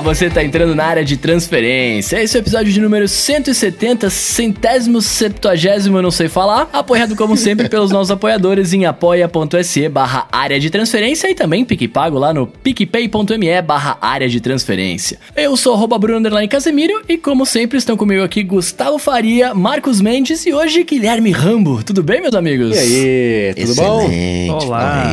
Olá, 0.00 0.14
você 0.14 0.26
está 0.26 0.42
entrando 0.42 0.74
na 0.74 0.84
área 0.86 1.04
de 1.04 1.18
transferência. 1.18 2.22
Esse 2.22 2.34
é 2.34 2.40
o 2.40 2.42
episódio 2.42 2.72
de 2.72 2.80
número 2.80 3.06
170, 3.06 4.08
centésimo, 4.08 5.02
septuagésimo, 5.02 6.00
não 6.00 6.10
sei 6.10 6.26
falar. 6.26 6.70
Apoiado 6.72 7.14
como 7.14 7.36
sempre 7.36 7.68
pelos 7.68 7.90
nossos 7.90 8.10
apoiadores 8.10 8.72
em 8.72 8.86
apoia.se 8.86 9.88
barra 9.90 10.26
área 10.32 10.58
de 10.58 10.70
transferência 10.70 11.30
e 11.30 11.34
também 11.34 11.66
PicPago 11.66 12.18
lá 12.18 12.32
no 12.32 12.46
picpay.me 12.46 13.60
barra 13.60 13.98
área 14.00 14.26
de 14.26 14.40
transferência. 14.40 15.18
Eu 15.36 15.54
sou 15.54 15.74
arroba 15.74 15.98
Bruno 15.98 16.30
Casemiro 16.48 17.02
e 17.06 17.18
como 17.18 17.44
sempre 17.44 17.76
estão 17.76 17.94
comigo 17.94 18.24
aqui 18.24 18.42
Gustavo 18.42 18.98
Faria, 18.98 19.52
Marcos 19.54 20.00
Mendes 20.00 20.46
e 20.46 20.54
hoje 20.54 20.82
Guilherme 20.82 21.30
Rambo. 21.30 21.84
Tudo 21.84 22.02
bem, 22.02 22.22
meus 22.22 22.34
amigos? 22.34 22.74
E 22.74 22.78
aí, 22.78 23.54
tudo 23.54 23.72
Excelente, 23.72 24.48
bom? 24.48 24.64
Olá. 24.64 25.12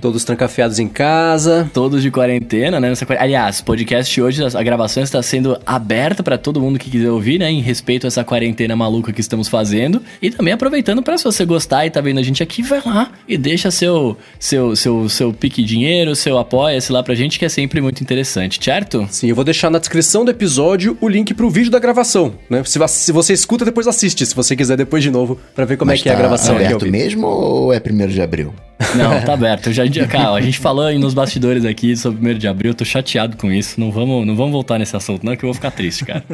Todos 0.00 0.24
trancafiados 0.24 0.80
em 0.80 0.88
casa. 0.88 1.70
Todos 1.72 2.02
de 2.02 2.10
quarentena, 2.10 2.80
né? 2.80 2.92
Aliás, 3.20 3.60
podcast 3.60 4.23
hoje, 4.24 4.42
a 4.42 4.62
gravação 4.62 5.02
está 5.02 5.22
sendo 5.22 5.58
aberta 5.64 6.22
para 6.22 6.36
todo 6.36 6.60
mundo 6.60 6.78
que 6.78 6.90
quiser 6.90 7.10
ouvir, 7.10 7.38
né? 7.38 7.50
Em 7.50 7.60
respeito 7.60 8.06
a 8.06 8.08
essa 8.08 8.24
quarentena 8.24 8.74
maluca 8.74 9.12
que 9.12 9.20
estamos 9.20 9.48
fazendo. 9.48 10.02
E 10.20 10.30
também 10.30 10.52
aproveitando 10.52 11.02
para 11.02 11.16
se 11.18 11.24
você 11.24 11.44
gostar 11.44 11.86
e 11.86 11.90
tá 11.90 12.00
vendo 12.00 12.18
a 12.18 12.22
gente 12.22 12.42
aqui, 12.42 12.62
vai 12.62 12.82
lá 12.84 13.12
e 13.28 13.36
deixa 13.36 13.70
seu 13.70 14.16
seu 14.38 14.74
seu, 14.74 15.08
seu 15.08 15.32
pique 15.32 15.62
dinheiro, 15.62 16.16
seu 16.16 16.38
apoia-se 16.38 16.92
lá 16.92 17.02
pra 17.02 17.14
gente, 17.14 17.38
que 17.38 17.44
é 17.44 17.48
sempre 17.48 17.80
muito 17.80 18.02
interessante, 18.02 18.62
certo? 18.62 19.06
Sim, 19.10 19.28
eu 19.28 19.34
vou 19.34 19.44
deixar 19.44 19.70
na 19.70 19.78
descrição 19.78 20.24
do 20.24 20.30
episódio 20.30 20.96
o 21.00 21.08
link 21.08 21.34
pro 21.34 21.50
vídeo 21.50 21.70
da 21.70 21.78
gravação, 21.78 22.34
né? 22.48 22.62
Se, 22.64 22.78
se 22.88 23.12
você 23.12 23.32
escuta, 23.32 23.64
depois 23.64 23.86
assiste, 23.86 24.24
se 24.24 24.34
você 24.34 24.56
quiser 24.56 24.76
depois 24.76 25.02
de 25.02 25.10
novo, 25.10 25.38
pra 25.54 25.64
ver 25.64 25.76
como 25.76 25.90
Mas 25.90 26.00
é 26.00 26.02
que 26.02 26.08
é 26.08 26.12
a 26.12 26.14
tá 26.14 26.20
gravação 26.20 26.56
ao 26.56 26.60
aberto 26.60 26.86
mesmo 26.86 27.26
ou 27.26 27.72
é 27.72 27.78
1 27.78 28.06
de 28.08 28.22
abril? 28.22 28.54
Não, 28.96 29.20
tá 29.22 29.34
aberto. 29.34 29.68
Eu 29.68 29.72
já, 29.72 29.84
cara, 30.06 30.32
a 30.32 30.40
gente 30.40 30.58
falou 30.58 30.84
aí 30.84 30.98
nos 30.98 31.14
bastidores 31.14 31.64
aqui 31.64 31.96
sobre 31.96 32.28
o 32.28 32.34
1 32.34 32.38
de 32.38 32.48
abril, 32.48 32.70
eu 32.72 32.74
tô 32.74 32.84
chateado 32.84 33.36
com 33.36 33.50
isso. 33.50 33.80
Não 33.80 33.90
vamos, 33.90 34.26
não 34.26 34.36
vamos 34.36 34.52
voltar 34.52 34.78
nesse 34.78 34.96
assunto, 34.96 35.24
não, 35.24 35.36
que 35.36 35.44
eu 35.44 35.48
vou 35.48 35.54
ficar 35.54 35.70
triste, 35.70 36.04
cara. 36.04 36.24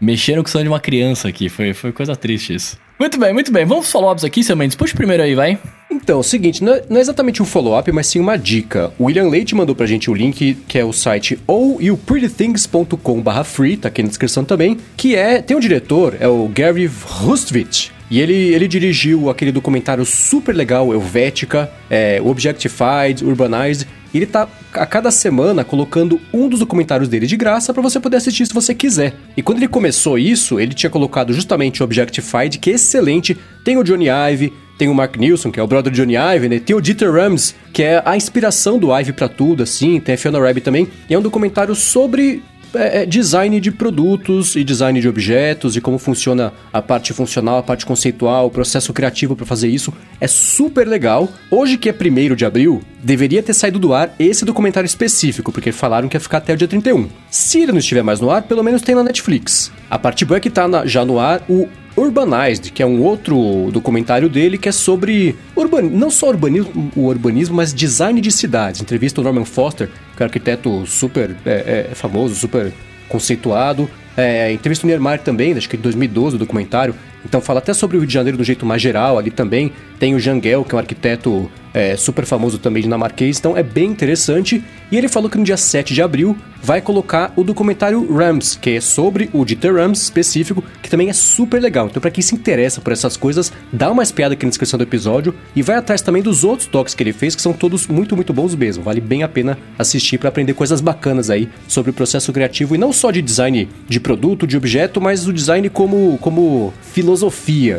Mexeram 0.00 0.42
com 0.42 0.48
o 0.48 0.52
sonho 0.52 0.64
de 0.64 0.68
uma 0.68 0.80
criança 0.80 1.28
aqui, 1.28 1.48
foi, 1.48 1.72
foi 1.72 1.92
coisa 1.92 2.14
triste 2.14 2.54
isso. 2.54 2.78
Muito 2.98 3.18
bem, 3.18 3.32
muito 3.32 3.52
bem. 3.52 3.66
Vamos 3.66 3.90
follow-ups 3.90 4.24
aqui, 4.24 4.42
seu 4.42 4.56
Mendes. 4.56 4.74
Puxa 4.74 4.94
primeiro 4.94 5.22
aí, 5.22 5.34
vai. 5.34 5.58
Então, 5.90 6.16
é 6.16 6.20
o 6.20 6.22
seguinte, 6.22 6.64
não 6.64 6.72
é, 6.74 6.82
não 6.88 6.96
é 6.96 7.00
exatamente 7.00 7.42
um 7.42 7.44
follow-up, 7.44 7.90
mas 7.92 8.06
sim 8.06 8.18
uma 8.18 8.38
dica. 8.38 8.90
O 8.98 9.04
William 9.04 9.28
Leite 9.28 9.54
mandou 9.54 9.74
pra 9.74 9.86
gente 9.86 10.10
o 10.10 10.14
link, 10.14 10.54
que 10.66 10.78
é 10.78 10.84
o 10.84 10.92
site 10.92 11.38
ouyouprettythings.com 11.46 13.22
free, 13.44 13.76
tá 13.76 13.88
aqui 13.88 14.02
na 14.02 14.08
descrição 14.08 14.44
também, 14.44 14.78
que 14.96 15.14
é, 15.14 15.42
tem 15.42 15.56
um 15.56 15.60
diretor, 15.60 16.16
é 16.18 16.26
o 16.26 16.48
Gary 16.48 16.86
Rustvich, 16.86 17.92
e 18.10 18.20
ele, 18.20 18.34
ele 18.34 18.68
dirigiu 18.68 19.28
aquele 19.28 19.50
documentário 19.50 20.04
super 20.04 20.54
legal, 20.54 20.92
Helvética, 20.92 21.70
é, 21.90 22.20
Objectified, 22.22 23.24
Urbanized, 23.24 23.86
e 24.14 24.18
ele 24.18 24.26
tá 24.26 24.48
a 24.72 24.86
cada 24.86 25.10
semana 25.10 25.64
colocando 25.64 26.20
um 26.32 26.48
dos 26.48 26.60
documentários 26.60 27.08
dele 27.08 27.26
de 27.26 27.36
graça 27.36 27.74
pra 27.74 27.82
você 27.82 27.98
poder 27.98 28.18
assistir 28.18 28.46
se 28.46 28.54
você 28.54 28.74
quiser. 28.74 29.14
E 29.36 29.42
quando 29.42 29.58
ele 29.58 29.68
começou 29.68 30.18
isso, 30.18 30.60
ele 30.60 30.74
tinha 30.74 30.90
colocado 30.90 31.32
justamente 31.32 31.82
Objectified, 31.82 32.58
que 32.58 32.70
é 32.70 32.74
excelente, 32.74 33.36
tem 33.64 33.76
o 33.76 33.82
Johnny 33.82 34.06
Ive, 34.32 34.52
tem 34.78 34.88
o 34.88 34.94
Mark 34.94 35.16
Nilsson, 35.16 35.50
que 35.50 35.58
é 35.58 35.62
o 35.62 35.66
brother 35.66 35.90
de 35.90 36.00
Johnny 36.00 36.14
Ive, 36.16 36.48
né? 36.48 36.58
Tem 36.58 36.76
o 36.76 36.80
Dieter 36.80 37.10
Rams, 37.10 37.54
que 37.72 37.82
é 37.82 38.02
a 38.04 38.16
inspiração 38.16 38.78
do 38.78 38.94
Ive 38.96 39.12
pra 39.12 39.28
tudo, 39.28 39.62
assim. 39.62 39.98
Tem 39.98 40.14
a 40.14 40.18
Fiona 40.18 40.38
Rabb 40.38 40.60
também. 40.60 40.86
E 41.08 41.14
é 41.14 41.18
um 41.18 41.22
documentário 41.22 41.74
sobre 41.74 42.42
é, 42.76 43.02
é, 43.02 43.06
design 43.06 43.58
de 43.60 43.70
produtos 43.70 44.56
e 44.56 44.62
design 44.64 45.00
de 45.00 45.08
objetos 45.08 45.76
e 45.76 45.80
como 45.80 45.98
funciona 45.98 46.52
a 46.72 46.80
parte 46.82 47.12
funcional, 47.12 47.58
a 47.58 47.62
parte 47.62 47.84
conceitual, 47.86 48.46
o 48.46 48.50
processo 48.50 48.92
criativo 48.92 49.34
pra 49.34 49.46
fazer 49.46 49.68
isso. 49.68 49.92
É 50.20 50.26
super 50.26 50.86
legal. 50.86 51.28
Hoje, 51.50 51.76
que 51.76 51.88
é 51.88 51.92
1 51.94 52.34
de 52.34 52.44
abril, 52.44 52.82
deveria 53.02 53.42
ter 53.42 53.54
saído 53.54 53.78
do 53.78 53.92
ar 53.94 54.14
esse 54.18 54.44
documentário 54.44 54.86
específico, 54.86 55.52
porque 55.52 55.72
falaram 55.72 56.08
que 56.08 56.16
ia 56.16 56.20
ficar 56.20 56.38
até 56.38 56.52
o 56.54 56.56
dia 56.56 56.68
31. 56.68 57.08
Se 57.30 57.60
ele 57.62 57.72
não 57.72 57.78
estiver 57.78 58.02
mais 58.02 58.20
no 58.20 58.30
ar, 58.30 58.42
pelo 58.42 58.62
menos 58.62 58.82
tem 58.82 58.94
na 58.94 59.02
Netflix. 59.02 59.70
A 59.90 59.98
parte 59.98 60.24
boa 60.24 60.38
é 60.38 60.40
que 60.40 60.50
tá 60.50 60.66
na- 60.68 60.86
já 60.86 61.04
no 61.04 61.18
ar 61.18 61.42
o 61.48 61.68
Urbanized, 61.96 62.72
que 62.72 62.82
é 62.82 62.86
um 62.86 63.00
outro 63.02 63.70
documentário 63.72 64.28
dele 64.28 64.58
que 64.58 64.68
é 64.68 64.72
sobre 64.72 65.34
urban... 65.56 65.80
não 65.80 66.10
só 66.10 66.28
urbanismo, 66.28 66.92
o 66.94 67.06
urbanismo, 67.06 67.56
mas 67.56 67.72
design 67.72 68.20
de 68.20 68.30
cidades. 68.30 68.82
Entrevista 68.82 69.20
o 69.20 69.24
Norman 69.24 69.46
Foster, 69.46 69.88
que 70.16 70.22
é 70.22 70.24
um 70.24 70.28
arquiteto 70.28 70.86
super 70.86 71.36
é, 71.44 71.88
é, 71.90 71.94
famoso, 71.94 72.34
super 72.34 72.72
conceituado. 73.08 73.88
É, 74.16 74.50
entrevista 74.50 74.86
o 74.86 74.88
Niemeyer 74.88 75.20
também, 75.20 75.52
acho 75.52 75.68
que 75.68 75.76
de 75.76 75.82
2012 75.82 76.36
o 76.36 76.38
documentário. 76.38 76.94
Então 77.26 77.40
fala 77.40 77.58
até 77.58 77.74
sobre 77.74 77.96
o 77.96 78.00
Rio 78.00 78.06
de 78.06 78.14
Janeiro 78.14 78.38
do 78.38 78.44
jeito 78.44 78.64
mais 78.64 78.80
geral 78.80 79.18
ali 79.18 79.32
também. 79.32 79.72
Tem 79.98 80.14
o 80.14 80.20
Jangel, 80.20 80.64
que 80.64 80.72
é 80.72 80.76
um 80.76 80.78
arquiteto 80.78 81.50
é, 81.74 81.94
super 81.94 82.24
famoso 82.24 82.58
também 82.58 82.82
dinamarquês, 82.82 83.38
então 83.38 83.54
é 83.54 83.62
bem 83.62 83.90
interessante. 83.90 84.64
E 84.90 84.96
ele 84.96 85.08
falou 85.08 85.28
que 85.28 85.36
no 85.36 85.44
dia 85.44 85.56
7 85.56 85.92
de 85.92 86.00
abril 86.00 86.36
vai 86.62 86.80
colocar 86.80 87.32
o 87.36 87.44
documentário 87.44 88.12
Rams, 88.12 88.56
que 88.56 88.70
é 88.70 88.80
sobre 88.80 89.28
o 89.32 89.44
Dieter 89.44 89.74
Rams 89.74 90.02
específico, 90.02 90.64
que 90.82 90.88
também 90.88 91.10
é 91.10 91.12
super 91.12 91.60
legal. 91.60 91.86
Então, 91.86 92.00
pra 92.00 92.10
quem 92.10 92.22
se 92.22 92.34
interessa 92.34 92.80
por 92.80 92.92
essas 92.92 93.16
coisas, 93.16 93.52
dá 93.72 93.90
uma 93.90 94.02
espiada 94.02 94.34
aqui 94.34 94.46
na 94.46 94.50
descrição 94.50 94.78
do 94.78 94.84
episódio 94.84 95.34
e 95.54 95.62
vai 95.62 95.76
atrás 95.76 96.00
também 96.00 96.22
dos 96.22 96.44
outros 96.44 96.66
toques 96.66 96.94
que 96.94 97.02
ele 97.02 97.12
fez, 97.12 97.34
que 97.34 97.42
são 97.42 97.52
todos 97.52 97.86
muito, 97.86 98.16
muito 98.16 98.32
bons 98.32 98.54
mesmo. 98.54 98.82
Vale 98.82 99.00
bem 99.00 99.22
a 99.22 99.28
pena 99.28 99.58
assistir 99.78 100.18
para 100.18 100.28
aprender 100.28 100.54
coisas 100.54 100.80
bacanas 100.80 101.30
aí 101.30 101.48
sobre 101.68 101.90
o 101.90 101.94
processo 101.94 102.32
criativo 102.32 102.74
e 102.74 102.78
não 102.78 102.92
só 102.92 103.10
de 103.10 103.20
design 103.20 103.68
de 103.86 104.00
produto, 104.00 104.46
de 104.46 104.56
objeto, 104.56 105.00
mas 105.00 105.26
o 105.26 105.32
design 105.32 105.68
como, 105.68 106.16
como 106.18 106.72
filosofia. 106.92 107.15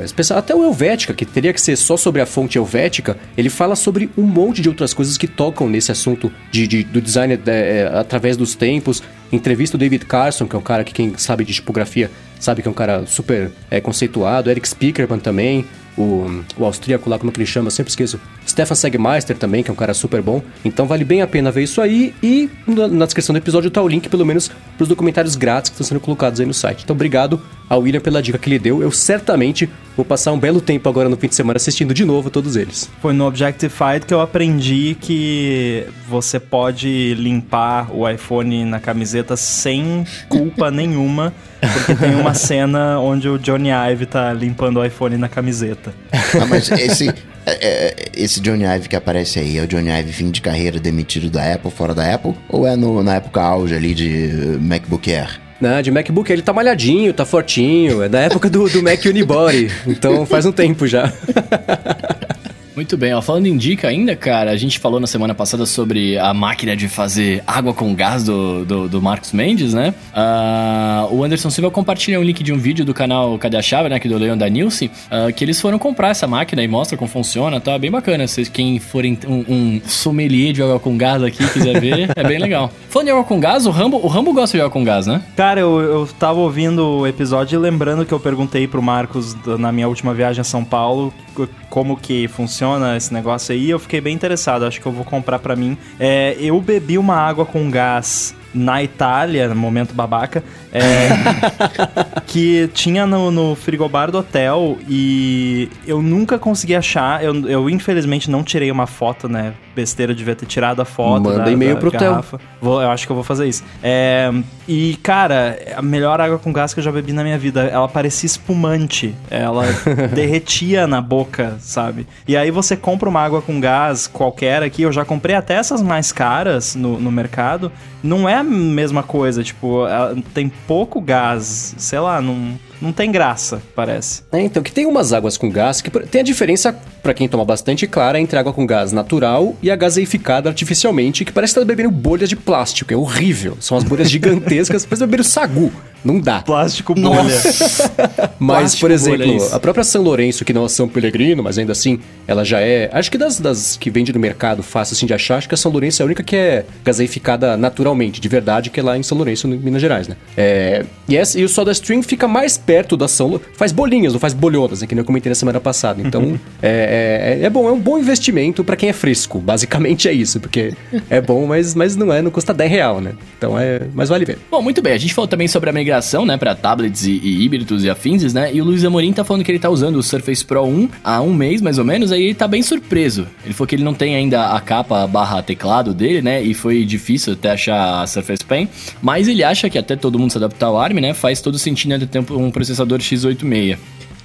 Especial- 0.04 0.40
Até 0.40 0.54
o 0.56 0.64
Helvética, 0.64 1.14
que 1.14 1.26
teria 1.26 1.54
que 1.54 1.62
ser 1.62 1.76
só 1.76 1.98
sobre 1.98 2.22
a 2.22 2.26
fonte 2.26 2.58
helvética, 2.58 3.18
ele 3.38 3.50
fala 3.50 3.76
sobre 3.76 4.10
um 4.18 4.24
monte 4.24 4.62
de 4.62 4.70
outras 4.70 4.94
coisas 4.94 5.18
que 5.18 5.28
tocam 5.28 5.70
nesse 5.70 5.92
assunto 5.92 6.32
de, 6.52 6.68
de- 6.68 6.84
do 6.84 7.02
design 7.02 7.34
é, 7.46 7.50
é, 7.50 7.92
através 7.98 8.36
dos 8.38 8.56
tempos. 8.56 9.02
Entrevista 9.32 9.76
o 9.76 9.80
David 9.80 10.06
Carson, 10.06 10.48
que 10.48 10.56
é 10.56 10.60
um 10.60 10.62
cara 10.62 10.84
que 10.84 10.94
quem 10.94 11.14
sabe 11.18 11.44
de 11.44 11.54
tipografia 11.54 12.10
sabe 12.40 12.62
que 12.62 12.68
é 12.68 12.72
um 12.72 12.74
cara 12.74 13.06
super 13.08 13.52
é, 13.70 13.82
conceituado. 13.82 14.50
Eric 14.50 14.68
Spiekerman 14.70 15.20
também. 15.20 15.66
O, 15.98 16.44
o 16.58 16.66
austríaco 16.66 17.10
lá, 17.10 17.18
como 17.18 17.32
é 17.32 17.34
que 17.34 17.40
ele 17.40 17.48
chama? 17.48 17.68
Eu 17.68 17.72
sempre 17.72 17.90
esqueço. 17.90 18.20
Stefan 18.48 18.76
Segmeister 18.76 19.38
também, 19.38 19.64
que 19.64 19.70
é 19.70 19.74
um 19.74 19.76
cara 19.76 19.94
super 19.94 20.22
bom. 20.22 20.42
Então 20.64 20.86
vale 20.86 21.04
bem 21.04 21.22
a 21.22 21.28
pena 21.28 21.52
ver 21.52 21.64
isso 21.64 21.82
aí. 21.82 22.14
E 22.22 22.50
na, 22.68 23.06
descrição 23.06 23.34
do 23.34 23.38
episódio 23.38 23.72
tá 23.72 23.82
o 23.82 23.88
link, 23.88 24.08
pelo 24.08 24.26
menos, 24.26 24.52
pros 24.78 24.88
documentários 24.88 25.36
grátis 25.36 25.70
que 25.70 25.74
estão 25.76 25.88
sendo 25.88 26.00
colocados 26.00 26.40
aí 26.40 26.46
no 26.46 26.54
site. 26.54 26.84
Então 26.84 26.96
obrigado 26.96 27.42
ao 27.70 27.82
William 27.82 28.00
pela 28.00 28.22
dica 28.22 28.38
que 28.38 28.50
ele 28.50 28.60
deu. 28.60 28.82
Eu 28.82 28.92
certamente 28.92 29.70
vou 29.96 30.06
passar 30.06 30.32
um 30.32 30.40
belo 30.40 30.62
tempo 30.62 30.88
agora 30.88 31.10
no 31.10 31.18
fim 31.18 31.28
de 31.28 31.36
semana 31.36 31.58
assistindo 31.58 31.94
de 31.94 32.06
novo 32.06 32.30
todos 32.30 32.56
eles. 32.56 32.90
Foi 33.02 33.14
no 33.14 33.26
Objectified 33.26 34.06
que 34.06 34.14
eu 34.14 34.22
aprendi 34.22 34.96
que 35.00 35.86
você 36.08 36.40
pode 36.40 37.16
limpar 37.16 37.94
o 37.94 38.08
iPhone 38.08 38.64
na 38.66 38.80
camiseta 38.80 39.36
sem 39.36 40.06
culpa 40.30 40.70
nenhuma, 40.72 41.34
porque 41.60 41.96
tem 41.96 42.16
uma 42.16 42.34
cena 42.34 43.00
onde 43.00 43.28
o 43.28 43.38
Johnny 43.38 43.70
Ive 43.70 44.06
tá 44.06 44.34
limpando 44.34 44.78
o 44.78 44.86
iPhone 44.86 45.18
na 45.18 45.28
camiseta. 45.28 45.94
Ah, 46.12 46.46
mas 46.46 46.70
esse, 46.72 47.10
é, 47.46 47.52
é, 47.62 47.96
esse 48.16 48.42
Johnny 48.42 48.66
Ive 48.66 48.90
que 48.90 48.96
aparece 48.96 49.40
aí, 49.40 49.58
é 49.58 49.64
o 49.64 49.68
Johnny 49.68 49.90
Ive 49.90 50.12
fim 50.12 50.30
de 50.30 50.42
carreira 50.42 50.80
demitido 50.80 51.30
da 51.30 51.54
Apple, 51.54 51.72
fora 51.72 51.94
da 51.94 52.14
Apple? 52.14 52.34
Ou 52.50 52.68
é 52.68 52.76
no, 52.76 53.02
na 53.02 53.16
época 53.16 53.42
auge 53.42 53.74
ali 53.74 53.94
de 53.94 54.30
uh, 54.34 54.60
MacBook 54.62 55.12
Air? 55.12 55.40
Né, 55.60 55.82
de 55.82 55.90
MacBook 55.90 56.32
ele 56.32 56.44
tá 56.44 56.54
malhadinho, 56.54 57.12
tá 57.14 57.26
fortinho, 57.26 58.04
é 58.04 58.10
da 58.10 58.20
época 58.20 58.48
do, 58.48 58.70
do 58.70 58.84
Mac 58.84 59.04
Unibody, 59.04 59.72
então 59.88 60.24
faz 60.24 60.46
um 60.46 60.52
tempo 60.52 60.86
já. 60.86 61.12
Muito 62.78 62.96
bem, 62.96 63.12
ó, 63.12 63.24
falando 63.24 63.48
em 63.48 63.58
dica 63.58 63.88
ainda, 63.88 64.16
cara, 64.16 64.52
a 64.52 64.56
gente 64.56 64.78
falou 64.78 65.00
na 65.00 65.08
semana 65.08 65.34
passada 65.34 65.66
sobre 65.66 66.16
a 66.20 66.32
máquina 66.32 66.76
de 66.76 66.88
fazer 66.88 67.44
água 67.48 67.74
com 67.74 67.92
gás 67.96 68.24
do, 68.24 68.64
do, 68.64 68.88
do 68.88 69.02
Marcos 69.02 69.32
Mendes, 69.34 69.74
né? 69.74 69.96
Ah, 70.14 71.08
o 71.10 71.24
Anderson 71.24 71.50
Silva 71.50 71.72
compartilha 71.72 72.20
um 72.20 72.24
link 72.24 72.44
de 72.44 72.54
um 72.54 72.58
vídeo 72.60 72.86
do 72.86 72.94
canal 72.94 73.36
Cadê 73.40 73.58
a 73.58 73.64
Chave, 73.64 73.90
né? 73.90 74.00
Que 74.00 74.08
do 74.08 74.16
Leon 74.16 74.38
da 74.38 74.48
Nilce, 74.48 74.92
ah, 75.10 75.32
que 75.32 75.44
eles 75.44 75.60
foram 75.60 75.80
comprar 75.80 76.10
essa 76.10 76.28
máquina 76.28 76.62
e 76.62 76.68
mostra 76.68 76.96
como 76.96 77.10
funciona, 77.10 77.60
tá? 77.60 77.76
Bem 77.80 77.90
bacana. 77.90 78.28
Se 78.28 78.46
quem 78.46 78.78
for 78.78 79.04
em- 79.04 79.18
um, 79.28 79.44
um 79.50 79.82
sommelier 79.88 80.54
de 80.54 80.62
água 80.62 80.80
com 80.80 80.96
gás 80.96 81.24
aqui 81.24 81.44
quiser 81.52 81.82
ver, 81.82 82.12
é 82.16 82.24
bem 82.28 82.38
legal. 82.38 82.72
Falando 82.90 83.08
de 83.08 83.12
água 83.12 83.24
com 83.24 83.40
gás, 83.40 83.66
o 83.66 83.72
Rambo, 83.72 83.98
o 83.98 84.08
Rambo 84.08 84.32
gosta 84.34 84.56
de 84.56 84.62
água 84.62 84.72
com 84.72 84.84
gás, 84.84 85.08
né? 85.08 85.24
Cara, 85.36 85.60
eu, 85.60 85.80
eu 85.82 86.08
tava 86.20 86.38
ouvindo 86.42 86.86
o 87.00 87.08
episódio 87.08 87.58
e 87.58 87.60
lembrando 87.60 88.06
que 88.06 88.14
eu 88.14 88.20
perguntei 88.20 88.68
pro 88.68 88.84
Marcos 88.84 89.36
na 89.58 89.72
minha 89.72 89.88
última 89.88 90.14
viagem 90.14 90.42
a 90.42 90.44
São 90.44 90.64
Paulo 90.64 91.12
co- 91.34 91.48
como 91.72 91.98
que 91.98 92.28
funciona 92.28 92.67
esse 92.96 93.14
negócio 93.14 93.54
aí. 93.54 93.70
Eu 93.70 93.80
fiquei 93.80 94.02
bem 94.02 94.14
interessado, 94.14 94.66
acho 94.66 94.82
que 94.82 94.86
eu 94.86 94.92
vou 94.92 95.06
comprar 95.06 95.40
pra 95.40 95.56
mim. 95.56 95.78
É, 96.00 96.36
eu 96.40 96.60
bebi 96.60 96.98
uma 96.98 97.16
água 97.16 97.46
com 97.46 97.70
gás 97.70 98.36
na 98.54 98.82
Itália, 98.82 99.48
no 99.50 99.56
momento 99.56 99.94
babaca, 99.94 100.44
É, 100.78 102.22
que 102.28 102.70
tinha 102.74 103.06
no, 103.06 103.32
no 103.32 103.56
frigobar 103.56 104.12
do 104.12 104.20
hotel 104.20 104.78
e 104.88 105.70
eu 105.86 106.02
nunca 106.02 106.38
consegui 106.38 106.76
achar. 106.76 107.24
Eu, 107.24 107.48
eu 107.48 107.70
infelizmente 107.70 108.30
não 108.30 108.44
tirei 108.44 108.72
uma 108.72 108.88
foto, 108.88 109.28
né? 109.28 109.54
Besteira 109.76 110.14
devia 110.14 110.36
ter 110.36 110.46
tirado 110.46 110.82
a 110.82 110.86
foto. 110.86 111.24
Manda 111.24 111.44
da, 111.44 111.52
e-mail 111.52 111.78
pro 111.78 111.90
hotel. 111.90 112.24
Vou- 112.62 112.82
eu 112.82 112.90
acho 112.90 113.06
que 113.06 113.12
eu 113.12 113.16
vou 113.16 113.24
fazer 113.24 113.48
isso. 113.48 113.64
É, 113.84 114.32
e, 114.68 114.98
cara, 115.04 115.58
a 115.76 115.82
melhor 115.82 116.20
água 116.20 116.40
com 116.40 116.52
gás 116.52 116.74
que 116.74 116.80
eu 116.80 116.84
já 116.84 116.92
bebi 116.92 117.14
na 117.14 117.24
minha 117.24 117.38
vida. 117.38 117.62
Ela 117.66 117.88
parecia 117.88 118.26
espumante. 118.28 119.14
Ela 119.30 119.64
derretia 120.14 120.88
na 120.88 121.00
boca, 121.00 121.58
sabe? 121.60 122.08
E 122.28 122.36
aí 122.36 122.50
você 122.52 122.76
compra 122.76 123.08
uma 123.08 123.22
água 123.22 123.42
com 123.42 123.60
gás 123.60 124.08
qualquer 124.08 124.64
aqui. 124.64 124.82
Eu 124.82 124.92
já 124.92 125.06
comprei 125.06 125.36
até 125.36 125.54
essas 125.56 125.82
mais 125.82 126.12
caras 126.12 126.76
no, 126.76 127.00
no 127.00 127.12
mercado. 127.12 127.72
Não 128.04 128.28
é 128.28 128.36
a 128.36 128.44
mesma 128.44 129.04
coisa. 129.04 129.44
Tipo, 129.44 129.86
ela 129.88 130.16
tem 130.34 130.50
pouco 130.68 131.02
gás. 131.02 131.74
Sei 131.78 132.00
lá, 132.00 132.22
não, 132.22 132.60
não 132.82 132.92
tem 132.92 133.12
graça, 133.12 133.62
parece. 133.76 134.24
É, 134.32 134.42
então, 134.42 134.62
que 134.62 134.72
tem 134.72 134.86
umas 134.86 135.14
águas 135.14 135.38
com 135.38 135.50
gás 135.50 135.82
que 135.82 135.90
tem 135.90 136.22
a 136.22 136.24
diferença, 136.24 136.78
pra 137.02 137.14
quem 137.14 137.28
toma 137.28 137.44
bastante 137.44 137.88
clara, 137.88 138.20
entre 138.20 138.38
água 138.38 138.54
com 138.54 138.66
gás 138.66 138.92
natural 138.92 139.56
e 139.62 139.72
a 139.72 139.76
gaseificada 139.76 140.50
artificialmente, 140.50 141.26
que 141.26 141.32
parece 141.32 141.54
que 141.54 141.60
tá 141.60 141.66
bebendo 141.66 141.92
bolhas 141.92 142.30
de 142.30 142.36
plástico. 142.36 142.94
É 142.94 142.98
horrível. 142.98 143.58
São 143.60 143.78
as 143.78 143.84
bolhas 143.84 144.10
gigantescas, 144.10 144.86
parece 144.86 145.06
beber 145.06 145.24
sagu. 145.24 145.72
Não 146.04 146.20
dá. 146.20 146.42
Plástico 146.42 146.94
bolha. 146.94 147.42
Mas, 148.40 148.60
Plástico 148.60 148.82
por 148.82 148.92
exemplo, 148.92 149.26
bolha, 149.26 149.50
é 149.52 149.56
a 149.56 149.60
própria 149.60 149.84
São 149.84 150.02
Lourenço, 150.02 150.46
que 150.46 150.54
não 150.54 150.66
é 150.66 150.70
São 150.70 150.88
Pellegrino, 150.88 151.44
mas 151.44 151.58
ainda 151.58 151.72
assim, 151.72 152.00
ela 152.28 152.46
já 152.46 152.62
é. 152.62 152.90
Acho 152.94 153.10
que 153.12 153.18
das, 153.18 153.40
das 153.40 153.76
que 153.76 153.90
vende 153.90 154.14
no 154.14 154.20
mercado 154.20 154.62
fácil 154.62 154.94
assim 154.94 155.06
de 155.06 155.14
achar, 155.14 155.38
acho 155.38 155.50
que 155.50 155.56
a 155.56 155.58
São 155.58 155.72
Lourenço 155.72 156.02
é 156.02 156.04
a 156.04 156.06
única 156.06 156.24
que 156.24 156.36
é 156.36 156.66
gaseificada 156.84 157.58
naturalmente, 157.58 158.22
de 158.22 158.30
verdade, 158.30 158.70
que 158.70 158.80
é 158.80 158.84
lá 158.84 158.98
em 158.98 159.04
São 159.04 159.18
Lourenço, 159.18 159.48
em 159.48 159.58
Minas 159.58 159.82
Gerais, 159.82 160.08
né? 160.08 160.16
É, 160.38 160.86
e, 161.10 161.18
essa, 161.18 161.40
e 161.40 161.44
o 161.44 161.50
Soda 161.50 161.72
Stream 161.72 162.04
fica 162.04 162.28
mais 162.28 162.58
perto 162.68 162.96
da 162.98 163.08
Lou- 163.22 163.42
Faz 163.56 163.72
bolinhas, 163.72 164.14
não 164.14 164.20
faz 164.20 164.34
bolhonas, 164.34 164.82
né, 164.82 164.88
que 164.88 164.94
nem 164.94 165.00
eu 165.02 165.06
comentei 165.06 165.30
na 165.30 165.36
semana 165.36 165.60
passada. 165.60 166.02
Então, 166.06 166.38
é, 166.62 167.40
é, 167.42 167.46
é 167.46 167.50
bom, 167.50 167.68
é 167.68 167.72
um 167.72 167.80
bom 167.80 167.98
investimento 167.98 168.64
pra 168.64 168.76
quem 168.76 168.90
é 168.90 168.94
fresco. 168.94 169.40
Basicamente 169.40 170.08
é 170.08 170.14
isso, 170.14 170.40
porque 170.40 170.74
é 171.10 171.22
bom, 171.22 171.48
mas, 171.48 171.74
mas 171.74 171.96
não 171.96 172.12
é, 172.14 172.22
não 172.22 172.30
custa 172.30 172.54
10 172.54 172.70
real, 172.70 173.02
né? 173.02 173.14
Então 173.38 173.58
é. 173.58 173.82
Mas 173.94 174.10
vale 174.10 174.26
ver. 174.26 174.38
Bom, 174.52 174.62
muito 174.62 174.82
bem. 174.82 174.94
A 174.94 174.98
gente 174.98 175.14
falou 175.14 175.28
também 175.28 175.48
sobre 175.48 175.70
a 175.70 175.74
migração, 175.74 176.26
né, 176.26 176.36
para 176.38 176.54
tablets 176.54 177.06
e, 177.06 177.12
e 177.12 177.44
híbridos 177.46 177.84
e 177.86 177.90
afins, 177.90 178.34
né? 178.34 178.54
E 178.54 178.62
o 178.62 178.66
Luiz 178.66 178.84
Amorim 178.84 179.14
tá 179.14 179.24
falando 179.24 179.44
que 179.44 179.52
ele 179.52 179.60
tá 179.60 179.70
usando 179.70 179.96
o 179.96 180.04
Surface 180.04 180.44
Pro 180.44 180.64
1 180.66 180.90
há 181.04 181.22
um 181.22 181.34
mês, 181.34 181.62
mais 181.62 181.78
ou 181.80 181.86
menos, 181.86 182.12
aí 182.12 182.24
ele 182.26 182.34
tá 182.36 182.48
bem 182.48 182.62
surpreso. 182.62 183.26
Ele 183.46 183.54
falou 183.54 183.68
que 183.68 183.76
ele 183.76 183.84
não 183.84 183.94
tem 183.94 184.16
ainda 184.16 184.52
a 184.52 184.60
capa 184.60 185.08
barra 185.08 185.42
teclado 185.42 185.94
dele, 185.94 186.22
né? 186.22 186.42
E 186.44 186.54
foi 186.54 186.84
difícil 186.84 187.34
até 187.34 187.52
achar 187.52 188.02
a 188.02 188.08
Surface 188.08 188.44
Pen. 188.44 188.68
Mas 189.02 189.28
ele 189.28 189.44
acha 189.44 189.70
que 189.70 189.78
até 189.78 189.96
todo 189.96 190.20
mundo 190.20 190.32
se 190.32 190.38
adaptar 190.38 190.68
ao 190.68 190.78
ARM, 190.80 191.00
né? 191.00 191.14
Faz 191.14 191.40
todo 191.40 191.58
sentido 191.58 191.90
né, 191.90 192.00
ter 192.12 192.20
um 192.32 192.52
processador 192.58 193.00
x86. 193.00 193.78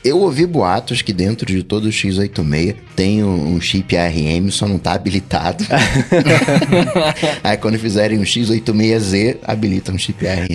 Eu 0.05 0.19
ouvi 0.19 0.47
boatos 0.47 1.01
que 1.01 1.13
dentro 1.13 1.47
de 1.47 1.63
todo 1.63 1.85
o 1.85 1.89
X86 1.89 2.75
tem 2.97 3.23
um, 3.23 3.55
um 3.55 3.61
chip 3.61 3.97
ARM, 3.97 4.51
só 4.51 4.67
não 4.67 4.79
tá 4.79 4.95
habilitado. 4.95 5.65
Aí 7.43 7.57
quando 7.57 7.79
fizerem 7.79 8.19
um 8.19 8.23
X86Z, 8.23 9.39
habilitam 9.45 9.95
um 9.95 9.99
chip 9.99 10.27
ARM. 10.27 10.49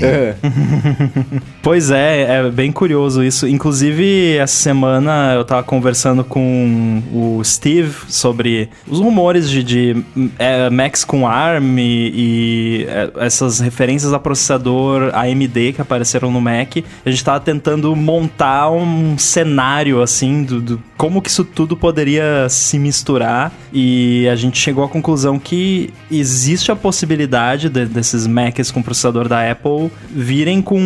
Pois 1.61 1.91
é, 1.91 2.39
é 2.39 2.49
bem 2.49 2.71
curioso 2.71 3.23
isso. 3.23 3.47
Inclusive, 3.47 4.38
essa 4.38 4.55
semana 4.55 5.33
eu 5.33 5.44
tava 5.44 5.63
conversando 5.63 6.23
com 6.23 7.01
o 7.13 7.41
Steve 7.44 7.94
sobre 8.07 8.69
os 8.88 8.99
rumores 8.99 9.49
de, 9.49 9.63
de 9.63 10.03
é, 10.39 10.69
Macs 10.69 11.03
com 11.03 11.27
ARM 11.27 11.77
e, 11.77 11.83
e, 11.83 12.85
é, 12.88 13.25
essas 13.25 13.59
referências 13.59 14.13
a 14.13 14.19
processador 14.19 15.11
AMD 15.13 15.73
que 15.73 15.81
apareceram 15.81 16.31
no 16.31 16.41
Mac. 16.41 16.77
A 17.05 17.09
gente 17.09 17.23
tava 17.23 17.39
tentando 17.39 17.95
montar 17.95 18.69
um 18.69 19.17
cenário 19.38 20.01
assim 20.01 20.42
do, 20.42 20.60
do 20.60 20.84
como 20.97 21.21
que 21.21 21.29
isso 21.29 21.45
tudo 21.45 21.77
poderia 21.77 22.47
se 22.49 22.79
misturar 22.79 23.51
e 23.71 24.27
a 24.31 24.35
gente 24.35 24.57
chegou 24.57 24.83
à 24.83 24.89
conclusão 24.89 25.38
que 25.38 25.94
existe 26.09 26.71
a 26.71 26.75
possibilidade 26.75 27.69
de- 27.69 27.85
desses 27.85 28.25
Macs 28.25 28.71
com 28.71 28.81
processador 28.81 29.27
da 29.27 29.49
Apple 29.51 29.91
virem 30.09 30.61
com 30.61 30.79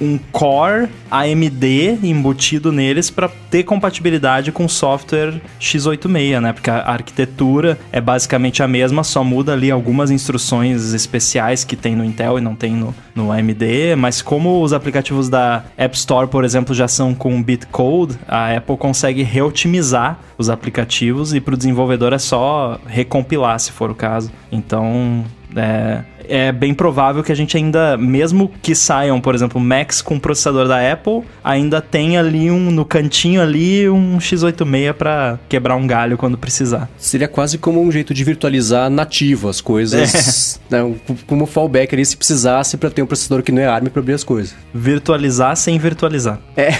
um 0.00 0.18
core 0.30 0.88
AMD 1.10 1.98
embutido 2.02 2.70
neles 2.70 3.10
para 3.10 3.28
ter 3.50 3.64
compatibilidade 3.64 4.52
com 4.52 4.68
software 4.68 5.40
x86, 5.60 6.40
né? 6.40 6.52
Porque 6.52 6.70
a 6.70 6.88
arquitetura 6.88 7.78
é 7.90 8.00
basicamente 8.00 8.62
a 8.62 8.68
mesma, 8.68 9.02
só 9.02 9.24
muda 9.24 9.52
ali 9.52 9.70
algumas 9.70 10.10
instruções 10.10 10.92
especiais 10.92 11.64
que 11.64 11.74
tem 11.74 11.96
no 11.96 12.04
Intel 12.04 12.38
e 12.38 12.40
não 12.40 12.54
tem 12.54 12.72
no, 12.74 12.94
no 13.14 13.32
AMD, 13.32 13.96
mas 13.98 14.22
como 14.22 14.62
os 14.62 14.72
aplicativos 14.72 15.28
da 15.28 15.64
App 15.76 15.96
Store, 15.96 16.28
por 16.28 16.44
exemplo, 16.44 16.74
já 16.74 16.86
são 16.86 17.14
com 17.14 17.42
bitcode, 17.42 18.16
a 18.28 18.56
Apple 18.56 18.76
consegue 18.76 19.22
reotimizar 19.40 20.18
os 20.36 20.50
aplicativos 20.50 21.32
e 21.32 21.40
para 21.40 21.54
o 21.54 21.56
desenvolvedor 21.56 22.12
é 22.12 22.18
só 22.18 22.78
recompilar, 22.86 23.58
se 23.58 23.72
for 23.72 23.90
o 23.90 23.94
caso. 23.94 24.30
Então, 24.52 25.24
é, 25.56 26.02
é 26.28 26.52
bem 26.52 26.74
provável 26.74 27.22
que 27.22 27.32
a 27.32 27.34
gente 27.34 27.56
ainda, 27.56 27.96
mesmo 27.96 28.50
que 28.62 28.74
saiam, 28.74 29.20
por 29.20 29.34
exemplo, 29.34 29.60
Macs 29.60 30.00
com 30.02 30.18
processador 30.18 30.66
da 30.68 30.92
Apple, 30.92 31.22
ainda 31.42 31.80
tem 31.80 32.16
ali 32.16 32.50
um 32.50 32.70
no 32.70 32.84
cantinho 32.84 33.40
ali 33.42 33.88
um 33.88 34.18
x86 34.18 34.92
para 34.92 35.38
quebrar 35.48 35.76
um 35.76 35.86
galho 35.86 36.16
quando 36.16 36.36
precisar. 36.38 36.88
Seria 36.98 37.28
quase 37.28 37.58
como 37.58 37.82
um 37.82 37.90
jeito 37.90 38.12
de 38.14 38.22
virtualizar 38.24 38.88
nativo 38.90 39.48
as 39.48 39.60
coisas, 39.60 40.60
né, 40.70 40.82
um- 40.82 40.96
como 41.26 41.46
fallback 41.46 41.94
ali 41.94 42.04
se 42.04 42.16
precisasse 42.16 42.76
pra 42.76 42.90
ter 42.90 43.02
um 43.02 43.06
processador 43.06 43.42
que 43.42 43.52
não 43.52 43.62
é 43.62 43.66
ARM 43.66 43.86
pra 43.88 44.00
abrir 44.00 44.14
as 44.14 44.24
coisas. 44.24 44.54
Virtualizar 44.74 45.56
sem 45.56 45.78
virtualizar. 45.78 46.38
É. 46.56 46.70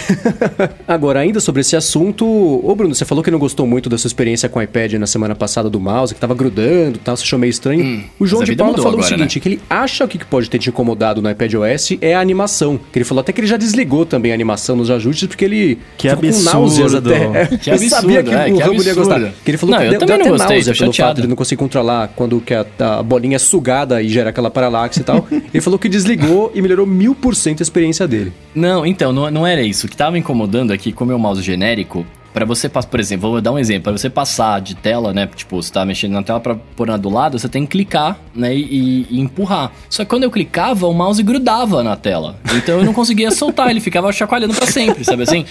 Agora, 0.86 1.20
ainda 1.20 1.40
sobre 1.40 1.60
esse 1.60 1.76
assunto, 1.76 2.24
ô 2.26 2.74
Bruno, 2.74 2.94
você 2.94 3.04
falou 3.04 3.22
que 3.22 3.30
não 3.30 3.38
gostou 3.38 3.66
muito 3.66 3.88
da 3.88 3.96
sua 3.98 4.08
experiência 4.08 4.48
com 4.48 4.58
o 4.58 4.62
iPad 4.62 4.94
na 4.94 5.06
semana 5.06 5.34
passada 5.34 5.68
do 5.70 5.80
mouse, 5.80 6.14
que 6.14 6.20
tava 6.20 6.34
grudando 6.34 6.96
e 6.96 7.00
tal, 7.00 7.16
você 7.16 7.22
achou 7.22 7.38
meio 7.38 7.50
estranho. 7.50 8.04
o 8.18 8.26
João 8.26 8.44
de 8.44 8.54
Paula 8.56 8.76
falou 8.76 8.92
o 8.92 8.94
agora, 8.98 9.08
seguinte, 9.08 9.39
que 9.40 9.48
ele 9.48 9.60
acha 9.68 10.06
que 10.06 10.16
o 10.16 10.20
que 10.20 10.26
pode 10.26 10.48
ter 10.50 10.58
te 10.58 10.68
incomodado 10.68 11.20
no 11.22 11.30
iPad 11.30 11.54
OS 11.54 11.96
é 12.00 12.14
a 12.14 12.20
animação. 12.20 12.78
Que 12.92 12.98
ele 12.98 13.04
falou 13.04 13.20
até 13.20 13.32
que 13.32 13.40
ele 13.40 13.46
já 13.46 13.56
desligou 13.56 14.04
também 14.06 14.30
a 14.32 14.34
animação 14.34 14.76
nos 14.76 14.90
ajustes, 14.90 15.26
porque 15.28 15.44
ele 15.44 15.78
Que 15.96 16.08
ficou 16.08 16.26
absurdo. 16.28 16.50
com 16.50 16.56
náuseas 16.58 16.94
até. 16.94 17.46
Que 17.56 17.70
absurdo, 17.70 17.90
sabia 17.90 18.22
que 18.22 18.34
é, 18.34 18.52
o 18.52 18.58
Rambo 18.58 18.82
ia 18.82 18.94
gostar. 18.94 19.20
Que 19.44 19.50
ele 19.50 19.58
falou 19.58 19.74
Não, 19.74 19.80
que 19.80 19.86
eu 19.86 19.90
deu, 19.90 19.98
também 20.00 20.16
deu 20.18 20.26
não 20.26 20.34
até 20.34 20.38
gostei, 20.44 20.56
náusea 20.56 20.74
pelo 20.74 20.92
chateado. 20.92 21.08
fato 21.08 21.16
de 21.16 21.20
ele 21.22 21.28
não 21.28 21.36
conseguir 21.36 21.58
controlar 21.58 22.08
quando 22.14 22.40
que 22.40 22.54
a, 22.54 22.66
a 22.78 23.02
bolinha 23.02 23.36
é 23.36 23.38
sugada 23.38 24.02
e 24.02 24.08
gera 24.08 24.30
aquela 24.30 24.50
paralaxe 24.50 25.00
e 25.00 25.02
tal. 25.04 25.26
ele 25.30 25.60
falou 25.60 25.78
que 25.78 25.88
desligou 25.88 26.52
e 26.54 26.60
melhorou 26.62 26.86
mil 26.86 27.14
por 27.14 27.34
cento 27.34 27.60
a 27.60 27.62
experiência 27.62 28.06
dele. 28.06 28.32
Não, 28.54 28.84
então, 28.84 29.12
não, 29.12 29.30
não 29.30 29.46
era 29.46 29.62
isso. 29.62 29.86
O 29.86 29.90
que 29.90 29.96
tava 29.96 30.18
incomodando 30.18 30.72
aqui 30.72 30.92
com 30.92 31.04
o 31.04 31.06
meu 31.06 31.18
mouse 31.18 31.42
genérico, 31.42 32.04
Pra 32.32 32.44
você 32.44 32.68
passar, 32.68 32.88
por 32.88 33.00
exemplo, 33.00 33.30
vou 33.30 33.40
dar 33.40 33.50
um 33.52 33.58
exemplo, 33.58 33.84
para 33.84 33.92
você 33.92 34.08
passar 34.08 34.60
de 34.60 34.74
tela, 34.76 35.12
né, 35.12 35.28
tipo, 35.34 35.60
você 35.60 35.72
tá 35.72 35.84
mexendo 35.84 36.12
na 36.12 36.22
tela 36.22 36.38
pra 36.38 36.54
pôr 36.76 36.86
na 36.86 36.96
do 36.96 37.08
lado, 37.10 37.38
você 37.38 37.48
tem 37.48 37.62
que 37.66 37.72
clicar, 37.72 38.16
né, 38.34 38.54
e, 38.54 39.06
e 39.10 39.20
empurrar. 39.20 39.72
Só 39.88 40.04
que 40.04 40.10
quando 40.10 40.22
eu 40.22 40.30
clicava, 40.30 40.86
o 40.86 40.92
mouse 40.94 41.20
grudava 41.22 41.82
na 41.82 41.96
tela. 41.96 42.36
Então 42.54 42.78
eu 42.78 42.84
não 42.84 42.92
conseguia 42.92 43.30
soltar, 43.34 43.68
ele 43.70 43.80
ficava 43.80 44.12
chacoalhando 44.12 44.54
pra 44.54 44.66
sempre, 44.66 45.04
sabe 45.04 45.24
assim? 45.24 45.44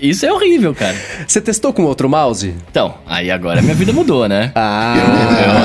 Isso 0.00 0.26
é 0.26 0.32
horrível, 0.32 0.74
cara. 0.74 0.94
Você 1.26 1.40
testou 1.40 1.72
com 1.72 1.84
outro 1.84 2.08
mouse? 2.08 2.52
Então, 2.70 2.94
aí 3.06 3.30
agora 3.30 3.62
minha 3.62 3.74
vida 3.74 3.92
mudou, 3.92 4.28
né? 4.28 4.50
Ah, 4.54 4.96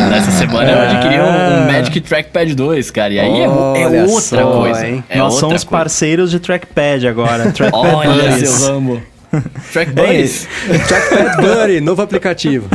Eu- 0.04 0.10
nessa 0.10 0.32
semana 0.32 0.70
eu 0.72 0.80
adquiri 0.80 1.20
um, 1.20 1.64
um 1.64 1.72
Magic 1.72 2.00
Trackpad 2.02 2.54
2, 2.56 2.92
cara. 2.92 3.14
E 3.14 3.20
aí 3.20 3.40
é, 3.40 3.44
é 3.44 4.04
outra 4.04 4.22
só, 4.44 4.52
coisa. 4.52 4.88
hein? 4.88 5.04
É 5.10 5.18
Nós 5.18 5.34
outra 5.34 5.40
somos 5.50 5.64
coisa. 5.64 5.84
parceiros 5.84 6.32
de 6.32 6.40
trackpad 6.40 7.08
agora. 7.08 7.52
Trackpad 7.52 7.96
Olha, 7.98 8.46
seu 8.46 8.68
Rambo. 8.74 9.02
Track 9.72 9.92
Buddies. 9.94 10.48
Trackpad 10.88 11.42
Buddy, 11.42 11.82
novo 11.82 12.02
aplicativo. 12.02 12.70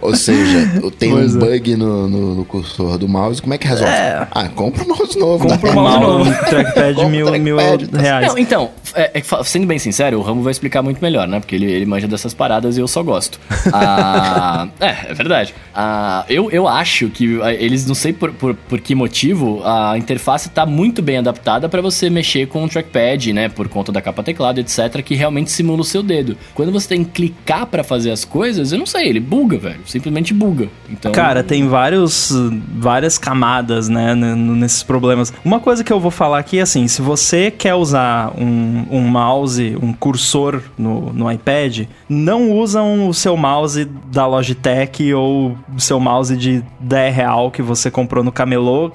Ou 0.00 0.14
seja, 0.14 0.80
tem 0.98 1.10
Pois 1.10 1.34
um 1.34 1.38
é. 1.38 1.40
bug 1.40 1.76
no, 1.76 2.08
no, 2.08 2.34
no 2.34 2.44
cursor 2.44 2.98
do 2.98 3.08
mouse, 3.08 3.40
como 3.40 3.54
é 3.54 3.58
que 3.58 3.66
resolve? 3.66 3.92
Ah, 4.30 4.48
compra 4.54 4.84
um 4.84 4.88
mouse 4.88 5.18
novo. 5.18 5.48
Compra 5.48 5.72
né? 5.72 5.80
um 5.80 5.82
mouse 5.82 5.98
Mal. 5.98 6.18
novo. 6.18 6.44
Trackpad 6.48 7.04
mil, 7.06 7.38
mil 7.38 7.56
trackpad, 7.56 7.88
tá 7.88 7.98
reais. 7.98 8.26
Não, 8.28 8.38
então, 8.38 8.70
é- 8.94 9.10
é 9.14 9.44
sendo 9.44 9.66
bem 9.66 9.78
sincero, 9.78 10.18
o 10.18 10.22
Ramo 10.22 10.42
vai 10.42 10.50
explicar 10.50 10.82
muito 10.82 11.00
melhor, 11.00 11.26
né? 11.28 11.40
Porque 11.40 11.54
ele, 11.54 11.70
ele 11.70 11.86
manja 11.86 12.06
dessas 12.08 12.34
paradas 12.34 12.76
e 12.76 12.80
eu 12.80 12.88
só 12.88 13.02
gosto. 13.02 13.38
Ah, 13.72 14.68
é, 14.80 15.10
é 15.10 15.14
verdade. 15.14 15.54
Ah, 15.74 16.24
eu, 16.28 16.50
eu 16.50 16.68
acho 16.68 17.08
que 17.08 17.40
ah, 17.42 17.52
eles, 17.52 17.86
não 17.86 17.94
sei 17.94 18.12
por, 18.12 18.32
por, 18.32 18.54
por 18.54 18.80
que 18.80 18.94
motivo, 18.94 19.62
a 19.64 19.96
interface 19.96 20.48
tá 20.50 20.66
muito 20.66 21.02
bem 21.02 21.18
adaptada 21.18 21.68
para 21.68 21.80
você 21.80 22.10
mexer 22.10 22.46
com 22.48 22.64
o 22.64 22.68
trackpad, 22.68 23.32
né? 23.32 23.48
Por 23.48 23.68
conta 23.68 23.90
da 23.92 24.00
capa 24.00 24.22
teclado, 24.22 24.58
etc., 24.58 25.02
que 25.02 25.14
realmente 25.14 25.50
simula 25.50 25.80
o 25.80 25.84
seu 25.84 26.02
dedo. 26.02 26.36
Quando 26.54 26.72
você 26.72 26.88
tem 26.88 27.04
que 27.04 27.10
clicar 27.10 27.66
para 27.66 27.82
fazer 27.84 28.10
as 28.10 28.24
coisas, 28.24 28.72
eu 28.72 28.78
não 28.78 28.86
sei, 28.86 29.08
ele 29.08 29.20
buga, 29.20 29.58
velho. 29.58 29.80
Simplesmente 29.86 30.32
buga. 30.34 30.68
Então, 30.90 31.12
Cara, 31.12 31.42
tem 31.42 31.66
vários, 31.68 32.32
várias 32.76 33.18
camadas, 33.18 33.88
né, 33.88 34.14
nesses 34.14 34.82
problemas. 34.82 35.32
Uma 35.44 35.60
coisa 35.60 35.82
que 35.82 35.92
eu 35.92 36.00
vou 36.00 36.10
falar 36.10 36.38
aqui 36.38 36.58
é 36.58 36.62
assim, 36.62 36.86
se 36.88 37.00
você 37.02 37.50
quer 37.50 37.74
usar 37.74 38.32
um, 38.38 38.81
um 38.90 39.00
mouse, 39.00 39.76
um 39.82 39.92
cursor 39.92 40.62
no, 40.76 41.12
no 41.12 41.30
iPad, 41.30 41.86
não 42.08 42.52
usam 42.52 43.08
o 43.08 43.14
seu 43.14 43.36
mouse 43.36 43.84
da 43.84 44.26
Logitech 44.26 45.12
ou 45.14 45.56
o 45.74 45.80
seu 45.80 45.98
mouse 45.98 46.36
de 46.36 46.62
10 46.80 47.14
real 47.14 47.50
que 47.50 47.62
você 47.62 47.90
comprou 47.90 48.22
no 48.24 48.32
camelô. 48.32 48.90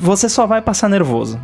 Você 0.00 0.28
só 0.28 0.46
vai 0.46 0.60
passar 0.60 0.88
nervoso. 0.88 1.38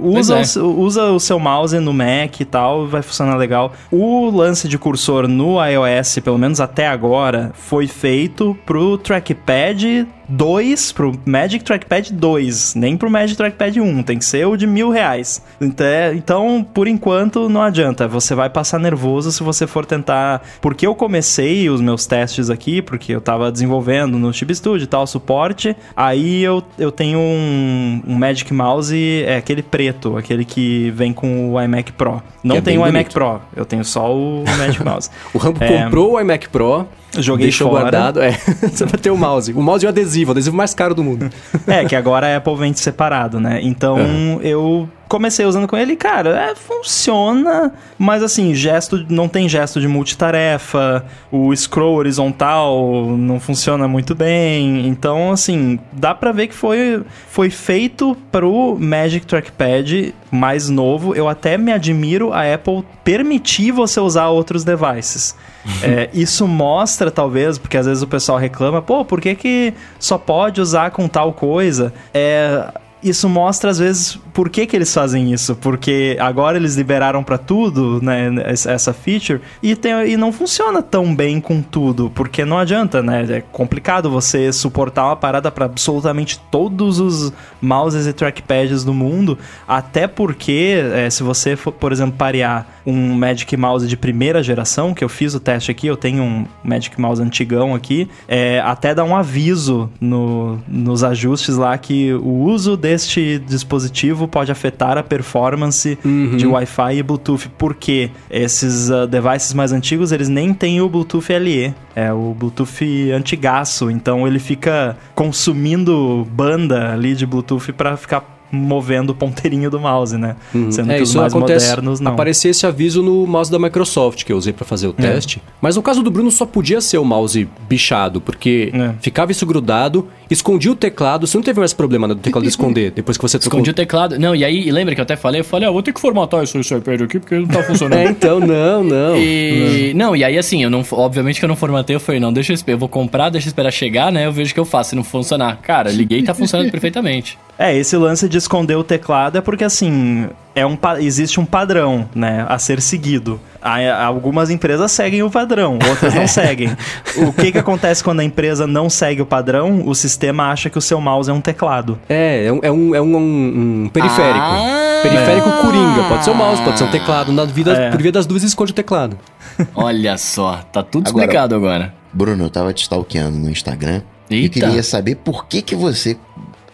Usa, 0.00 0.38
é. 0.38 0.62
o, 0.62 0.80
usa 0.80 1.04
o 1.10 1.20
seu 1.20 1.38
mouse 1.38 1.78
no 1.78 1.92
Mac 1.92 2.40
e 2.40 2.44
tal, 2.44 2.86
vai 2.86 3.02
funcionar 3.02 3.36
legal. 3.36 3.72
O 3.90 4.30
lance 4.30 4.68
de 4.68 4.78
cursor 4.78 5.26
no 5.26 5.56
iOS, 5.64 6.20
pelo 6.20 6.38
menos 6.38 6.60
até 6.60 6.86
agora, 6.86 7.50
foi 7.54 7.86
feito 7.86 8.56
pro 8.64 8.96
trackpad 8.96 10.06
2, 10.28 10.92
pro 10.92 11.18
Magic 11.24 11.64
Trackpad 11.64 12.12
2, 12.12 12.74
nem 12.74 12.96
pro 12.96 13.10
Magic 13.10 13.36
Trackpad 13.36 13.80
1, 13.80 14.02
tem 14.02 14.18
que 14.18 14.24
ser 14.24 14.46
o 14.46 14.56
de 14.56 14.66
mil 14.66 14.90
reais. 14.90 15.42
Então, 15.60 15.86
é- 15.86 16.14
Então, 16.14 16.66
por 16.74 16.86
enquanto, 16.86 17.48
não 17.48 17.62
adianta. 17.62 18.06
Você 18.06 18.34
vai 18.34 18.50
passar 18.50 18.78
nervoso 18.78 19.32
se 19.32 19.42
você 19.42 19.66
for 19.66 19.86
tentar. 19.86 20.42
Porque 20.60 20.86
eu 20.86 20.94
comecei 20.94 21.68
os 21.70 21.80
meus 21.80 22.06
testes 22.06 22.50
aqui, 22.50 22.82
porque 22.82 23.12
eu 23.14 23.20
tava 23.20 23.50
desenvolvendo 23.50 24.18
no 24.18 24.32
Chip 24.32 24.54
Studio 24.54 24.84
e 24.84 24.86
tal, 24.86 25.06
suporte. 25.06 25.74
Aí 25.96 26.42
eu, 26.42 26.62
eu 26.78 26.92
tenho 26.92 27.18
um, 27.18 28.02
um 28.06 28.14
Magic 28.14 28.52
Mouse, 28.52 29.22
é 29.26 29.36
aquele 29.36 29.62
preto, 29.62 30.16
aquele 30.16 30.44
que 30.44 30.90
vem 30.90 31.12
com 31.12 31.52
o 31.52 31.60
iMac 31.62 31.92
Pro. 31.92 32.22
Não 32.44 32.56
é 32.56 32.60
bem 32.60 32.76
o 32.78 32.82
iMac 32.82 32.92
bonito. 32.92 33.12
Pro, 33.12 33.40
eu 33.56 33.64
tenho 33.64 33.84
só 33.84 34.14
o 34.14 34.44
Magic 34.58 34.84
Mouse. 34.84 35.10
O 35.32 35.38
Rambo 35.38 35.62
É. 35.62 35.84
comprou 35.84 36.12
o 36.14 36.20
iMac 36.20 36.48
Pro, 36.48 36.86
Joguei 37.18 37.46
deixou 37.46 37.68
fora. 37.70 37.82
guardado. 37.82 38.20
É, 38.20 38.32
você 38.70 38.84
vai 38.84 38.98
ter 39.00 39.10
o 39.10 39.16
mouse. 39.16 39.52
O 39.52 39.62
mouse 39.62 39.84
e 39.84 39.86
o 39.86 39.88
adesivo, 39.88 40.17
o 40.26 40.30
adesivo 40.30 40.56
mais 40.56 40.74
caro 40.74 40.94
do 40.94 41.04
mundo. 41.04 41.30
É, 41.66 41.84
que 41.84 41.94
agora 41.94 42.26
a 42.26 42.36
Apple 42.36 42.56
vende 42.56 42.80
separado, 42.80 43.38
né? 43.38 43.60
Então 43.62 43.98
eu 44.42 44.88
comecei 45.08 45.46
usando 45.46 45.66
com 45.66 45.76
ele, 45.76 45.92
e, 45.92 45.96
cara, 45.96 46.50
é, 46.50 46.54
funciona, 46.54 47.72
mas 47.98 48.22
assim, 48.22 48.54
gesto 48.54 49.06
não 49.08 49.28
tem 49.28 49.48
gesto 49.48 49.80
de 49.80 49.88
multitarefa, 49.88 51.04
o 51.32 51.54
scroll 51.56 51.96
horizontal 51.96 53.16
não 53.16 53.40
funciona 53.40 53.88
muito 53.88 54.14
bem. 54.14 54.86
Então, 54.86 55.32
assim, 55.32 55.78
dá 55.92 56.14
pra 56.14 56.30
ver 56.30 56.48
que 56.48 56.54
foi, 56.54 57.02
foi 57.28 57.50
feito 57.50 58.16
pro 58.30 58.76
Magic 58.78 59.26
Trackpad 59.26 60.14
mais 60.30 60.68
novo. 60.68 61.14
Eu 61.14 61.28
até 61.28 61.56
me 61.56 61.72
admiro 61.72 62.32
a 62.32 62.54
Apple 62.54 62.84
permitir 63.02 63.72
você 63.72 63.98
usar 64.00 64.28
outros 64.28 64.64
devices. 64.64 65.34
É, 65.82 66.08
isso 66.14 66.48
mostra, 66.48 67.10
talvez, 67.10 67.58
porque 67.58 67.76
às 67.76 67.84
vezes 67.84 68.02
o 68.02 68.06
pessoal 68.06 68.38
reclama, 68.38 68.80
pô, 68.80 69.04
por 69.04 69.20
que, 69.20 69.34
que 69.34 69.74
só 69.98 70.16
pode 70.16 70.62
usar 70.62 70.90
com 70.92 71.06
tal 71.06 71.32
coisa? 71.34 71.92
É. 72.14 72.72
Isso 73.02 73.28
mostra, 73.28 73.70
às 73.70 73.78
vezes, 73.78 74.18
por 74.32 74.50
que, 74.50 74.66
que 74.66 74.76
eles 74.76 74.92
fazem 74.92 75.32
isso. 75.32 75.54
Porque 75.56 76.16
agora 76.20 76.56
eles 76.56 76.74
liberaram 76.76 77.22
pra 77.22 77.38
tudo, 77.38 78.00
né, 78.02 78.30
essa 78.44 78.92
feature, 78.92 79.40
e, 79.62 79.76
tem, 79.76 79.92
e 80.10 80.16
não 80.16 80.32
funciona 80.32 80.82
tão 80.82 81.14
bem 81.14 81.40
com 81.40 81.62
tudo. 81.62 82.10
Porque 82.14 82.44
não 82.44 82.58
adianta, 82.58 83.02
né? 83.02 83.26
É 83.28 83.40
complicado 83.40 84.10
você 84.10 84.52
suportar 84.52 85.04
uma 85.06 85.16
parada 85.16 85.50
pra 85.50 85.66
absolutamente 85.66 86.40
todos 86.50 86.98
os 86.98 87.32
mouses 87.60 88.06
e 88.06 88.12
trackpads 88.12 88.84
do 88.84 88.94
mundo. 88.94 89.38
Até 89.66 90.06
porque, 90.06 90.82
é, 90.92 91.10
se 91.10 91.22
você, 91.22 91.56
for, 91.56 91.72
por 91.72 91.92
exemplo, 91.92 92.14
parear 92.16 92.66
um 92.86 93.14
Magic 93.14 93.54
Mouse 93.56 93.86
de 93.86 93.96
primeira 93.96 94.42
geração, 94.42 94.94
que 94.94 95.04
eu 95.04 95.08
fiz 95.08 95.34
o 95.34 95.40
teste 95.40 95.70
aqui, 95.70 95.86
eu 95.86 95.96
tenho 95.96 96.22
um 96.22 96.46
Magic 96.64 96.98
Mouse 96.98 97.22
antigão 97.22 97.74
aqui, 97.74 98.08
é, 98.26 98.60
até 98.60 98.94
dá 98.94 99.04
um 99.04 99.14
aviso 99.14 99.90
no, 100.00 100.58
nos 100.66 101.04
ajustes 101.04 101.56
lá 101.56 101.76
que 101.76 102.14
o 102.14 102.44
uso 102.44 102.76
deste 102.88 103.38
dispositivo 103.46 104.26
pode 104.26 104.50
afetar 104.50 104.96
a 104.96 105.02
performance 105.02 105.98
de 106.36 106.46
Wi-Fi 106.46 106.96
e 106.98 107.02
Bluetooth, 107.02 107.50
porque 107.58 108.10
esses 108.30 108.90
ah, 108.90 109.04
devices 109.06 109.52
mais 109.52 109.72
antigos, 109.72 110.10
eles 110.10 110.28
nem 110.28 110.54
têm 110.54 110.80
o 110.80 110.88
Bluetooth 110.88 111.30
LE, 111.38 111.74
é 111.94 112.10
o 112.12 112.34
Bluetooth 112.34 113.12
antigaço, 113.14 113.90
então 113.90 114.26
ele 114.26 114.38
fica 114.38 114.96
consumindo 115.14 116.26
banda 116.32 116.92
ali 116.92 117.14
de 117.14 117.26
Bluetooth 117.26 117.72
para 117.72 117.96
ficar 117.96 118.36
movendo 118.50 119.10
o 119.10 119.14
ponteirinho 119.14 119.70
do 119.70 119.78
mouse, 119.78 120.16
né? 120.16 120.34
Sendo 120.70 120.90
É, 120.90 120.96
que 120.96 121.02
os 121.02 121.14
mais 121.14 121.34
acontece. 121.34 121.66
modernos 121.68 122.00
não. 122.00 122.12
Aparecia 122.12 122.50
esse 122.50 122.66
aviso 122.66 123.02
no 123.02 123.26
mouse 123.26 123.50
da 123.50 123.58
Microsoft 123.58 124.24
que 124.24 124.32
eu 124.32 124.38
usei 124.38 124.54
pra 124.54 124.64
fazer 124.64 124.86
o 124.88 124.92
teste. 124.94 125.42
Mas 125.60 125.76
no 125.76 125.82
caso 125.82 126.02
do 126.02 126.10
Bruno 126.10 126.30
só 126.30 126.46
podia 126.46 126.80
ser 126.80 126.96
o 126.96 127.04
mouse 127.04 127.46
bichado, 127.68 128.22
porque 128.22 128.70
É. 128.72 128.94
ficava 129.02 129.30
isso 129.32 129.44
grudado, 129.44 130.08
escondia 130.30 130.72
o 130.72 130.74
teclado. 130.74 131.26
Você 131.26 131.36
não 131.36 131.42
teve 131.42 131.58
mais 131.58 131.72
problema 131.72 132.06
né, 132.06 132.14
do 132.14 132.20
teclado 132.20 132.46
esconder 132.46 132.90
depois 132.90 133.16
que 133.16 133.22
você 133.22 133.38
trocou. 133.38 133.58
Escondi 133.58 133.70
o 133.70 133.74
teclado. 133.74 134.18
Não, 134.18 134.34
e 134.34 134.44
aí, 134.44 134.70
lembra 134.70 134.94
que 134.94 135.00
eu 135.00 135.04
até 135.04 135.16
falei? 135.16 135.40
Eu 135.40 135.44
falei, 135.44 135.68
ah, 135.68 135.70
vou 135.70 135.82
ter 135.82 135.92
que 135.92 136.00
formatar 136.00 136.42
esse 136.42 136.58
esse 136.58 136.74
iPad 136.74 137.02
aqui 137.02 137.18
porque 137.18 137.36
não 137.36 137.46
tá 137.46 137.62
funcionando. 137.62 137.98
É, 137.98 138.04
então, 138.04 138.38
não, 138.38 138.84
não. 138.84 139.16
E... 139.16 139.92
Não, 139.94 140.14
e 140.14 140.22
aí 140.22 140.38
assim, 140.38 140.62
eu 140.62 140.70
não, 140.70 140.84
obviamente 140.92 141.40
que 141.40 141.44
eu 141.44 141.48
não 141.48 141.56
formatei, 141.56 141.96
eu 141.96 142.00
falei, 142.00 142.20
não, 142.20 142.32
deixa 142.32 142.52
eu 142.52 142.54
esperar, 142.54 142.74
eu 142.74 142.78
vou 142.78 142.88
comprar, 142.88 143.28
deixa 143.28 143.48
eu 143.48 143.50
esperar 143.50 143.72
chegar, 143.72 144.12
né? 144.12 144.26
Eu 144.26 144.32
vejo 144.32 144.52
o 144.52 144.54
que 144.54 144.60
eu 144.60 144.64
faço, 144.64 144.90
se 144.90 144.96
não 144.96 145.02
funcionar. 145.02 145.56
Cara, 145.62 145.90
liguei 145.90 146.20
e 146.20 146.22
tá 146.22 146.34
funcionando 146.34 146.70
perfeitamente. 146.72 147.38
É, 147.58 147.76
esse 147.76 147.96
lance 147.96 148.28
de 148.28 148.36
esconder 148.36 148.76
o 148.76 148.84
teclado 148.84 149.38
é 149.38 149.40
porque, 149.40 149.64
assim, 149.64 150.28
é 150.58 150.66
um, 150.66 150.76
existe 150.98 151.38
um 151.40 151.44
padrão, 151.44 152.08
né, 152.14 152.44
a 152.48 152.58
ser 152.58 152.80
seguido. 152.82 153.40
Há- 153.62 154.04
algumas 154.04 154.50
empresas 154.50 154.90
seguem 154.92 155.22
o 155.22 155.30
padrão, 155.30 155.78
outras 155.88 156.14
não 156.14 156.26
seguem. 156.28 156.70
O 157.16 157.32
que 157.32 157.52
que 157.52 157.58
acontece 157.58 158.02
quando 158.04 158.20
a 158.20 158.24
empresa 158.24 158.66
não 158.66 158.88
segue 158.90 159.22
o 159.22 159.26
padrão? 159.26 159.82
O 159.86 159.94
sistema 159.94 160.50
acha 160.50 160.68
que 160.70 160.78
o 160.78 160.80
seu 160.80 161.00
mouse 161.00 161.30
é 161.30 161.32
um 161.32 161.40
teclado. 161.40 161.98
É, 162.08 162.46
é 162.46 162.52
um, 162.52 162.60
é 162.62 162.70
um, 162.70 162.94
é 162.94 163.00
um- 163.00 163.84
um 163.84 163.88
periférico. 163.92 164.38
Ah! 164.38 165.00
periférico 165.02 165.48
coringa. 165.62 166.08
Pode 166.08 166.24
ser 166.24 166.30
o 166.30 166.34
mouse, 166.34 166.60
pode 166.62 166.76
ser 166.78 166.84
um 166.84 166.90
teclado. 166.90 167.32
Na 167.32 167.44
vida, 167.44 167.72
É. 167.72 167.90
Por 167.90 168.02
via 168.02 168.10
das 168.12 168.26
dúvidas, 168.26 168.48
esconde 168.50 168.72
o 168.72 168.74
teclado. 168.74 169.16
Olha 169.74 170.18
só, 170.18 170.56
tá 170.72 170.82
tudo 170.82 171.08
Agora- 171.08 171.24
explicado 171.24 171.54
agora. 171.54 171.94
Bruno, 172.12 172.44
eu 172.44 172.50
tava 172.50 172.72
te 172.72 172.82
stalkeando 172.82 173.38
no 173.38 173.48
Instagram 173.50 174.02
e 174.30 174.36
Eita. 174.42 174.58
queria 174.60 174.82
saber 174.82 175.14
por 175.16 175.46
que 175.46 175.62
que 175.62 175.76
você, 175.76 176.16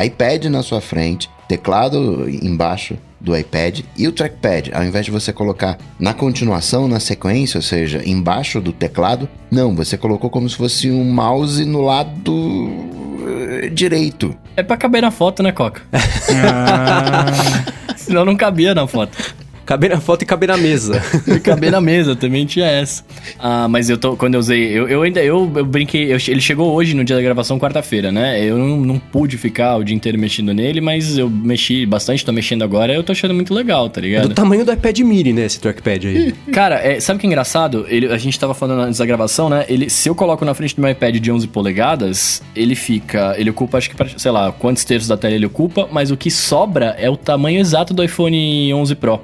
iPad 0.02 0.44
na 0.46 0.62
sua 0.62 0.80
frente, 0.80 1.28
teclado 1.48 2.26
embaixo 2.30 2.96
do 3.24 3.36
iPad 3.36 3.80
e 3.96 4.06
o 4.06 4.12
trackpad, 4.12 4.70
ao 4.74 4.84
invés 4.84 5.06
de 5.06 5.10
você 5.10 5.32
colocar 5.32 5.78
na 5.98 6.12
continuação, 6.12 6.86
na 6.86 7.00
sequência, 7.00 7.56
ou 7.58 7.62
seja, 7.62 8.02
embaixo 8.04 8.60
do 8.60 8.70
teclado, 8.72 9.28
não, 9.50 9.74
você 9.74 9.96
colocou 9.96 10.28
como 10.28 10.48
se 10.48 10.56
fosse 10.56 10.90
um 10.90 11.04
mouse 11.04 11.64
no 11.64 11.80
lado 11.80 12.68
eh, 13.26 13.70
direito. 13.70 14.36
É 14.54 14.62
pra 14.62 14.76
caber 14.76 15.00
na 15.00 15.10
foto, 15.10 15.42
né, 15.42 15.50
Coca? 15.50 15.82
Ah, 15.92 17.24
Senão 17.96 18.24
não 18.24 18.36
cabia 18.36 18.74
na 18.74 18.86
foto. 18.86 19.16
Caber 19.66 19.90
na 19.90 20.00
foto 20.00 20.23
e 20.23 20.26
caber 20.26 20.49
na 20.49 20.56
mesa. 20.56 21.00
E 21.26 21.40
caber 21.40 21.71
na 21.73 21.80
mesa, 21.80 22.14
também 22.14 22.44
tinha 22.44 22.66
essa. 22.66 23.02
Ah, 23.38 23.66
mas 23.66 23.88
eu 23.88 23.97
tô, 23.97 24.14
quando 24.16 24.35
eu 24.35 24.40
usei, 24.40 24.66
eu, 24.78 24.87
eu 24.88 25.02
ainda, 25.02 25.23
eu, 25.25 25.50
eu 25.56 25.64
brinquei, 25.64 26.12
eu- 26.12 26.18
ele 26.28 26.40
chegou 26.40 26.73
hoje 26.75 26.94
no 26.94 27.02
dia 27.02 27.16
da 27.16 27.23
gravação, 27.23 27.59
quarta-feira, 27.59 28.12
né? 28.12 28.44
Eu 28.44 28.59
não, 28.59 28.76
não 28.76 28.99
pude 28.99 29.38
ficar 29.38 29.76
o 29.76 29.83
dia 29.85 29.97
inteiro 29.97 30.18
mexendo 30.18 30.52
nele, 30.52 30.80
mas 30.83 31.16
eu 31.16 31.30
mexi 31.30 31.87
bastante, 31.87 32.25
tô 32.25 32.33
mexendo 32.33 32.62
agora, 32.62 32.92
eu 32.94 33.02
tô 33.02 33.12
achando 33.12 33.33
muito 33.33 33.54
legal, 33.54 33.88
tá 33.88 34.00
É 34.00 34.02
ligado? 34.04 34.28
do 34.28 34.35
tamanho 34.35 34.64
do 34.64 34.73
iPad 34.73 34.99
mini, 35.00 35.33
né? 35.33 35.47
Esse 35.47 35.59
trackpad 35.59 36.06
aí. 36.09 36.33
Cara, 36.52 36.76
é, 36.76 37.00
sabe 37.00 37.16
o 37.16 37.21
que 37.21 37.26
é 37.26 37.28
engraçado? 37.28 37.87
Ele, 37.88 38.06
a 38.09 38.18
gente 38.18 38.38
tava 38.38 38.52
falando 38.54 38.80
antes 38.83 38.99
da 38.99 39.06
gravação, 39.06 39.49
né? 39.49 39.64
Ele, 39.68 39.88
se 39.88 40.09
eu 40.09 40.14
coloco 40.14 40.44
na 40.44 40.52
frente 40.54 40.76
do 40.76 40.83
meu 40.83 40.90
iPad 40.90 41.16
de 41.16 41.33
11 41.33 41.49
polegadas, 41.49 42.42
ele 42.54 42.75
fica. 42.75 43.35
Ele 43.38 43.49
ocupa, 43.50 43.78
acho 43.78 43.88
que, 43.88 43.97
pra- 43.97 44.09
sei 44.16 44.30
lá, 44.30 44.52
quantos 44.52 44.85
terços 44.85 45.09
da 45.09 45.16
tela 45.16 45.35
ele 45.35 45.47
ocupa, 45.47 45.88
mas 45.90 46.11
o 46.11 46.16
que 46.16 46.30
sobra 46.30 46.94
é 46.99 47.09
o 47.09 47.16
tamanho 47.16 47.59
exato 47.61 47.94
do 47.94 48.04
iPhone 48.04 48.73
11 48.75 48.94
Pro. 48.94 49.21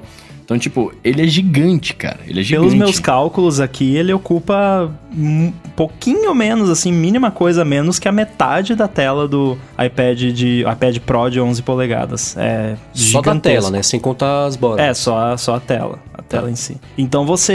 Então, 0.51 0.59
tipo, 0.59 0.91
ele 1.01 1.21
é 1.21 1.27
gigante, 1.27 1.93
cara. 1.93 2.19
Ele 2.27 2.41
é 2.41 2.43
gigante. 2.43 2.67
pelos 2.67 2.73
meus 2.77 2.99
cálculos 2.99 3.61
aqui, 3.61 3.95
ele 3.95 4.11
ocupa 4.11 4.91
um 5.17 5.53
pouquinho 5.77 6.35
menos, 6.35 6.69
assim, 6.69 6.91
mínima 6.91 7.31
coisa 7.31 7.63
menos 7.63 7.97
que 7.99 8.05
a 8.07 8.11
metade 8.11 8.75
da 8.75 8.85
tela 8.85 9.29
do 9.29 9.57
iPad 9.81 10.19
de 10.33 10.65
iPad 10.69 10.97
Pro 10.99 11.29
de 11.29 11.39
11 11.39 11.61
polegadas. 11.61 12.35
É 12.37 12.75
Só 12.93 13.21
da 13.21 13.33
tela, 13.39 13.69
né? 13.71 13.81
Sem 13.81 13.97
contar 13.97 14.43
as 14.45 14.57
bolas. 14.57 14.79
É, 14.81 14.93
só, 14.93 15.17
a- 15.17 15.37
só 15.37 15.55
a 15.55 15.59
tela. 15.61 15.99
A 16.13 16.21
tela 16.21 16.51
em 16.51 16.55
si. 16.55 16.75
Então 16.97 17.25
você. 17.25 17.53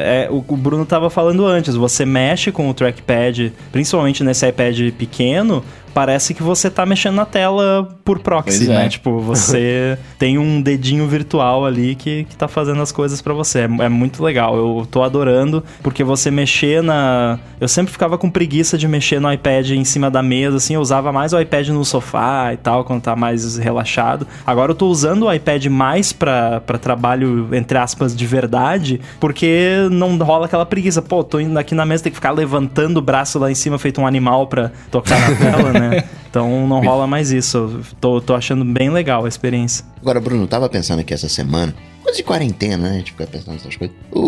É, 0.00 0.28
o, 0.30 0.36
o 0.46 0.56
Bruno 0.56 0.86
tava 0.86 1.10
falando 1.10 1.44
antes, 1.44 1.74
você 1.74 2.04
mexe 2.06 2.52
com 2.52 2.70
o 2.70 2.74
trackpad, 2.74 3.52
principalmente 3.72 4.22
nesse 4.22 4.46
iPad 4.48 4.92
pequeno. 4.92 5.64
Parece 5.96 6.34
que 6.34 6.42
você 6.42 6.68
tá 6.68 6.84
mexendo 6.84 7.14
na 7.14 7.24
tela 7.24 7.88
por 8.04 8.18
proxy, 8.18 8.66
Pois 8.66 8.68
é. 8.68 8.74
né? 8.74 8.88
Tipo, 8.90 9.18
você 9.18 9.96
tem 10.18 10.36
um 10.36 10.60
dedinho 10.60 11.08
virtual 11.08 11.64
ali 11.64 11.94
que, 11.94 12.24
que 12.24 12.36
tá 12.36 12.46
fazendo 12.46 12.82
as 12.82 12.92
coisas 12.92 13.22
pra 13.22 13.32
você. 13.32 13.60
É, 13.60 13.64
é 13.64 13.88
muito 13.88 14.22
legal. 14.22 14.54
Eu 14.58 14.86
tô 14.90 15.02
adorando, 15.02 15.64
porque 15.82 16.04
você 16.04 16.30
mexer 16.30 16.82
na. 16.82 17.38
Eu 17.58 17.66
sempre 17.66 17.90
ficava 17.92 18.18
com 18.18 18.28
preguiça 18.28 18.76
de 18.76 18.86
mexer 18.86 19.18
no 19.18 19.32
iPad 19.32 19.70
em 19.70 19.84
cima 19.84 20.10
da 20.10 20.22
mesa, 20.22 20.58
assim. 20.58 20.74
Eu 20.74 20.82
usava 20.82 21.10
mais 21.12 21.32
o 21.32 21.40
iPad 21.40 21.68
no 21.68 21.82
sofá 21.82 22.52
e 22.52 22.58
tal, 22.58 22.84
quando 22.84 23.00
tá 23.00 23.16
mais 23.16 23.56
relaxado. 23.56 24.26
Agora 24.46 24.72
eu 24.72 24.76
tô 24.76 24.88
usando 24.88 25.22
o 25.22 25.32
iPad 25.32 25.64
mais 25.68 26.12
pra, 26.12 26.60
pra 26.60 26.76
trabalho, 26.76 27.48
entre 27.52 27.78
aspas, 27.78 28.14
de 28.14 28.26
verdade, 28.26 29.00
porque 29.18 29.88
não 29.90 30.14
rola 30.18 30.44
aquela 30.44 30.66
preguiça. 30.66 31.00
Pô, 31.00 31.24
tô 31.24 31.40
indo 31.40 31.58
aqui 31.58 31.74
na 31.74 31.86
mesa, 31.86 32.02
tem 32.02 32.12
que 32.12 32.16
ficar 32.16 32.32
levantando 32.32 32.98
o 32.98 33.00
braço 33.00 33.38
lá 33.38 33.50
em 33.50 33.54
cima, 33.54 33.78
feito 33.78 33.98
um 33.98 34.06
animal 34.06 34.46
pra 34.46 34.70
tocar 34.90 35.18
na 35.18 35.34
tela, 35.34 35.72
né? 35.72 35.85
Então 36.28 36.66
não 36.66 36.82
rola 36.84 37.06
mais 37.06 37.30
isso. 37.30 37.80
Tô, 37.98 38.20
tô 38.20 38.34
achando 38.34 38.62
bem 38.62 38.90
legal 38.90 39.24
a 39.24 39.28
experiência. 39.28 39.84
Agora, 40.02 40.20
Bruno, 40.20 40.46
tava 40.46 40.68
pensando 40.68 41.00
aqui 41.00 41.14
essa 41.14 41.30
semana, 41.30 41.74
coisa 42.02 42.18
de 42.18 42.22
quarentena, 42.22 42.76
né? 42.76 42.90
A 42.90 42.98
gente 42.98 43.12
fica 43.12 43.26
pensando 43.26 43.54
nessas 43.54 43.74
coisas. 43.74 43.96
O, 44.12 44.20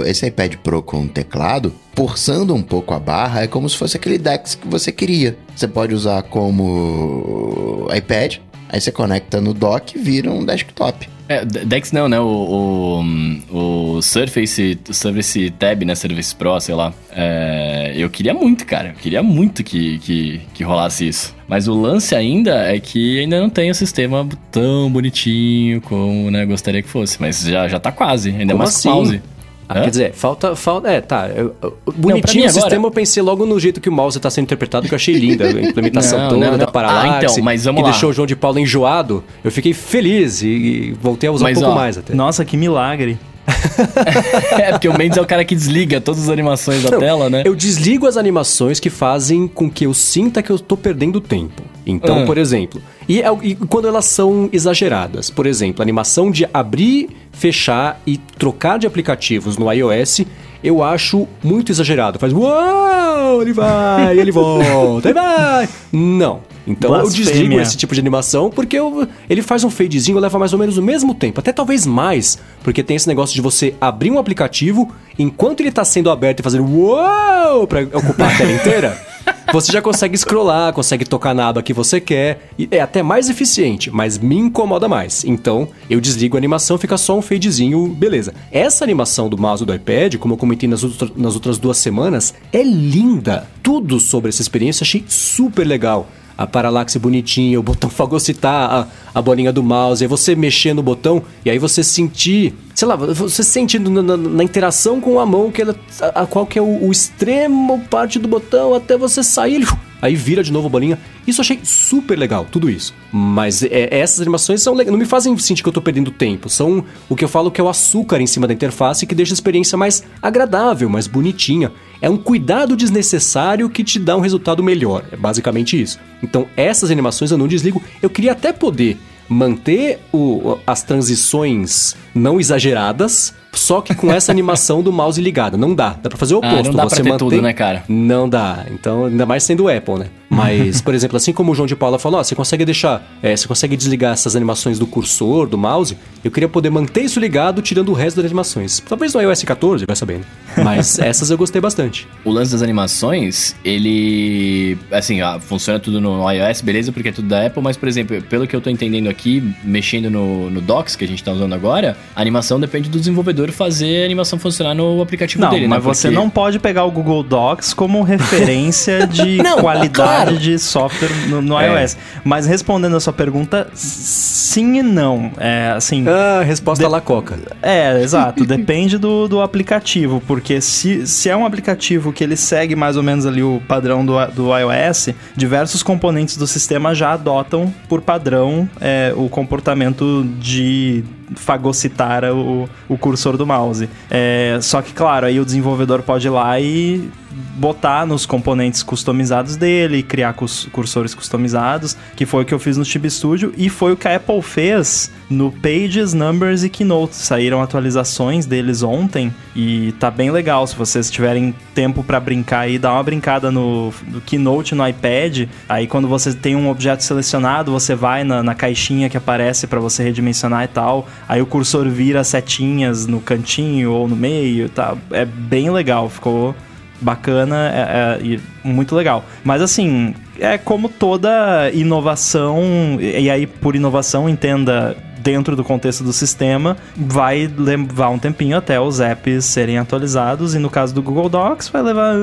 o- 0.00 0.02
esse 0.04 0.26
iPad 0.26 0.54
Pro 0.56 0.82
com 0.82 1.06
teclado, 1.06 1.72
forçando 1.94 2.52
um 2.52 2.62
pouco 2.62 2.92
a 2.92 2.98
barra, 2.98 3.42
é 3.42 3.46
como 3.46 3.68
se 3.68 3.76
fosse 3.76 3.96
aquele 3.96 4.18
Dex 4.18 4.56
que 4.56 4.66
você 4.66 4.90
queria. 4.90 5.38
Você 5.54 5.68
pode 5.68 5.94
usar 5.94 6.20
como 6.24 7.86
iPad 7.96 8.38
Aí 8.68 8.80
você 8.80 8.90
conecta 8.90 9.40
no 9.40 9.54
dock 9.54 9.96
e 9.96 10.00
vira 10.00 10.30
um 10.30 10.44
desktop. 10.44 11.08
É, 11.28 11.44
Dex 11.44 11.90
não, 11.90 12.08
né? 12.08 12.20
O, 12.20 13.02
o, 13.50 13.96
o 13.96 14.02
Surface, 14.02 14.78
o 14.88 14.94
Surface 14.94 15.50
Tab, 15.50 15.82
né? 15.82 15.94
Surface 15.94 16.34
Pro, 16.34 16.60
sei 16.60 16.74
lá. 16.74 16.92
É, 17.10 17.92
eu 17.96 18.08
queria 18.08 18.32
muito, 18.32 18.64
cara. 18.64 18.90
Eu 18.90 18.94
queria 18.94 19.22
muito 19.22 19.64
que, 19.64 19.98
que, 19.98 20.40
que 20.54 20.62
rolasse 20.62 21.08
isso. 21.08 21.34
Mas 21.48 21.66
o 21.66 21.74
lance 21.74 22.14
ainda 22.14 22.54
é 22.72 22.78
que 22.78 23.20
ainda 23.20 23.40
não 23.40 23.50
tem 23.50 23.70
o 23.70 23.74
sistema 23.74 24.28
tão 24.52 24.90
bonitinho 24.90 25.80
como 25.80 26.30
né, 26.30 26.46
gostaria 26.46 26.82
que 26.82 26.88
fosse. 26.88 27.20
Mas 27.20 27.42
já, 27.42 27.66
já 27.66 27.80
tá 27.80 27.90
quase, 27.90 28.30
ainda 28.30 28.52
Como 28.52 28.58
mais 28.58 28.76
assim? 28.76 29.20
Ah, 29.68 29.80
quer 29.82 29.90
dizer, 29.90 30.12
falta. 30.12 30.54
falta 30.54 30.88
é, 30.88 31.00
tá. 31.00 31.28
eu- 31.28 31.54
eu- 31.60 31.76
mim 31.86 31.94
bonitinho 32.00 32.44
o 32.44 32.48
agora- 32.48 32.60
sistema, 32.62 32.86
eu 32.86 32.90
pensei 32.90 33.22
logo 33.22 33.44
no 33.44 33.58
jeito 33.58 33.80
que 33.80 33.88
o 33.88 33.92
mouse 33.92 34.18
tá 34.20 34.30
sendo 34.30 34.44
interpretado, 34.44 34.86
que 34.86 34.94
eu 34.94 34.96
achei 34.96 35.14
linda. 35.14 35.44
A 35.46 35.50
implementação 35.50 36.18
Não, 36.22 36.28
toda 36.28 36.50
não, 36.50 36.58
da 36.58 36.66
não. 36.66 36.72
Parallax. 36.72 37.24
Ah, 37.26 37.30
então, 37.32 37.44
mas 37.44 37.64
vamos 37.64 37.80
que 37.80 37.84
lá. 37.86 37.90
deixou 37.90 38.10
o 38.10 38.12
João 38.12 38.26
de 38.26 38.36
Paulo 38.36 38.58
enjoado. 38.58 39.24
Eu 39.42 39.50
fiquei 39.50 39.72
feliz 39.72 40.42
e, 40.42 40.46
e 40.48 40.96
voltei 41.00 41.28
a 41.28 41.32
usar 41.32 41.44
Mas, 41.44 41.58
um 41.58 41.60
pouco 41.62 41.74
ó, 41.74 41.78
mais 41.80 41.98
até. 41.98 42.14
Nossa, 42.14 42.44
que 42.44 42.56
milagre. 42.56 43.18
é, 44.58 44.72
porque 44.72 44.88
o 44.88 44.96
Mendes 44.96 45.16
é 45.16 45.20
o 45.20 45.26
cara 45.26 45.44
que 45.44 45.54
desliga 45.54 46.00
todas 46.00 46.22
as 46.24 46.28
animações 46.28 46.82
da 46.82 46.90
Não, 46.90 46.98
tela, 46.98 47.30
né? 47.30 47.42
Eu 47.44 47.54
desligo 47.54 48.06
as 48.06 48.16
animações 48.16 48.80
que 48.80 48.90
fazem 48.90 49.46
com 49.46 49.70
que 49.70 49.86
eu 49.86 49.94
sinta 49.94 50.42
que 50.42 50.50
eu 50.50 50.58
tô 50.58 50.76
perdendo 50.76 51.20
tempo. 51.20 51.62
Então, 51.86 52.22
Ah. 52.22 52.26
por 52.26 52.36
exemplo, 52.38 52.82
e, 53.08 53.20
é- 53.22 53.36
e 53.42 53.54
quando 53.54 53.86
elas 53.86 54.04
são 54.06 54.48
exageradas, 54.52 55.30
por 55.30 55.46
exemplo, 55.46 55.80
a 55.80 55.84
animação 55.84 56.30
de 56.30 56.46
abrir, 56.52 57.08
fechar 57.32 58.00
e 58.06 58.16
trocar 58.16 58.78
de 58.78 58.86
aplicativos 58.86 59.56
no 59.56 59.70
iOS, 59.72 60.22
eu 60.64 60.82
acho 60.82 61.28
muito 61.42 61.70
exagerado. 61.70 62.18
Faz 62.18 62.32
uau, 62.32 63.40
ele 63.42 63.52
vai, 63.52 64.18
ele 64.18 64.32
volta, 64.32 65.08
ele 65.08 65.14
vai. 65.14 65.68
Não. 65.92 66.40
Então 66.66 66.94
eu 66.94 67.00
Blasfêmia. 67.02 67.32
desligo 67.32 67.60
esse 67.60 67.76
tipo 67.76 67.94
de 67.94 68.00
animação 68.00 68.50
porque 68.50 68.76
eu- 68.78 69.06
ele 69.30 69.40
faz 69.42 69.62
um 69.64 69.70
fadezinho, 69.70 70.18
leva 70.18 70.38
mais 70.38 70.52
ou 70.52 70.58
menos 70.58 70.76
o 70.76 70.82
mesmo 70.82 71.14
tempo, 71.14 71.38
até 71.40 71.52
talvez 71.52 71.86
mais, 71.86 72.38
porque 72.64 72.82
tem 72.82 72.96
esse 72.96 73.06
negócio 73.06 73.34
de 73.34 73.40
você 73.40 73.74
abrir 73.80 74.10
um 74.10 74.18
aplicativo 74.18 74.90
enquanto 75.18 75.60
ele 75.60 75.70
tá 75.70 75.84
sendo 75.84 76.10
aberto 76.10 76.40
e 76.40 76.42
fazendo 76.42 76.64
uau 76.68 77.66
pra 77.66 77.82
ocupar 77.82 78.34
a 78.34 78.36
tela 78.36 78.50
inteira. 78.52 79.06
Você 79.52 79.72
já 79.72 79.80
consegue 79.80 80.16
scrollar, 80.18 80.72
consegue 80.72 81.04
tocar 81.04 81.34
na 81.34 81.48
aba 81.48 81.62
que 81.62 81.72
você 81.72 82.00
quer. 82.00 82.50
E 82.58 82.68
é 82.70 82.80
até 82.80 83.02
mais 83.02 83.28
eficiente, 83.28 83.90
mas 83.90 84.18
me 84.18 84.36
incomoda 84.36 84.88
mais. 84.88 85.24
Então, 85.24 85.68
eu 85.88 86.00
desligo 86.00 86.36
a 86.36 86.38
animação, 86.38 86.76
fica 86.78 86.96
só 86.96 87.16
um 87.16 87.22
fadezinho, 87.22 87.88
beleza. 87.88 88.34
Essa 88.52 88.84
animação 88.84 89.28
do 89.28 89.38
mouse 89.38 89.64
do 89.64 89.72
iPad, 89.74 90.16
como 90.16 90.34
eu 90.34 90.38
comentei 90.38 90.68
nas, 90.68 90.82
outra- 90.84 91.10
nas 91.16 91.34
outras 91.34 91.58
duas 91.58 91.76
semanas, 91.78 92.34
é 92.52 92.62
linda. 92.62 93.48
Tudo 93.62 93.98
sobre 94.00 94.28
essa 94.28 94.42
experiência 94.42 94.84
achei 94.84 95.04
super 95.08 95.64
legal. 95.66 96.08
A 96.38 96.46
paralaxe 96.46 96.98
bonitinha, 96.98 97.58
o 97.58 97.62
botão 97.62 97.88
fagocitar 97.90 98.70
a, 98.70 98.86
a 99.14 99.22
bolinha 99.22 99.52
do 99.52 99.62
mouse, 99.62 100.04
aí 100.04 100.08
você 100.08 100.34
mexer 100.36 100.74
no 100.74 100.82
botão 100.82 101.22
e 101.44 101.50
aí 101.50 101.58
você 101.58 101.82
sentir, 101.82 102.54
sei 102.74 102.86
lá, 102.86 102.94
você 102.96 103.42
sente 103.42 103.78
na, 103.78 104.02
na- 104.02 104.16
na 104.16 104.44
interação 104.44 105.00
com 105.00 105.18
a 105.18 105.24
mão 105.26 105.50
que 105.50 105.62
ela, 105.62 105.74
a, 106.00 106.22
a 106.22 106.26
qual 106.26 106.44
que 106.46 106.58
é 106.58 106.62
o, 106.62 106.86
o 106.86 106.92
extremo 106.92 107.80
parte 107.90 108.18
do 108.18 108.28
botão 108.28 108.74
até 108.74 108.96
você 108.96 109.22
sair, 109.22 109.54
ele, 109.56 109.66
aí 110.00 110.14
vira 110.14 110.42
de 110.42 110.52
novo 110.52 110.66
a 110.66 110.70
bolinha. 110.70 110.98
Isso 111.26 111.40
eu 111.40 111.42
achei 111.42 111.60
super 111.62 112.18
legal, 112.18 112.46
tudo 112.50 112.68
isso. 112.70 112.94
Mas 113.12 113.62
é, 113.62 113.88
essas 113.90 114.20
animações 114.20 114.62
são 114.62 114.74
não 114.74 114.96
me 114.98 115.04
fazem 115.04 115.36
sentir 115.38 115.62
que 115.62 115.68
eu 115.68 115.72
tô 115.72 115.80
perdendo 115.82 116.10
tempo. 116.10 116.48
São 116.48 116.84
o 117.08 117.16
que 117.16 117.24
eu 117.24 117.28
falo 117.28 117.50
que 117.50 117.60
é 117.60 117.64
o 117.64 117.68
açúcar 117.68 118.20
em 118.20 118.26
cima 118.26 118.46
da 118.46 118.54
interface 118.54 119.06
que 119.06 119.14
deixa 119.14 119.32
a 119.32 119.34
experiência 119.34 119.76
mais 119.78 120.02
agradável, 120.22 120.88
mais 120.88 121.06
bonitinha. 121.06 121.72
É 122.00 122.10
um 122.10 122.16
cuidado 122.16 122.76
desnecessário 122.76 123.68
que 123.70 123.82
te 123.82 123.98
dá 123.98 124.16
um 124.16 124.20
resultado 124.20 124.62
melhor. 124.62 125.04
É 125.10 125.16
basicamente 125.16 125.80
isso. 125.80 125.98
Então, 126.22 126.46
essas 126.56 126.90
animações 126.90 127.30
eu 127.30 127.38
não 127.38 127.48
desligo. 127.48 127.82
Eu 128.02 128.10
queria 128.10 128.32
até 128.32 128.52
poder 128.52 128.98
manter 129.28 129.98
o- 130.12 130.58
as 130.66 130.82
transições 130.82 131.96
não 132.16 132.40
exageradas, 132.40 133.34
só 133.52 133.80
que 133.80 133.94
com 133.94 134.12
essa 134.12 134.30
animação 134.30 134.82
do 134.82 134.92
mouse 134.92 135.20
ligada. 135.20 135.56
Não 135.56 135.74
dá. 135.74 135.96
Dá 136.02 136.08
pra 136.10 136.18
fazer 136.18 136.34
o 136.34 136.40
Ah, 136.42 136.48
oposto. 136.48 136.64
não 136.66 136.72
dá 136.74 136.86
pra 136.86 136.90
Você 136.90 137.02
ter 137.02 137.08
mantém... 137.10 137.28
tudo, 137.28 137.42
né, 137.42 137.52
cara? 137.52 137.84
Não 137.88 138.28
dá. 138.28 138.66
Então, 138.70 139.06
ainda 139.06 139.24
mais 139.24 139.42
sendo 139.44 139.68
Apple, 139.68 139.98
né? 139.98 140.06
Mas, 140.28 140.80
por 140.82 140.92
exemplo, 140.92 141.16
assim 141.16 141.32
como 141.32 141.52
o 141.52 141.54
João 141.54 141.66
de 141.66 141.76
Paula 141.76 141.98
falou, 141.98 142.18
ó, 142.20 142.22
você 142.24 142.34
consegue 142.34 142.64
deixar, 142.64 143.02
é, 143.22 143.34
você 143.34 143.46
consegue 143.46 143.76
desligar 143.76 144.12
essas 144.12 144.34
animações 144.36 144.78
do 144.78 144.86
cursor, 144.86 145.46
do 145.46 145.56
mouse. 145.56 145.96
Eu 146.24 146.30
queria 146.30 146.48
poder 146.48 146.68
manter 146.68 147.02
isso 147.02 147.18
ligado, 147.20 147.62
tirando 147.62 147.90
o 147.90 147.92
resto 147.94 148.16
das 148.16 148.26
animações. 148.26 148.80
Talvez 148.80 149.14
no 149.14 149.20
iOS 149.22 149.44
14, 149.44 149.86
vai 149.86 149.94
sabendo. 149.96 150.26
Mas 150.62 150.98
essas 150.98 151.30
eu 151.30 151.38
gostei 151.38 151.60
bastante. 151.60 152.06
O 152.24 152.30
lance 152.30 152.52
das 152.52 152.60
animações, 152.62 153.54
ele. 153.64 154.76
Assim, 154.90 155.20
ah, 155.20 155.38
funciona 155.40 155.78
tudo 155.78 156.00
no 156.00 156.30
iOS, 156.30 156.60
beleza, 156.60 156.92
porque 156.92 157.08
é 157.08 157.12
tudo 157.12 157.28
da 157.28 157.46
Apple, 157.46 157.62
mas, 157.62 157.76
por 157.76 157.88
exemplo, 157.88 158.20
pelo 158.22 158.46
que 158.46 158.54
eu 158.54 158.60
tô 158.60 158.68
entendendo 158.70 159.08
aqui, 159.08 159.42
mexendo 159.62 160.10
no, 160.10 160.50
no 160.50 160.60
Docs 160.60 160.96
que 160.96 161.04
a 161.04 161.08
gente 161.08 161.22
tá 161.22 161.32
usando 161.32 161.54
agora, 161.54 161.96
a 162.14 162.20
animação 162.20 162.58
depende 162.60 162.88
do 162.88 162.98
desenvolvedor 162.98 163.50
fazer 163.52 164.02
a 164.02 164.04
animação 164.04 164.38
funcionar 164.38 164.74
no 164.74 165.00
aplicativo 165.02 165.42
Não, 165.42 165.50
dele, 165.50 165.66
mas 165.68 165.78
né? 165.78 165.84
você 165.94 166.08
Porque- 166.08 166.16
não 166.22 166.30
pode 166.30 166.58
pegar 166.58 166.84
o 166.84 166.90
Google 166.90 167.22
Docs 167.22 167.74
como 167.74 168.02
referência 168.02 169.06
de 169.08 169.36
Não, 169.38 169.58
qualidade 169.58 169.90
claro. 169.92 170.36
de 170.38 170.58
software 170.58 171.10
no, 171.28 171.42
no 171.42 171.58
É. 171.60 171.82
iOS. 171.82 171.96
Mas 172.24 172.46
respondendo 172.46 172.96
a 172.96 173.00
sua 173.00 173.12
pergunta, 173.12 173.68
sim 173.74 174.78
e 174.78 174.82
não. 174.82 175.30
É 175.38 175.72
assim. 175.76 176.04
Ah, 176.08 176.42
resposta 176.42 176.84
De- 176.84 176.90
lá 176.90 177.00
Coca. 177.00 177.38
É, 177.62 178.02
exato. 178.02 178.44
Depende 178.46 178.98
do, 178.98 179.28
do 179.28 179.40
aplicativo, 179.40 180.22
porque 180.26 180.60
se, 180.60 181.06
se 181.06 181.28
é 181.28 181.36
um 181.36 181.44
aplicativo 181.46 182.12
que 182.12 182.22
ele 182.24 182.36
segue 182.36 182.74
mais 182.74 182.96
ou 182.96 183.02
menos 183.02 183.26
ali 183.26 183.42
o 183.42 183.60
padrão 183.68 184.04
do, 184.04 184.14
do 184.28 184.56
iOS, 184.56 185.10
diversos 185.36 185.82
componentes 185.82 186.36
do 186.36 186.46
sistema 186.46 186.94
já 186.94 187.12
adotam 187.12 187.72
por 187.88 188.00
padrão 188.00 188.68
é, 188.80 189.12
o 189.16 189.28
comportamento 189.28 190.26
de 190.38 191.04
fagocitar 191.34 192.24
o, 192.32 192.68
o 192.88 192.96
cursor 192.96 193.36
do 193.36 193.46
mouse. 193.46 193.88
É, 194.10 194.58
só 194.60 194.80
que, 194.80 194.92
claro, 194.92 195.26
aí 195.26 195.40
o 195.40 195.44
desenvolvedor 195.44 196.02
pode 196.02 196.26
ir 196.26 196.30
lá 196.30 196.58
e 196.60 197.10
botar 197.56 198.06
nos 198.06 198.24
componentes 198.26 198.82
customizados 198.82 199.56
dele, 199.56 200.02
criar 200.02 200.32
cus- 200.34 200.68
cursores 200.72 201.14
customizados, 201.14 201.96
que 202.14 202.24
foi 202.26 202.42
o 202.42 202.46
que 202.46 202.54
eu 202.54 202.58
fiz 202.58 202.76
no 202.76 202.84
Chib 202.84 203.08
Studio 203.10 203.52
e 203.56 203.68
foi 203.68 203.92
o 203.92 203.96
que 203.96 204.06
a 204.08 204.16
Apple 204.16 204.40
fez 204.42 205.10
no 205.28 205.50
Pages, 205.50 206.14
Numbers 206.14 206.62
e 206.64 206.68
Keynote. 206.68 207.16
Saíram 207.16 207.60
atualizações 207.62 208.46
deles 208.46 208.82
ontem 208.82 209.34
e 209.54 209.92
tá 209.98 210.10
bem 210.10 210.30
legal. 210.30 210.66
Se 210.66 210.76
vocês 210.76 211.10
tiverem 211.10 211.54
tempo 211.74 212.04
pra 212.04 212.20
brincar 212.20 212.60
aí, 212.60 212.78
dá 212.78 212.92
uma 212.92 213.02
brincada 213.02 213.50
no, 213.50 213.92
no 214.06 214.20
Keynote 214.20 214.74
no 214.74 214.86
iPad. 214.86 215.48
Aí 215.68 215.86
quando 215.86 216.08
você 216.08 216.32
tem 216.32 216.54
um 216.54 216.68
objeto 216.70 217.02
selecionado, 217.02 217.72
você 217.72 217.94
vai 217.94 218.22
na, 218.24 218.42
na 218.42 218.54
caixinha 218.54 219.08
que 219.08 219.16
aparece 219.16 219.66
pra 219.66 219.80
você 219.80 220.02
redimensionar 220.02 220.64
e 220.64 220.68
tal. 220.68 221.08
Aí 221.28 221.42
o 221.42 221.46
cursor 221.46 221.88
vira 221.88 222.22
setinhas 222.22 223.06
no 223.06 223.20
cantinho 223.20 223.92
ou 223.92 224.06
no 224.06 224.16
meio, 224.16 224.68
tá? 224.68 224.96
É 225.10 225.24
bem 225.24 225.70
legal, 225.70 226.08
ficou 226.08 226.54
bacana 227.00 227.70
é- 227.72 228.20
é, 228.22 228.26
e 228.26 228.40
muito 228.64 228.94
legal. 228.94 229.24
Mas 229.44 229.62
assim, 229.62 230.14
é 230.38 230.56
como 230.58 230.88
toda 230.88 231.70
inovação, 231.72 232.62
e 233.00 233.30
aí 233.30 233.46
por 233.46 233.74
inovação 233.76 234.28
entenda 234.28 234.96
dentro 235.18 235.56
do 235.56 235.64
contexto 235.64 236.04
do 236.04 236.12
sistema, 236.12 236.76
vai 236.96 237.50
levar 237.58 238.10
um 238.10 238.18
tempinho 238.18 238.56
até 238.56 238.80
os 238.80 239.00
apps 239.00 239.44
serem 239.44 239.76
atualizados 239.76 240.54
e 240.54 240.58
no 240.60 240.70
caso 240.70 240.94
do 240.94 241.02
Google 241.02 241.28
Docs 241.28 241.68
vai 241.68 241.82
levar 241.82 242.14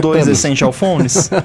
dois 0.00 0.26
Essential 0.26 0.72
Phones. 0.72 1.30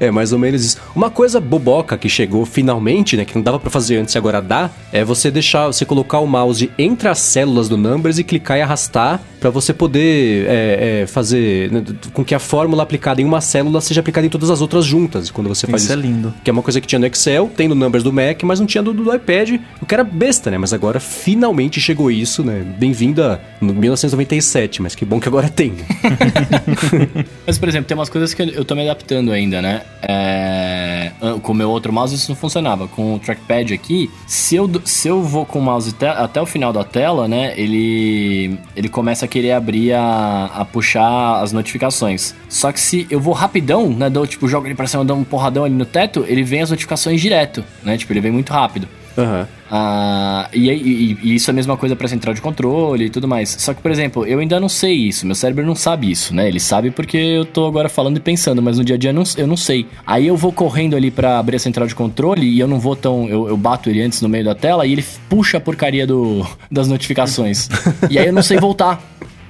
É, 0.00 0.10
mais 0.10 0.32
ou 0.32 0.38
menos 0.38 0.64
isso. 0.64 0.78
Uma 0.96 1.10
coisa 1.10 1.38
boboca 1.38 1.98
que 1.98 2.08
chegou 2.08 2.46
finalmente, 2.46 3.18
né, 3.18 3.24
que 3.26 3.34
não 3.34 3.42
dava 3.42 3.60
pra 3.60 3.68
fazer 3.68 3.98
antes 3.98 4.14
e 4.14 4.18
agora 4.18 4.40
dá, 4.40 4.70
é 4.90 5.04
você 5.04 5.30
deixar, 5.30 5.66
você 5.66 5.84
colocar 5.84 6.20
o 6.20 6.26
mouse 6.26 6.70
entre 6.78 7.06
as 7.06 7.18
células 7.18 7.68
do 7.68 7.76
Numbers 7.76 8.18
e 8.18 8.24
clicar 8.24 8.56
e 8.56 8.62
arrastar 8.62 9.20
pra 9.38 9.50
você 9.50 9.72
poder 9.72 10.46
é, 10.48 11.02
é, 11.02 11.06
fazer 11.06 11.70
né, 11.70 11.84
com 12.12 12.24
que 12.24 12.34
a 12.34 12.38
fórmula 12.38 12.82
aplicada 12.82 13.20
em 13.20 13.24
uma 13.24 13.40
célula 13.40 13.80
seja 13.80 14.00
aplicada 14.00 14.26
em 14.26 14.30
todas 14.30 14.50
as 14.50 14.60
outras 14.60 14.86
juntas. 14.86 15.30
Quando 15.30 15.48
você 15.48 15.66
faz 15.66 15.84
Isso 15.84 15.92
é 15.92 15.96
lindo. 15.96 16.32
Que 16.42 16.50
é 16.50 16.52
uma 16.52 16.62
coisa 16.62 16.80
que 16.80 16.86
tinha 16.86 16.98
no 16.98 17.06
Excel, 17.06 17.50
tem 17.54 17.68
no 17.68 17.74
Numbers 17.74 18.02
do 18.02 18.12
Mac, 18.12 18.42
mas 18.42 18.58
não 18.58 18.66
tinha 18.66 18.82
do, 18.82 18.92
do 18.92 19.14
iPad, 19.14 19.60
o 19.80 19.86
que 19.86 19.94
era 19.94 20.04
besta, 20.04 20.50
né? 20.50 20.56
Mas 20.56 20.72
agora 20.72 20.98
finalmente 20.98 21.80
chegou 21.80 22.10
isso, 22.10 22.42
né? 22.42 22.64
Bem-vinda 22.78 23.40
no 23.60 23.74
1997, 23.74 24.80
mas 24.80 24.94
que 24.94 25.04
bom 25.04 25.20
que 25.20 25.28
agora 25.28 25.48
tem. 25.48 25.74
Mas, 27.46 27.58
por 27.58 27.68
exemplo, 27.68 27.86
tem 27.86 27.96
umas 27.96 28.08
coisas 28.08 28.34
que 28.34 28.42
eu 28.42 28.64
tô 28.64 28.74
me 28.74 28.82
adaptando 28.82 29.32
ainda, 29.32 29.60
né? 29.60 29.82
É... 30.02 31.12
Com 31.42 31.52
o 31.52 31.54
meu 31.54 31.68
outro 31.70 31.92
mouse 31.92 32.14
isso 32.14 32.30
não 32.30 32.36
funcionava. 32.36 32.88
Com 32.88 33.14
o 33.14 33.18
trackpad 33.18 33.74
aqui, 33.74 34.10
se 34.26 34.56
eu, 34.56 34.70
se 34.84 35.08
eu 35.08 35.22
vou 35.22 35.44
com 35.44 35.58
o 35.58 35.62
mouse 35.62 35.92
te- 35.92 36.06
até 36.06 36.40
o 36.40 36.46
final 36.46 36.72
da 36.72 36.82
tela, 36.84 37.28
né? 37.28 37.52
Ele, 37.56 38.58
ele 38.74 38.88
começa 38.88 39.24
a 39.26 39.28
querer 39.28 39.52
abrir 39.52 39.92
a, 39.92 40.46
a 40.54 40.64
puxar 40.64 41.40
as 41.42 41.52
notificações. 41.52 42.34
Só 42.48 42.72
que 42.72 42.80
se 42.80 43.06
eu 43.10 43.20
vou 43.20 43.34
rapidão, 43.34 43.90
né? 43.90 44.08
Dou, 44.08 44.26
tipo, 44.26 44.48
jogo 44.48 44.66
ele 44.66 44.74
pra 44.74 44.86
cima, 44.86 45.04
dou 45.04 45.16
um 45.16 45.24
porradão 45.24 45.64
ali 45.64 45.74
no 45.74 45.84
teto, 45.84 46.24
ele 46.26 46.42
vem 46.42 46.62
as 46.62 46.70
notificações 46.70 47.20
direto, 47.20 47.62
né? 47.82 47.96
Tipo, 47.98 48.12
ele 48.12 48.20
vem 48.20 48.32
muito 48.32 48.52
rápido. 48.52 48.88
Aham. 49.18 49.46
Ah, 49.72 50.48
e, 50.52 50.68
e- 50.68 51.18
e 51.22 51.34
isso 51.36 51.48
é 51.48 51.52
a 51.52 51.54
mesma 51.54 51.76
coisa 51.76 51.94
pra 51.94 52.08
central 52.08 52.34
de 52.34 52.40
controle 52.40 53.04
e 53.04 53.10
tudo 53.10 53.28
mais. 53.28 53.54
Só 53.58 53.72
que, 53.72 53.80
por 53.80 53.90
exemplo, 53.90 54.26
eu 54.26 54.40
ainda 54.40 54.58
não 54.58 54.68
sei 54.68 54.94
isso. 54.94 55.24
Meu 55.24 55.34
cérebro 55.34 55.64
não 55.64 55.76
sabe 55.76 56.10
isso, 56.10 56.34
né? 56.34 56.48
Ele 56.48 56.58
sabe 56.58 56.90
porque 56.90 57.16
eu 57.16 57.44
tô 57.44 57.66
agora 57.66 57.88
falando 57.88 58.16
e 58.16 58.20
pensando, 58.20 58.60
mas 58.60 58.78
no 58.78 58.84
dia 58.84 58.96
a 58.96 58.98
dia 58.98 59.10
eu 59.10 59.14
não, 59.14 59.22
eu 59.36 59.46
não 59.46 59.56
sei. 59.56 59.86
Aí 60.06 60.26
eu 60.26 60.36
vou 60.36 60.52
correndo 60.52 60.96
ali 60.96 61.10
pra 61.10 61.38
abrir 61.38 61.56
a 61.56 61.60
central 61.60 61.86
de 61.86 61.94
controle 61.94 62.46
e 62.48 62.58
eu 62.58 62.66
não 62.66 62.80
vou 62.80 62.96
tão. 62.96 63.28
Eu, 63.28 63.48
eu 63.48 63.56
bato 63.56 63.88
ele 63.88 64.02
antes 64.02 64.20
no 64.22 64.28
meio 64.28 64.44
da 64.44 64.54
tela 64.54 64.84
e 64.86 64.92
ele 64.92 65.04
puxa 65.28 65.58
a 65.58 65.60
porcaria 65.60 66.04
do, 66.06 66.44
das 66.70 66.88
notificações. 66.88 67.68
e 68.10 68.18
aí 68.18 68.26
eu 68.26 68.32
não 68.32 68.42
sei 68.42 68.58
voltar. 68.58 69.00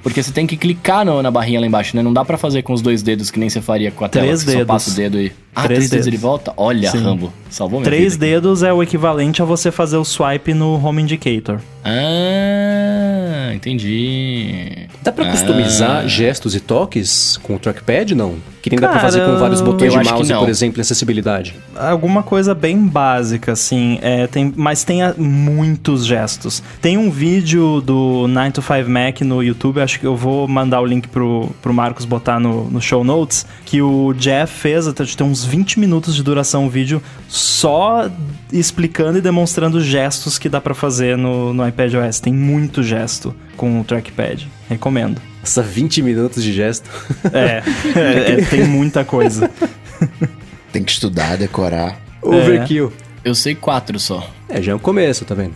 Porque 0.03 0.23
você 0.23 0.33
tem 0.33 0.47
que 0.47 0.57
clicar 0.57 1.05
no- 1.05 1.23
na 1.23 1.31
barrinha 1.31 1.61
lá 1.61 1.67
embaixo, 1.67 1.95
né? 1.95 2.03
Não 2.03 2.13
dá 2.13 2.25
pra 2.25 2.39
fazer 2.39 2.63
com 2.63 2.73
os 2.73 2.81
dois 2.81 3.03
dedos 3.03 3.31
que 3.31 3.39
nem 3.39 3.51
você 3.51 3.61
faria 3.61 3.91
com 3.91 4.05
a 4.05 4.09
tela. 4.09 4.25
Três 4.27 4.43
que 4.43 4.51
Só 4.51 4.57
dedos. 4.59 4.67
passa 4.69 4.91
o 4.91 4.95
dedo 4.95 5.21
e. 5.21 5.33
Ah, 5.55 5.63
Três 5.65 5.79
três, 5.79 5.91
dedos 5.91 5.91
dedos. 5.91 6.07
ele 6.07 6.17
volta? 6.17 6.53
Olha, 6.57 6.91
Sim. 6.91 7.03
Rambo. 7.03 7.33
Salvou 7.51 7.83
Três 7.83 8.17
dedos 8.17 8.63
é 8.63 8.73
o 8.73 8.83
equivalente 8.83 9.43
a 9.43 9.45
você 9.45 9.71
fazer 9.71 9.97
o 9.99 10.05
swipe 10.05 10.55
no 10.55 10.75
Home 10.85 11.03
Indicator. 11.03 11.61
Ah, 11.85 13.10
entendi. 13.55 14.89
Dá 15.03 15.13
pra 15.13 15.27
Ah. 15.27 15.31
customizar 15.31 16.09
gestos 16.09 16.55
e 16.55 16.61
toques 16.61 17.39
com 17.43 17.55
o 17.55 17.59
trackpad, 17.59 18.15
não? 18.15 18.37
Que 18.63 18.69
nem 18.69 18.79
dá 18.79 18.89
pra 18.89 18.99
Cara, 18.99 19.11
fazer 19.11 19.25
com 19.25 19.39
vários 19.39 19.61
botões 19.63 19.93
de 19.93 19.99
mouse, 19.99 20.35
por 20.35 20.49
exemplo, 20.49 20.81
em 20.81 20.83
acessibilidade. 20.83 21.55
Alguma 21.75 22.23
coisa 22.23 22.55
bem 22.55 22.77
básica, 22.79 23.53
assim. 23.53 23.99
É, 24.03 24.27
tem, 24.27 24.53
mas 24.55 24.85
tem 24.85 25.03
ah, 25.03 25.15
muitos 25.17 26.05
gestos. 26.05 26.63
Tem 26.81 26.99
um 26.99 27.11
vídeo 27.11 27.81
do 27.81 28.27
9 28.29 28.53
to 28.53 28.63
5 28.63 28.91
Mac 28.91 29.21
no 29.23 29.43
YouTube, 29.43 29.81
acho 29.81 29.99
que 29.99 30.07
eu 30.07 30.15
vou 30.15 30.47
mandar 30.47 30.81
o 30.81 30.87
link 30.87 31.09
pro, 31.09 31.49
pro 31.63 31.73
Marcos 31.73 32.05
botar 32.05 32.39
no, 32.39 32.71
no 32.71 32.83
show 32.83 33.03
notes, 33.03 33.47
que 33.65 33.81
o 33.81 34.13
Jeff 34.15 34.53
fez, 34.53 34.87
até 34.87 35.05
tem 35.05 35.27
uns 35.27 35.43
20 35.43 35.81
minutos 35.81 36.15
de 36.15 36.23
duração 36.23 36.67
o 36.67 36.69
vídeo, 36.69 37.03
só 37.29 38.11
explicando 38.53 39.17
e 39.17 39.21
demonstrando 39.23 39.81
gestos 39.81 40.39
que 40.39 40.49
dá 40.49 40.61
pra 40.61 40.75
fazer 40.75 41.17
no, 41.17 41.55
no 41.55 41.67
iPad 41.67 41.95
OS. 41.95 42.21
Tem 42.21 42.33
muito 42.33 42.83
gesto 42.83 43.30
com 43.57 43.81
o 43.81 43.85
trackpad. 43.85 44.49
Recomendo. 44.69 45.21
Nossa, 45.41 45.63
20 45.63 46.03
minutos 46.03 46.43
de 46.43 46.53
gesto. 46.53 46.89
É, 47.33 47.63
é, 47.97 48.33
é, 48.33 48.45
tem 48.45 48.65
muita 48.65 49.05
coisa. 49.05 49.51
Tem 50.73 50.83
que 50.85 50.93
estudar, 50.93 51.37
decorar. 51.37 52.01
Overkill. 52.23 52.93
Eu 53.25 53.35
sei 53.35 53.55
quatro 53.55 53.99
só. 53.99 54.29
É, 54.49 54.63
já 54.63 54.73
é 54.73 54.75
um 54.75 54.79
começo, 54.79 55.25
tá 55.25 55.35
vendo? 55.35 55.55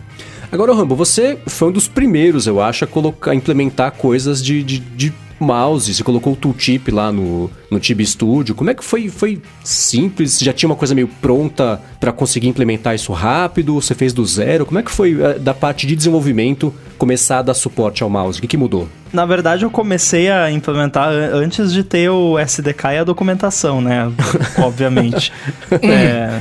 Agora, 0.51 0.73
Rambo, 0.73 0.95
você 0.95 1.37
foi 1.47 1.69
um 1.69 1.71
dos 1.71 1.87
primeiros, 1.87 2.47
eu 2.47 2.61
acho, 2.61 2.83
a 2.83 2.87
colocar, 2.87 3.31
a 3.31 3.35
implementar 3.35 3.91
coisas 3.91 4.43
de, 4.43 4.61
de, 4.61 4.79
de 4.79 5.13
mouse. 5.45 5.93
Você 5.93 6.03
colocou 6.03 6.33
o 6.33 6.35
tooltip 6.35 6.91
lá 6.91 7.11
no, 7.11 7.49
no 7.71 7.79
Tib 7.79 8.01
Studio. 8.01 8.53
Como 8.55 8.69
é 8.69 8.73
que 8.73 8.83
foi? 8.83 9.07
Foi 9.07 9.41
simples? 9.63 10.39
Já 10.39 10.51
tinha 10.51 10.67
uma 10.69 10.75
coisa 10.75 10.93
meio 10.95 11.07
pronta 11.21 11.79
pra 11.99 12.11
conseguir 12.11 12.47
implementar 12.47 12.93
isso 12.95 13.13
rápido? 13.13 13.75
Você 13.75 13.95
fez 13.95 14.11
do 14.13 14.25
zero? 14.25 14.65
Como 14.65 14.79
é 14.79 14.83
que 14.83 14.91
foi 14.91 15.17
eh, 15.21 15.39
da 15.39 15.53
parte 15.53 15.85
de 15.87 15.95
desenvolvimento 15.95 16.73
começar 16.97 17.39
a 17.39 17.41
dar 17.43 17.53
suporte 17.53 18.03
ao 18.03 18.09
mouse? 18.09 18.39
O 18.39 18.41
que, 18.41 18.47
que 18.47 18.57
mudou? 18.57 18.87
Na 19.13 19.25
verdade, 19.25 19.63
eu 19.63 19.69
comecei 19.69 20.29
a 20.29 20.51
implementar 20.51 21.07
an- 21.09 21.35
antes 21.35 21.71
de 21.71 21.83
ter 21.83 22.09
o 22.09 22.37
SDK 22.37 22.83
e 22.93 22.97
a 22.97 23.03
documentação, 23.03 23.79
né? 23.81 24.11
Obviamente. 24.61 25.31
É, 25.81 26.39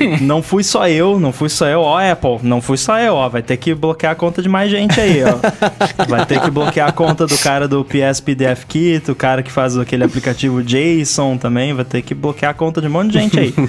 não 0.20 0.42
fui 0.42 0.62
só 0.62 0.88
eu, 0.88 1.18
não 1.18 1.32
fui 1.32 1.48
só 1.48 1.66
eu. 1.66 1.80
Ó, 1.80 1.98
Apple, 1.98 2.38
não 2.42 2.60
fui 2.60 2.76
só 2.76 2.98
eu, 2.98 3.14
ó. 3.14 3.28
Vai 3.28 3.42
ter 3.42 3.56
que 3.56 3.74
bloquear 3.74 4.12
a 4.12 4.14
conta 4.14 4.42
de 4.42 4.48
mais 4.48 4.70
gente 4.70 5.00
aí, 5.00 5.22
ó. 5.24 5.36
Vai 6.08 6.24
ter 6.26 6.40
que 6.40 6.50
bloquear 6.50 6.88
a 6.88 6.92
conta 6.92 7.26
do 7.26 7.36
cara 7.38 7.66
do 7.66 7.84
PS 7.84 8.20
PDF 8.20 8.64
Kit, 8.66 9.10
o 9.10 9.14
cara 9.14 9.42
que 9.42 9.50
faz 9.50 9.76
aquele 9.76 10.04
aplicativo 10.04 10.62
JSON 10.62 11.36
também. 11.36 11.72
Vai 11.74 11.84
ter 11.84 12.02
que 12.02 12.14
bloquear 12.14 12.50
a 12.50 12.54
conta 12.54 12.80
de 12.80 12.86
um 12.86 12.90
monte 12.90 13.12
de 13.12 13.18
gente 13.20 13.38
aí. 13.38 13.54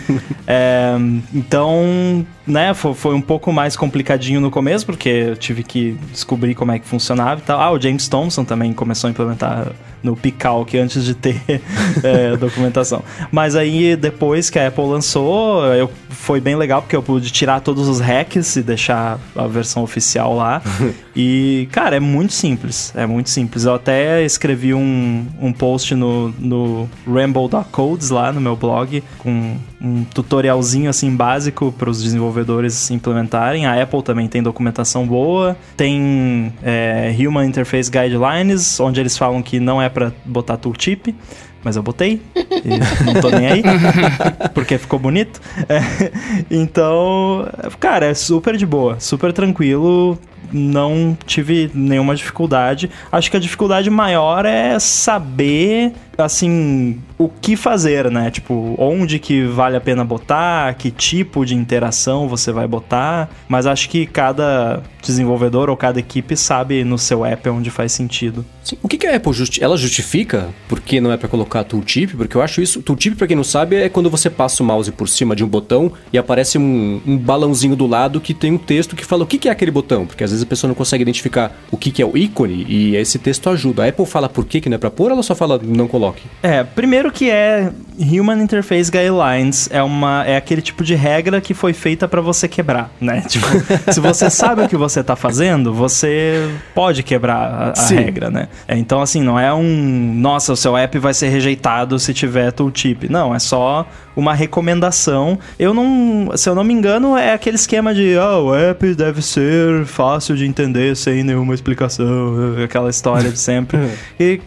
É, 0.49 0.95
então, 1.33 2.25
né, 2.45 2.73
foi, 2.73 2.93
foi 2.93 3.13
um 3.13 3.21
pouco 3.21 3.51
mais 3.51 3.75
complicadinho 3.75 4.39
no 4.39 4.49
começo, 4.49 4.85
porque 4.85 5.09
eu 5.09 5.35
tive 5.35 5.61
que 5.61 5.97
descobrir 6.11 6.55
como 6.55 6.71
é 6.71 6.79
que 6.79 6.87
funcionava 6.87 7.41
e 7.41 7.43
tal. 7.43 7.59
Ah, 7.59 7.71
o 7.71 7.79
James 7.79 8.07
Thompson 8.07 8.45
também 8.45 8.71
começou 8.71 9.09
a 9.09 9.11
implementar 9.11 9.67
no 10.03 10.15
Picalc 10.15 10.73
antes 10.75 11.03
de 11.03 11.13
ter 11.13 11.41
é, 12.03 12.35
documentação. 12.37 13.03
Mas 13.31 13.55
aí, 13.55 13.95
depois 13.95 14.49
que 14.49 14.59
a 14.59 14.67
Apple 14.67 14.85
lançou, 14.85 15.65
eu, 15.65 15.89
foi 16.09 16.39
bem 16.39 16.55
legal, 16.55 16.81
porque 16.81 16.95
eu 16.95 17.03
pude 17.03 17.31
tirar 17.31 17.59
todos 17.61 17.87
os 17.87 17.99
hacks 17.99 18.55
e 18.55 18.61
deixar 18.61 19.19
a 19.35 19.47
versão 19.47 19.83
oficial 19.83 20.35
lá. 20.35 20.61
e, 21.15 21.67
cara, 21.71 21.95
é 21.95 21.99
muito 21.99 22.33
simples. 22.33 22.93
É 22.95 23.05
muito 23.05 23.29
simples. 23.29 23.65
Eu 23.65 23.75
até 23.75 24.23
escrevi 24.23 24.73
um, 24.73 25.25
um 25.39 25.51
post 25.51 25.95
no, 25.95 26.29
no 26.39 26.89
ramble.codes 27.07 28.09
lá 28.09 28.31
no 28.31 28.41
meu 28.41 28.55
blog, 28.55 29.03
com 29.19 29.57
um 29.81 30.03
tutorialzinho 30.03 30.89
assim 30.89 31.15
básico 31.15 31.71
para 31.71 31.89
os 31.89 32.01
desenvolvedores 32.01 32.89
implementarem. 32.89 33.65
A 33.65 33.81
Apple 33.81 34.01
também 34.01 34.27
tem 34.27 34.41
documentação 34.41 35.05
boa, 35.05 35.55
tem 35.75 36.53
é, 36.63 37.15
Human 37.17 37.45
Interface 37.45 37.89
Guidelines, 37.89 38.79
onde 38.79 38.99
eles 38.99 39.17
falam 39.17 39.41
que 39.41 39.59
não 39.59 39.81
é 39.81 39.89
para 39.89 40.11
botar 40.25 40.57
tooltip. 40.57 41.15
Mas 41.63 41.75
eu 41.75 41.83
botei, 41.83 42.21
e 42.35 42.69
não 43.03 43.19
tô 43.19 43.29
nem 43.29 43.47
aí, 43.47 43.63
porque 44.53 44.77
ficou 44.77 44.97
bonito. 44.97 45.41
É, 45.67 46.11
então, 46.49 47.45
cara, 47.79 48.05
é 48.05 48.13
super 48.13 48.55
de 48.55 48.65
boa, 48.65 48.99
super 48.99 49.33
tranquilo, 49.33 50.17
não 50.51 51.17
tive 51.25 51.69
nenhuma 51.73 52.15
dificuldade. 52.15 52.89
Acho 53.11 53.29
que 53.31 53.37
a 53.37 53.39
dificuldade 53.39 53.89
maior 53.89 54.45
é 54.45 54.79
saber, 54.79 55.93
assim, 56.17 56.99
o 57.17 57.27
que 57.27 57.55
fazer, 57.55 58.11
né? 58.11 58.29
Tipo, 58.29 58.75
onde 58.77 59.17
que 59.19 59.43
vale 59.43 59.75
a 59.75 59.81
pena 59.81 60.03
botar, 60.03 60.73
que 60.75 60.91
tipo 60.91 61.45
de 61.45 61.55
interação 61.55 62.27
você 62.27 62.51
vai 62.51 62.67
botar. 62.67 63.29
Mas 63.47 63.65
acho 63.65 63.89
que 63.89 64.05
cada 64.05 64.83
desenvolvedor 65.01 65.69
ou 65.69 65.77
cada 65.77 65.99
equipe 65.99 66.35
sabe 66.35 66.83
no 66.83 66.97
seu 66.97 67.25
app 67.25 67.49
onde 67.49 67.71
faz 67.71 67.91
sentido. 67.91 68.45
Sim, 68.63 68.77
O 68.83 68.87
que, 68.87 68.97
que 68.97 69.07
a 69.07 69.15
Apple 69.15 69.33
justi 69.33 69.63
ela 69.63 69.77
justifica 69.77 70.49
porque 70.67 70.99
não 70.99 71.11
é 71.11 71.17
pra 71.17 71.29
colocar 71.29 71.63
tooltip? 71.63 72.15
Porque 72.15 72.35
eu 72.35 72.41
acho 72.41 72.61
isso. 72.61 72.81
Tooltip, 72.81 73.15
pra 73.15 73.25
quem 73.25 73.35
não 73.35 73.43
sabe, 73.43 73.77
é 73.77 73.89
quando 73.89 74.09
você 74.09 74.29
passa 74.29 74.61
o 74.61 74.65
mouse 74.65 74.91
por 74.91 75.07
cima 75.07 75.35
de 75.35 75.43
um 75.43 75.47
botão 75.47 75.91
e 76.11 76.17
aparece 76.17 76.57
um, 76.57 77.01
um 77.05 77.17
balãozinho 77.17 77.75
do 77.75 77.87
lado 77.87 78.19
que 78.19 78.33
tem 78.33 78.51
um 78.51 78.57
texto 78.57 78.95
que 78.95 79.05
fala 79.05 79.23
o 79.23 79.27
que, 79.27 79.37
que 79.37 79.47
é 79.47 79.51
aquele 79.51 79.71
botão. 79.71 80.05
Porque 80.05 80.23
às 80.23 80.31
vezes 80.31 80.36
a 80.43 80.45
pessoa 80.45 80.69
não 80.69 80.75
consegue 80.75 81.01
identificar 81.01 81.51
o 81.71 81.77
que, 81.77 81.91
que 81.91 82.01
é 82.01 82.05
o 82.05 82.17
ícone 82.17 82.65
e 82.67 82.95
esse 82.95 83.19
texto 83.19 83.49
ajuda. 83.49 83.83
A 83.83 83.89
Apple 83.89 84.05
fala 84.05 84.29
por 84.29 84.45
que, 84.45 84.61
que 84.61 84.69
não 84.69 84.75
é 84.75 84.77
pra 84.77 84.89
pôr 84.89 85.07
ou 85.07 85.13
ela 85.13 85.23
só 85.23 85.35
fala 85.35 85.59
não 85.63 85.87
coloque? 85.87 86.23
É, 86.41 86.63
primeiro 86.63 87.11
que 87.11 87.29
é 87.29 87.71
Human 87.99 88.41
Interface 88.41 88.91
Guidelines, 88.91 89.69
é 89.71 89.81
uma 89.81 90.23
é 90.25 90.37
aquele 90.37 90.61
tipo 90.61 90.83
de 90.83 90.95
regra 90.95 91.41
que 91.41 91.53
foi 91.53 91.73
feita 91.73 92.07
pra 92.07 92.21
você 92.21 92.47
quebrar, 92.47 92.91
né? 92.99 93.23
Tipo, 93.27 93.47
se 93.91 93.99
você 93.99 94.29
sabe 94.29 94.63
o 94.63 94.67
que 94.67 94.77
você 94.77 95.03
tá 95.03 95.15
fazendo, 95.15 95.73
você 95.73 96.49
pode 96.73 97.03
quebrar 97.03 97.73
a, 97.77 97.79
a 97.79 97.87
regra, 97.87 98.29
né? 98.29 98.47
É, 98.67 98.77
então 98.77 99.01
assim, 99.01 99.21
não 99.21 99.39
é 99.39 99.53
um, 99.53 100.13
nossa, 100.15 100.53
o 100.53 100.55
seu 100.55 100.75
app 100.75 100.97
vai 100.97 101.13
ser 101.13 101.29
rejeitado 101.29 101.99
se 101.99 102.13
tiver 102.13 102.51
tooltip. 102.51 103.09
Não, 103.09 103.33
é 103.33 103.39
só 103.39 103.85
uma 104.17 104.33
recomendação. 104.33 105.37
Eu 105.59 105.75
não, 105.75 106.35
se 106.35 106.49
eu 106.49 106.55
não 106.55 106.63
me 106.63 106.73
engano, 106.73 107.15
é 107.15 107.33
aquele 107.33 107.55
esquema 107.55 107.93
de, 107.93 108.17
ah, 108.17 108.39
o 108.39 108.55
app 108.55 108.95
deve 108.95 109.21
ser 109.21 109.85
fácil 109.85 110.35
de 110.35 110.43
entender 110.43 110.97
sem 110.97 111.23
nenhuma 111.23 111.53
explicação, 111.53 112.57
aquela 112.65 112.89
história 112.89 113.29
de 113.29 113.39
sempre. 113.39 113.77
E, 114.19 114.41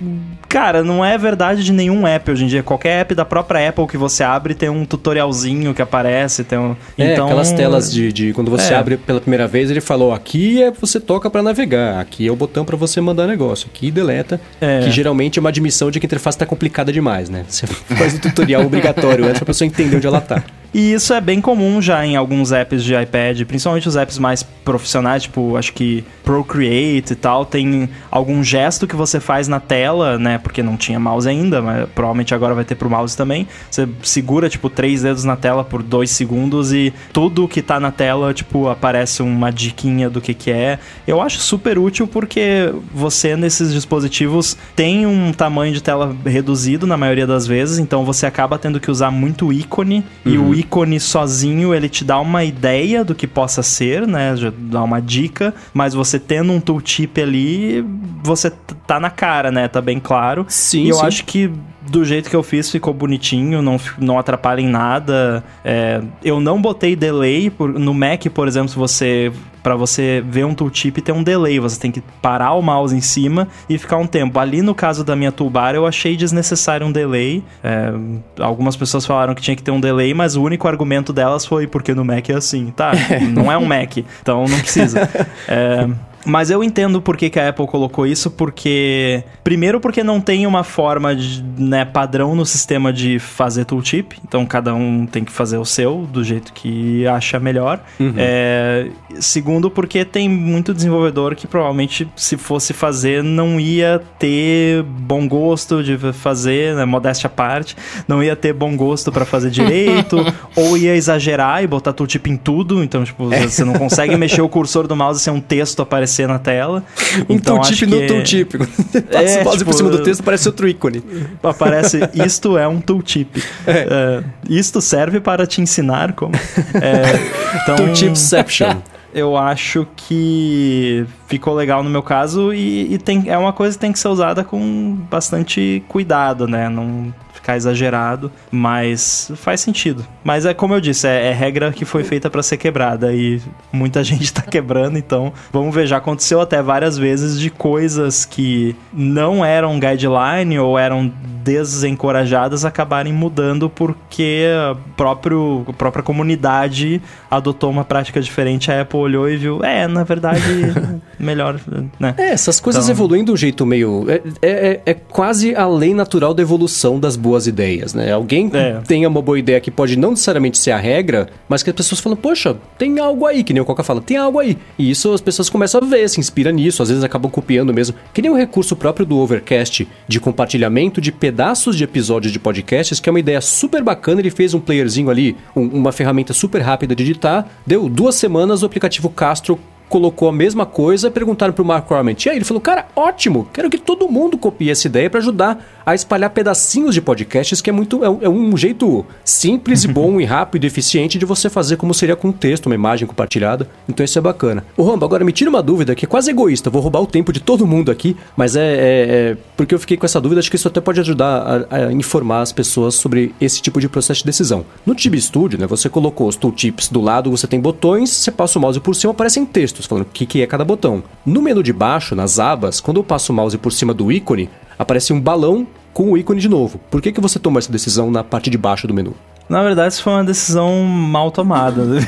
cara, 0.51 0.83
não 0.83 1.03
é 1.05 1.17
verdade 1.17 1.65
de 1.65 1.73
nenhum 1.73 2.07
app 2.07 2.31
hoje 2.31 2.45
em 2.45 2.47
dia. 2.49 2.63
Qualquer 2.63 3.01
app 3.01 3.15
da 3.15 3.25
própria 3.25 3.69
Apple 3.69 3.87
que 3.87 3.97
você 3.97 4.23
abre 4.25 4.53
tem 4.53 4.69
um 4.69 4.85
tutorialzinho 4.85 5.73
que 5.73 5.81
aparece, 5.81 6.43
tem 6.45 6.59
um... 6.59 6.77
É, 6.99 7.13
então, 7.13 7.25
aquelas 7.27 7.53
telas 7.53 7.91
de, 7.91 8.13
de 8.13 8.33
quando 8.33 8.51
você 8.51 8.75
É. 8.75 8.77
abre 8.77 8.97
pela 8.97 9.21
primeira 9.21 9.47
vez, 9.47 9.71
ele 9.71 9.81
falou: 9.81 10.13
aqui 10.13 10.63
é 10.63 10.71
você 10.71 10.99
toca 10.99 11.31
pra 11.31 11.43
navegar, 11.43 12.01
aqui 12.01 12.27
é 12.27 12.31
o 12.33 12.37
botão 12.37 12.65
pra 12.65 12.77
você 12.77 13.01
mandar 13.01 13.27
negócio, 13.27 13.69
aqui 13.73 13.91
deleta. 13.91 14.41
É. 14.61 14.81
Que 14.81 14.91
geralmente 14.91 15.39
é 15.39 15.41
uma 15.41 15.49
admissão 15.51 15.91
de 15.91 16.01
que 16.01 16.07
a 16.07 16.09
interface 16.09 16.37
tá 16.37 16.45
complicada 16.45 16.93
demais, 16.93 17.31
né? 17.31 17.45
Você 17.49 17.67
faz 17.97 18.15
o 18.15 18.19
tutorial 18.21 18.63
obrigatório 18.67 19.25
antes 19.25 19.39
pra 19.39 19.47
pessoa 19.47 19.67
entender 19.67 19.97
onde 19.97 20.07
ela 20.07 20.21
tá. 20.21 20.43
E 20.73 20.93
isso 20.93 21.13
é 21.13 21.21
bem 21.21 21.41
comum 21.41 21.83
já 21.83 22.05
em 22.07 22.17
alguns 22.17 22.53
apps 22.53 22.85
de 22.85 22.95
iPad, 22.95 23.43
principalmente 23.43 23.89
os 23.89 23.97
apps 23.97 24.19
mais 24.19 24.43
profissionais, 24.43 25.25
tipo, 25.25 25.57
acho 25.57 25.73
que 25.73 26.05
Procreate 26.23 27.13
e 27.13 27.17
tal, 27.17 27.45
tem 27.45 27.89
algum 28.09 28.45
gesto 28.45 28.87
que 28.87 28.95
você 28.95 29.19
faz 29.19 29.49
na 29.49 29.59
tela, 29.59 30.17
né? 30.17 30.39
Porque 30.39 30.63
não 30.63 30.77
tinha 30.77 31.01
mouse 31.01 31.29
ainda, 31.29 31.61
mas 31.61 31.89
provavelmente 31.93 32.33
agora 32.33 32.55
vai 32.55 32.65
ter 32.65 32.77
pro 32.77 32.89
mouse 32.89 33.17
também. 33.17 33.49
Você 33.69 33.89
segura, 34.03 34.49
tipo, 34.49 34.71
três 34.71 35.03
dedos 35.03 35.25
na 35.25 35.35
tela 35.35 35.65
por 35.65 35.83
dois 35.83 36.11
segundos 36.13 36.73
e 36.73 36.95
tudo 37.13 37.49
que 37.49 37.61
tá 37.61 37.81
na 37.81 37.91
tela, 37.91 38.33
tipo, 38.33 38.69
aparece 38.69 39.23
uma 39.23 39.51
diquinha 39.51 40.09
do 40.09 40.21
que 40.21 40.33
que 40.33 40.53
é. 40.53 40.79
Eu 41.05 41.21
acho 41.21 41.41
super 41.41 41.79
útil 41.81 42.07
porque 42.07 42.73
você 42.95 43.35
nesses 43.35 43.73
dispositivos 43.73 44.57
tem 44.77 45.07
um 45.07 45.33
tamanho 45.33 45.75
de 45.75 45.83
tela 45.83 46.15
reduzido 46.25 46.87
na 46.87 46.97
maioria 46.97 47.27
das 47.27 47.45
vezes, 47.45 47.81
então 47.81 48.05
você 48.05 48.25
acaba 48.25 48.57
tendo 48.57 48.79
que 48.79 48.91
usar 48.91 49.11
muito 49.11 49.53
ícone 49.53 50.05
e 50.25 50.39
o 50.39 50.55
ícone 50.61 51.01
sozinho 51.01 51.75
ele 51.75 51.89
te 51.89 52.05
dá 52.05 52.19
uma 52.21 52.45
ideia 52.45 53.05
do 53.05 53.15
que 53.15 53.27
possa 53.27 53.63
ser, 53.63 54.07
né? 54.07 54.37
Já 54.37 54.53
dá 54.57 54.83
uma 54.83 55.01
dica, 55.01 55.55
mas 55.75 55.95
você 55.95 56.19
tendo 56.19 56.53
um 56.53 56.61
tooltip 56.61 57.21
ali, 57.21 57.85
você 58.23 58.51
tá 58.87 59.01
na 59.01 59.11
cara, 59.11 59.51
né? 59.51 59.69
Tá 59.69 59.81
bem 59.81 59.99
claro. 59.99 60.47
Sim, 60.49 60.85
e 60.85 60.89
eu 60.89 60.97
sim. 60.97 61.07
acho 61.07 61.25
que 61.25 61.51
do 61.83 62.05
jeito 62.05 62.29
que 62.29 62.37
eu 62.37 62.43
fiz, 62.43 62.71
ficou 62.71 62.93
bonitinho, 62.93 63.63
não, 63.63 63.81
não 63.99 64.19
atrapalha 64.19 64.61
em 64.61 64.69
nada. 64.69 65.43
É, 65.65 66.03
eu 66.23 66.41
não 66.41 66.61
botei 66.61 66.95
delay 66.95 67.51
por, 67.51 67.73
no 67.73 67.95
Mac, 67.95 68.27
por 68.35 68.47
exemplo, 68.47 68.69
se 68.69 68.77
você 68.77 69.33
para 69.63 69.77
você 69.77 70.25
ver 70.27 70.47
um 70.47 70.55
tooltip 70.55 71.03
tem 71.03 71.15
um 71.15 71.23
delay, 71.23 71.59
você 71.59 71.79
tem 71.79 71.91
que 71.91 72.03
parar 72.23 72.55
o 72.55 72.63
mouse 72.63 72.97
em 72.97 73.01
cima 73.01 73.47
e 73.69 73.77
ficar 73.77 73.99
um 73.99 74.07
tempo. 74.07 74.39
Ali 74.39 74.63
no 74.63 74.75
caso 74.75 75.05
da 75.05 75.15
minha 75.15 75.31
toolbar 75.31 75.75
eu 75.75 75.87
achei 75.87 76.17
desnecessário 76.17 76.87
um 76.87 76.93
delay. 76.93 77.45
É, 77.63 77.93
algumas 78.41 78.77
pessoas 78.77 79.05
falaram 79.05 79.35
que 79.35 79.43
tinha 79.43 79.55
que 79.55 79.63
ter 79.63 79.71
um 79.71 79.81
delay, 79.81 80.15
mas 80.15 80.35
o 80.35 80.43
único 80.43 80.67
argumento 80.67 81.13
delas 81.13 81.45
foi 81.45 81.67
porque 81.67 81.95
no 81.95 82.05
Mac 82.05 82.29
é 82.31 82.35
assim. 82.35 82.73
Tá, 82.75 82.93
não 83.33 83.53
é 83.53 83.59
um 83.59 83.67
Mac, 83.67 83.99
então 84.23 84.47
não 84.47 84.59
precisa. 84.59 85.09
É, 85.47 85.87
mas 86.25 86.51
eu 86.51 86.63
entendo 86.63 87.01
por 87.01 87.17
que, 87.17 87.31
que, 87.31 87.39
a 87.39 87.49
Apple 87.49 87.67
colocou 87.67 88.07
isso, 88.07 88.31
porque. 88.31 89.25
Primeiro, 89.43 89.81
porque 89.81 90.05
não 90.05 90.21
tem 90.21 90.47
uma 90.47 90.63
forma 90.63 91.15
de, 91.17 91.43
né, 91.59 91.85
padrão 91.85 92.35
no 92.35 92.45
sistema 92.45 92.93
de 92.93 93.19
fazer 93.19 93.65
tooltip. 93.65 94.19
Então, 94.25 94.45
cada 94.45 94.75
um 94.75 95.07
tem 95.07 95.25
que 95.25 95.33
fazer 95.33 95.57
o 95.57 95.65
seu 95.65 96.07
do 96.11 96.23
jeito 96.23 96.53
que 96.53 97.07
acha 97.07 97.41
melhor. 97.41 97.81
Uhum. 97.99 98.15
É, 98.17 98.89
segundo, 99.19 99.71
porque 99.71 100.05
tem 100.05 100.29
muito 100.29 100.75
desenvolvedor 100.75 101.35
que 101.35 101.47
provavelmente, 101.47 102.09
se 102.15 102.37
fosse 102.37 102.73
fazer, 102.73 103.23
não 103.23 103.59
ia 103.59 104.03
ter 104.19 104.83
bom 104.83 105.27
gosto 105.27 105.83
de 105.83 105.97
fazer, 106.13 106.75
né, 106.75 106.85
modéstia 106.85 107.29
à 107.29 107.31
parte, 107.31 107.77
não 108.07 108.23
ia 108.23 108.37
ter 108.37 108.53
bom 108.53 108.77
gosto 108.77 109.11
para 109.11 109.25
fazer 109.25 109.51
direito, 109.51 110.17
ou 110.55 110.77
ia 110.77 110.95
exagerar 110.95 111.65
e 111.65 111.67
botar 111.67 111.93
tooltip 111.93 112.31
em 112.31 112.37
tudo. 112.37 112.85
Então, 112.85 113.05
tipo, 113.05 113.33
é. 113.33 113.47
você 113.47 113.65
não 113.65 113.75
consegue 113.75 114.17
mexer 114.17 114.43
o 114.43 114.49
cursor 114.49 114.87
do 114.87 114.95
mouse 114.95 115.21
sem 115.21 115.33
um 115.33 115.41
texto 115.41 115.81
aparecer 115.81 116.10
aparecer 116.11 116.29
na 116.29 116.39
tela. 116.39 116.85
Um 117.29 117.35
então, 117.35 117.57
tooltip 117.57 117.87
no 117.87 118.07
tooltip. 118.07 118.59
Passa 119.11 119.41
é, 119.41 119.45
mouse 119.45 119.59
tipo, 119.59 119.71
por 119.71 119.77
cima 119.77 119.91
do 119.91 120.03
texto, 120.03 120.21
aparece 120.21 120.49
outro 120.49 120.69
ícone. 120.69 121.03
Aparece, 121.43 122.01
isto 122.15 122.57
é 122.57 122.67
um 122.67 122.81
tooltip. 122.81 123.43
É. 123.67 124.21
Uh, 124.21 124.25
isto 124.49 124.81
serve 124.81 125.21
para 125.21 125.47
te 125.47 125.61
ensinar 125.61 126.13
como... 126.13 126.35
É, 126.35 127.61
então, 127.63 127.77
Tooltipception. 127.77 128.77
eu 129.13 129.37
acho 129.37 129.87
que 129.97 131.05
ficou 131.27 131.55
legal 131.55 131.83
no 131.83 131.91
meu 131.91 132.03
caso 132.03 132.55
e, 132.55 132.95
e, 132.95 132.99
tem, 132.99 133.29
é 133.29 133.37
uma 133.37 133.53
coisa 133.53 133.77
que 133.77 133.81
tem 133.81 133.93
que 133.93 133.99
ser 133.99 134.09
usada 134.09 134.45
com 134.45 134.97
bastante 135.11 135.83
cuidado, 135.89 136.47
né? 136.47 136.69
Não 136.69 137.13
ficar 137.51 137.57
exagerado, 137.57 138.31
mas 138.51 139.31
faz 139.37 139.61
sentido. 139.61 140.07
Mas 140.23 140.47
é 140.47 140.55
como 140.55 140.75
eu 140.75 140.81
disse, 140.81 141.07
é, 141.07 141.29
é 141.29 141.33
regra 141.33 141.73
que 141.73 141.85
foi 141.85 142.05
feita 142.05 142.31
para 142.31 142.43
ser 142.43 142.57
quebrada 142.57 143.13
e 143.13 143.41
muita 143.73 144.03
gente 144.05 144.33
tá 144.33 144.43
quebrando, 144.43 144.99
então 144.99 145.33
vamos 145.53 145.75
ver. 145.75 145.87
Já 145.87 145.97
aconteceu 145.97 146.41
até 146.41 146.63
várias 146.63 146.97
vezes 146.97 147.39
de 147.39 147.51
coisas 147.51 148.25
que 148.25 148.77
não 148.93 149.45
eram 149.45 149.81
guideline 149.81 150.59
ou 150.59 150.79
eram 150.79 151.13
desencorajadas 151.43 152.65
acabarem 152.65 153.13
mudando 153.13 153.69
porque 153.71 154.47
a, 154.71 154.77
próprio, 154.97 155.65
a 155.69 155.73
própria 155.73 156.03
comunidade 156.03 157.01
adotou 157.31 157.71
uma 157.71 157.85
prática 157.85 158.21
diferente. 158.21 158.71
A 158.71 158.83
Apple 158.83 158.99
olhou 158.99 159.29
e 159.29 159.37
viu, 159.37 159.65
é, 159.65 159.89
na 159.89 160.05
verdade, 160.05 160.41
melhor, 161.21 161.61
né? 161.99 162.15
É, 162.17 162.31
essas 162.31 162.59
coisas 162.59 162.85
então... 162.85 162.95
evoluem 162.95 163.25
de 163.25 163.31
um 163.31 163.37
jeito 163.37 163.67
meio. 163.67 164.07
É, 164.09 164.23
é, 164.43 164.51
é, 164.51 164.83
é 164.87 164.95
quase 164.95 165.55
a 165.55 165.67
lei 165.67 165.95
natural 165.95 166.33
da 166.33 166.43
evolução 166.43 166.99
das 166.99 167.17
boas 167.17 167.47
ideias, 167.47 167.95
né? 167.95 168.13
Alguém 168.13 168.51
é. 168.53 168.81
tenha 168.87 169.09
uma 169.09 169.23
boa 169.23 169.39
ideia 169.39 169.61
que 169.61 169.71
pode 169.71 169.97
não 169.97 170.11
necessariamente 170.11 170.59
ser 170.59 170.71
a 170.71 170.79
regra, 170.79 171.29
mas 171.49 171.63
que 171.63 171.71
as 171.71 171.77
pessoas 171.77 172.01
falam, 172.01 172.17
poxa, 172.17 172.57
tem 172.79 172.99
algo 172.99 173.27
aí, 173.27 173.45
que 173.45 173.53
nem 173.53 173.63
o 173.63 173.65
Coca 173.65 173.83
fala, 173.83 174.01
tem 174.01 174.17
algo 174.17 174.39
aí. 174.39 174.57
E 174.79 174.91
isso 174.91 175.13
as 175.13 175.21
pessoas 175.21 175.51
começam 175.51 175.81
a 175.83 175.85
ver, 175.85 176.09
se 176.09 176.19
inspira 176.19 176.51
nisso, 176.51 176.83
às 176.83 176.89
vezes 176.89 177.05
acabam 177.05 177.31
copiando 177.31 177.73
mesmo. 177.73 177.97
Que 178.13 178.23
nem 178.23 178.31
o 178.31 178.37
recurso 178.37 178.75
próprio 178.75 179.05
do 179.05 179.19
Overcast 179.19 179.87
de 180.09 180.21
compartilhamento 180.21 181.01
de 181.01 181.13
pedaços 181.13 181.77
de 181.77 181.85
episódios 181.85 182.33
de 182.33 182.39
podcasts, 182.39 182.99
que 183.01 183.09
é 183.09 183.13
uma 183.13 183.21
ideia 183.21 183.41
super 183.41 183.83
bacana. 183.83 184.21
Ele 184.21 184.31
fez 184.31 184.55
um 184.55 184.61
playerzinho 184.61 185.11
ali, 185.11 185.37
um, 185.55 185.67
uma 185.67 185.93
ferramenta 185.93 186.33
super 186.33 186.61
rápida 186.61 186.95
de 186.95 187.03
editar. 187.03 187.47
Deu 187.67 187.89
duas 187.89 188.15
semanas, 188.15 188.63
o 188.63 188.67
aplicativo 188.67 189.11
Castro 189.11 189.59
colocou 189.91 190.29
a 190.29 190.33
mesma 190.33 190.65
coisa, 190.65 191.11
perguntaram 191.11 191.53
pro 191.53 191.65
Mark 191.65 191.87
Corman. 191.87 192.17
E 192.25 192.31
aí 192.31 192.37
ele 192.37 192.45
falou: 192.45 192.61
"Cara, 192.61 192.87
ótimo. 192.95 193.49
Quero 193.53 193.69
que 193.69 193.77
todo 193.77 194.09
mundo 194.09 194.39
copie 194.39 194.71
essa 194.71 194.87
ideia 194.87 195.11
para 195.11 195.19
ajudar 195.19 195.63
a 195.85 195.95
espalhar 195.95 196.31
pedacinhos 196.31 196.95
de 196.95 197.03
podcasts, 197.03 197.61
que 197.61 197.69
é 197.69 197.73
muito 197.73 198.05
é, 198.05 198.29
um 198.29 198.57
jeito 198.57 199.05
simples 199.25 199.85
e 199.85 199.89
bom 199.93 200.21
e 200.21 200.25
rápido 200.25 200.65
e 200.65 200.67
eficiente 200.69 201.19
de 201.19 201.27
você 201.27 201.51
fazer 201.51 201.77
como 201.77 201.93
seria 201.93 202.15
com 202.15 202.29
um 202.29 202.33
texto, 202.33 202.67
uma 202.67 202.75
imagem 202.75 203.07
compartilhada. 203.07 203.69
Então 203.89 204.05
isso 204.05 204.17
é 204.17 204.23
bacana. 204.23 204.65
Ô 204.77 204.85
Rambo, 204.85 205.05
agora 205.05 205.25
me 205.25 205.33
tira 205.33 205.51
uma 205.51 205.63
dúvida 205.63 205.95
que 205.95 206.05
é 206.05 206.09
quase 206.09 206.31
egoísta, 206.31 206.71
vou 206.71 206.81
roubar 206.81 207.01
o 207.01 207.07
tempo 207.07 207.33
de 207.33 207.41
todo 207.41 207.67
mundo 207.67 207.91
aqui, 207.91 208.17
mas 208.37 208.55
é, 208.55 208.61
é, 208.61 209.31
é 209.33 209.37
porque 209.57 209.75
eu 209.75 209.81
fiquei 209.81 209.97
com 209.97 210.07
essa 210.07 210.21
dúvida, 210.21 210.39
acho 210.39 210.51
que 210.51 210.57
isso 210.57 210.69
até 210.69 210.81
pode 210.81 211.01
ajudar 211.01 211.67
a, 211.69 211.77
a, 211.77 211.93
informar 211.93 212.43
as 212.43 212.53
pessoas 212.53 212.95
sobre 212.95 213.35
esse 213.41 213.61
tipo 213.61 213.81
de 213.81 213.89
processo 213.89 214.21
de 214.21 214.27
decisão. 214.27 214.65
No 214.87 214.95
Tib 214.95 215.17
Studio, 215.17 215.59
né, 215.59 215.67
você 215.67 215.89
colocou 215.89 216.29
os 216.29 216.37
tooltips 216.37 216.89
do 216.89 217.01
lado, 217.01 217.31
você 217.31 217.47
tem 217.47 217.59
botões, 217.59 218.11
você 218.11 218.31
passa 218.31 218.59
o 218.59 218.63
mouse 218.63 218.79
por 218.79 218.95
cima, 218.95 219.13
aparecem 219.13 219.45
textos 219.45 219.80
falando 219.87 220.05
o 220.05 220.11
que, 220.13 220.27
que 220.27 220.43
é 220.43 220.47
cada 220.47 220.65
botão. 220.65 221.03
No 221.25 221.43
menu 221.43 221.63
de 221.63 221.73
baixo, 221.73 222.15
nas 222.15 222.39
abas, 222.39 222.81
quando 222.81 222.99
eu 222.99 223.05
passo 223.05 223.33
o 223.33 223.37
mouse 223.37 223.57
por 223.59 223.73
cima 223.73 223.95
do 223.95 224.11
ícone, 224.11 224.49
aparece 224.79 225.13
um 225.13 225.21
balão 225.21 225.67
com 225.93 226.13
o 226.13 226.19
ícone 226.19 226.41
de 226.41 226.49
novo. 226.49 226.81
Por 226.91 227.03
que, 227.03 227.13
que 227.13 227.21
você 227.21 227.39
tomou 227.39 227.59
essa 227.59 227.73
decisão 227.73 228.11
na 228.11 228.25
parte 228.25 228.51
de 228.51 228.59
baixo 228.59 228.87
do 228.87 228.95
menu? 228.95 229.15
Na 229.49 229.65
verdade, 229.65 229.95
isso 229.95 230.03
foi 230.05 230.13
uma 230.13 230.25
decisão 230.25 230.85
mal 230.85 231.33
tomada. 231.33 231.83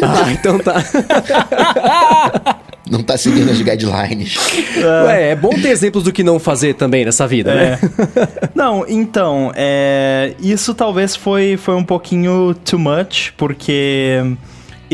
ah, 0.00 0.32
então 0.32 0.60
tá. 0.60 0.76
não 2.88 3.02
tá 3.02 3.16
seguindo 3.16 3.50
as 3.50 3.60
guidelines. 3.60 4.36
É. 4.76 5.04
Ué, 5.04 5.30
é 5.30 5.36
bom 5.36 5.50
ter 5.50 5.70
exemplos 5.70 6.04
do 6.04 6.12
que 6.12 6.22
não 6.22 6.38
fazer 6.38 6.74
também 6.74 7.04
nessa 7.04 7.26
vida, 7.26 7.52
né? 7.54 7.80
é. 7.82 8.20
né? 8.20 8.28
não, 8.54 8.84
então, 8.86 9.50
é, 9.56 10.34
isso 10.40 10.72
talvez 10.72 11.16
foi, 11.16 11.56
foi 11.56 11.74
um 11.74 11.82
pouquinho 11.82 12.54
too 12.64 12.78
much, 12.78 13.32
porque 13.36 14.36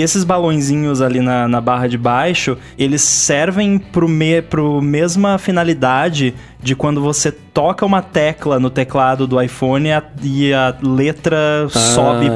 esses 0.00 0.24
balõezinhos 0.24 1.00
ali 1.00 1.20
na, 1.20 1.48
na 1.48 1.60
barra 1.60 1.86
de 1.86 1.98
baixo, 1.98 2.56
eles 2.78 3.02
servem 3.02 3.78
pro, 3.78 4.08
me, 4.08 4.42
pro 4.42 4.80
mesma 4.80 5.38
finalidade 5.38 6.34
de 6.60 6.74
quando 6.74 7.00
você 7.00 7.30
toca 7.30 7.86
uma 7.86 8.02
tecla 8.02 8.58
no 8.58 8.68
teclado 8.68 9.26
do 9.26 9.40
iPhone 9.40 9.92
a, 9.92 10.02
e 10.22 10.52
a 10.52 10.74
letra 10.82 11.66
ah, 11.66 11.68
sobe 11.68 12.26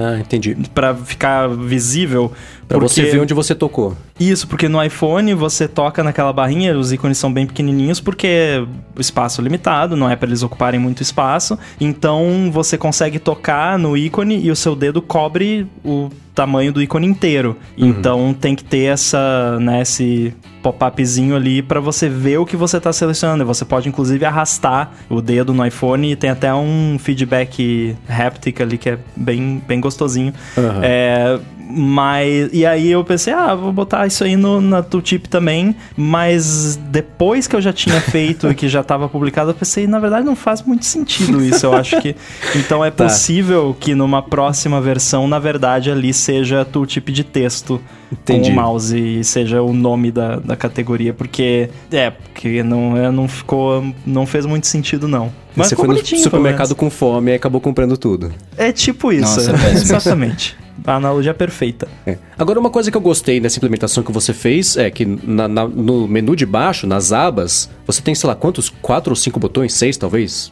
para 0.74 0.94
ficar 0.94 1.48
visível. 1.48 2.32
Pra 2.72 2.80
porque... 2.80 3.02
você 3.02 3.10
ver 3.10 3.20
onde 3.20 3.34
você 3.34 3.54
tocou. 3.54 3.96
Isso, 4.18 4.48
porque 4.48 4.68
no 4.68 4.82
iPhone 4.82 5.34
você 5.34 5.68
toca 5.68 6.02
naquela 6.02 6.32
barrinha, 6.32 6.76
os 6.76 6.92
ícones 6.92 7.18
são 7.18 7.32
bem 7.32 7.46
pequenininhos 7.46 8.00
porque 8.00 8.66
o 8.96 9.00
espaço 9.00 9.40
é 9.40 9.44
limitado, 9.44 9.96
não 9.96 10.08
é 10.08 10.16
para 10.16 10.28
eles 10.28 10.42
ocuparem 10.42 10.80
muito 10.80 11.02
espaço. 11.02 11.58
Então 11.80 12.50
você 12.52 12.78
consegue 12.78 13.18
tocar 13.18 13.78
no 13.78 13.96
ícone 13.96 14.40
e 14.42 14.50
o 14.50 14.56
seu 14.56 14.74
dedo 14.74 15.02
cobre 15.02 15.66
o 15.84 16.08
tamanho 16.34 16.72
do 16.72 16.82
ícone 16.82 17.06
inteiro. 17.06 17.56
Uhum. 17.76 17.88
Então 17.88 18.34
tem 18.34 18.56
que 18.56 18.64
ter 18.64 18.84
essa, 18.84 19.58
né, 19.60 19.82
esse 19.82 20.34
pop-upzinho 20.62 21.36
ali 21.36 21.60
para 21.60 21.80
você 21.80 22.08
ver 22.08 22.38
o 22.38 22.46
que 22.46 22.56
você 22.56 22.78
está 22.78 22.92
selecionando. 22.92 23.44
Você 23.44 23.64
pode 23.64 23.88
inclusive 23.88 24.24
arrastar 24.24 24.92
o 25.10 25.20
dedo 25.20 25.52
no 25.52 25.66
iPhone 25.66 26.12
e 26.12 26.16
tem 26.16 26.30
até 26.30 26.54
um 26.54 26.96
feedback 26.98 27.96
haptic 28.08 28.60
ali 28.60 28.78
que 28.78 28.90
é 28.90 28.98
bem, 29.14 29.62
bem 29.66 29.80
gostosinho. 29.80 30.32
Uhum. 30.56 30.80
É, 30.82 31.38
mas. 31.74 32.50
E 32.52 32.66
aí 32.66 32.90
eu 32.90 33.02
pensei, 33.04 33.32
ah, 33.32 33.54
vou 33.54 33.72
botar 33.72 34.06
isso 34.06 34.22
aí 34.24 34.36
no, 34.36 34.60
na 34.60 34.82
tooltip 34.82 35.28
também. 35.28 35.74
Mas 35.96 36.76
depois 36.76 37.46
que 37.46 37.56
eu 37.56 37.60
já 37.60 37.72
tinha 37.72 38.00
feito 38.00 38.50
e 38.50 38.54
que 38.54 38.68
já 38.68 38.80
estava 38.80 39.08
publicado, 39.08 39.50
eu 39.50 39.54
pensei, 39.54 39.86
na 39.86 39.98
verdade 39.98 40.26
não 40.26 40.36
faz 40.36 40.62
muito 40.62 40.84
sentido 40.84 41.42
isso. 41.42 41.66
Eu 41.66 41.74
acho 41.74 42.00
que. 42.00 42.14
Então 42.54 42.84
é 42.84 42.90
tá. 42.92 43.04
possível 43.04 43.76
que 43.78 43.94
numa 43.94 44.22
próxima 44.22 44.80
versão, 44.80 45.26
na 45.26 45.38
verdade, 45.38 45.90
ali 45.90 46.12
seja 46.12 46.64
tooltip 46.64 47.10
de 47.10 47.24
texto 47.24 47.80
Entendi. 48.12 48.50
com 48.50 48.52
o 48.52 48.56
mouse 48.56 48.98
e 48.98 49.24
seja 49.24 49.62
o 49.62 49.72
nome 49.72 50.10
da, 50.10 50.36
da 50.36 50.56
categoria. 50.56 51.14
Porque. 51.14 51.70
É, 51.90 52.10
porque 52.10 52.62
não, 52.62 52.96
é, 52.96 53.10
não 53.10 53.26
ficou. 53.26 53.84
Não 54.04 54.26
fez 54.26 54.44
muito 54.46 54.66
sentido, 54.66 55.08
não. 55.08 55.32
Mas 55.54 55.68
Você 55.68 55.76
foi 55.76 55.88
no 55.88 56.04
supermercado 56.04 56.74
com 56.74 56.88
fome 56.88 57.32
e 57.32 57.34
acabou 57.34 57.60
comprando 57.60 57.96
tudo. 57.96 58.32
É 58.56 58.72
tipo 58.72 59.12
isso. 59.12 59.22
Nossa, 59.22 59.52
é 59.68 59.72
Exatamente. 59.72 60.56
A 60.84 60.96
analogia 60.96 61.32
perfeita. 61.32 61.88
É. 62.06 62.18
Agora, 62.38 62.58
uma 62.58 62.70
coisa 62.70 62.90
que 62.90 62.96
eu 62.96 63.00
gostei 63.00 63.40
nessa 63.40 63.58
implementação 63.58 64.02
que 64.02 64.12
você 64.12 64.32
fez 64.32 64.76
é 64.76 64.90
que 64.90 65.04
na, 65.04 65.46
na, 65.46 65.68
no 65.68 66.08
menu 66.08 66.34
de 66.34 66.44
baixo, 66.44 66.86
nas 66.86 67.12
abas, 67.12 67.70
você 67.86 68.02
tem, 68.02 68.14
sei 68.14 68.28
lá, 68.28 68.34
quantos? 68.34 68.68
Quatro 68.68 69.12
ou 69.12 69.16
cinco 69.16 69.38
botões? 69.38 69.74
Seis, 69.74 69.96
talvez? 69.96 70.50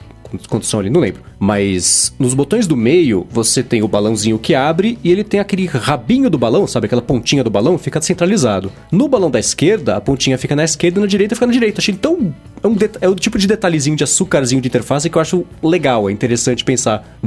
São 0.62 0.80
ali, 0.80 0.90
não 0.90 1.00
lembro. 1.00 1.22
Mas 1.38 2.12
nos 2.18 2.34
botões 2.34 2.66
do 2.66 2.76
meio, 2.76 3.26
você 3.30 3.62
tem 3.62 3.82
o 3.82 3.88
balãozinho 3.88 4.38
que 4.38 4.54
abre 4.54 4.98
e 5.02 5.10
ele 5.10 5.24
tem 5.24 5.40
aquele 5.40 5.66
rabinho 5.66 6.28
do 6.28 6.38
balão, 6.38 6.66
sabe? 6.66 6.86
Aquela 6.86 7.02
pontinha 7.02 7.42
do 7.42 7.50
balão 7.50 7.78
fica 7.78 8.00
centralizado. 8.00 8.70
No 8.92 9.08
balão 9.08 9.30
da 9.30 9.40
esquerda, 9.40 9.96
a 9.96 10.00
pontinha 10.00 10.36
fica 10.36 10.54
na 10.54 10.64
esquerda 10.64 10.98
e 10.98 11.00
na 11.00 11.06
direita 11.06 11.34
fica 11.34 11.46
na 11.46 11.52
direita. 11.52 11.80
Achei 11.80 11.94
tão. 11.94 12.34
É, 12.62 12.66
um 12.68 12.76
é 13.00 13.08
o 13.08 13.14
tipo 13.14 13.38
de 13.38 13.46
detalhezinho 13.46 13.96
de 13.96 14.04
açúcarzinho 14.04 14.60
de 14.60 14.68
interface 14.68 15.08
que 15.08 15.16
eu 15.16 15.22
acho 15.22 15.46
legal, 15.62 16.10
é 16.10 16.12
interessante 16.12 16.64
pensar. 16.64 17.18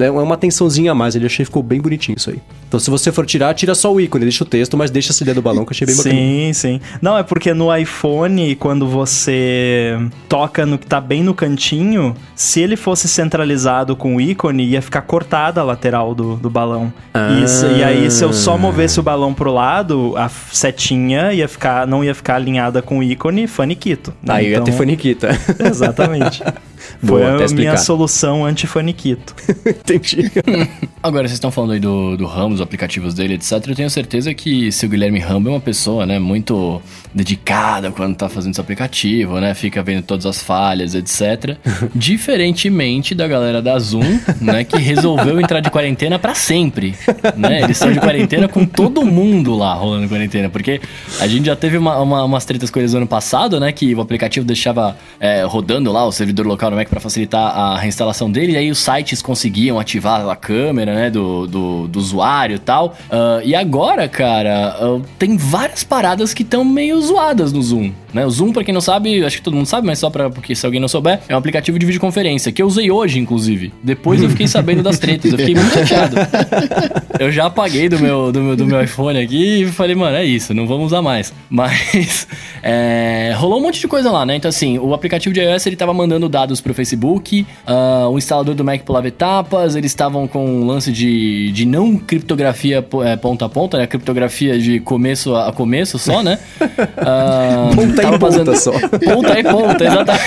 É 0.00 0.10
uma 0.10 0.34
atençãozinha 0.34 0.92
a 0.92 0.94
mais, 0.94 1.16
ele 1.16 1.26
achei 1.26 1.44
ficou 1.44 1.62
bem 1.62 1.80
bonitinho 1.80 2.16
isso 2.16 2.30
aí. 2.30 2.40
Então 2.68 2.80
se 2.80 2.90
você 2.90 3.12
for 3.12 3.24
tirar, 3.24 3.54
tira 3.54 3.74
só 3.74 3.92
o 3.92 4.00
ícone, 4.00 4.24
deixa 4.24 4.42
o 4.42 4.46
texto, 4.46 4.76
mas 4.76 4.90
deixa 4.90 5.12
essa 5.12 5.22
ideia 5.22 5.34
do 5.34 5.42
balão 5.42 5.64
que 5.64 5.70
eu 5.70 5.74
achei 5.74 5.86
bem 5.86 5.96
bacana. 5.96 6.14
Sim, 6.14 6.52
sim. 6.52 6.80
Não, 7.00 7.16
é 7.16 7.22
porque 7.22 7.54
no 7.54 7.74
iPhone, 7.74 8.54
quando 8.56 8.86
você 8.88 9.96
toca 10.28 10.66
no 10.66 10.76
que 10.78 10.86
tá 10.86 11.00
bem 11.00 11.22
no 11.22 11.32
cantinho, 11.34 12.14
se 12.34 12.60
ele 12.60 12.76
fosse 12.76 13.06
centralizado 13.08 13.94
com 13.94 14.16
o 14.16 14.20
ícone, 14.20 14.64
ia 14.64 14.82
ficar 14.82 15.02
cortada 15.02 15.60
a 15.60 15.64
lateral 15.64 16.14
do, 16.14 16.36
do 16.36 16.50
balão. 16.50 16.92
Ah. 17.14 17.40
Isso, 17.42 17.66
e 17.66 17.82
aí, 17.84 18.10
se 18.10 18.24
eu 18.24 18.32
só 18.32 18.58
movesse 18.58 18.98
o 18.98 19.02
balão 19.02 19.32
pro 19.32 19.52
lado, 19.52 20.14
a 20.16 20.28
setinha 20.28 21.32
ia 21.32 21.48
ficar, 21.48 21.86
não 21.86 22.02
ia 22.04 22.14
ficar 22.14 22.34
alinhada 22.36 22.82
com 22.82 22.98
o 22.98 23.02
ícone 23.02 23.46
faniquito. 23.46 24.12
né? 24.22 24.34
Aí 24.34 24.48
ia 24.50 24.56
ter 24.60 24.70
Então- 24.70 24.78
faniquita. 24.78 25.28
Exatamente. 25.64 26.42
Boa, 27.02 27.20
Foi 27.20 27.30
até 27.34 27.44
a 27.44 27.48
minha 27.56 27.76
solução 27.76 28.44
anti-faniquito. 28.44 29.34
Entendi. 29.66 30.30
Agora, 31.02 31.28
vocês 31.28 31.34
estão 31.36 31.50
falando 31.50 31.72
aí 31.72 31.80
do, 31.80 32.16
do 32.16 32.26
Ramos, 32.26 32.60
aplicativos 32.60 33.14
dele, 33.14 33.34
etc. 33.34 33.52
Eu 33.68 33.74
tenho 33.74 33.90
certeza 33.90 34.32
que 34.34 34.70
se 34.72 34.86
o 34.86 34.88
Guilherme 34.88 35.18
Rambo 35.18 35.48
é 35.48 35.52
uma 35.52 35.60
pessoa, 35.60 36.04
né, 36.06 36.18
muito 36.18 36.80
dedicada 37.14 37.90
quando 37.90 38.16
tá 38.16 38.28
fazendo 38.28 38.52
esse 38.52 38.60
aplicativo, 38.60 39.38
né, 39.40 39.54
fica 39.54 39.82
vendo 39.82 40.02
todas 40.02 40.26
as 40.26 40.42
falhas, 40.42 40.94
etc. 40.94 41.56
Diferentemente 41.94 43.14
da 43.14 43.28
galera 43.28 43.60
da 43.62 43.78
Zoom, 43.78 44.18
né, 44.40 44.64
que 44.64 44.78
resolveu 44.78 45.40
entrar 45.40 45.60
de 45.60 45.70
quarentena 45.70 46.18
pra 46.18 46.34
sempre, 46.34 46.94
né? 47.36 47.58
Eles 47.62 47.76
estão 47.76 47.92
de 47.92 48.00
quarentena 48.00 48.48
com 48.48 48.64
todo 48.66 49.04
mundo 49.04 49.54
lá 49.54 49.74
rolando 49.74 50.08
quarentena, 50.08 50.48
porque 50.48 50.80
a 51.20 51.26
gente 51.26 51.46
já 51.46 51.54
teve 51.54 51.76
uma, 51.78 51.98
uma- 52.00 52.24
umas 52.24 52.44
tretas 52.44 52.70
coisas 52.70 52.92
no 52.92 52.98
ano 52.98 53.06
passado, 53.06 53.60
né, 53.60 53.70
que 53.72 53.94
o 53.94 54.00
aplicativo 54.00 54.44
deixava 54.46 54.96
é, 55.20 55.42
rodando 55.44 55.92
lá 55.92 56.04
o 56.06 56.12
servidor 56.12 56.46
local 56.46 56.70
no 56.70 56.75
Mac 56.76 56.88
pra 56.88 57.00
facilitar 57.00 57.56
a 57.56 57.78
reinstalação 57.78 58.30
dele, 58.30 58.52
e 58.52 58.56
aí 58.56 58.70
os 58.70 58.78
sites 58.78 59.22
conseguiam 59.22 59.78
ativar 59.78 60.28
a 60.28 60.36
câmera, 60.36 60.94
né, 60.94 61.10
do, 61.10 61.46
do, 61.46 61.88
do 61.88 61.98
usuário 61.98 62.56
e 62.56 62.58
tal. 62.58 62.96
Ah, 63.10 63.40
e 63.44 63.54
agora, 63.54 64.08
cara, 64.08 64.76
ah, 64.78 65.00
tem 65.18 65.36
várias 65.36 65.82
paradas 65.82 66.32
que 66.32 66.42
estão 66.42 66.64
meio 66.64 67.00
zoadas 67.00 67.52
no 67.52 67.62
Zoom, 67.62 67.92
né? 68.12 68.24
O 68.24 68.30
Zoom, 68.30 68.52
pra 68.52 68.64
quem 68.64 68.72
não 68.72 68.80
sabe, 68.80 69.24
acho 69.24 69.36
que 69.36 69.42
todo 69.42 69.54
mundo 69.54 69.66
sabe, 69.66 69.86
mas 69.86 69.98
só 69.98 70.10
pra, 70.10 70.30
porque 70.30 70.54
se 70.54 70.64
alguém 70.64 70.80
não 70.80 70.88
souber, 70.88 71.20
é 71.28 71.34
um 71.34 71.38
aplicativo 71.38 71.78
de 71.78 71.86
videoconferência, 71.86 72.52
que 72.52 72.62
eu 72.62 72.66
usei 72.66 72.90
hoje, 72.90 73.18
inclusive. 73.18 73.72
Depois 73.82 74.22
eu 74.22 74.30
fiquei 74.30 74.46
sabendo 74.46 74.82
das 74.82 74.98
tretas, 74.98 75.32
eu 75.32 75.38
fiquei 75.38 75.54
muito 75.54 75.72
chateado. 75.72 76.16
Eu 77.18 77.32
já 77.32 77.46
apaguei 77.46 77.88
do 77.88 77.98
meu, 77.98 78.30
do 78.30 78.42
meu, 78.42 78.56
do 78.56 78.66
meu 78.66 78.82
iPhone 78.82 79.18
aqui 79.18 79.62
e 79.62 79.66
falei, 79.66 79.94
mano, 79.94 80.16
é 80.16 80.24
isso, 80.24 80.52
não 80.52 80.66
vamos 80.66 80.86
usar 80.86 81.00
mais. 81.00 81.32
Mas 81.48 82.28
é, 82.62 83.32
rolou 83.36 83.58
um 83.58 83.62
monte 83.62 83.80
de 83.80 83.88
coisa 83.88 84.10
lá, 84.10 84.26
né? 84.26 84.36
Então, 84.36 84.48
assim, 84.48 84.78
o 84.78 84.92
aplicativo 84.92 85.32
de 85.32 85.40
iOS 85.40 85.66
ele 85.66 85.76
tava 85.76 85.94
mandando 85.94 86.28
dados 86.28 86.60
pro 86.66 86.74
Facebook, 86.74 87.46
ah, 87.64 88.08
o 88.10 88.18
instalador 88.18 88.52
do 88.56 88.64
Mac 88.64 88.82
pulava 88.82 89.06
etapas, 89.06 89.76
eles 89.76 89.92
estavam 89.92 90.26
com 90.26 90.44
um 90.44 90.66
lance 90.66 90.90
de, 90.90 91.52
de 91.52 91.64
não 91.64 91.96
criptografia 91.96 92.84
é, 93.04 93.16
ponta 93.16 93.44
a 93.44 93.48
ponta, 93.48 93.78
né? 93.78 93.86
Criptografia 93.86 94.58
de 94.58 94.80
começo 94.80 95.36
a 95.36 95.52
começo 95.52 95.96
só, 95.98 96.22
né? 96.22 96.38
Ah, 96.98 97.70
Ponta 97.74 98.02
e 98.02 98.18
ponta 98.18 98.56
só. 98.56 98.72
Ponta 98.72 99.38
e 99.38 99.42
ponta, 99.44 99.84
exatamente. 99.84 100.24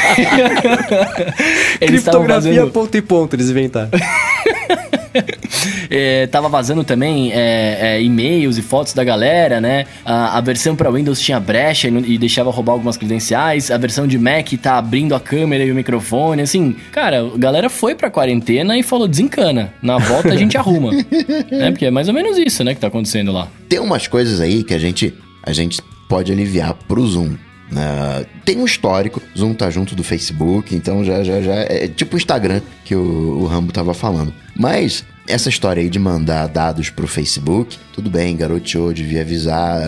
Criptografia 1.80 2.36
fazendo- 2.36 2.72
ponto 2.72 2.98
e 2.98 3.02
ponto, 3.02 3.36
eles 3.36 3.50
inventaram. 3.50 3.90
É, 5.92 6.28
tava 6.28 6.48
vazando 6.48 6.84
também 6.84 7.32
é, 7.34 7.96
é, 7.98 8.04
e-mails 8.04 8.58
e 8.58 8.62
fotos 8.62 8.94
da 8.94 9.04
galera, 9.04 9.60
né? 9.60 9.86
A, 10.06 10.38
a 10.38 10.42
versão 10.42 10.76
para 10.76 10.90
Windows 10.92 11.20
tinha 11.20 11.40
brecha 11.40 11.88
e, 11.88 12.14
e 12.14 12.18
deixava 12.18 12.52
roubar 12.52 12.74
algumas 12.74 12.96
credenciais. 12.96 13.72
A 13.72 13.78
versão 13.78 14.06
de 14.06 14.18
Mac 14.18 14.48
tá 14.62 14.78
abrindo 14.78 15.16
a 15.16 15.20
câmera 15.20 15.64
e 15.64 15.72
o 15.72 15.76
microfone. 15.76 16.42
Assim, 16.42 16.76
cara, 16.92 17.22
a 17.22 17.38
galera 17.38 17.70
foi 17.70 17.96
pra 17.96 18.10
quarentena 18.10 18.78
e 18.78 18.84
falou: 18.84 19.08
desencana. 19.08 19.74
Na 19.82 19.98
volta 19.98 20.30
a 20.30 20.38
gente 20.38 20.58
arruma. 20.58 20.92
né? 21.52 21.72
Porque 21.72 21.86
é 21.86 21.92
mais 21.92 22.08
ou 22.08 22.14
menos 22.14 22.38
isso, 22.38 22.64
né, 22.64 22.74
que 22.74 22.80
tá 22.80 22.88
acontecendo 22.88 23.32
lá. 23.32 23.48
Tem 23.68 23.80
umas 23.80 24.08
coisas 24.08 24.40
aí 24.40 24.64
que 24.64 24.74
a 24.74 24.80
gente, 24.80 25.14
a 25.44 25.54
gente 25.54 25.82
pode 26.08 26.32
aliviar 26.32 26.74
pro 26.74 27.06
Zoom. 27.06 27.36
né? 27.72 28.26
tem 28.46 28.58
um 28.58 28.66
histórico, 28.66 29.22
Zoom 29.38 29.54
tá 29.54 29.70
junto 29.70 29.96
do 29.96 30.04
Facebook, 30.04 30.76
então 30.76 31.04
já, 31.04 31.24
já, 31.24 31.42
já 31.42 31.54
é 31.54 31.88
tipo 31.88 32.16
o 32.16 32.18
Instagram 32.18 32.62
que 32.84 32.96
o, 32.96 33.42
o 33.42 33.46
Rambo 33.46 33.72
tava 33.72 33.94
falando. 33.94 34.34
Mas 34.60 35.06
essa 35.26 35.48
história 35.48 35.82
aí 35.82 35.90
de 35.90 35.98
mandar 35.98 36.48
dados 36.48 36.90
pro 36.90 37.08
Facebook, 37.08 37.78
tudo 37.94 38.10
bem, 38.10 38.36
garoteou, 38.36 38.92
devia 38.92 39.22
avisar, 39.22 39.84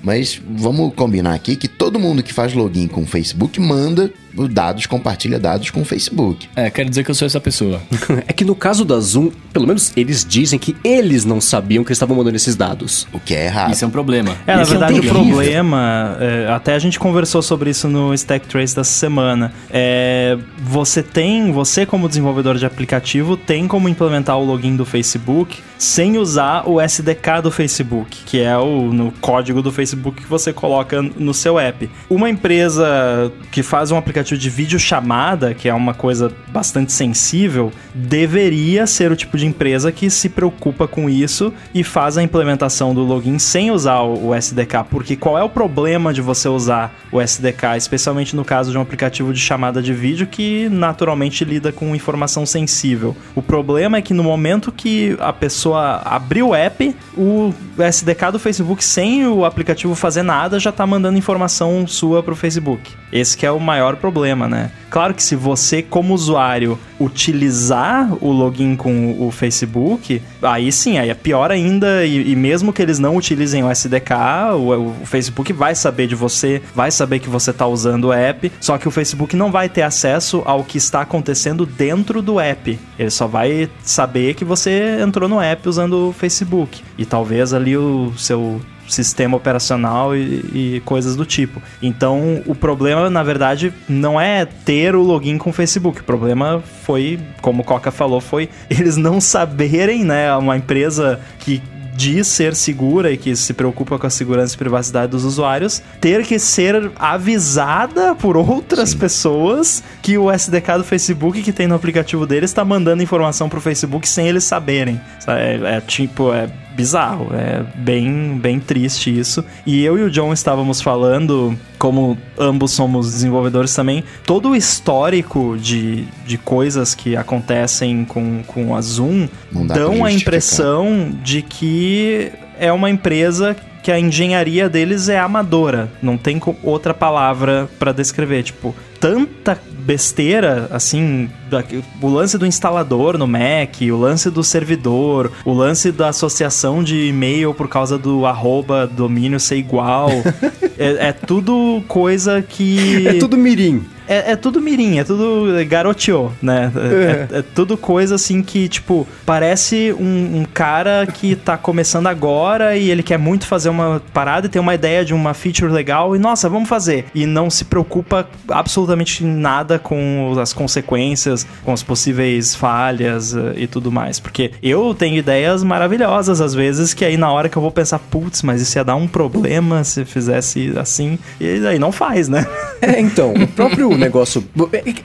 mas 0.00 0.40
vamos 0.48 0.94
combinar 0.94 1.34
aqui 1.34 1.56
que 1.56 1.66
todo 1.66 1.98
mundo 1.98 2.22
que 2.22 2.32
faz 2.32 2.54
login 2.54 2.86
com 2.86 3.02
o 3.02 3.06
Facebook 3.06 3.58
manda 3.58 4.12
dados, 4.48 4.86
compartilha 4.86 5.38
dados 5.38 5.70
com 5.70 5.82
o 5.82 5.84
Facebook. 5.84 6.48
É, 6.54 6.70
quero 6.70 6.88
dizer 6.88 7.04
que 7.04 7.10
eu 7.10 7.14
sou 7.14 7.26
essa 7.26 7.40
pessoa. 7.40 7.80
É 8.26 8.32
que 8.32 8.44
no 8.44 8.54
caso 8.54 8.84
da 8.84 8.98
Zoom, 9.00 9.30
pelo 9.52 9.66
menos 9.66 9.92
eles 9.96 10.24
dizem 10.24 10.58
que 10.58 10.76
eles 10.84 11.24
não 11.24 11.40
sabiam 11.40 11.82
que 11.82 11.88
eles 11.88 11.96
estavam 11.96 12.16
mandando 12.16 12.36
esses 12.36 12.54
dados. 12.54 13.06
O 13.12 13.18
que 13.18 13.34
é 13.34 13.46
errado. 13.46 13.72
Isso 13.72 13.84
é 13.84 13.88
um 13.88 13.90
problema. 13.90 14.36
É, 14.46 14.54
na 14.54 14.62
é 14.62 14.64
verdade, 14.64 14.92
o 14.92 14.96
terrível. 15.00 15.14
problema, 15.14 16.16
é, 16.20 16.52
até 16.52 16.74
a 16.74 16.78
gente 16.78 16.98
conversou 16.98 17.40
sobre 17.40 17.70
isso 17.70 17.88
no 17.88 18.12
Stack 18.14 18.46
Trace 18.46 18.74
dessa 18.74 18.90
semana. 18.90 19.52
É, 19.70 20.36
você 20.62 21.02
tem, 21.02 21.50
você 21.50 21.86
como 21.86 22.08
desenvolvedor 22.08 22.58
de 22.58 22.66
aplicativo, 22.66 23.36
tem 23.36 23.66
como 23.66 23.88
implementar 23.88 24.38
o 24.38 24.44
login 24.44 24.76
do 24.76 24.84
Facebook 24.84 25.58
sem 25.80 26.18
usar 26.18 26.68
o 26.68 26.78
SDK 26.78 27.40
do 27.42 27.50
Facebook, 27.50 28.18
que 28.26 28.38
é 28.38 28.56
o 28.58 28.92
no 28.92 29.10
código 29.12 29.62
do 29.62 29.72
Facebook 29.72 30.22
que 30.22 30.28
você 30.28 30.52
coloca 30.52 31.00
no 31.00 31.32
seu 31.32 31.58
app. 31.58 31.88
Uma 32.08 32.28
empresa 32.28 33.32
que 33.50 33.62
faz 33.62 33.90
um 33.90 33.96
aplicativo 33.96 34.19
de 34.22 34.48
videochamada, 34.48 35.54
que 35.54 35.68
é 35.68 35.74
uma 35.74 35.92
coisa 35.92 36.32
bastante 36.48 36.92
sensível, 36.92 37.72
deveria 37.94 38.86
ser 38.86 39.10
o 39.10 39.16
tipo 39.16 39.36
de 39.36 39.46
empresa 39.46 39.90
que 39.90 40.08
se 40.08 40.28
preocupa 40.28 40.86
com 40.86 41.10
isso 41.10 41.52
e 41.74 41.82
faz 41.82 42.16
a 42.16 42.22
implementação 42.22 42.94
do 42.94 43.02
login 43.02 43.38
sem 43.38 43.70
usar 43.70 44.00
o 44.00 44.30
o 44.30 44.34
SDK. 44.34 44.84
Porque 44.88 45.16
qual 45.16 45.38
é 45.38 45.42
o 45.42 45.48
problema 45.48 46.12
de 46.12 46.20
você 46.20 46.48
usar 46.48 46.92
o 47.10 47.20
SDK, 47.20 47.76
especialmente 47.76 48.36
no 48.36 48.44
caso 48.44 48.70
de 48.70 48.78
um 48.78 48.80
aplicativo 48.80 49.32
de 49.32 49.40
chamada 49.40 49.82
de 49.82 49.92
vídeo 49.92 50.26
que 50.26 50.68
naturalmente 50.68 51.44
lida 51.44 51.72
com 51.72 51.94
informação 51.94 52.44
sensível? 52.44 53.16
O 53.34 53.42
problema 53.42 53.98
é 53.98 54.02
que 54.02 54.14
no 54.14 54.22
momento 54.22 54.70
que 54.70 55.16
a 55.20 55.32
pessoa 55.32 56.02
abrir 56.04 56.42
o 56.42 56.54
app, 56.54 56.94
o 57.16 57.52
SDK 57.78 58.32
do 58.32 58.38
Facebook, 58.38 58.84
sem 58.84 59.26
o 59.26 59.44
aplicativo 59.44 59.94
fazer 59.94 60.22
nada, 60.22 60.58
já 60.58 60.70
tá 60.70 60.86
mandando 60.86 61.18
informação 61.18 61.86
sua 61.86 62.22
pro 62.22 62.36
Facebook. 62.36 62.92
Esse 63.12 63.44
é 63.44 63.50
o 63.50 63.58
maior 63.58 63.96
problema, 63.96 64.09
né? 64.48 64.70
Claro 64.90 65.14
que 65.14 65.22
se 65.22 65.36
você, 65.36 65.82
como 65.82 66.14
usuário, 66.14 66.78
utilizar 66.98 68.12
o 68.20 68.32
login 68.32 68.74
com 68.74 69.16
o 69.18 69.30
Facebook, 69.30 70.20
aí 70.42 70.72
sim, 70.72 70.98
aí 70.98 71.08
é 71.10 71.14
pior 71.14 71.50
ainda. 71.50 72.04
E, 72.04 72.32
e 72.32 72.36
mesmo 72.36 72.72
que 72.72 72.82
eles 72.82 72.98
não 72.98 73.16
utilizem 73.16 73.62
o 73.62 73.70
SDK, 73.70 74.12
o, 74.54 75.02
o 75.02 75.06
Facebook 75.06 75.52
vai 75.52 75.74
saber 75.74 76.06
de 76.06 76.14
você, 76.14 76.60
vai 76.74 76.90
saber 76.90 77.20
que 77.20 77.28
você 77.28 77.52
tá 77.52 77.66
usando 77.66 78.06
o 78.06 78.12
app, 78.12 78.50
só 78.60 78.76
que 78.76 78.88
o 78.88 78.90
Facebook 78.90 79.36
não 79.36 79.52
vai 79.52 79.68
ter 79.68 79.82
acesso 79.82 80.42
ao 80.44 80.64
que 80.64 80.78
está 80.78 81.02
acontecendo 81.02 81.64
dentro 81.64 82.20
do 82.20 82.40
app. 82.40 82.78
Ele 82.98 83.10
só 83.10 83.26
vai 83.26 83.70
saber 83.82 84.34
que 84.34 84.44
você 84.44 84.98
entrou 85.00 85.28
no 85.28 85.40
app 85.40 85.68
usando 85.68 86.08
o 86.08 86.12
Facebook. 86.12 86.82
E 86.98 87.04
talvez 87.04 87.54
ali 87.54 87.76
o 87.76 88.12
seu 88.16 88.60
sistema 88.92 89.36
operacional 89.36 90.14
e, 90.16 90.76
e 90.76 90.82
coisas 90.84 91.16
do 91.16 91.24
tipo. 91.24 91.62
Então, 91.82 92.42
o 92.46 92.54
problema, 92.54 93.08
na 93.10 93.22
verdade, 93.22 93.72
não 93.88 94.20
é 94.20 94.44
ter 94.44 94.94
o 94.94 95.02
login 95.02 95.38
com 95.38 95.50
o 95.50 95.52
Facebook. 95.52 96.00
O 96.00 96.04
problema 96.04 96.62
foi, 96.84 97.18
como 97.40 97.62
o 97.62 97.64
Coca 97.64 97.90
falou, 97.90 98.20
foi 98.20 98.48
eles 98.70 98.96
não 98.96 99.20
saberem, 99.20 100.04
né? 100.04 100.34
Uma 100.36 100.56
empresa 100.56 101.20
que 101.38 101.62
diz 102.00 102.28
ser 102.28 102.54
segura 102.54 103.12
e 103.12 103.16
que 103.18 103.36
se 103.36 103.52
preocupa 103.52 103.98
com 103.98 104.06
a 104.06 104.10
segurança 104.10 104.54
e 104.54 104.58
privacidade 104.58 105.10
dos 105.10 105.22
usuários, 105.22 105.82
ter 106.00 106.24
que 106.24 106.38
ser 106.38 106.90
avisada 106.96 108.14
por 108.14 108.38
outras 108.38 108.94
pessoas 108.94 109.82
que 110.00 110.16
o 110.16 110.32
SDK 110.32 110.78
do 110.78 110.84
Facebook 110.84 111.42
que 111.42 111.52
tem 111.52 111.66
no 111.66 111.74
aplicativo 111.74 112.26
deles 112.26 112.50
está 112.50 112.64
mandando 112.64 113.02
informação 113.02 113.50
pro 113.50 113.60
Facebook 113.60 114.08
sem 114.08 114.26
eles 114.26 114.44
saberem. 114.44 114.98
Sabe? 115.18 115.40
É, 115.40 115.76
é 115.76 115.80
tipo, 115.82 116.32
é 116.32 116.48
bizarro, 116.80 117.28
é 117.34 117.62
bem, 117.76 118.38
bem 118.38 118.58
triste 118.58 119.16
isso. 119.16 119.44
E 119.66 119.84
eu 119.84 119.98
e 119.98 120.02
o 120.02 120.10
John 120.10 120.32
estávamos 120.32 120.80
falando, 120.80 121.56
como 121.78 122.16
ambos 122.38 122.72
somos 122.72 123.12
desenvolvedores 123.12 123.74
também, 123.74 124.02
todo 124.24 124.50
o 124.50 124.56
histórico 124.56 125.56
de, 125.58 126.04
de 126.26 126.38
coisas 126.38 126.94
que 126.94 127.16
acontecem 127.16 128.04
com, 128.04 128.42
com 128.46 128.74
a 128.74 128.80
Zoom 128.80 129.28
Não 129.52 129.66
dão 129.66 130.04
a 130.04 130.10
impressão 130.10 131.12
de 131.22 131.42
que 131.42 132.32
é 132.58 132.72
uma 132.72 132.88
empresa 132.88 133.54
que 133.82 133.90
a 133.90 133.98
engenharia 133.98 134.68
deles 134.68 135.08
é 135.08 135.18
amadora, 135.18 135.90
não 136.02 136.16
tem 136.16 136.40
outra 136.62 136.92
palavra 136.92 137.68
pra 137.78 137.92
descrever, 137.92 138.42
tipo, 138.42 138.74
tanta 139.00 139.58
besteira, 139.80 140.68
assim, 140.70 141.28
da- 141.50 141.64
o 142.02 142.08
lance 142.08 142.36
do 142.36 142.46
instalador 142.46 143.16
no 143.18 143.26
Mac, 143.26 143.80
o 143.90 143.96
lance 143.96 144.30
do 144.30 144.44
servidor, 144.44 145.32
o 145.44 145.52
lance 145.52 145.90
da 145.90 146.08
associação 146.08 146.84
de 146.84 147.08
e-mail 147.08 147.54
por 147.54 147.66
causa 147.66 147.96
do 147.98 148.26
arroba 148.26 148.86
domínio 148.86 149.40
ser 149.40 149.56
igual, 149.56 150.10
é, 150.78 151.08
é 151.08 151.12
tudo 151.12 151.82
coisa 151.88 152.42
que... 152.42 153.06
É 153.08 153.14
tudo 153.14 153.36
mirim. 153.38 153.82
é, 154.06 154.32
é 154.32 154.36
tudo 154.36 154.60
mirim, 154.60 154.98
é 154.98 155.04
tudo 155.04 155.46
garoteou, 155.66 156.30
né? 156.42 156.70
É, 156.76 157.36
é- 157.36 157.38
é 157.38 157.42
tudo 157.42 157.76
coisa 157.78 158.16
assim 158.16 158.42
que, 158.42 158.68
tipo, 158.68 159.08
parece 159.24 159.94
um, 159.98 160.40
um 160.40 160.44
cara 160.52 161.06
que 161.06 161.34
tá 161.34 161.56
começando 161.56 162.06
agora 162.06 162.76
e 162.76 162.90
ele 162.90 163.02
quer 163.02 163.18
muito 163.18 163.46
fazer 163.46 163.70
uma 163.70 164.02
parada 164.12 164.46
e 164.46 164.50
tem 164.50 164.60
uma 164.60 164.74
ideia 164.74 165.04
de 165.04 165.14
uma 165.14 165.32
feature 165.32 165.72
legal 165.72 166.14
e, 166.14 166.18
nossa, 166.18 166.48
vamos 166.48 166.68
fazer. 166.68 167.06
E 167.14 167.24
não 167.24 167.48
se 167.48 167.64
preocupa 167.64 168.28
absolutamente 168.48 168.89
nada 169.22 169.78
com 169.78 170.34
as 170.40 170.52
consequências, 170.52 171.46
com 171.64 171.72
as 171.72 171.82
possíveis 171.82 172.54
falhas 172.54 173.34
eh, 173.34 173.54
e 173.56 173.66
tudo 173.66 173.90
mais. 173.90 174.20
Porque 174.20 174.52
eu 174.62 174.94
tenho 174.94 175.16
ideias 175.16 175.62
maravilhosas 175.62 176.40
às 176.40 176.54
vezes 176.54 176.94
que 176.94 177.04
aí 177.04 177.16
na 177.16 177.30
hora 177.30 177.48
que 177.48 177.56
eu 177.56 177.62
vou 177.62 177.70
pensar, 177.70 177.98
putz, 177.98 178.42
mas 178.42 178.60
isso 178.60 178.78
ia 178.78 178.84
dar 178.84 178.96
um 178.96 179.06
problema 179.06 179.84
se 179.84 180.04
fizesse 180.04 180.72
assim. 180.76 181.18
E 181.40 181.66
aí 181.66 181.78
não 181.78 181.92
faz, 181.92 182.28
né? 182.28 182.46
É, 182.82 182.98
então, 182.98 183.34
o 183.34 183.46
próprio 183.46 183.94
negócio. 183.94 184.42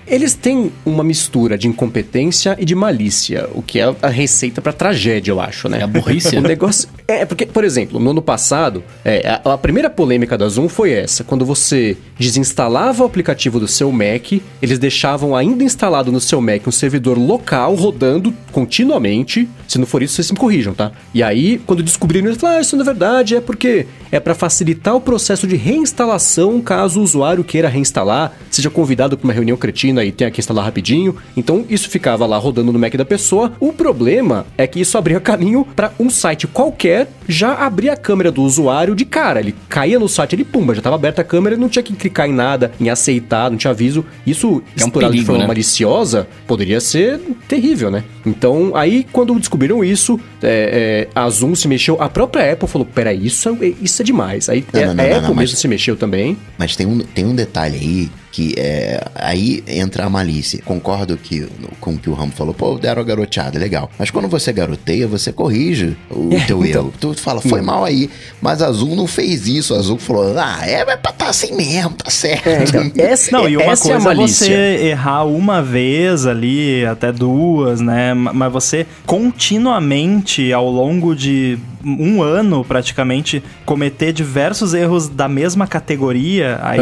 Eles 0.08 0.34
têm 0.34 0.72
uma 0.86 1.04
mistura 1.04 1.58
de 1.58 1.68
incompetência 1.68 2.56
e 2.58 2.64
de 2.64 2.74
malícia, 2.74 3.50
o 3.54 3.62
que 3.62 3.82
é 3.82 3.94
a 4.02 4.08
receita 4.08 4.62
pra 4.62 4.72
tragédia, 4.72 5.32
eu 5.32 5.42
acho, 5.42 5.68
né? 5.68 5.80
É 5.80 5.84
a 5.84 5.88
burrice. 5.88 6.38
O 6.40 6.42
negócio. 6.42 6.88
É, 7.06 7.26
porque, 7.26 7.46
por 7.46 7.64
exemplo, 7.64 8.00
no 8.00 8.12
ano 8.12 8.22
passado, 8.22 8.82
é, 9.04 9.40
a, 9.44 9.54
a 9.54 9.58
primeira 9.58 9.90
polêmica 9.90 10.38
da 10.38 10.48
Zoom 10.48 10.70
foi 10.70 10.92
essa. 10.92 11.24
Quando 11.24 11.46
você 11.46 11.98
desinstalava 12.18 13.04
o 13.04 13.06
aplicativo 13.06 13.60
do 13.60 13.68
seu 13.76 13.92
Mac, 13.92 14.32
eles 14.62 14.80
deixavam 14.80 15.36
ainda 15.36 15.64
instalado 15.64 16.12
no 16.12 16.20
seu 16.20 16.42
Mac 16.42 16.66
um 16.68 16.72
servidor 16.72 17.18
local 17.18 17.76
rodando 17.76 18.34
continuamente. 18.52 19.48
Se 19.68 19.78
não 19.78 19.86
for 19.86 20.02
isso, 20.02 20.16
vocês 20.16 20.32
me 20.32 20.38
corrijam, 20.38 20.74
tá? 20.74 20.92
E 21.14 21.22
aí, 21.22 21.60
quando 21.66 21.84
descobriram, 21.84 22.28
eles 22.28 22.40
falaram: 22.40 22.60
ah, 22.60 22.62
isso 22.62 22.78
na 22.78 22.84
verdade 22.84 23.36
é 23.36 23.42
porque 23.42 23.86
é 24.12 24.20
pra 24.20 24.34
facilitar 24.34 24.96
o 24.96 25.02
processo 25.02 25.46
de 25.46 25.56
reinstalação 25.56 26.62
caso 26.62 27.00
o 27.00 27.04
usuário 27.04 27.44
queira 27.44 27.68
reinstalar, 27.68 28.34
seja 28.50 28.70
convidado 28.70 29.18
para 29.18 29.26
uma 29.26 29.34
reunião 29.34 29.58
cretina 29.58 30.04
e 30.06 30.12
tenha 30.12 30.32
que 30.32 30.40
instalar 30.40 30.64
rapidinho. 30.64 31.16
Então, 31.36 31.66
isso 31.70 31.90
ficava 31.90 32.26
lá 32.26 32.38
rodando 32.38 32.72
no 32.72 32.80
Mac 32.80 32.96
da 32.96 33.06
pessoa. 33.06 33.52
O 33.60 33.74
problema 33.74 34.46
é 34.58 34.66
que 34.66 34.80
isso 34.80 34.98
abria 34.98 35.20
caminho 35.26 35.68
para 35.76 35.92
um 36.00 36.10
site 36.10 36.48
qualquer 36.48 37.10
já 37.28 37.54
abrir 37.54 37.90
a 37.90 37.98
câmera 37.98 38.32
do 38.32 38.44
usuário 38.44 38.96
de 38.96 39.04
cara. 39.04 39.40
Ele 39.40 39.56
caía 39.68 40.00
no 40.00 40.08
site, 40.08 40.34
ele 40.34 40.46
pumba, 40.46 40.74
já 40.74 40.80
estava 40.80 40.96
aberta 40.96 41.22
a 41.22 41.26
câmera, 41.26 41.58
não 41.58 41.68
tinha 41.68 41.84
que 41.84 41.94
clicar 41.94 42.30
em 42.30 42.34
nada, 42.34 42.72
em 42.80 42.90
aceitar, 42.90 43.50
não 43.50 43.58
tinha 43.58 43.65
aviso. 43.68 44.06
Isso, 44.26 44.62
É 44.78 44.84
um 44.84 44.88
explorado 44.88 45.14
de 45.16 45.24
forma 45.24 45.42
né? 45.42 45.48
maliciosa, 45.48 46.28
poderia 46.48 46.80
ser 46.80 47.20
terrível, 47.48 47.90
né? 47.92 48.04
Então, 48.26 48.72
aí, 48.76 49.06
quando 49.12 49.38
descobriram 49.40 49.84
isso, 49.84 50.20
é, 50.42 51.08
é, 51.08 51.20
a 51.20 51.30
Zoom 51.30 51.56
se 51.56 51.68
mexeu, 51.68 52.02
a 52.02 52.10
própria 52.10 52.52
Apple 52.54 52.68
falou: 52.68 52.86
peraí, 52.86 53.26
isso 53.26 53.50
é, 53.50 53.74
isso 53.82 54.02
é 54.02 54.06
demais. 54.06 54.50
Aí 54.50 54.64
Não, 54.74 54.80
é, 54.82 54.86
não, 54.88 54.94
não, 54.96 55.04
a 55.04 55.08
não, 55.08 55.16
Apple 55.16 55.28
não, 55.30 55.36
mas- 55.36 55.50
mesmo 55.50 55.58
se 55.58 55.68
mexeu 55.68 55.96
também. 55.96 56.38
Mas 56.58 56.76
tem 56.76 56.86
um, 56.88 57.00
tem 57.00 57.26
um 57.26 57.36
detalhe 57.36 57.76
aí 57.78 58.10
que 58.36 58.54
é. 58.58 59.02
Aí 59.16 59.64
entra 59.66 60.04
a 60.06 60.10
malícia. 60.10 60.60
Concordo 60.66 61.16
que, 61.16 61.48
com 61.80 61.92
o 61.94 61.98
que 61.98 62.10
o 62.10 62.14
Ramo 62.14 62.34
falou, 62.34 62.54
pô, 62.54 62.78
deram 62.78 63.02
a 63.02 63.06
garoteada, 63.06 63.58
legal. 63.58 63.90
Mas 63.98 64.12
quando 64.12 64.28
você 64.28 64.52
garoteia, 64.52 65.08
você 65.08 65.32
corrige 65.32 65.96
o 66.10 66.34
É, 66.34 66.40
teu 66.42 66.66
então. 66.66 66.82
erro. 66.82 66.94
Tu 67.00 67.14
fala, 67.14 67.40
foi 67.40 67.62
mal 67.62 67.86
aí. 67.86 68.10
Mas 68.42 68.62
a 68.62 68.68
Azul 68.68 68.94
não 68.94 69.08
fez 69.08 69.48
isso. 69.48 69.74
A 69.74 69.78
Azul 69.78 69.98
falou, 69.98 70.38
ah, 70.38 70.60
é, 70.68 70.82
é 70.82 70.98
pra 70.98 71.14
tá 71.14 71.30
assim 71.30 71.56
mesmo, 71.56 71.92
tá 71.92 72.10
certo. 72.12 72.46
É, 72.50 72.64
então, 72.66 72.92
essa, 73.06 73.32
Não, 73.32 73.48
e 73.48 73.56
uma 73.56 73.72
essa 73.72 73.88
é 73.88 73.92
a 73.92 73.94
coisa 73.96 74.12
é, 74.12 74.16
malícia. 74.16 74.48
você 74.48 74.86
errar 74.88 75.24
uma 75.24 75.64
vez 75.64 76.26
ali, 76.26 76.86
até 76.86 77.14
duas, 77.14 77.80
né? 77.80 78.14
Ma- 78.14 78.34
Mas 78.34 78.52
você 78.52 78.86
continuamente, 79.06 80.52
ao 80.52 80.70
longo 80.70 81.16
de 81.16 81.58
um 81.86 82.22
ano, 82.24 82.66
praticamente, 82.66 83.44
cometer 83.66 84.12
diversos 84.12 84.74
erros 84.74 85.08
da 85.08 85.28
mesma 85.28 85.68
categoria, 85.68 86.60
aí 86.62 86.80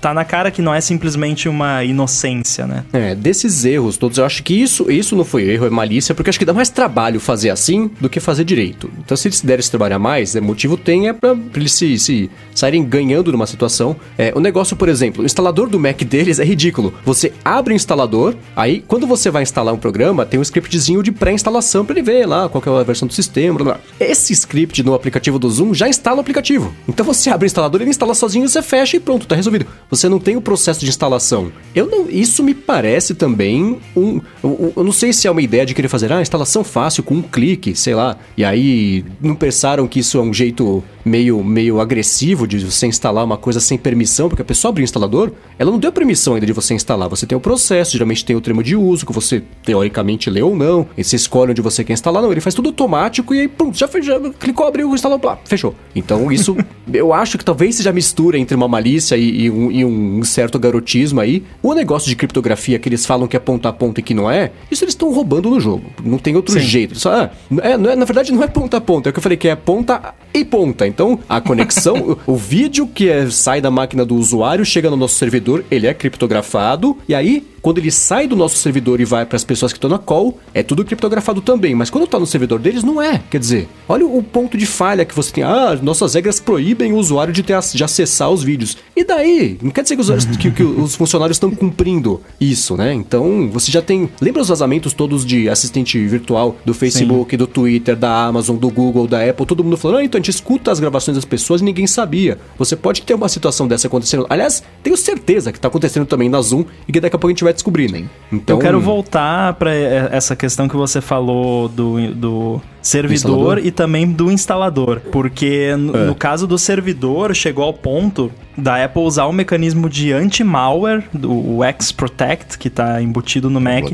tá 0.00 0.12
na 0.12 0.24
cara 0.24 0.50
que 0.50 0.60
não 0.60 0.74
é 0.74 0.80
simplesmente 0.80 1.48
uma 1.48 1.84
inocência, 1.84 2.66
né? 2.66 2.84
É, 2.92 3.14
desses 3.14 3.64
erros 3.64 3.96
todos, 3.96 4.18
eu 4.18 4.24
acho 4.24 4.42
que 4.42 4.54
isso, 4.54 4.90
isso 4.90 5.14
não 5.14 5.24
foi 5.24 5.44
erro, 5.48 5.66
é 5.66 5.70
malícia, 5.70 6.14
porque 6.14 6.30
acho 6.30 6.38
que 6.38 6.44
dá 6.44 6.52
mais 6.52 6.68
trabalho 6.68 7.20
fazer 7.20 7.50
assim 7.50 7.90
do 8.00 8.08
que 8.08 8.18
fazer 8.18 8.44
direito. 8.44 8.90
Então, 8.98 9.16
se 9.16 9.28
eles 9.28 9.40
derem 9.40 9.62
se 9.62 9.70
trabalhar 9.70 9.98
mais, 9.98 10.34
é, 10.34 10.40
motivo 10.40 10.76
tem 10.76 11.08
é 11.08 11.12
pra, 11.12 11.34
pra 11.34 11.60
eles 11.60 11.72
se, 11.72 11.98
se 11.98 12.30
saírem 12.54 12.84
ganhando 12.84 13.30
numa 13.30 13.46
situação. 13.46 13.96
É, 14.18 14.32
o 14.34 14.40
negócio, 14.40 14.76
por 14.76 14.88
exemplo, 14.88 15.22
o 15.22 15.26
instalador 15.26 15.68
do 15.68 15.78
Mac 15.78 16.02
deles 16.02 16.38
é 16.38 16.44
ridículo. 16.44 16.92
Você 17.04 17.32
abre 17.44 17.72
o 17.72 17.76
instalador, 17.76 18.34
aí 18.56 18.82
quando 18.86 19.06
você 19.06 19.30
vai 19.30 19.42
instalar 19.42 19.72
um 19.72 19.78
programa, 19.78 20.26
tem 20.26 20.40
um 20.40 20.42
scriptzinho 20.42 21.02
de 21.02 21.12
pré-instalação 21.12 21.84
pra 21.84 21.94
ele 21.94 22.02
ver 22.02 22.26
lá 22.26 22.48
qual 22.48 22.62
é 22.78 22.80
a 22.80 22.84
versão 22.84 23.06
do 23.06 23.14
sistema, 23.14 23.58
blá, 23.58 23.64
blá. 23.64 23.80
Esse 23.98 24.32
script 24.40 24.82
no 24.82 24.94
aplicativo 24.94 25.38
do 25.38 25.48
Zoom 25.48 25.74
já 25.74 25.88
instala 25.88 26.18
o 26.18 26.20
aplicativo. 26.20 26.74
Então 26.88 27.04
você 27.04 27.30
abre 27.30 27.46
o 27.46 27.48
instalador, 27.48 27.80
ele 27.80 27.90
instala 27.90 28.14
sozinho, 28.14 28.48
você 28.48 28.62
fecha 28.62 28.96
e 28.96 29.00
pronto, 29.00 29.26
tá 29.26 29.34
resolvido. 29.34 29.66
Você 29.88 30.08
não 30.08 30.18
tem 30.18 30.36
o 30.36 30.40
processo 30.40 30.80
de 30.80 30.88
instalação. 30.88 31.52
Eu 31.74 31.86
não, 31.86 32.08
isso 32.08 32.42
me 32.42 32.54
parece 32.54 33.14
também 33.14 33.78
um, 33.96 34.20
eu, 34.42 34.72
eu 34.76 34.84
não 34.84 34.92
sei 34.92 35.12
se 35.12 35.26
é 35.26 35.30
uma 35.30 35.42
ideia 35.42 35.64
de 35.64 35.74
querer 35.74 35.88
fazer 35.88 36.12
ah, 36.12 36.20
instalação 36.20 36.64
fácil 36.64 37.02
com 37.02 37.14
um 37.14 37.22
clique, 37.22 37.74
sei 37.74 37.94
lá. 37.94 38.16
E 38.36 38.44
aí 38.44 39.04
não 39.20 39.34
pensaram 39.34 39.86
que 39.86 40.00
isso 40.00 40.18
é 40.18 40.20
um 40.20 40.32
jeito 40.32 40.82
meio 41.04 41.42
meio 41.42 41.80
agressivo 41.80 42.46
de 42.46 42.58
você 42.58 42.86
instalar 42.86 43.24
uma 43.24 43.36
coisa 43.36 43.60
sem 43.60 43.78
permissão, 43.78 44.28
porque 44.28 44.42
a 44.42 44.44
pessoa 44.44 44.70
abre 44.70 44.82
o 44.82 44.84
instalador, 44.84 45.32
ela 45.58 45.70
não 45.70 45.78
deu 45.78 45.92
permissão 45.92 46.34
ainda 46.34 46.46
de 46.46 46.52
você 46.52 46.74
instalar. 46.74 47.08
Você 47.08 47.26
tem 47.26 47.36
o 47.36 47.40
processo, 47.40 47.92
geralmente 47.92 48.24
tem 48.24 48.36
o 48.36 48.40
termo 48.40 48.62
de 48.62 48.76
uso 48.76 49.06
que 49.06 49.12
você 49.12 49.42
teoricamente 49.64 50.30
lê 50.30 50.42
ou 50.42 50.56
não, 50.56 50.86
e 50.96 51.04
você 51.04 51.16
escolhe 51.16 51.50
onde 51.52 51.62
você 51.62 51.84
quer 51.84 51.94
instalar, 51.94 52.22
não, 52.22 52.30
ele 52.30 52.40
faz 52.40 52.54
tudo 52.54 52.68
automático 52.68 53.34
e 53.34 53.40
aí 53.40 53.48
pronto, 53.48 53.76
já, 53.76 53.88
já 54.00 54.20
clicou, 54.38 54.66
abriu, 54.66 54.92
instalou, 54.94 55.18
blá, 55.18 55.38
fechou. 55.44 55.74
Então 55.94 56.30
isso, 56.30 56.56
eu 56.92 57.12
acho 57.12 57.36
que 57.38 57.44
talvez 57.44 57.76
seja 57.76 57.90
a 57.90 57.92
mistura 57.92 58.38
entre 58.38 58.54
uma 58.54 58.68
malícia 58.68 59.16
e, 59.16 59.42
e 59.44 59.50
um, 59.50 59.70
e 59.70 59.84
um 59.84 60.22
certo 60.24 60.58
garotismo 60.58 61.20
aí. 61.20 61.42
O 61.62 61.74
negócio 61.74 62.08
de 62.08 62.16
criptografia 62.16 62.78
que 62.78 62.88
eles 62.88 63.04
falam 63.06 63.26
que 63.26 63.36
é 63.36 63.40
ponta 63.40 63.68
a 63.68 63.72
ponta 63.72 64.00
e 64.00 64.02
que 64.02 64.14
não 64.14 64.30
é, 64.30 64.50
isso 64.70 64.84
eles 64.84 64.94
estão 64.94 65.12
roubando 65.12 65.50
no 65.50 65.60
jogo. 65.60 65.84
Não 66.04 66.18
tem 66.18 66.36
outro 66.36 66.54
Sim. 66.54 66.60
jeito. 66.60 66.98
Só, 66.98 67.12
ah, 67.12 67.30
é, 67.62 67.76
não 67.76 67.90
é- 67.90 67.96
na 67.96 68.04
verdade 68.04 68.32
não 68.32 68.42
é 68.42 68.46
ponta 68.48 68.76
a 68.76 68.80
ponta, 68.80 69.08
é 69.08 69.10
o 69.10 69.12
que 69.12 69.18
eu 69.18 69.22
falei 69.22 69.36
que 69.38 69.48
é 69.48 69.56
ponta 69.56 70.14
e 70.32 70.44
ponta. 70.44 70.86
Então 70.86 71.18
a 71.28 71.40
conexão, 71.40 72.16
o, 72.26 72.32
o 72.32 72.36
vídeo 72.36 72.86
que 72.86 73.08
é- 73.08 73.30
sai 73.30 73.60
da 73.60 73.70
máquina 73.70 74.04
do 74.04 74.14
usuário 74.16 74.64
chega 74.64 74.90
no 74.90 74.96
nosso 74.96 75.14
servidor, 75.16 75.64
ele 75.70 75.86
é 75.86 75.94
criptografado 75.94 76.96
e 77.08 77.14
aí 77.14 77.46
quando 77.62 77.78
ele 77.78 77.90
sai 77.90 78.26
do 78.26 78.34
nosso 78.36 78.56
servidor 78.56 79.00
e 79.00 79.04
vai 79.04 79.26
para 79.26 79.36
as 79.36 79.44
pessoas 79.44 79.72
que 79.72 79.76
estão 79.78 79.90
na 79.90 79.98
call, 79.98 80.38
é 80.54 80.62
tudo 80.62 80.84
criptografado 80.84 81.40
também. 81.40 81.74
Mas 81.74 81.90
quando 81.90 82.06
tá 82.06 82.18
no 82.18 82.26
servidor 82.26 82.58
deles, 82.58 82.82
não 82.82 83.00
é. 83.00 83.20
Quer 83.30 83.38
dizer, 83.38 83.68
olha 83.88 84.06
o 84.06 84.22
ponto 84.22 84.56
de 84.56 84.66
falha 84.66 85.04
que 85.04 85.14
você 85.14 85.32
tem. 85.32 85.44
Ah, 85.44 85.78
nossas 85.82 86.14
regras 86.14 86.40
proíbem 86.40 86.92
o 86.92 86.96
usuário 86.96 87.32
de, 87.32 87.42
ter, 87.42 87.58
de 87.74 87.84
acessar 87.84 88.30
os 88.30 88.42
vídeos. 88.42 88.76
E 88.96 89.04
daí? 89.04 89.58
Não 89.62 89.70
quer 89.70 89.82
dizer 89.82 89.96
que 89.96 90.02
os, 90.02 90.24
que- 90.36 90.50
que 90.50 90.62
os 90.62 90.94
funcionários 90.94 91.36
estão 91.36 91.50
cumprindo 91.50 92.20
isso, 92.40 92.76
né? 92.76 92.92
Então, 92.94 93.48
você 93.52 93.70
já 93.70 93.82
tem. 93.82 94.08
Lembra 94.20 94.42
os 94.42 94.48
vazamentos 94.48 94.92
todos 94.92 95.24
de 95.24 95.48
assistente 95.48 95.98
virtual 96.06 96.56
do 96.64 96.72
Facebook, 96.74 97.36
do 97.36 97.46
Twitter, 97.46 97.96
da 97.96 98.24
Amazon, 98.26 98.56
do 98.56 98.70
Google, 98.70 99.06
da 99.06 99.22
Apple? 99.28 99.46
Todo 99.46 99.62
mundo 99.64 99.76
falando, 99.76 99.98
ah, 99.98 100.04
então 100.04 100.18
a 100.18 100.20
gente 100.22 100.30
escuta 100.34 100.70
as 100.70 100.80
gravações 100.80 101.16
das 101.16 101.24
pessoas 101.24 101.60
e 101.60 101.64
ninguém 101.64 101.86
sabia. 101.86 102.38
Você 102.58 102.74
pode 102.76 103.02
ter 103.02 103.14
uma 103.14 103.28
situação 103.28 103.66
dessa 103.68 103.86
acontecendo. 103.86 104.26
Aliás, 104.28 104.62
tenho 104.82 104.96
certeza 104.96 105.52
que 105.52 105.60
tá 105.60 105.68
acontecendo 105.68 106.06
também 106.06 106.28
na 106.28 106.40
Zoom 106.40 106.64
e 106.88 106.92
que 106.92 107.00
daqui 107.00 107.16
a 107.16 107.18
pouco 107.18 107.28
a 107.28 107.32
gente 107.32 107.44
vai 107.44 107.49
descobrir, 107.52 107.90
né? 107.90 108.04
Então, 108.32 108.56
Eu 108.56 108.60
quero 108.60 108.80
voltar 108.80 109.54
pra 109.54 109.74
eh, 109.74 110.08
essa 110.12 110.36
questão 110.36 110.68
que 110.68 110.76
você 110.76 111.00
falou 111.00 111.68
do, 111.68 112.14
do 112.14 112.60
servidor 112.80 113.14
instalador? 113.58 113.58
e 113.66 113.70
também 113.70 114.06
do 114.10 114.30
instalador. 114.30 115.00
Porque 115.12 115.74
no, 115.76 115.96
É. 115.96 116.06
no 116.06 116.14
caso 116.14 116.46
do 116.46 116.56
servidor, 116.58 117.34
chegou 117.34 117.64
ao 117.64 117.72
ponto 117.74 118.30
da 118.56 118.84
Apple 118.84 119.02
usar 119.02 119.24
o 119.26 119.32
mecanismo 119.32 119.88
de 119.88 120.12
anti-malware, 120.12 121.04
do 121.12 121.32
o 121.56 121.64
X-Protect, 121.64 122.58
que 122.58 122.70
tá 122.70 123.02
embutido 123.02 123.48
no 123.50 123.60
Mac, 123.60 123.84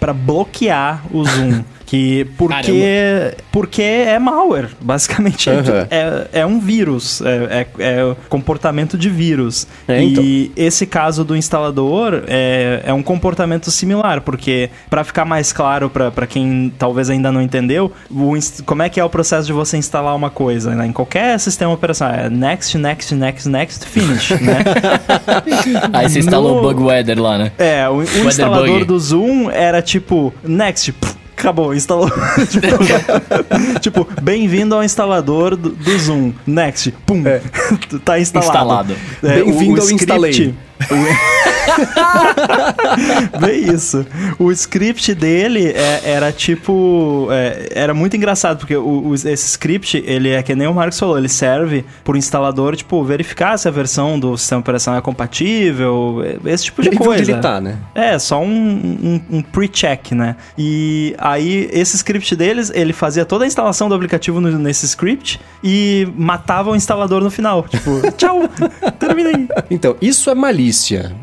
para 0.00 0.12
bloquear 0.12 1.02
o 1.10 1.24
Zoom. 1.24 1.62
Que 1.86 2.26
porque, 2.36 3.36
porque 3.52 3.82
é 3.82 4.18
malware, 4.18 4.70
basicamente. 4.80 5.48
Aham. 5.48 5.86
É, 5.88 6.40
é 6.40 6.46
um 6.46 6.58
vírus, 6.58 7.20
é, 7.22 7.66
é, 7.78 8.00
é 8.00 8.16
comportamento 8.28 8.98
de 8.98 9.08
vírus. 9.08 9.68
É, 9.86 10.02
e 10.02 10.12
então. 10.46 10.52
esse 10.56 10.84
caso 10.84 11.24
do 11.24 11.36
instalador 11.36 12.24
é, 12.26 12.82
é 12.84 12.92
um 12.92 13.04
comportamento 13.04 13.70
similar, 13.70 14.20
porque 14.22 14.68
para 14.90 15.04
ficar 15.04 15.24
mais 15.24 15.52
claro 15.52 15.88
para 15.88 16.26
quem 16.26 16.72
talvez 16.76 17.08
ainda 17.08 17.30
não 17.30 17.40
entendeu, 17.40 17.92
o 18.10 18.36
como 18.64 18.82
é 18.82 18.88
que 18.88 18.98
é 18.98 19.04
o 19.04 19.08
processo 19.08 19.46
de 19.46 19.52
você 19.52 19.76
instalar 19.76 20.14
uma 20.16 20.28
coisa, 20.28 20.74
né? 20.74 20.86
Em 20.86 20.92
qualquer 20.92 21.38
sistema 21.38 21.72
operacional, 21.72 22.16
é 22.16 22.28
next, 22.28 22.76
next, 22.76 23.14
next, 23.14 23.48
next, 23.48 23.86
finish, 23.86 24.30
né? 24.40 24.58
Aí 25.92 26.08
você 26.08 26.18
instalou 26.18 26.54
No- 26.54 26.58
o 26.58 26.62
Bug 26.62 26.82
Weather 26.82 27.20
lá, 27.20 27.38
né? 27.38 27.52
É, 27.58 27.88
o, 27.88 27.98
o 27.98 28.02
instalador 28.02 28.66
bug. 28.80 28.84
do 28.84 28.98
Zoom 28.98 29.50
era 29.50 29.80
tipo, 29.80 30.34
next, 30.42 30.92
pff, 30.92 31.15
acabou, 31.38 31.74
instalou. 31.74 32.10
tipo, 32.50 33.80
tipo, 33.80 34.08
bem-vindo 34.22 34.74
ao 34.74 34.82
instalador 34.82 35.56
do, 35.56 35.70
do 35.70 35.98
Zoom. 35.98 36.32
Next, 36.46 36.90
pum, 37.04 37.22
tá 38.04 38.18
instalado. 38.18 38.92
Instalado. 38.92 38.96
É, 39.22 39.42
Bem-vindo 39.44 39.80
ao 39.80 39.86
script- 39.86 40.02
instalei. 40.02 40.54
O- 40.90 41.56
Bem 43.40 43.72
isso. 43.74 44.06
O 44.38 44.50
script 44.52 45.14
dele 45.14 45.68
é- 45.74 46.00
era 46.04 46.32
tipo. 46.32 47.28
é, 47.30 47.68
era 47.74 47.94
muito 47.94 48.16
engraçado, 48.16 48.58
porque 48.58 48.76
o- 48.76 49.08
o- 49.08 49.14
esse 49.14 49.34
script, 49.48 50.02
ele 50.06 50.30
é 50.30 50.42
que 50.42 50.54
nem 50.54 50.66
o 50.68 50.74
Marcos 50.74 50.98
falou, 50.98 51.18
ele 51.18 51.28
serve 51.28 51.84
pro 52.04 52.16
instalador, 52.16 52.76
tipo, 52.76 53.02
verificar 53.04 53.56
se 53.58 53.68
a 53.68 53.70
versão 53.70 54.18
do 54.18 54.36
sistema 54.36 54.60
operacional 54.60 54.98
é 54.98 55.02
compatível, 55.02 56.22
esse 56.44 56.64
tipo 56.64 56.82
de 56.82 56.88
Ele 56.88 56.96
coisa. 56.98 57.32
ele 57.32 57.40
tá, 57.40 57.60
né? 57.60 57.76
É, 57.94 58.18
só 58.18 58.40
um, 58.40 58.46
um- 58.48 59.38
um 59.38 59.42
pre-check, 59.42 60.12
né? 60.12 60.36
E 60.56 61.14
aí, 61.18 61.68
esse 61.72 61.96
script 61.96 62.34
deles, 62.36 62.70
ele 62.74 62.92
fazia 62.92 63.24
toda 63.24 63.44
a 63.44 63.46
instalação 63.46 63.88
do 63.88 63.94
aplicativo 63.94 64.40
no- 64.40 64.58
nesse 64.58 64.86
script 64.86 65.40
e 65.62 66.06
matava 66.16 66.70
o 66.70 66.76
instalador 66.76 67.22
no 67.22 67.30
final. 67.30 67.64
Tipo, 67.68 68.00
tchau, 68.16 68.42
terminei. 68.98 69.46
Então, 69.70 69.96
isso 70.00 70.30
é 70.30 70.34
malícia. 70.34 70.65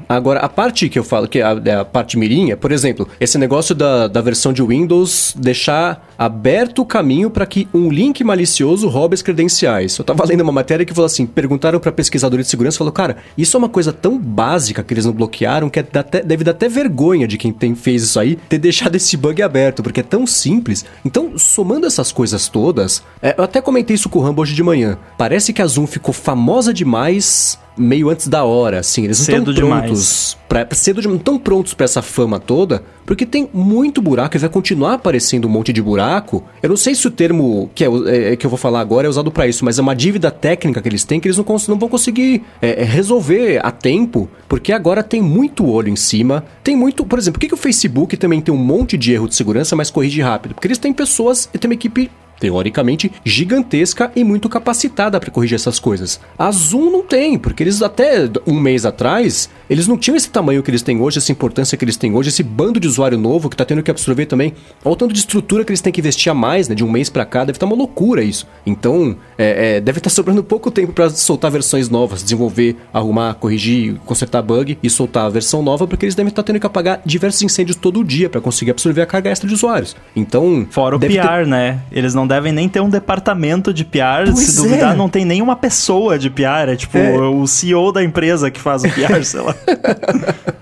Agora, 0.07 0.39
a 0.39 0.49
parte 0.49 0.89
que 0.89 0.97
eu 0.99 1.03
falo, 1.03 1.27
que 1.27 1.39
é 1.39 1.43
a, 1.43 1.61
é 1.65 1.75
a 1.75 1.85
parte 1.85 2.17
mirinha, 2.17 2.55
por 2.57 2.71
exemplo, 2.71 3.07
esse 3.19 3.37
negócio 3.37 3.73
da, 3.73 4.07
da 4.07 4.21
versão 4.21 4.53
de 4.53 4.61
Windows 4.61 5.33
deixar 5.37 6.07
aberto 6.17 6.79
o 6.81 6.85
caminho 6.85 7.29
para 7.29 7.45
que 7.45 7.67
um 7.73 7.89
link 7.89 8.23
malicioso 8.23 8.87
roube 8.87 9.13
as 9.13 9.21
credenciais. 9.21 9.97
Eu 9.97 10.05
tava 10.05 10.25
lendo 10.25 10.41
uma 10.41 10.51
matéria 10.51 10.85
que 10.85 10.93
falou 10.93 11.05
assim, 11.05 11.25
perguntaram 11.25 11.79
para 11.79 11.91
pesquisadores 11.91 12.45
de 12.45 12.49
segurança, 12.51 12.77
falou, 12.77 12.93
cara, 12.93 13.17
isso 13.37 13.57
é 13.57 13.59
uma 13.59 13.69
coisa 13.69 13.91
tão 13.91 14.17
básica 14.17 14.83
que 14.83 14.93
eles 14.93 15.05
não 15.05 15.13
bloquearam 15.13 15.69
que 15.69 15.79
é- 15.79 15.87
até- 15.93 16.21
deve 16.21 16.43
dar 16.43 16.51
até 16.51 16.69
vergonha 16.69 17.27
de 17.27 17.37
quem 17.37 17.51
tem, 17.51 17.75
fez 17.75 18.03
isso 18.03 18.19
aí 18.19 18.35
ter 18.35 18.57
deixado 18.57 18.95
esse 18.95 19.17
bug 19.17 19.41
aberto, 19.41 19.81
porque 19.83 19.99
é 19.99 20.03
tão 20.03 20.25
simples. 20.27 20.85
Então, 21.03 21.37
somando 21.37 21.85
essas 21.87 22.11
coisas 22.11 22.47
todas, 22.47 23.03
é, 23.21 23.35
eu 23.37 23.43
até 23.43 23.59
comentei 23.61 23.95
isso 23.95 24.09
com 24.09 24.19
o 24.19 24.21
Rambo 24.21 24.41
hoje 24.41 24.53
de 24.53 24.63
manhã. 24.63 24.97
Parece 25.17 25.51
que 25.51 25.61
a 25.61 25.67
Zoom 25.67 25.87
ficou 25.87 26.13
famosa 26.13 26.73
demais 26.73 27.57
meio 27.77 28.09
antes 28.09 28.27
da 28.27 28.43
hora, 28.43 28.79
assim. 28.79 29.03
Eles 29.03 29.17
não 29.19 29.25
Cedo 29.25 29.51
estão 29.51 29.53
demais. 29.65 29.83
prontos. 29.85 30.37
Pra, 30.47 30.67
cedo 30.71 31.01
demais. 31.01 31.13
Não 31.15 31.19
estão 31.19 31.39
prontos 31.39 31.73
pra 31.73 31.85
essa 31.85 32.01
fama 32.01 32.39
toda, 32.39 32.83
porque 33.05 33.25
tem 33.25 33.49
muito 33.53 34.01
buraco 34.01 34.37
e 34.37 34.39
vai 34.39 34.49
continuar 34.49 34.93
aparecendo 34.93 35.45
um 35.47 35.49
monte 35.51 35.73
de 35.73 35.81
buraco. 35.81 36.43
Eu 36.61 36.69
não 36.69 36.77
sei 36.77 36.93
se 36.95 37.07
o 37.07 37.11
termo 37.11 37.69
que, 37.73 37.83
é, 37.83 37.89
o- 37.89 38.07
é- 38.07 38.35
que 38.35 38.45
eu 38.45 38.49
vou 38.49 38.57
falar 38.57 38.79
agora 38.79 39.07
é 39.07 39.09
usado 39.09 39.31
pra 39.31 39.47
isso, 39.47 39.65
mas 39.65 39.79
é 39.79 39.81
uma 39.81 39.95
dívida 39.95 40.29
técnica 40.29 40.81
que 40.81 40.87
eles 40.89 41.03
têm 41.03 41.19
que 41.19 41.27
eles 41.27 41.37
não, 41.37 41.45
não 41.67 41.79
vão 41.79 41.89
conseguir 41.89 42.43
é, 42.61 42.81
é, 42.81 42.83
resolver 42.83 43.59
a 43.65 43.71
tempo, 43.71 44.29
porque 44.47 44.71
agora 44.71 45.01
tem 45.03 45.21
muito 45.21 45.65
olho 45.67 45.89
em 45.89 45.95
cima. 45.95 46.43
Tem 46.63 46.75
muito. 46.75 47.05
Por 47.05 47.17
exemplo, 47.17 47.39
por 47.39 47.41
que, 47.41 47.47
que 47.47 47.53
o 47.53 47.57
Facebook 47.57 48.15
também 48.17 48.39
tem 48.41 48.53
um 48.53 48.57
monte 48.57 48.97
de 48.97 49.11
erro 49.13 49.27
de 49.27 49.35
segurança, 49.35 49.75
mas 49.75 49.89
corrige 49.89 50.21
rápido? 50.21 50.53
Porque 50.53 50.67
eles 50.67 50.77
têm 50.77 50.93
pessoas 50.93 51.49
e 51.53 51.57
tem 51.57 51.67
uma 51.69 51.73
equipe 51.75 52.09
teoricamente 52.39 53.11
gigantesca 53.23 54.11
e 54.15 54.23
muito 54.23 54.49
capacitada 54.49 55.19
para 55.19 55.29
corrigir 55.31 55.55
essas 55.55 55.79
coisas. 55.79 56.19
A 56.37 56.51
Zoom 56.51 56.89
não 56.91 57.03
tem, 57.03 57.37
porque 57.37 57.63
eles 57.63 57.81
até 57.81 58.29
um 58.47 58.59
mês 58.59 58.85
atrás, 58.85 59.49
eles 59.69 59.87
não 59.87 59.97
tinham 59.97 60.15
esse 60.15 60.29
tamanho 60.29 60.61
que 60.63 60.69
eles 60.71 60.81
têm 60.81 60.99
hoje, 60.99 61.17
essa 61.17 61.31
importância 61.31 61.77
que 61.77 61.83
eles 61.85 61.97
têm 61.97 62.13
hoje, 62.13 62.29
esse 62.29 62.43
bando 62.43 62.79
de 62.79 62.87
usuário 62.87 63.17
novo 63.17 63.49
que 63.49 63.55
tá 63.55 63.65
tendo 63.65 63.83
que 63.83 63.91
absorver 63.91 64.25
também. 64.25 64.53
Olha 64.83 64.93
o 64.93 64.95
tanto 64.95 65.13
de 65.13 65.19
estrutura 65.19 65.63
que 65.63 65.71
eles 65.71 65.81
têm 65.81 65.91
que 65.93 66.01
investir 66.01 66.31
a 66.31 66.35
mais, 66.35 66.67
né? 66.67 66.75
De 66.75 66.83
um 66.83 66.91
mês 66.91 67.09
para 67.09 67.25
cá, 67.25 67.41
deve 67.45 67.57
estar 67.57 67.65
uma 67.65 67.75
loucura 67.75 68.23
isso. 68.23 68.47
Então, 68.65 69.15
é, 69.37 69.77
é, 69.77 69.81
deve 69.81 69.99
estar 69.99 70.09
sobrando 70.09 70.43
pouco 70.43 70.69
tempo 70.71 70.93
para 70.93 71.09
soltar 71.09 71.51
versões 71.51 71.89
novas, 71.89 72.23
desenvolver, 72.23 72.75
arrumar, 72.93 73.35
corrigir, 73.35 73.95
consertar 74.05 74.41
bug 74.41 74.77
e 74.81 74.89
soltar 74.89 75.25
a 75.25 75.29
versão 75.29 75.61
nova, 75.61 75.87
porque 75.87 76.05
eles 76.05 76.15
devem 76.15 76.29
estar 76.29 76.43
tendo 76.43 76.59
que 76.59 76.65
apagar 76.67 77.01
diversos 77.05 77.41
incêndios 77.41 77.75
todo 77.77 78.03
dia 78.03 78.29
para 78.29 78.41
conseguir 78.41 78.71
absorver 78.71 79.01
a 79.01 79.05
carga 79.05 79.29
extra 79.29 79.47
de 79.47 79.53
usuários. 79.53 79.95
Então, 80.15 80.67
Fora 80.69 80.95
o 80.95 80.99
deve 80.99 81.13
ter- 81.15 81.21
PR, 81.21 81.47
né? 81.47 81.79
Eles 81.91 82.13
não 82.13 82.22
devem 82.27 82.51
nem 82.51 82.67
ter 82.69 82.79
um 82.81 82.89
departamento 82.89 83.73
de 83.73 83.83
PR. 83.85 84.25
Pois 84.25 84.39
Se 84.39 84.55
duvidar, 84.61 84.93
é. 84.93 84.95
não 84.97 85.07
tem 85.09 85.25
nenhuma 85.25 85.55
pessoa 85.55 86.17
de 86.17 86.29
PR. 86.29 86.69
É 86.69 86.75
tipo 86.75 86.97
É. 86.97 87.17
o 87.17 87.45
CEO 87.47 87.91
da 87.91 88.03
empresa 88.03 88.49
que 88.51 88.59
faz 88.59 88.83
o 88.83 88.89
PR, 88.89 89.21
sei 89.25 89.41
lá. 89.41 89.55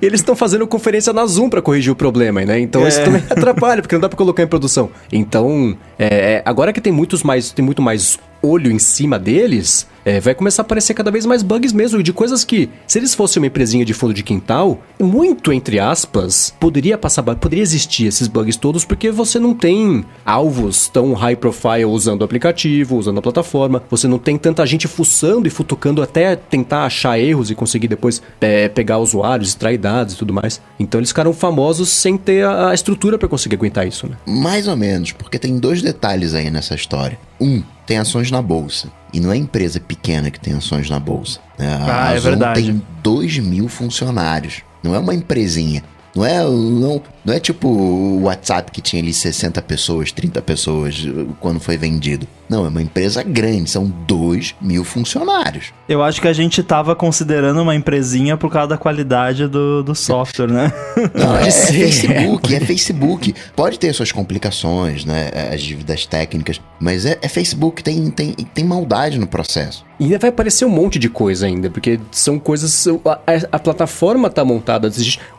E 0.01 0.05
eles 0.05 0.19
estão 0.19 0.35
fazendo 0.35 0.65
conferência 0.67 1.13
na 1.13 1.25
Zoom 1.25 1.49
pra 1.49 1.61
corrigir 1.61 1.91
o 1.91 1.95
problema, 1.95 2.43
né? 2.45 2.59
Então 2.59 2.83
É. 2.85 2.87
isso 2.87 3.03
também 3.03 3.23
atrapalha, 3.29 3.81
porque 3.81 3.95
não 3.95 4.01
dá 4.01 4.09
pra 4.09 4.17
colocar 4.17 4.43
em 4.43 4.47
produção. 4.47 4.89
Então, 5.11 5.75
é, 5.97 6.05
é, 6.35 6.41
agora 6.45 6.71
que 6.73 6.81
tem 6.81 6.91
muitos 6.91 7.23
mais, 7.23 7.51
tem 7.51 7.63
muito 7.63 7.81
mais 7.81 8.19
olho 8.41 8.71
em 8.71 8.79
cima 8.79 9.19
deles, 9.19 9.87
é, 10.03 10.19
vai 10.19 10.33
começar 10.33 10.61
a 10.61 10.65
aparecer 10.65 10.93
cada 10.93 11.11
vez 11.11 11.25
mais 11.25 11.43
bugs 11.43 11.73
mesmo, 11.73 12.01
de 12.01 12.13
coisas 12.13 12.43
que, 12.43 12.69
se 12.87 12.97
eles 12.97 13.13
fossem 13.13 13.41
uma 13.41 13.47
empresinha 13.47 13.85
de 13.85 13.93
fundo 13.93 14.13
de 14.13 14.23
quintal, 14.23 14.81
muito 14.99 15.53
entre 15.53 15.79
aspas, 15.79 16.53
poderia 16.59 16.97
passar, 16.97 17.23
poderia 17.23 17.61
existir 17.61 18.07
esses 18.07 18.27
bugs 18.27 18.55
todos, 18.55 18.83
porque 18.83 19.11
você 19.11 19.39
não 19.39 19.53
tem 19.53 20.03
alvos 20.25 20.87
tão 20.87 21.13
high 21.13 21.35
profile 21.35 21.85
usando 21.85 22.21
o 22.21 22.25
aplicativo, 22.25 22.97
usando 22.97 23.19
a 23.19 23.21
plataforma, 23.21 23.83
você 23.89 24.07
não 24.07 24.17
tem 24.17 24.37
tanta 24.37 24.65
gente 24.65 24.87
fuçando 24.87 25.47
e 25.47 25.51
futucando 25.51 26.01
até 26.01 26.35
tentar 26.35 26.85
achar 26.85 27.19
erros 27.19 27.51
e 27.51 27.55
conseguir 27.55 27.87
depois 27.87 28.21
é, 28.39 28.67
pegar 28.67 28.97
usuários, 28.97 29.49
extrair 29.49 29.77
dados 29.77 30.15
e 30.15 30.17
tudo 30.17 30.33
mais. 30.33 30.61
Então 30.79 30.99
eles 30.99 31.09
ficaram 31.09 31.33
famosos 31.33 31.89
sem 31.89 32.17
ter 32.17 32.45
a, 32.45 32.69
a 32.69 32.73
estrutura 32.73 33.17
pra 33.17 33.27
conseguir 33.27 33.55
aguentar 33.55 33.87
isso, 33.87 34.07
né? 34.07 34.17
Mais 34.25 34.67
ou 34.67 34.75
menos, 34.75 35.11
porque 35.11 35.37
tem 35.37 35.57
dois 35.59 35.81
detalhes 35.81 36.33
aí 36.33 36.49
nessa 36.49 36.75
história. 36.75 37.17
Um, 37.39 37.63
tem 37.91 37.97
ações 37.97 38.31
na 38.31 38.41
bolsa. 38.41 38.87
E 39.11 39.19
não 39.19 39.33
é 39.33 39.35
empresa 39.35 39.77
pequena 39.77 40.31
que 40.31 40.39
tem 40.39 40.53
ações 40.53 40.89
na 40.89 40.97
bolsa. 40.97 41.41
né? 41.59 41.67
A 41.75 42.07
Ah, 42.07 42.13
é 42.13 42.19
verdade. 42.21 42.61
tem 42.63 42.81
2 43.03 43.39
mil 43.39 43.67
funcionários. 43.67 44.61
Não 44.81 44.95
é 44.95 44.99
uma 44.99 45.13
empresinha. 45.13 45.83
Não 46.15 46.25
é, 46.25 46.41
não, 46.41 47.01
não 47.25 47.33
é 47.33 47.39
tipo 47.39 47.67
o 47.67 48.23
WhatsApp 48.23 48.71
que 48.71 48.79
tinha 48.81 49.01
ali 49.01 49.13
60 49.13 49.61
pessoas, 49.61 50.11
30 50.13 50.41
pessoas 50.41 51.05
quando 51.41 51.59
foi 51.59 51.75
vendido. 51.75 52.25
Não, 52.51 52.65
é 52.65 52.67
uma 52.67 52.81
empresa 52.81 53.23
grande, 53.23 53.69
são 53.69 53.85
2 54.05 54.55
mil 54.61 54.83
funcionários. 54.83 55.67
Eu 55.87 56.03
acho 56.03 56.19
que 56.19 56.27
a 56.27 56.33
gente 56.33 56.61
tava 56.61 56.93
considerando 56.93 57.61
uma 57.61 57.73
empresinha 57.73 58.35
por 58.35 58.51
causa 58.51 58.67
da 58.67 58.77
qualidade 58.77 59.47
do, 59.47 59.81
do 59.81 59.95
software, 59.95 60.47
né? 60.51 60.73
Não, 61.15 61.37
é, 61.37 61.47
é. 61.47 61.51
Facebook, 61.51 62.53
é 62.55 62.59
Facebook. 62.59 63.33
Pode 63.55 63.79
ter 63.79 63.93
suas 63.93 64.11
complicações, 64.11 65.05
né? 65.05 65.29
As 65.53 65.61
dívidas 65.61 66.05
técnicas, 66.05 66.59
mas 66.77 67.05
é, 67.05 67.17
é 67.21 67.29
Facebook, 67.29 67.81
tem, 67.81 68.09
tem, 68.11 68.33
tem 68.33 68.65
maldade 68.65 69.17
no 69.17 69.27
processo. 69.27 69.85
E 69.97 70.05
ainda 70.05 70.17
vai 70.17 70.31
aparecer 70.31 70.65
um 70.65 70.69
monte 70.69 70.97
de 70.97 71.07
coisa 71.07 71.45
ainda, 71.45 71.69
porque 71.69 71.99
são 72.11 72.39
coisas. 72.39 72.87
A, 73.05 73.11
a- 73.11 73.47
a 73.51 73.59
plataforma 73.59 74.31
tá 74.31 74.43
montada. 74.43 74.89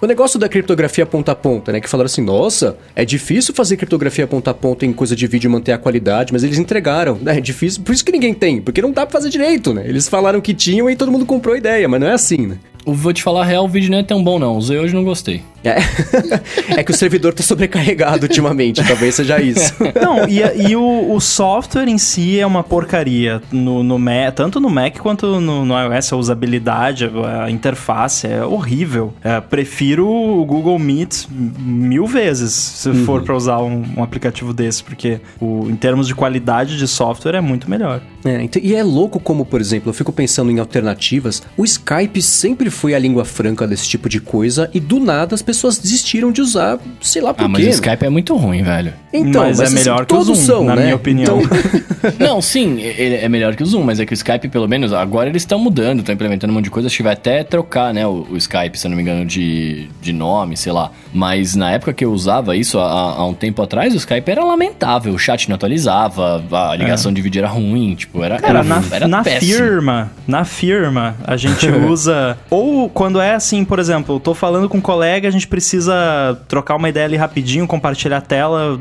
O 0.01 0.07
negócio 0.07 0.39
da 0.39 0.49
criptografia 0.49 1.05
ponta 1.05 1.33
a 1.33 1.35
ponta, 1.35 1.73
né? 1.73 1.81
Que 1.81 1.89
falaram 1.89 2.07
assim: 2.07 2.23
nossa, 2.23 2.77
é 2.95 3.05
difícil 3.05 3.53
fazer 3.53 3.77
criptografia 3.77 4.25
ponta 4.25 4.53
a 4.53 4.55
ponta 4.55 4.87
em 4.87 4.93
coisa 4.93 5.17
de 5.17 5.27
vídeo 5.27 5.49
e 5.49 5.51
manter 5.51 5.73
a 5.73 5.79
qualidade, 5.79 6.33
mas 6.33 6.45
eles 6.45 6.59
entregaram, 6.59 7.02
né? 7.11 7.39
É 7.39 7.41
difícil, 7.41 7.83
por 7.83 7.93
isso 7.93 8.05
que 8.05 8.13
ninguém 8.13 8.35
tem, 8.35 8.61
porque 8.61 8.83
não 8.83 8.93
dá 8.93 9.05
pra 9.07 9.13
fazer 9.13 9.29
direito, 9.31 9.73
né? 9.75 9.85
Eles 9.87 10.09
falaram 10.09 10.41
que 10.41 10.55
tinham 10.55 10.89
e 10.89 10.97
todo 10.97 11.11
mundo 11.11 11.27
comprou 11.27 11.55
a 11.55 11.59
ideia, 11.59 11.89
mas 11.89 12.01
não 12.01 12.07
é 12.07 12.13
assim, 12.13 12.47
né? 12.47 12.59
Eu 12.87 12.95
Vou 12.95 13.13
te 13.13 13.23
falar 13.23 13.43
a 13.43 13.45
real, 13.45 13.65
o 13.65 13.69
vídeo 13.69 13.91
não 13.91 13.99
é 13.99 14.03
tão 14.03 14.23
bom 14.23 14.39
não. 14.39 14.57
Usei 14.57 14.79
hoje 14.79 14.93
e 14.93 14.97
não 14.97 15.05
gostei. 15.05 15.43
É. 15.65 15.77
é 16.77 16.83
que 16.83 16.91
o 16.91 16.95
servidor 16.95 17.33
tá 17.33 17.43
sobrecarregado 17.43 18.25
ultimamente, 18.27 18.83
talvez 18.85 19.15
seja 19.15 19.41
isso. 19.41 19.73
Não, 20.01 20.29
e, 20.29 20.41
e 20.69 20.75
o, 20.75 21.15
o 21.15 21.21
software 21.21 21.89
em 21.89 21.99
si 21.99 22.41
é 22.41 22.47
uma 22.47 22.65
porcaria. 22.65 23.41
No, 23.53 23.83
no 23.83 23.99
Mac, 23.99 24.35
tanto 24.35 24.59
no 24.59 24.69
Mac 24.69 24.99
quanto 24.99 25.41
no, 25.41 25.65
no 25.65 25.75
iOS, 25.79 26.13
a 26.13 26.17
usabilidade, 26.17 27.09
a 27.41 27.51
interface 27.51 28.27
é 28.27 28.45
horrível. 28.45 29.15
É, 29.23 29.41
prefiro 29.41 30.09
o 30.09 30.45
Google 30.45 30.79
Meet 30.79 31.27
mil 31.31 32.07
vezes 32.07 32.53
se 32.53 32.93
for 33.05 33.23
pra 33.23 33.37
usar 33.37 33.59
um, 33.59 33.85
um 33.97 34.03
aplicativo 34.03 34.53
desse, 34.53 34.83
porque 34.83 35.21
o, 35.41 35.69
em 35.69 35.77
termos 35.77 36.09
de 36.09 36.15
qualidade 36.15 36.77
de 36.77 36.89
software 36.89 37.37
é 37.37 37.41
muito 37.41 37.71
melhor. 37.71 38.01
É, 38.25 38.43
então- 38.43 38.63
e 38.63 38.75
é 38.75 38.83
louco 38.83 39.19
como, 39.19 39.45
por 39.45 39.61
exemplo, 39.61 39.91
eu 39.91 39.95
fico 39.95 40.13
pensando 40.13 40.51
em 40.51 40.59
alternativas. 40.59 41.43
O 41.57 41.65
Skype 41.65 42.21
sempre 42.23 42.71
foi 42.71 42.95
a 42.95 42.99
língua 42.99 43.25
franca 43.25 43.67
desse 43.67 43.89
tipo 43.89 44.09
de 44.09 44.21
coisa 44.21 44.71
e 44.73 44.81
do 44.81 44.99
nada 45.01 45.35
as 45.35 45.43
pessoas 45.43 45.79
desistiram 45.79 46.31
de 46.33 46.41
usar, 46.41 46.79
sei 47.01 47.21
lá 47.23 47.35
por 47.35 47.45
Ah, 47.45 47.49
mas 47.49 47.59
quê. 47.61 47.65
o 47.67 47.69
né? 47.69 47.73
Skype 47.75 48.05
é 48.05 48.09
muito 48.11 48.37
ruim, 48.37 48.63
velho. 48.63 48.93
Então, 49.13 49.43
Mas 49.43 49.61
é 49.61 49.65
assim, 49.65 49.75
melhor 49.75 50.07
que 50.07 50.15
o 50.15 50.19
todos 50.19 50.39
Zoom, 50.39 50.47
são, 50.47 50.65
na 50.65 50.75
né? 50.77 50.83
minha 50.85 50.97
opinião. 50.97 51.41
Então, 51.43 51.61
Não, 52.19 52.43
sim, 52.43 52.81
ele 52.81 53.15
é 53.17 53.29
melhor 53.29 53.55
que 53.55 53.63
o 53.63 53.67
Zoom, 53.67 53.85
mas 53.85 54.01
é 54.01 54.07
que 54.07 54.13
o 54.13 54.15
Skype, 54.15 54.49
pelo 54.49 54.67
menos, 54.69 54.93
agora 54.93 55.29
eles 55.29 55.43
estão 55.43 55.59
mudando, 55.59 56.01
estão 56.01 56.13
implementando 56.15 56.53
um 56.53 56.57
monte 56.57 56.65
de 56.65 56.71
coisa. 56.71 56.89
Acho 56.89 56.97
que 56.97 57.03
vai 57.03 57.13
até 57.13 57.45
trocar, 57.45 57.93
né, 57.95 58.05
o, 58.07 58.27
o 58.31 58.37
Skype, 58.37 58.77
se 58.79 58.87
eu 58.87 58.91
não 58.91 58.97
me 58.97 59.03
engano, 59.03 59.25
de, 59.25 59.89
de 60.01 60.13
nome, 60.13 60.57
sei 60.57 60.73
lá. 60.73 60.91
Mas 61.13 61.55
na 61.55 61.71
época 61.71 61.93
que 61.93 62.05
eu 62.05 62.13
usava 62.13 62.57
isso, 62.57 62.79
há, 62.79 62.85
há 62.91 63.25
um 63.27 63.35
tempo 63.35 63.63
atrás, 63.63 63.93
o 63.95 63.97
Skype 63.97 64.29
era 64.31 64.43
lamentável. 64.45 65.13
O 65.15 65.19
chat 65.19 65.49
não 65.49 65.55
atualizava, 65.57 66.43
a 66.71 66.75
ligação 66.75 67.13
de 67.13 67.21
vídeo 67.23 67.39
era 67.39 67.49
ruim, 67.49 67.95
tipo, 67.95 68.12
era, 68.15 68.39
Cara, 68.39 68.61
era, 68.61 68.65
na, 68.65 68.83
era 68.91 69.09
na 69.09 69.23
péssimo. 69.23 69.59
firma, 69.59 70.11
na 70.27 70.45
firma, 70.45 71.15
a 71.25 71.37
gente 71.37 71.69
usa. 71.89 72.39
ou 72.49 72.89
quando 72.89 73.21
é 73.21 73.35
assim, 73.35 73.65
por 73.65 73.79
exemplo, 73.79 74.17
eu 74.17 74.21
tô 74.21 74.35
falando 74.35 74.69
com 74.69 74.79
um 74.79 74.81
colega, 74.81 75.29
a 75.29 75.31
gente 75.31 75.43
gente 75.43 75.49
precisa 75.49 76.41
trocar 76.49 76.77
uma 76.77 76.89
ideia 76.89 77.07
ali 77.07 77.17
rapidinho, 77.17 77.67
compartilhar 77.67 78.19
a 78.19 78.21
tela, 78.21 78.81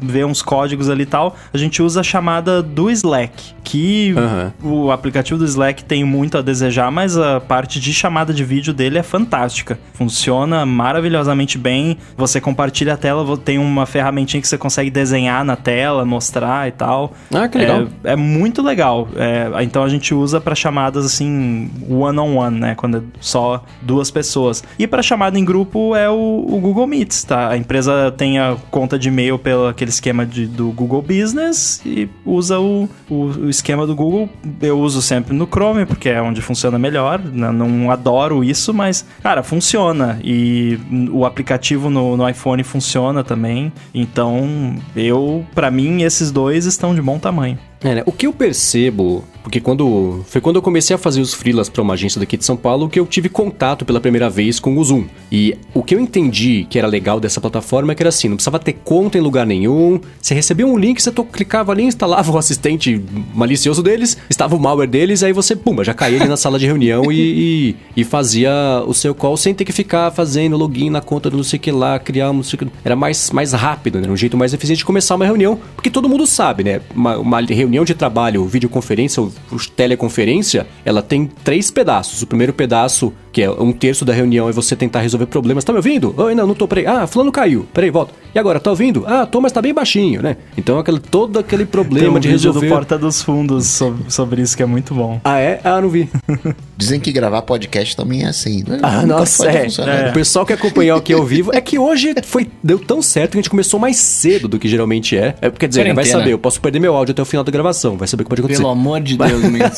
ver 0.00 0.26
uns 0.26 0.42
códigos 0.42 0.90
ali 0.90 1.04
e 1.04 1.06
tal, 1.06 1.36
a 1.52 1.56
gente 1.56 1.82
usa 1.82 2.00
a 2.00 2.02
chamada 2.02 2.62
do 2.62 2.90
Slack, 2.90 3.54
que 3.62 4.14
uhum. 4.62 4.86
o 4.86 4.90
aplicativo 4.90 5.38
do 5.38 5.44
Slack 5.44 5.84
tem 5.84 6.04
muito 6.04 6.36
a 6.36 6.42
desejar, 6.42 6.90
mas 6.90 7.16
a 7.16 7.40
parte 7.40 7.80
de 7.80 7.92
chamada 7.92 8.34
de 8.34 8.44
vídeo 8.44 8.74
dele 8.74 8.98
é 8.98 9.02
fantástica. 9.02 9.78
Funciona 9.94 10.66
maravilhosamente 10.66 11.56
bem. 11.56 11.96
Você 12.16 12.40
compartilha 12.40 12.94
a 12.94 12.96
tela, 12.96 13.36
tem 13.36 13.58
uma 13.58 13.86
ferramentinha 13.86 14.40
que 14.40 14.48
você 14.48 14.58
consegue 14.58 14.90
desenhar 14.90 15.44
na 15.44 15.56
tela, 15.56 16.04
mostrar 16.04 16.68
e 16.68 16.72
tal. 16.72 17.12
Ah, 17.32 17.48
que 17.48 17.58
legal. 17.58 17.86
É, 18.04 18.12
é 18.12 18.16
muito 18.16 18.62
legal. 18.62 18.69
É, 19.16 19.62
então 19.62 19.82
a 19.82 19.88
gente 19.88 20.14
usa 20.14 20.40
para 20.40 20.54
chamadas 20.54 21.04
assim, 21.04 21.70
one-on-one, 21.88 22.18
-on 22.18 22.34
-one, 22.34 22.58
né? 22.58 22.74
Quando 22.74 22.98
é 22.98 23.02
só 23.20 23.64
duas 23.82 24.10
pessoas. 24.10 24.62
E 24.78 24.86
para 24.86 25.02
chamada 25.02 25.38
em 25.38 25.44
grupo 25.44 25.94
é 25.94 26.08
o, 26.08 26.44
o, 26.48 26.60
Google 26.60 26.86
Meets, 26.86 27.24
tá? 27.24 27.50
A 27.50 27.56
empresa 27.56 28.12
tem 28.16 28.38
a 28.38 28.56
conta 28.70 28.98
de 28.98 29.08
e-mail 29.08 29.38
pelo 29.38 29.66
aquele 29.68 29.90
esquema 29.90 30.24
de, 30.24 30.46
do 30.46 30.70
Google 30.70 31.02
Business 31.02 31.80
e 31.84 32.08
usa 32.24 32.58
o, 32.58 32.88
o, 33.08 33.14
o, 33.14 33.50
esquema 33.50 33.86
do 33.86 33.94
Google. 33.94 34.28
Eu 34.60 34.78
uso 34.78 35.02
sempre 35.02 35.34
no 35.34 35.46
Chrome, 35.46 35.86
porque 35.86 36.08
é 36.08 36.20
onde 36.20 36.40
funciona 36.40 36.78
melhor. 36.78 37.20
Não, 37.20 37.52
né? 37.52 37.58
não 37.58 37.90
adoro 37.90 38.44
isso, 38.44 38.72
mas, 38.72 39.04
cara, 39.22 39.42
funciona. 39.42 40.18
E 40.22 40.78
o 41.12 41.24
aplicativo 41.24 41.90
no, 41.90 42.16
no 42.16 42.28
iPhone 42.28 42.62
funciona 42.62 43.24
também. 43.24 43.72
Então, 43.94 44.76
eu, 44.94 45.44
para 45.54 45.70
mim, 45.70 46.02
esses 46.02 46.30
dois 46.30 46.66
estão 46.66 46.94
de 46.94 47.02
bom 47.02 47.18
tamanho. 47.18 47.58
É, 47.82 47.94
né? 47.94 48.02
O 48.06 48.12
que 48.12 48.26
eu 48.26 48.32
percebo, 48.32 49.24
porque 49.42 49.60
quando 49.60 50.22
foi 50.26 50.40
quando 50.40 50.56
eu 50.56 50.62
comecei 50.62 50.94
a 50.94 50.98
fazer 50.98 51.20
os 51.20 51.34
freelas 51.34 51.68
para 51.68 51.82
uma 51.82 51.94
agência 51.94 52.20
daqui 52.20 52.36
de 52.36 52.44
São 52.44 52.56
Paulo 52.56 52.88
que 52.88 53.00
eu 53.00 53.06
tive 53.06 53.28
contato 53.28 53.84
pela 53.84 54.00
primeira 54.00 54.28
vez 54.30 54.60
com 54.60 54.76
o 54.76 54.84
Zoom. 54.84 55.06
E 55.32 55.56
o 55.74 55.82
que 55.82 55.94
eu 55.94 56.00
entendi 56.00 56.66
que 56.68 56.78
era 56.78 56.86
legal 56.86 57.18
dessa 57.18 57.40
plataforma 57.40 57.92
é 57.92 57.94
que 57.94 58.02
era 58.02 58.10
assim, 58.10 58.28
não 58.28 58.36
precisava 58.36 58.58
ter 58.58 58.74
conta 58.84 59.18
em 59.18 59.20
lugar 59.20 59.46
nenhum. 59.46 60.00
Você 60.20 60.34
recebia 60.34 60.66
um 60.66 60.78
link, 60.78 61.00
você 61.00 61.10
clicava 61.32 61.72
ali, 61.72 61.84
instalava 61.84 62.30
o 62.30 62.38
assistente 62.38 63.02
malicioso 63.34 63.82
deles, 63.82 64.16
estava 64.28 64.54
o 64.54 64.60
malware 64.60 64.88
deles, 64.88 65.22
aí 65.22 65.32
você, 65.32 65.56
pumba, 65.56 65.82
já 65.84 65.94
caía 65.94 66.18
ali 66.18 66.28
na 66.28 66.36
sala 66.36 66.58
de 66.58 66.66
reunião 66.66 67.10
e, 67.10 67.74
e, 67.96 68.00
e, 68.00 68.04
fazia 68.04 68.50
o 68.86 68.94
seu 68.94 69.14
call 69.14 69.36
sem 69.36 69.54
ter 69.54 69.64
que 69.64 69.72
ficar 69.72 70.10
fazendo 70.10 70.56
login 70.56 70.90
na 70.90 71.00
conta 71.00 71.30
do 71.30 71.36
não 71.36 71.44
sei 71.44 71.58
o 71.58 71.60
que 71.60 71.70
lá, 71.70 71.98
criar 71.98 72.30
um 72.30 72.34
não 72.34 72.42
sei 72.42 72.58
que. 72.58 72.66
Era 72.84 72.96
mais, 72.96 73.30
mais 73.30 73.52
rápido, 73.52 74.00
né? 74.00 74.08
Um 74.08 74.16
jeito 74.16 74.36
mais 74.36 74.52
eficiente 74.52 74.78
de 74.78 74.84
começar 74.84 75.14
uma 75.14 75.24
reunião, 75.24 75.58
porque 75.74 75.90
todo 75.90 76.08
mundo 76.08 76.26
sabe, 76.26 76.64
né? 76.64 76.80
Uma, 76.94 77.18
uma 77.18 77.40
reunião 77.40 77.80
reunião 77.80 77.84
de 77.84 77.94
trabalho, 77.94 78.44
videoconferência 78.46 79.22
ou 79.22 79.29
teleconferência, 79.76 80.66
ela 80.84 81.02
tem 81.02 81.26
três 81.26 81.70
pedaços. 81.70 82.22
O 82.22 82.26
primeiro 82.26 82.52
pedaço, 82.52 83.12
que 83.32 83.42
é 83.42 83.50
um 83.50 83.72
terço 83.72 84.04
da 84.04 84.12
reunião, 84.12 84.48
é 84.48 84.52
você 84.52 84.74
tentar 84.74 85.00
resolver 85.00 85.26
problemas. 85.26 85.62
Tá 85.62 85.72
me 85.72 85.78
ouvindo? 85.78 86.14
Oi, 86.16 86.34
não, 86.34 86.46
não 86.46 86.54
tô, 86.54 86.66
peraí. 86.66 86.86
Ah, 86.86 87.06
fulano 87.06 87.30
caiu. 87.30 87.66
Peraí, 87.72 87.90
volta. 87.90 88.12
E 88.34 88.38
agora, 88.38 88.60
tá 88.60 88.70
ouvindo? 88.70 89.04
Ah, 89.06 89.26
tô, 89.26 89.40
mas 89.40 89.52
tá 89.52 89.60
bem 89.60 89.74
baixinho, 89.74 90.22
né? 90.22 90.36
Então, 90.56 90.78
aquele, 90.78 90.98
todo 90.98 91.38
aquele 91.38 91.64
problema 91.64 92.06
Tem 92.06 92.16
um 92.16 92.20
de 92.20 92.28
resolver... 92.28 92.66
do 92.66 92.72
Porta 92.72 92.98
dos 92.98 93.22
Fundos 93.22 93.66
sobre, 93.66 94.04
sobre, 94.08 94.42
isso 94.42 94.56
que 94.56 94.62
é 94.62 94.66
muito 94.66 94.94
bom. 94.94 95.20
Ah, 95.24 95.38
é? 95.38 95.60
Ah, 95.64 95.80
não 95.80 95.88
vi. 95.88 96.08
Dizem 96.76 97.00
que 97.00 97.12
gravar 97.12 97.42
podcast 97.42 97.96
também 97.96 98.24
é 98.24 98.28
assim. 98.28 98.64
Né? 98.66 98.78
Ah, 98.82 99.04
nossa, 99.04 99.50
é, 99.50 99.66
é. 99.66 100.10
O 100.10 100.12
pessoal 100.12 100.46
que 100.46 100.52
acompanhar 100.52 100.96
o 100.96 101.02
que 101.02 101.12
ao 101.12 101.24
vivo... 101.24 101.50
É 101.52 101.60
que 101.60 101.78
hoje 101.78 102.14
foi, 102.24 102.48
deu 102.62 102.78
tão 102.78 103.02
certo 103.02 103.32
que 103.32 103.38
a 103.38 103.40
gente 103.40 103.50
começou 103.50 103.78
mais 103.78 103.96
cedo 103.96 104.48
do 104.48 104.58
que 104.58 104.68
geralmente 104.68 105.16
é. 105.16 105.34
é 105.40 105.50
quer 105.50 105.68
dizer, 105.68 105.92
vai 105.92 106.04
saber, 106.04 106.32
eu 106.32 106.38
posso 106.38 106.60
perder 106.60 106.78
meu 106.78 106.94
áudio 106.94 107.12
até 107.12 107.22
o 107.22 107.24
final 107.24 107.44
da 107.44 107.52
gravação. 107.52 107.96
Vai 107.96 108.08
saber 108.08 108.22
o 108.22 108.24
que 108.24 108.30
pode 108.30 108.40
acontecer. 108.40 108.62
Pelo 108.62 108.72
amor 108.72 109.00
de 109.00 109.16
Deus, 109.18 109.42
mesmo. 109.42 109.68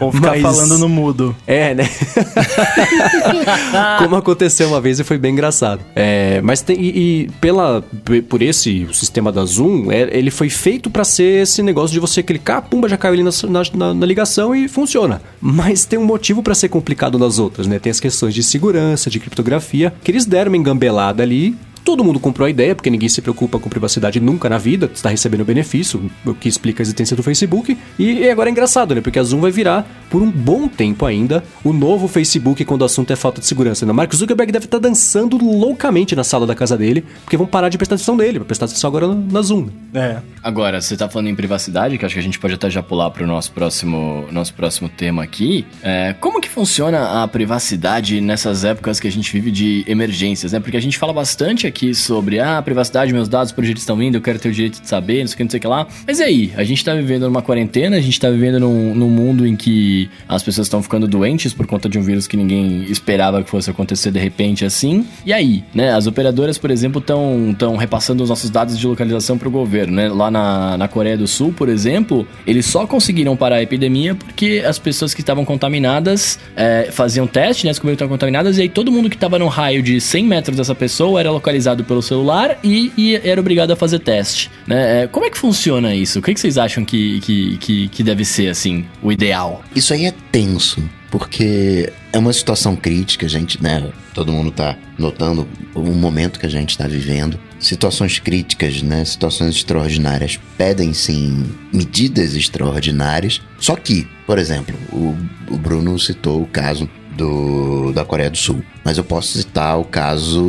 Ou 0.00 0.12
ficar 0.12 0.30
mas... 0.30 0.42
falando 0.42 0.78
no 0.78 0.88
mudo. 0.88 1.36
É, 1.46 1.74
né? 1.74 1.84
Como 3.98 4.16
aconteceu 4.16 4.68
uma 4.68 4.80
vez 4.80 5.00
e 5.00 5.04
foi 5.04 5.18
bem 5.18 5.32
engraçado. 5.32 5.80
É, 5.94 6.40
mas 6.42 6.60
tem... 6.62 6.80
E, 6.80 6.88
e 6.88 7.30
pela 7.40 7.82
por 8.28 8.42
esse 8.42 8.86
sistema 8.92 9.30
da 9.30 9.44
Zoom, 9.44 9.90
é, 9.90 10.08
ele 10.16 10.30
foi 10.30 10.48
feito 10.48 10.90
para 10.90 11.04
ser 11.04 11.42
esse 11.42 11.62
negócio 11.62 11.92
de 11.92 12.00
você 12.00 12.22
clicar, 12.22 12.62
pumba, 12.62 12.88
já 12.88 12.96
caiu 12.96 13.14
ali 13.14 13.22
na, 13.22 13.30
na, 13.74 13.94
na 13.94 14.06
ligação 14.06 14.54
e 14.54 14.68
funciona. 14.68 15.22
Mas 15.40 15.84
tem 15.84 15.98
um 15.98 16.04
motivo 16.04 16.42
para 16.42 16.54
ser 16.54 16.68
complicado 16.68 17.18
nas 17.18 17.38
outras, 17.38 17.66
né? 17.66 17.78
Tem 17.78 17.90
as 17.90 18.00
questões 18.00 18.34
de 18.34 18.42
segurança, 18.42 19.10
de 19.10 19.18
criptografia, 19.20 19.92
que 20.02 20.10
eles 20.10 20.24
deram 20.24 20.50
uma 20.50 20.56
engambelada 20.56 21.22
ali 21.22 21.56
Todo 21.84 22.04
mundo 22.04 22.20
comprou 22.20 22.46
a 22.46 22.50
ideia, 22.50 22.74
porque 22.74 22.90
ninguém 22.90 23.08
se 23.08 23.22
preocupa 23.22 23.58
com 23.58 23.68
privacidade 23.68 24.20
nunca 24.20 24.48
na 24.48 24.58
vida, 24.58 24.90
está 24.92 25.08
recebendo 25.08 25.44
benefício, 25.44 26.10
o 26.24 26.34
que 26.34 26.48
explica 26.48 26.82
a 26.82 26.84
existência 26.84 27.16
do 27.16 27.22
Facebook. 27.22 27.76
E 27.98 28.28
agora 28.28 28.48
é 28.48 28.52
engraçado, 28.52 28.94
né? 28.94 29.00
Porque 29.00 29.18
a 29.18 29.22
Zoom 29.22 29.40
vai 29.40 29.50
virar, 29.50 29.86
por 30.10 30.22
um 30.22 30.30
bom 30.30 30.68
tempo 30.68 31.06
ainda, 31.06 31.42
o 31.64 31.72
novo 31.72 32.08
Facebook 32.08 32.64
quando 32.64 32.82
o 32.82 32.84
assunto 32.84 33.12
é 33.12 33.16
falta 33.16 33.40
de 33.40 33.46
segurança. 33.46 33.86
Né? 33.86 33.92
Mark 33.92 34.14
Zuckerberg 34.14 34.52
deve 34.52 34.66
estar 34.66 34.78
tá 34.78 34.88
dançando 34.88 35.36
loucamente 35.36 36.14
na 36.14 36.24
sala 36.24 36.46
da 36.46 36.54
casa 36.54 36.76
dele, 36.76 37.04
porque 37.24 37.36
vão 37.36 37.46
parar 37.46 37.68
de 37.68 37.78
prestar 37.78 37.94
atenção 37.94 38.16
nele, 38.16 38.38
vai 38.38 38.46
prestar 38.46 38.66
atenção 38.66 38.88
agora 38.88 39.08
na 39.08 39.42
Zoom. 39.42 39.68
É. 39.94 40.18
Agora, 40.42 40.80
você 40.80 40.94
está 40.94 41.08
falando 41.08 41.28
em 41.28 41.34
privacidade, 41.34 41.96
que 41.96 42.04
acho 42.04 42.14
que 42.14 42.20
a 42.20 42.22
gente 42.22 42.38
pode 42.38 42.54
até 42.54 42.68
já 42.70 42.82
pular 42.82 43.10
para 43.10 43.24
o 43.24 43.26
nosso 43.26 43.52
próximo, 43.52 44.26
nosso 44.30 44.54
próximo 44.54 44.88
tema 44.88 45.22
aqui. 45.22 45.64
É, 45.82 46.14
como 46.20 46.40
que 46.40 46.48
funciona 46.48 47.22
a 47.22 47.28
privacidade 47.28 48.20
nessas 48.20 48.64
épocas 48.64 49.00
que 49.00 49.08
a 49.08 49.12
gente 49.12 49.32
vive 49.32 49.50
de 49.50 49.84
emergências, 49.86 50.52
né? 50.52 50.60
Porque 50.60 50.76
a 50.76 50.80
gente 50.80 50.98
fala 50.98 51.12
bastante 51.12 51.66
aqui 51.70 51.94
sobre 51.94 52.38
ah, 52.38 52.60
privacidade, 52.60 53.12
meus 53.12 53.28
dados 53.28 53.52
por 53.52 53.64
estão 53.78 53.96
vindo, 53.96 54.16
eu 54.16 54.20
quero 54.20 54.38
ter 54.38 54.48
o 54.48 54.52
direito 54.52 54.80
de 54.80 54.88
saber, 54.88 55.20
não 55.20 55.28
sei 55.28 55.34
o 55.34 55.36
que, 55.36 55.44
não 55.44 55.50
sei 55.50 55.58
o 55.58 55.60
que 55.60 55.66
lá. 55.66 55.86
Mas 56.06 56.18
e 56.18 56.22
aí? 56.22 56.52
A 56.56 56.64
gente 56.64 56.84
tá 56.84 56.94
vivendo 56.94 57.22
numa 57.22 57.42
quarentena, 57.42 57.96
a 57.96 58.00
gente 58.00 58.18
tá 58.20 58.28
vivendo 58.28 58.60
num, 58.60 58.94
num 58.94 59.08
mundo 59.08 59.46
em 59.46 59.56
que 59.56 60.10
as 60.28 60.42
pessoas 60.42 60.66
estão 60.66 60.82
ficando 60.82 61.06
doentes 61.06 61.54
por 61.54 61.66
conta 61.66 61.88
de 61.88 61.98
um 61.98 62.02
vírus 62.02 62.26
que 62.26 62.36
ninguém 62.36 62.84
esperava 62.90 63.42
que 63.42 63.50
fosse 63.50 63.70
acontecer 63.70 64.10
de 64.10 64.18
repente 64.18 64.64
assim. 64.64 65.06
E 65.24 65.32
aí, 65.32 65.64
né? 65.74 65.92
As 65.92 66.06
operadoras, 66.06 66.58
por 66.58 66.70
exemplo, 66.70 67.00
estão 67.00 67.54
tão 67.58 67.76
repassando 67.76 68.22
os 68.22 68.28
nossos 68.28 68.50
dados 68.50 68.78
de 68.78 68.86
localização 68.86 69.38
para 69.38 69.48
o 69.48 69.50
governo, 69.50 69.94
né? 69.94 70.08
Lá 70.08 70.30
na, 70.30 70.76
na 70.76 70.88
Coreia 70.88 71.16
do 71.16 71.26
Sul, 71.26 71.52
por 71.52 71.68
exemplo, 71.68 72.26
eles 72.46 72.66
só 72.66 72.86
conseguiram 72.86 73.36
parar 73.36 73.56
a 73.56 73.62
epidemia 73.62 74.14
porque 74.14 74.62
as 74.66 74.78
pessoas 74.78 75.14
que 75.14 75.20
estavam 75.20 75.44
contaminadas 75.44 76.38
é, 76.56 76.88
faziam 76.90 77.26
teste, 77.26 77.64
né? 77.64 77.70
Descobriram 77.70 77.96
que 77.96 78.02
estavam 78.02 78.16
contaminadas, 78.16 78.58
e 78.58 78.62
aí 78.62 78.68
todo 78.68 78.90
mundo 78.90 79.08
que 79.08 79.16
estava 79.16 79.38
no 79.38 79.46
raio 79.46 79.82
de 79.82 80.00
100 80.00 80.24
metros 80.24 80.56
dessa 80.56 80.74
pessoa 80.74 81.20
era 81.20 81.30
localizado 81.30 81.59
pelo 81.84 82.02
celular 82.02 82.58
e, 82.62 82.92
e 82.96 83.16
era 83.16 83.40
obrigado 83.40 83.70
a 83.70 83.76
fazer 83.76 83.98
teste. 83.98 84.50
Né? 84.66 85.02
É, 85.02 85.06
como 85.06 85.26
é 85.26 85.30
que 85.30 85.38
funciona 85.38 85.94
isso? 85.94 86.18
O 86.18 86.22
que, 86.22 86.34
que 86.34 86.40
vocês 86.40 86.58
acham 86.58 86.84
que, 86.84 87.20
que, 87.20 87.56
que, 87.58 87.88
que 87.88 88.02
deve 88.02 88.24
ser, 88.24 88.48
assim, 88.48 88.84
o 89.02 89.10
ideal? 89.10 89.62
Isso 89.74 89.92
aí 89.92 90.06
é 90.06 90.14
tenso 90.32 90.82
porque 91.10 91.92
é 92.12 92.18
uma 92.18 92.32
situação 92.32 92.76
crítica, 92.76 93.26
a 93.26 93.28
gente, 93.28 93.62
né? 93.62 93.90
Todo 94.14 94.32
mundo 94.32 94.50
tá 94.50 94.76
notando 94.96 95.46
o 95.74 95.82
momento 95.82 96.38
que 96.38 96.46
a 96.46 96.50
gente 96.50 96.70
está 96.70 96.86
vivendo. 96.86 97.38
Situações 97.58 98.18
críticas, 98.18 98.80
né? 98.80 99.04
Situações 99.04 99.56
extraordinárias 99.56 100.38
pedem 100.56 100.94
sim 100.94 101.50
medidas 101.72 102.34
extraordinárias. 102.34 103.42
Só 103.58 103.74
que, 103.74 104.06
por 104.24 104.38
exemplo, 104.38 104.76
o, 104.92 105.16
o 105.52 105.58
Bruno 105.58 105.98
citou 105.98 106.42
o 106.42 106.46
caso 106.46 106.88
do, 107.20 107.92
da 107.92 108.04
Coreia 108.04 108.30
do 108.30 108.36
Sul. 108.36 108.64
Mas 108.82 108.96
eu 108.96 109.04
posso 109.04 109.38
citar 109.38 109.78
o 109.78 109.84
caso 109.84 110.42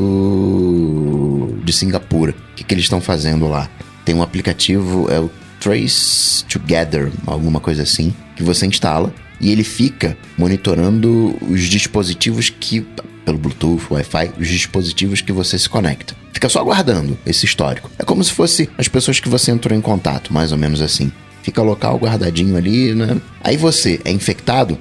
de 1.63 1.73
Singapura. 1.73 2.31
O 2.31 2.55
que, 2.55 2.63
que 2.63 2.73
eles 2.73 2.85
estão 2.85 3.01
fazendo 3.01 3.47
lá? 3.47 3.69
Tem 4.05 4.15
um 4.15 4.23
aplicativo, 4.23 5.11
é 5.11 5.19
o 5.19 5.29
Trace 5.59 6.45
Together, 6.45 7.11
alguma 7.27 7.59
coisa 7.59 7.83
assim, 7.83 8.13
que 8.35 8.41
você 8.41 8.65
instala 8.65 9.13
e 9.39 9.51
ele 9.51 9.63
fica 9.63 10.17
monitorando 10.37 11.35
os 11.41 11.61
dispositivos 11.63 12.49
que, 12.49 12.81
pelo 13.25 13.37
Bluetooth, 13.37 13.87
Wi-Fi, 13.91 14.31
os 14.39 14.47
dispositivos 14.47 15.21
que 15.21 15.31
você 15.31 15.59
se 15.59 15.69
conecta. 15.69 16.15
Fica 16.31 16.47
só 16.49 16.63
guardando 16.63 17.17
esse 17.25 17.45
histórico. 17.45 17.91
É 17.99 18.03
como 18.03 18.23
se 18.23 18.31
fosse 18.31 18.69
as 18.77 18.87
pessoas 18.87 19.19
que 19.19 19.29
você 19.29 19.51
entrou 19.51 19.77
em 19.77 19.81
contato, 19.81 20.33
mais 20.33 20.51
ou 20.51 20.57
menos 20.57 20.81
assim 20.81 21.11
fica 21.41 21.61
local 21.61 21.97
guardadinho 21.97 22.55
ali, 22.55 22.93
né? 22.93 23.17
Aí 23.43 23.57
você 23.57 23.99
é 24.05 24.11
infectado, 24.11 24.77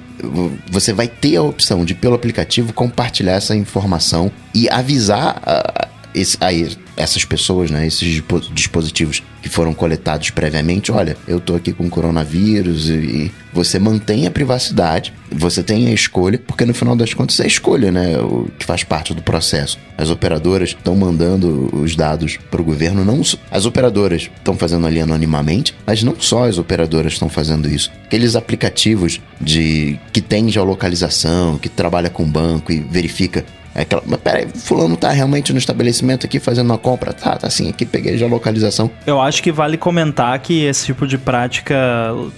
você 0.69 0.93
vai 0.93 1.07
ter 1.07 1.35
a 1.37 1.41
opção 1.41 1.83
de, 1.83 1.93
pelo 1.93 2.15
aplicativo, 2.15 2.73
compartilhar 2.73 3.33
essa 3.33 3.55
informação 3.55 4.31
e 4.53 4.69
avisar 4.69 5.41
a, 5.45 5.87
esse, 6.13 6.37
aí, 6.39 6.77
essas 6.95 7.25
pessoas, 7.25 7.71
né, 7.71 7.85
esses 7.87 8.21
dispositivos 8.53 9.23
que 9.41 9.49
foram 9.49 9.73
coletados 9.73 10.29
previamente, 10.29 10.91
olha, 10.91 11.17
eu 11.27 11.39
tô 11.39 11.55
aqui 11.55 11.73
com 11.73 11.89
coronavírus 11.89 12.89
e 12.89 13.31
você 13.51 13.79
mantém 13.79 14.27
a 14.27 14.31
privacidade, 14.31 15.13
você 15.31 15.63
tem 15.63 15.87
a 15.87 15.93
escolha, 15.93 16.39
porque 16.45 16.65
no 16.65 16.73
final 16.73 16.95
das 16.95 17.13
contas 17.13 17.39
é 17.39 17.43
a 17.43 17.47
escolha, 17.47 17.91
né, 17.91 18.17
o 18.19 18.47
que 18.57 18.65
faz 18.65 18.83
parte 18.83 19.13
do 19.13 19.21
processo. 19.21 19.77
As 19.97 20.09
operadoras 20.09 20.69
estão 20.69 20.95
mandando 20.95 21.69
os 21.73 21.95
dados 21.95 22.37
para 22.49 22.61
o 22.61 22.63
governo, 22.63 23.03
não 23.03 23.21
as 23.49 23.65
operadoras 23.65 24.29
estão 24.35 24.55
fazendo 24.55 24.87
ali 24.87 24.99
anonimamente, 24.99 25.75
mas 25.85 26.03
não 26.03 26.15
só 26.19 26.47
as 26.47 26.57
operadoras 26.57 27.13
estão 27.13 27.29
fazendo 27.29 27.67
isso. 27.69 27.91
Aqueles 28.05 28.35
aplicativos 28.35 29.21
de 29.39 29.99
que 30.11 30.21
tem 30.21 30.49
geolocalização, 30.49 31.57
que 31.57 31.69
trabalha 31.69 32.09
com 32.09 32.29
banco 32.29 32.71
e 32.71 32.79
verifica 32.79 33.45
é 33.73 33.81
aquela, 33.81 34.03
mas 34.05 34.19
peraí, 34.19 34.47
fulano 34.53 34.97
tá 34.97 35.09
realmente 35.11 35.53
no 35.53 35.59
estabelecimento 35.59 36.25
aqui 36.25 36.39
fazendo 36.39 36.65
uma 36.67 36.77
compra? 36.77 37.13
Tá, 37.13 37.37
tá 37.37 37.47
assim, 37.47 37.69
aqui 37.69 37.85
peguei 37.85 38.17
já 38.17 38.25
a 38.25 38.29
localização. 38.29 38.91
Eu 39.05 39.21
acho 39.21 39.41
que 39.41 39.51
vale 39.51 39.77
comentar 39.77 40.37
que 40.39 40.63
esse 40.65 40.85
tipo 40.85 41.07
de 41.07 41.17
prática 41.17 41.75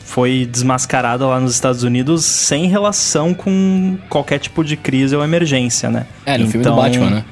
foi 0.06 0.48
desmascarada 0.50 1.26
lá 1.26 1.40
nos 1.40 1.54
Estados 1.54 1.84
Unidos 1.84 2.24
sem 2.26 2.68
relação 2.68 3.34
com 3.34 3.98
qualquer 4.10 4.40
tipo 4.40 4.64
de 4.64 4.78
crise 4.78 5.16
ou 5.16 5.24
emergência, 5.24 5.90
né? 5.90 6.06
É, 6.26 6.38
no 6.38 6.46
então, 6.46 6.52
filme 6.52 6.64
do 6.64 6.70
então, 6.70 6.76
Batman, 6.76 7.10
né? 7.10 7.26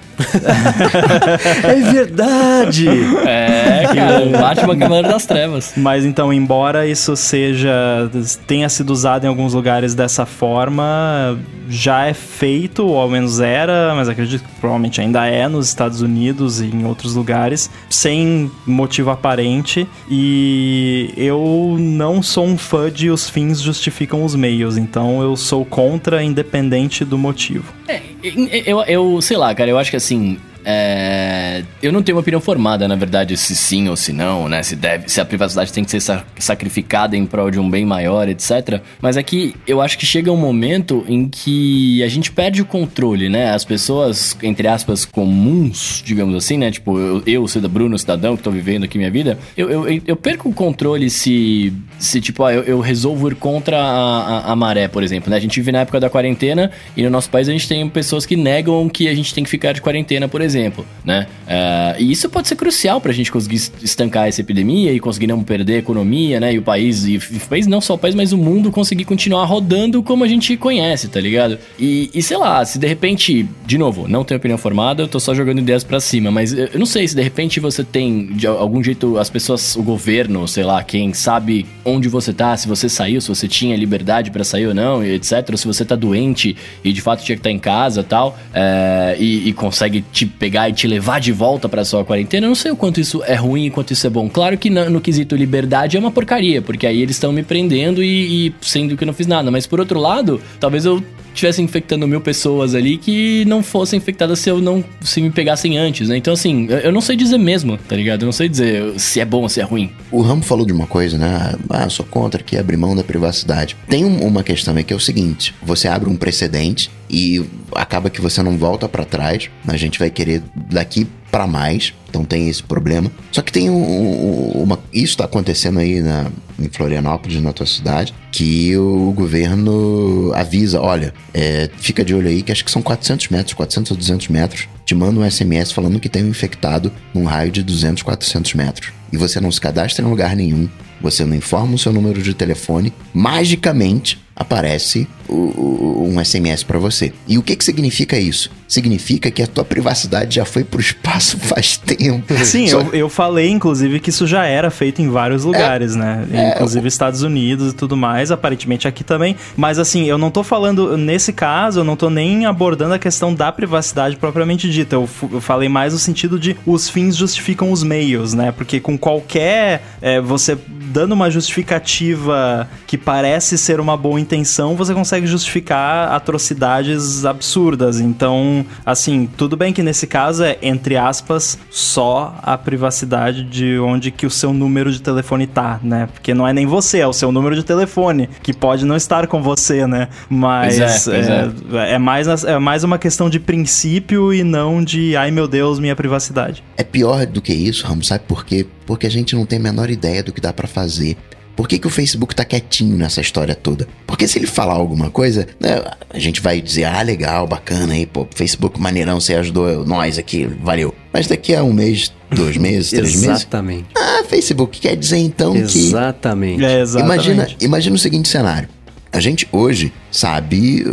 É 1.63 1.75
verdade! 1.91 2.87
É, 3.25 3.83
cara, 3.93 4.25
o 4.25 4.31
Batman 4.31 4.77
Cavaleiro 4.77 5.09
das 5.09 5.25
Trevas. 5.25 5.73
Mas 5.75 6.05
então, 6.05 6.31
embora 6.31 6.87
isso 6.87 7.15
seja. 7.15 8.09
tenha 8.47 8.69
sido 8.69 8.91
usado 8.91 9.25
em 9.25 9.27
alguns 9.27 9.53
lugares 9.53 9.93
dessa 9.93 10.25
forma, 10.25 11.39
já 11.69 12.05
é 12.05 12.13
feito, 12.13 12.85
ou 12.85 12.99
ao 12.99 13.09
menos 13.09 13.39
era, 13.39 13.93
mas 13.95 14.09
acredito 14.09 14.43
que 14.43 14.59
provavelmente 14.59 14.99
ainda 15.01 15.25
é 15.25 15.47
nos 15.47 15.67
Estados 15.67 16.01
Unidos 16.01 16.59
e 16.61 16.65
em 16.65 16.85
outros 16.85 17.15
lugares, 17.15 17.69
sem 17.89 18.51
motivo 18.65 19.09
aparente. 19.09 19.87
E 20.09 21.13
eu 21.15 21.77
não 21.79 22.21
sou 22.21 22.45
um 22.45 22.57
fã 22.57 22.91
de 22.91 23.09
os 23.09 23.29
fins 23.29 23.61
justificam 23.61 24.23
os 24.23 24.35
meios, 24.35 24.77
então 24.77 25.21
eu 25.21 25.35
sou 25.35 25.63
contra, 25.65 26.23
independente 26.23 27.05
do 27.05 27.17
motivo. 27.17 27.73
É, 27.87 28.01
eu, 28.23 28.81
eu 28.83 29.21
sei 29.21 29.37
lá, 29.37 29.53
cara, 29.53 29.69
eu 29.69 29.77
acho 29.77 29.89
que 29.91 29.97
assim, 29.97 30.37
é, 30.63 31.63
eu 31.81 31.91
não 31.91 32.01
tenho 32.01 32.17
uma 32.17 32.21
opinião 32.21 32.39
formada, 32.39 32.87
na 32.87 32.95
verdade, 32.95 33.35
se 33.35 33.55
sim 33.55 33.89
ou 33.89 33.95
se 33.95 34.13
não, 34.13 34.47
né? 34.47 34.61
Se, 34.63 34.75
deve, 34.75 35.09
se 35.09 35.19
a 35.19 35.25
privacidade 35.25 35.73
tem 35.73 35.83
que 35.83 35.91
ser 35.91 36.23
sacrificada 36.37 37.17
em 37.17 37.25
prol 37.25 37.49
de 37.49 37.59
um 37.59 37.69
bem 37.69 37.85
maior, 37.85 38.29
etc. 38.29 38.81
Mas 39.01 39.17
é 39.17 39.23
que 39.23 39.55
eu 39.65 39.81
acho 39.81 39.97
que 39.97 40.05
chega 40.05 40.31
um 40.31 40.37
momento 40.37 41.03
em 41.07 41.27
que 41.27 42.03
a 42.03 42.07
gente 42.07 42.31
perde 42.31 42.61
o 42.61 42.65
controle, 42.65 43.29
né? 43.29 43.51
As 43.51 43.65
pessoas, 43.65 44.37
entre 44.43 44.67
aspas, 44.67 45.05
comuns, 45.05 46.01
digamos 46.05 46.35
assim, 46.35 46.57
né? 46.57 46.69
Tipo, 46.71 46.97
eu, 46.99 47.23
eu 47.25 47.47
Bruno, 47.69 47.97
cidadão, 47.97 48.37
que 48.37 48.43
tô 48.43 48.51
vivendo 48.51 48.83
aqui 48.83 48.97
minha 48.97 49.11
vida, 49.11 49.37
eu, 49.55 49.69
eu, 49.69 50.01
eu 50.05 50.15
perco 50.15 50.49
o 50.49 50.53
controle 50.53 51.09
se, 51.09 51.73
se 51.97 52.19
tipo, 52.19 52.43
ah, 52.43 52.53
eu, 52.53 52.63
eu 52.63 52.79
resolvo 52.79 53.29
ir 53.29 53.35
contra 53.35 53.77
a, 53.77 54.19
a, 54.19 54.51
a 54.51 54.55
maré, 54.55 54.87
por 54.87 55.03
exemplo, 55.03 55.29
né? 55.29 55.37
A 55.37 55.39
gente 55.39 55.59
vive 55.59 55.71
na 55.71 55.79
época 55.79 55.99
da 55.99 56.09
quarentena 56.09 56.71
e 56.95 57.03
no 57.03 57.09
nosso 57.09 57.29
país 57.29 57.47
a 57.49 57.51
gente 57.51 57.67
tem 57.67 57.87
pessoas 57.89 58.25
que 58.25 58.35
negam 58.35 58.87
que 58.89 59.07
a 59.07 59.15
gente 59.15 59.33
tem 59.33 59.43
que 59.43 59.49
ficar 59.49 59.73
de 59.73 59.81
quarentena, 59.81 60.27
por 60.27 60.41
exemplo 60.41 60.50
exemplo, 60.55 60.85
né? 61.03 61.27
Uh, 61.47 62.01
e 62.01 62.11
isso 62.11 62.29
pode 62.29 62.47
ser 62.47 62.55
crucial 62.55 62.99
para 62.99 63.11
a 63.11 63.13
gente 63.13 63.31
conseguir 63.31 63.55
estancar 63.81 64.27
essa 64.27 64.41
epidemia 64.41 64.91
e 64.91 64.99
conseguir 64.99 65.27
não 65.27 65.43
perder 65.43 65.75
a 65.75 65.77
economia, 65.77 66.39
né? 66.39 66.53
E 66.53 66.57
o 66.57 66.61
país, 66.61 67.05
e 67.05 67.19
país, 67.49 67.67
não 67.67 67.79
só 67.81 67.95
o 67.95 67.97
país, 67.97 68.15
mas 68.15 68.33
o 68.33 68.37
mundo 68.37 68.71
conseguir 68.71 69.05
continuar 69.05 69.45
rodando 69.45 70.03
como 70.03 70.23
a 70.23 70.27
gente 70.27 70.55
conhece, 70.57 71.07
tá 71.07 71.19
ligado? 71.19 71.57
E, 71.79 72.09
e 72.13 72.21
sei 72.21 72.37
lá, 72.37 72.63
se 72.65 72.77
de 72.77 72.87
repente, 72.87 73.47
de 73.65 73.77
novo, 73.77 74.07
não 74.07 74.23
tenho 74.23 74.37
opinião 74.37 74.57
formada, 74.57 75.03
eu 75.03 75.07
tô 75.07 75.19
só 75.19 75.33
jogando 75.33 75.59
ideias 75.59 75.83
para 75.83 75.99
cima, 75.99 76.31
mas 76.31 76.53
eu 76.53 76.77
não 76.77 76.85
sei 76.85 77.07
se 77.07 77.15
de 77.15 77.21
repente 77.21 77.59
você 77.59 77.83
tem, 77.83 78.27
de 78.27 78.47
algum 78.47 78.83
jeito, 78.83 79.17
as 79.17 79.29
pessoas, 79.29 79.75
o 79.75 79.83
governo, 79.83 80.47
sei 80.47 80.63
lá, 80.63 80.83
quem 80.83 81.13
sabe 81.13 81.65
onde 81.85 82.07
você 82.07 82.33
tá, 82.33 82.55
se 82.57 82.67
você 82.67 82.89
saiu, 82.89 83.21
se 83.21 83.29
você 83.29 83.47
tinha 83.47 83.75
liberdade 83.75 84.31
para 84.31 84.43
sair 84.43 84.67
ou 84.67 84.73
não, 84.73 85.03
etc. 85.03 85.55
Se 85.55 85.65
você 85.65 85.85
tá 85.85 85.95
doente 85.95 86.55
e 86.83 86.91
de 86.91 87.01
fato 87.01 87.23
tinha 87.23 87.35
que 87.35 87.39
estar 87.39 87.49
tá 87.49 87.53
em 87.53 87.59
casa 87.59 88.03
tal, 88.03 88.37
é, 88.53 89.15
e, 89.19 89.49
e 89.49 89.53
consegue 89.53 90.03
te 90.11 90.25
pegar 90.41 90.67
e 90.67 90.73
te 90.73 90.87
levar 90.87 91.19
de 91.19 91.31
volta 91.31 91.69
para 91.69 91.85
sua 91.85 92.03
quarentena, 92.03 92.47
eu 92.47 92.49
não 92.49 92.55
sei 92.55 92.71
o 92.71 92.75
quanto 92.75 92.99
isso 92.99 93.23
é 93.25 93.35
ruim 93.35 93.67
e 93.67 93.69
quanto 93.69 93.93
isso 93.93 94.07
é 94.07 94.09
bom. 94.09 94.27
Claro 94.27 94.57
que 94.57 94.71
no, 94.71 94.89
no 94.89 94.99
quesito 94.99 95.35
liberdade 95.35 95.97
é 95.97 95.99
uma 95.99 96.09
porcaria, 96.09 96.63
porque 96.63 96.87
aí 96.87 96.99
eles 96.99 97.15
estão 97.15 97.31
me 97.31 97.43
prendendo 97.43 98.03
e, 98.03 98.47
e 98.47 98.55
sendo 98.59 98.97
que 98.97 99.03
eu 99.03 99.05
não 99.05 99.13
fiz 99.13 99.27
nada. 99.27 99.51
Mas 99.51 99.67
por 99.67 99.79
outro 99.79 99.99
lado, 99.99 100.41
talvez 100.59 100.83
eu 100.83 101.03
estivesse 101.33 101.61
infectando 101.61 102.07
mil 102.07 102.21
pessoas 102.21 102.75
ali 102.75 102.97
que 102.97 103.45
não 103.45 103.63
fossem 103.63 103.97
infectadas 103.97 104.39
se 104.39 104.49
eu 104.49 104.59
não 104.59 104.83
se 105.01 105.21
me 105.21 105.29
pegassem 105.29 105.77
antes, 105.77 106.09
né? 106.09 106.17
Então, 106.17 106.33
assim, 106.33 106.67
eu 106.83 106.91
não 106.91 107.01
sei 107.01 107.15
dizer 107.15 107.37
mesmo, 107.37 107.77
tá 107.77 107.95
ligado? 107.95 108.23
Eu 108.23 108.25
não 108.25 108.33
sei 108.33 108.47
dizer 108.49 108.99
se 108.99 109.19
é 109.19 109.25
bom 109.25 109.43
ou 109.43 109.49
se 109.49 109.59
é 109.59 109.63
ruim. 109.63 109.91
O 110.11 110.21
Ramo 110.21 110.43
falou 110.43 110.65
de 110.65 110.73
uma 110.73 110.87
coisa, 110.87 111.17
né? 111.17 111.55
Ah, 111.69 111.89
sou 111.89 112.05
contra 112.05 112.43
que 112.43 112.57
abrir 112.57 112.77
mão 112.77 112.95
da 112.95 113.03
privacidade. 113.03 113.75
Tem 113.87 114.05
um, 114.05 114.25
uma 114.25 114.43
questão 114.43 114.75
aí 114.75 114.83
que 114.83 114.93
é 114.93 114.95
o 114.95 114.99
seguinte: 114.99 115.53
você 115.61 115.87
abre 115.87 116.09
um 116.09 116.15
precedente 116.15 116.89
e 117.09 117.43
acaba 117.75 118.09
que 118.09 118.21
você 118.21 118.41
não 118.41 118.57
volta 118.57 118.87
para 118.87 119.05
trás. 119.05 119.49
A 119.67 119.77
gente 119.77 119.99
vai 119.99 120.09
querer 120.09 120.41
daqui 120.69 121.07
para 121.31 121.47
mais, 121.47 121.93
então 122.09 122.25
tem 122.25 122.49
esse 122.49 122.61
problema. 122.61 123.09
Só 123.31 123.41
que 123.41 123.51
tem 123.51 123.69
um, 123.69 124.51
uma. 124.51 124.77
Isso 124.93 125.13
está 125.13 125.23
acontecendo 125.23 125.79
aí 125.79 126.01
na, 126.01 126.27
em 126.59 126.67
Florianópolis, 126.67 127.41
na 127.41 127.53
tua 127.53 127.65
cidade, 127.65 128.13
que 128.31 128.75
o 128.75 129.13
governo 129.13 130.31
avisa: 130.35 130.81
olha, 130.81 131.13
é, 131.33 131.69
fica 131.77 132.03
de 132.03 132.13
olho 132.13 132.27
aí, 132.27 132.41
que 132.41 132.51
acho 132.51 132.65
que 132.65 132.71
são 132.71 132.81
400 132.81 133.29
metros, 133.29 133.53
400 133.53 133.91
ou 133.91 133.97
200 133.97 134.27
metros. 134.27 134.67
Te 134.85 134.93
manda 134.93 135.19
um 135.19 135.29
SMS 135.29 135.71
falando 135.71 135.99
que 135.99 136.09
tem 136.09 136.23
um 136.23 136.29
infectado 136.29 136.91
num 137.13 137.23
raio 137.23 137.51
de 137.51 137.63
200, 137.63 138.03
400 138.03 138.53
metros. 138.53 138.91
E 139.11 139.17
você 139.17 139.39
não 139.39 139.51
se 139.51 139.61
cadastra 139.61 140.05
em 140.05 140.09
lugar 140.09 140.35
nenhum, 140.35 140.69
você 141.01 141.23
não 141.25 141.35
informa 141.35 141.75
o 141.75 141.79
seu 141.79 141.93
número 141.93 142.21
de 142.21 142.33
telefone, 142.33 142.93
magicamente 143.13 144.19
aparece 144.35 145.07
um 145.31 146.23
SMS 146.23 146.63
para 146.63 146.77
você. 146.77 147.13
E 147.27 147.37
o 147.37 147.43
que, 147.43 147.55
que 147.55 147.63
significa 147.63 148.19
isso? 148.19 148.51
Significa 148.67 149.31
que 149.31 149.41
a 149.41 149.47
tua 149.47 149.63
privacidade 149.63 150.35
já 150.35 150.45
foi 150.45 150.63
pro 150.63 150.79
espaço 150.79 151.37
faz 151.39 151.77
tempo. 151.77 152.33
Sim, 152.43 152.67
Só... 152.67 152.81
eu, 152.81 152.93
eu 152.93 153.09
falei, 153.09 153.49
inclusive, 153.49 153.99
que 153.99 154.09
isso 154.09 154.27
já 154.27 154.45
era 154.45 154.69
feito 154.69 155.01
em 155.01 155.09
vários 155.09 155.43
lugares, 155.43 155.95
é, 155.95 155.99
né? 155.99 156.27
É, 156.31 156.51
inclusive 156.51 156.87
Estados 156.87 157.21
Unidos 157.21 157.71
e 157.71 157.75
tudo 157.75 157.95
mais, 157.95 158.31
aparentemente 158.31 158.87
aqui 158.87 159.03
também. 159.03 159.35
Mas 159.55 159.79
assim, 159.79 160.05
eu 160.05 160.17
não 160.17 160.29
tô 160.29 160.43
falando, 160.43 160.97
nesse 160.97 161.31
caso, 161.31 161.79
eu 161.79 161.83
não 161.83 161.95
tô 161.95 162.09
nem 162.09 162.45
abordando 162.45 162.93
a 162.93 162.99
questão 162.99 163.33
da 163.33 163.51
privacidade 163.51 164.17
propriamente 164.17 164.69
dita. 164.69 164.95
Eu, 164.95 165.09
eu 165.31 165.41
falei 165.41 165.69
mais 165.69 165.93
no 165.93 165.99
sentido 165.99 166.37
de 166.37 166.57
os 166.65 166.89
fins 166.89 167.15
justificam 167.15 167.71
os 167.71 167.83
meios, 167.83 168.33
né? 168.33 168.51
Porque 168.51 168.79
com 168.79 168.97
qualquer. 168.97 169.83
É, 170.01 170.19
você 170.19 170.57
dando 170.91 171.13
uma 171.13 171.31
justificativa 171.31 172.67
que 172.85 172.97
parece 172.97 173.57
ser 173.57 173.79
uma 173.79 173.95
boa 173.95 174.19
intenção, 174.19 174.75
você 174.75 174.93
consegue 174.93 175.20
justificar 175.27 176.11
atrocidades 176.11 177.25
absurdas. 177.25 177.99
Então, 177.99 178.65
assim, 178.85 179.29
tudo 179.37 179.55
bem 179.57 179.73
que 179.73 179.83
nesse 179.83 180.07
caso 180.07 180.43
é, 180.43 180.57
entre 180.61 180.97
aspas, 180.97 181.57
só 181.69 182.35
a 182.41 182.57
privacidade 182.57 183.43
de 183.43 183.79
onde 183.79 184.11
que 184.11 184.25
o 184.25 184.29
seu 184.29 184.53
número 184.53 184.91
de 184.91 185.01
telefone 185.01 185.47
tá, 185.47 185.79
né? 185.83 186.07
Porque 186.11 186.33
não 186.33 186.47
é 186.47 186.53
nem 186.53 186.65
você, 186.65 186.99
é 186.99 187.07
o 187.07 187.13
seu 187.13 187.31
número 187.31 187.55
de 187.55 187.63
telefone, 187.63 188.29
que 188.41 188.53
pode 188.53 188.85
não 188.85 188.95
estar 188.95 189.27
com 189.27 189.41
você, 189.41 189.87
né? 189.87 190.07
Mas 190.29 190.77
pois 190.77 191.07
é, 191.07 191.11
pois 191.11 191.29
é, 191.29 191.51
é. 191.89 191.93
é, 191.93 191.97
mais, 191.97 192.43
é 192.43 192.59
mais 192.59 192.83
uma 192.83 192.97
questão 192.97 193.29
de 193.29 193.39
princípio 193.39 194.33
e 194.33 194.43
não 194.43 194.83
de, 194.83 195.15
ai 195.15 195.31
meu 195.31 195.47
Deus, 195.47 195.79
minha 195.79 195.95
privacidade. 195.95 196.63
É 196.77 196.83
pior 196.83 197.25
do 197.25 197.41
que 197.41 197.53
isso, 197.53 197.85
Ramos, 197.85 198.07
sabe 198.07 198.23
por 198.27 198.45
quê? 198.45 198.65
Porque 198.85 199.07
a 199.07 199.11
gente 199.11 199.35
não 199.35 199.45
tem 199.45 199.59
a 199.59 199.61
menor 199.61 199.89
ideia 199.89 200.23
do 200.23 200.31
que 200.31 200.41
dá 200.41 200.51
para 200.51 200.67
fazer. 200.67 201.17
Por 201.55 201.67
que, 201.67 201.77
que 201.77 201.87
o 201.87 201.89
Facebook 201.89 202.35
tá 202.35 202.45
quietinho 202.45 202.97
nessa 202.97 203.21
história 203.21 203.55
toda? 203.55 203.87
Porque 204.07 204.27
se 204.27 204.39
ele 204.39 204.47
falar 204.47 204.73
alguma 204.73 205.09
coisa, 205.09 205.47
né, 205.59 205.81
a 206.09 206.19
gente 206.19 206.41
vai 206.41 206.61
dizer, 206.61 206.85
ah, 206.85 207.01
legal, 207.01 207.47
bacana 207.47 207.93
aí, 207.93 208.05
pô, 208.05 208.27
Facebook 208.33 208.79
maneirão, 208.79 209.19
você 209.19 209.35
ajudou 209.35 209.85
nós 209.85 210.17
aqui, 210.17 210.45
valeu. 210.63 210.93
Mas 211.13 211.27
daqui 211.27 211.53
a 211.55 211.63
um 211.63 211.73
mês, 211.73 212.11
dois 212.31 212.57
meses, 212.57 212.89
três 212.89 213.15
meses. 213.15 213.41
Exatamente. 213.41 213.85
Ah, 213.95 214.23
Facebook 214.27 214.79
quer 214.79 214.95
dizer 214.95 215.17
então 215.17 215.55
exatamente. 215.55 215.73
que. 215.73 215.87
Exatamente. 215.87 216.65
É, 216.65 216.81
exatamente. 216.81 217.13
Imagina, 217.13 217.47
imagina 217.59 217.95
o 217.95 217.99
seguinte 217.99 218.29
cenário. 218.29 218.69
A 219.13 219.19
gente 219.19 219.45
hoje 219.51 219.91
sabe 220.09 220.85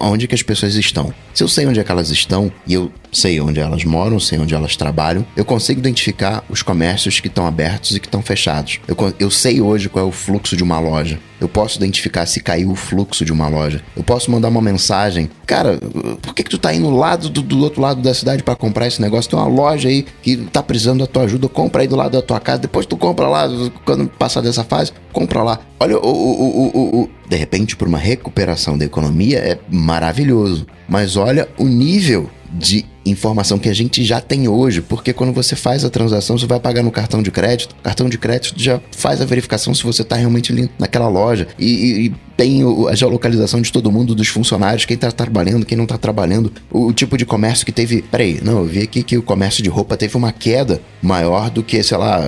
onde 0.00 0.28
que 0.28 0.34
as 0.34 0.42
pessoas 0.42 0.76
estão. 0.76 1.12
Se 1.34 1.42
eu 1.42 1.48
sei 1.48 1.66
onde 1.66 1.80
é 1.80 1.84
que 1.84 1.90
elas 1.90 2.08
estão 2.08 2.52
e 2.64 2.74
eu 2.74 2.92
sei 3.12 3.40
onde 3.40 3.58
elas 3.58 3.84
moram, 3.84 4.20
sei 4.20 4.38
onde 4.38 4.54
elas 4.54 4.76
trabalham, 4.76 5.26
eu 5.36 5.44
consigo 5.44 5.80
identificar 5.80 6.44
os 6.48 6.62
comércios 6.62 7.18
que 7.18 7.26
estão 7.26 7.46
abertos 7.46 7.96
e 7.96 8.00
que 8.00 8.06
estão 8.06 8.22
fechados. 8.22 8.78
Eu, 8.86 8.96
eu 9.18 9.28
sei 9.28 9.60
hoje 9.60 9.88
qual 9.88 10.04
é 10.04 10.08
o 10.08 10.12
fluxo 10.12 10.56
de 10.56 10.62
uma 10.62 10.78
loja. 10.78 11.18
Eu 11.40 11.48
posso 11.48 11.76
identificar 11.76 12.26
se 12.26 12.40
caiu 12.40 12.70
o 12.70 12.74
fluxo 12.74 13.24
de 13.24 13.32
uma 13.32 13.48
loja. 13.48 13.82
Eu 13.96 14.02
posso 14.02 14.30
mandar 14.30 14.48
uma 14.48 14.62
mensagem. 14.62 15.28
Cara, 15.46 15.78
por 16.22 16.34
que, 16.34 16.42
que 16.42 16.50
tu 16.50 16.58
tá 16.58 16.72
indo 16.72 16.88
lado 16.90 17.28
do, 17.28 17.42
do 17.42 17.58
outro 17.60 17.80
lado 17.80 18.00
da 18.00 18.14
cidade 18.14 18.42
para 18.42 18.54
comprar 18.54 18.86
esse 18.86 19.00
negócio? 19.00 19.30
Tem 19.30 19.38
uma 19.38 19.48
loja 19.48 19.88
aí 19.88 20.06
que 20.22 20.36
tá 20.36 20.62
precisando 20.62 21.00
da 21.00 21.06
tua 21.06 21.24
ajuda. 21.24 21.48
Compra 21.48 21.82
aí 21.82 21.88
do 21.88 21.96
lado 21.96 22.12
da 22.12 22.22
tua 22.22 22.40
casa. 22.40 22.60
Depois 22.60 22.86
tu 22.86 22.96
compra 22.96 23.28
lá, 23.28 23.48
quando 23.84 24.08
passar 24.08 24.40
dessa 24.40 24.64
fase, 24.64 24.92
compra 25.12 25.42
lá. 25.42 25.60
Olha, 25.80 25.98
o, 25.98 26.08
o, 26.08 26.70
o, 26.74 27.00
o, 27.02 27.10
de 27.28 27.36
repente, 27.36 27.76
por 27.76 27.88
uma 27.88 27.98
recuperação 27.98 28.78
da 28.78 28.84
economia, 28.84 29.38
é 29.38 29.58
maravilhoso. 29.68 30.66
Mas 30.88 31.16
olha 31.16 31.48
o 31.58 31.64
nível 31.64 32.30
de 32.52 32.86
informação 33.04 33.58
que 33.58 33.68
a 33.68 33.74
gente 33.74 34.04
já 34.04 34.20
tem 34.20 34.48
hoje, 34.48 34.80
porque 34.80 35.12
quando 35.12 35.32
você 35.32 35.54
faz 35.54 35.84
a 35.84 35.90
transação, 35.90 36.38
você 36.38 36.46
vai 36.46 36.60
pagar 36.60 36.82
no 36.82 36.90
cartão 36.90 37.22
de 37.22 37.30
crédito, 37.30 37.74
cartão 37.82 38.08
de 38.08 38.18
crédito 38.18 38.54
já 38.56 38.80
faz 38.92 39.20
a 39.20 39.24
verificação 39.24 39.74
se 39.74 39.82
você 39.82 40.02
está 40.02 40.16
realmente 40.16 40.70
naquela 40.78 41.08
loja 41.08 41.48
e, 41.58 42.06
e, 42.06 42.14
tem 42.36 42.62
a 42.88 42.94
geolocalização 42.96 43.60
de 43.60 43.70
todo 43.70 43.92
mundo, 43.92 44.12
dos 44.12 44.26
funcionários, 44.26 44.84
quem 44.84 44.96
está 44.96 45.10
trabalhando, 45.12 45.64
quem 45.64 45.76
não 45.76 45.84
está 45.84 45.96
trabalhando, 45.96 46.52
o, 46.70 46.86
o, 46.86 46.92
tipo 46.92 47.16
de 47.16 47.24
comércio 47.24 47.64
que 47.64 47.70
teve. 47.70 48.02
Peraí, 48.02 48.40
não, 48.42 48.58
eu 48.58 48.64
vi 48.64 48.82
aqui 48.82 49.04
que 49.04 49.16
o 49.16 49.22
comércio 49.22 49.62
de 49.62 49.68
roupa 49.68 49.96
teve 49.96 50.16
uma 50.16 50.32
queda 50.32 50.80
maior 51.00 51.48
do 51.48 51.62
que, 51.62 51.80
sei 51.82 51.96
lá, 51.96 52.20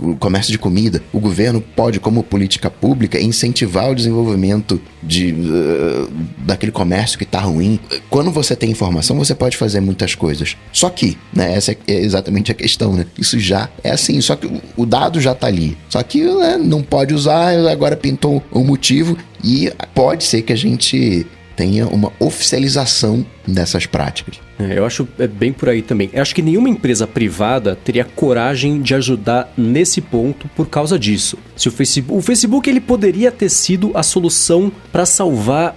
o 0.00 0.16
comércio 0.16 0.52
de 0.52 0.58
comida. 0.58 1.02
O 1.12 1.18
governo 1.18 1.60
pode, 1.60 1.98
como 1.98 2.22
política 2.22 2.70
pública, 2.70 3.20
incentivar 3.20 3.90
o 3.90 3.94
desenvolvimento 3.94 4.80
de, 5.02 5.32
uh, 5.32 6.10
daquele 6.38 6.72
comércio 6.72 7.18
que 7.18 7.24
está 7.24 7.40
ruim. 7.40 7.80
Quando 8.08 8.30
você 8.30 8.54
tem 8.54 8.70
informação, 8.70 9.16
você 9.16 9.34
pode 9.34 9.56
fazer 9.56 9.80
muitas 9.80 10.14
coisas. 10.18 10.56
Só 10.72 10.90
que, 10.90 11.16
né, 11.32 11.54
essa 11.54 11.72
é 11.72 11.94
exatamente 11.94 12.52
a 12.52 12.54
questão, 12.54 12.92
né? 12.92 13.06
Isso 13.16 13.38
já 13.38 13.68
é 13.82 13.90
assim, 13.90 14.20
só 14.20 14.36
que 14.36 14.50
o 14.76 14.84
dado 14.84 15.20
já 15.20 15.34
tá 15.34 15.46
ali. 15.46 15.78
Só 15.88 16.02
que 16.02 16.22
né, 16.22 16.58
não 16.58 16.82
pode 16.82 17.14
usar, 17.14 17.56
agora 17.68 17.96
pintou 17.96 18.42
um 18.52 18.64
motivo 18.64 19.16
e 19.42 19.72
pode 19.94 20.24
ser 20.24 20.42
que 20.42 20.52
a 20.52 20.56
gente 20.56 21.26
tenha 21.56 21.86
uma 21.86 22.12
oficialização 22.20 23.24
dessas 23.52 23.86
práticas. 23.86 24.40
É, 24.58 24.78
eu 24.78 24.84
acho 24.84 25.08
é 25.18 25.26
bem 25.26 25.52
por 25.52 25.68
aí 25.68 25.82
também. 25.82 26.10
Eu 26.12 26.20
acho 26.20 26.34
que 26.34 26.42
nenhuma 26.42 26.68
empresa 26.68 27.06
privada 27.06 27.76
teria 27.76 28.04
coragem 28.04 28.80
de 28.80 28.94
ajudar 28.94 29.52
nesse 29.56 30.00
ponto 30.00 30.48
por 30.48 30.68
causa 30.68 30.98
disso. 30.98 31.38
Se 31.56 31.68
o 31.68 31.72
Facebook, 31.72 32.18
o 32.18 32.22
Facebook 32.22 32.68
ele 32.68 32.80
poderia 32.80 33.30
ter 33.30 33.48
sido 33.48 33.92
a 33.94 34.02
solução 34.02 34.70
para 34.92 35.06
salvar 35.06 35.76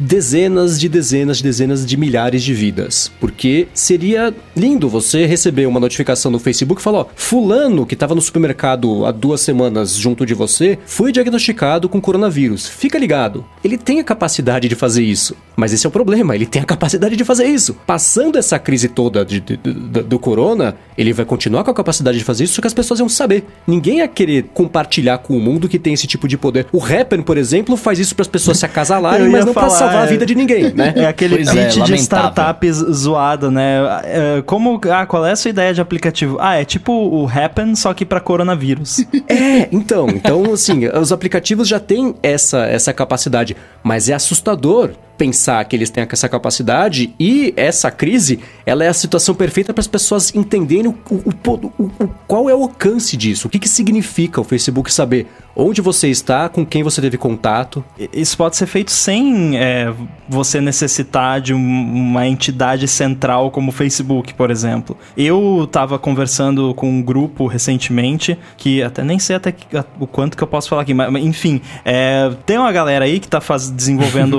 dezenas 0.00 0.80
de 0.80 0.88
dezenas 0.88 1.38
de 1.38 1.42
dezenas 1.42 1.84
de 1.84 1.96
milhares 1.96 2.42
de 2.42 2.54
vidas. 2.54 3.10
Porque 3.20 3.68
seria 3.74 4.34
lindo 4.56 4.88
você 4.88 5.26
receber 5.26 5.66
uma 5.66 5.80
notificação 5.80 6.30
no 6.30 6.38
Facebook 6.38 6.80
e 6.80 6.84
falar: 6.84 7.00
ó, 7.00 7.06
Fulano, 7.14 7.86
que 7.86 7.94
estava 7.94 8.14
no 8.14 8.20
supermercado 8.20 9.04
há 9.04 9.12
duas 9.12 9.40
semanas 9.40 9.94
junto 9.94 10.24
de 10.24 10.34
você, 10.34 10.78
foi 10.86 11.12
diagnosticado 11.12 11.88
com 11.88 12.00
coronavírus. 12.00 12.66
Fica 12.66 12.98
ligado. 12.98 13.44
Ele 13.62 13.76
tem 13.76 14.00
a 14.00 14.04
capacidade 14.04 14.68
de 14.68 14.74
fazer 14.74 15.02
isso. 15.02 15.36
Mas 15.56 15.72
esse 15.72 15.86
é 15.86 15.88
o 15.88 15.92
problema, 15.92 16.34
ele 16.34 16.46
tem 16.46 16.62
a 16.62 16.64
capacidade 16.64 16.91
de 16.98 17.24
fazer 17.24 17.44
isso. 17.44 17.74
Passando 17.86 18.38
essa 18.38 18.58
crise 18.58 18.88
toda 18.88 19.24
de, 19.24 19.40
de, 19.40 19.56
de, 19.56 19.72
do 19.72 20.18
corona, 20.18 20.76
ele 20.96 21.12
vai 21.12 21.24
continuar 21.24 21.64
com 21.64 21.70
a 21.70 21.74
capacidade 21.74 22.18
de 22.18 22.24
fazer 22.24 22.44
isso, 22.44 22.54
só 22.54 22.60
que 22.60 22.66
as 22.66 22.74
pessoas 22.74 23.00
iam 23.00 23.08
saber. 23.08 23.44
Ninguém 23.66 23.98
ia 23.98 24.08
querer 24.08 24.46
compartilhar 24.54 25.18
com 25.18 25.36
o 25.36 25.40
mundo 25.40 25.68
que 25.68 25.78
tem 25.78 25.94
esse 25.94 26.06
tipo 26.06 26.28
de 26.28 26.36
poder. 26.36 26.66
O 26.72 26.78
Rapper, 26.78 27.22
por 27.22 27.36
exemplo, 27.36 27.76
faz 27.76 27.98
isso 27.98 28.14
para 28.14 28.22
as 28.22 28.28
pessoas 28.28 28.58
se 28.58 28.66
acasalarem, 28.66 29.28
mas 29.30 29.44
não 29.44 29.52
para 29.52 29.68
salvar 29.70 30.00
é, 30.00 30.02
a 30.02 30.06
vida 30.06 30.26
de 30.26 30.34
ninguém, 30.34 30.72
né? 30.72 30.92
É 31.02 31.06
aquele 31.06 31.36
pois 31.36 31.50
pitch 31.50 31.78
é, 31.78 31.82
de 31.84 31.94
startup 31.94 32.72
zoado, 32.72 33.50
né? 33.50 33.80
É, 34.04 34.42
como, 34.46 34.80
ah, 34.90 35.04
qual 35.06 35.26
é 35.26 35.32
a 35.32 35.36
sua 35.36 35.48
ideia 35.48 35.74
de 35.74 35.80
aplicativo? 35.80 36.36
Ah, 36.40 36.54
é 36.54 36.64
tipo 36.64 36.92
o 36.92 37.26
Happen, 37.26 37.74
só 37.74 37.92
que 37.92 38.04
para 38.04 38.20
coronavírus. 38.20 39.04
é, 39.28 39.68
então, 39.72 40.08
então 40.08 40.52
assim, 40.52 40.86
os 40.86 41.12
aplicativos 41.12 41.66
já 41.66 41.80
têm 41.80 42.14
essa 42.22 42.66
essa 42.66 42.92
capacidade, 42.92 43.56
mas 43.82 44.08
é 44.08 44.14
assustador 44.14 44.90
pensar 45.22 45.64
que 45.66 45.76
eles 45.76 45.88
têm 45.88 46.04
essa 46.10 46.28
capacidade 46.28 47.14
e 47.18 47.54
essa 47.56 47.92
crise, 47.92 48.40
ela 48.66 48.82
é 48.82 48.88
a 48.88 48.92
situação 48.92 49.36
perfeita 49.36 49.72
para 49.72 49.80
as 49.80 49.86
pessoas 49.86 50.34
entenderem 50.34 50.88
o, 50.88 50.98
o, 51.08 51.32
o, 51.78 51.82
o, 51.84 52.08
qual 52.26 52.50
é 52.50 52.54
o 52.54 52.62
alcance 52.64 53.16
disso, 53.16 53.46
o 53.46 53.50
que, 53.50 53.60
que 53.60 53.68
significa 53.68 54.40
o 54.40 54.44
Facebook 54.44 54.92
saber 54.92 55.28
onde 55.54 55.80
você 55.80 56.08
está, 56.08 56.48
com 56.48 56.64
quem 56.64 56.82
você 56.82 57.00
teve 57.00 57.18
contato. 57.18 57.84
Isso 58.12 58.36
pode 58.36 58.56
ser 58.56 58.66
feito 58.66 58.90
sem 58.90 59.58
é, 59.58 59.92
você 60.28 60.60
necessitar 60.60 61.40
de 61.40 61.52
um, 61.54 61.58
uma 61.58 62.26
entidade 62.26 62.88
central 62.88 63.50
como 63.50 63.68
o 63.70 63.72
Facebook, 63.72 64.34
por 64.34 64.50
exemplo. 64.50 64.96
Eu 65.16 65.64
estava 65.64 65.98
conversando 65.98 66.74
com 66.74 66.88
um 66.88 67.02
grupo 67.02 67.46
recentemente, 67.46 68.38
que 68.56 68.82
até 68.82 69.04
nem 69.04 69.18
sei 69.18 69.36
até 69.36 69.52
que, 69.52 69.66
o 70.00 70.06
quanto 70.06 70.36
que 70.36 70.42
eu 70.42 70.48
posso 70.48 70.68
falar 70.68 70.82
aqui, 70.82 70.94
mas 70.94 71.14
enfim, 71.22 71.60
é, 71.84 72.30
tem 72.46 72.58
uma 72.58 72.72
galera 72.72 73.04
aí 73.04 73.20
que 73.20 73.26
está 73.26 73.40
desenvolvendo 73.74 74.38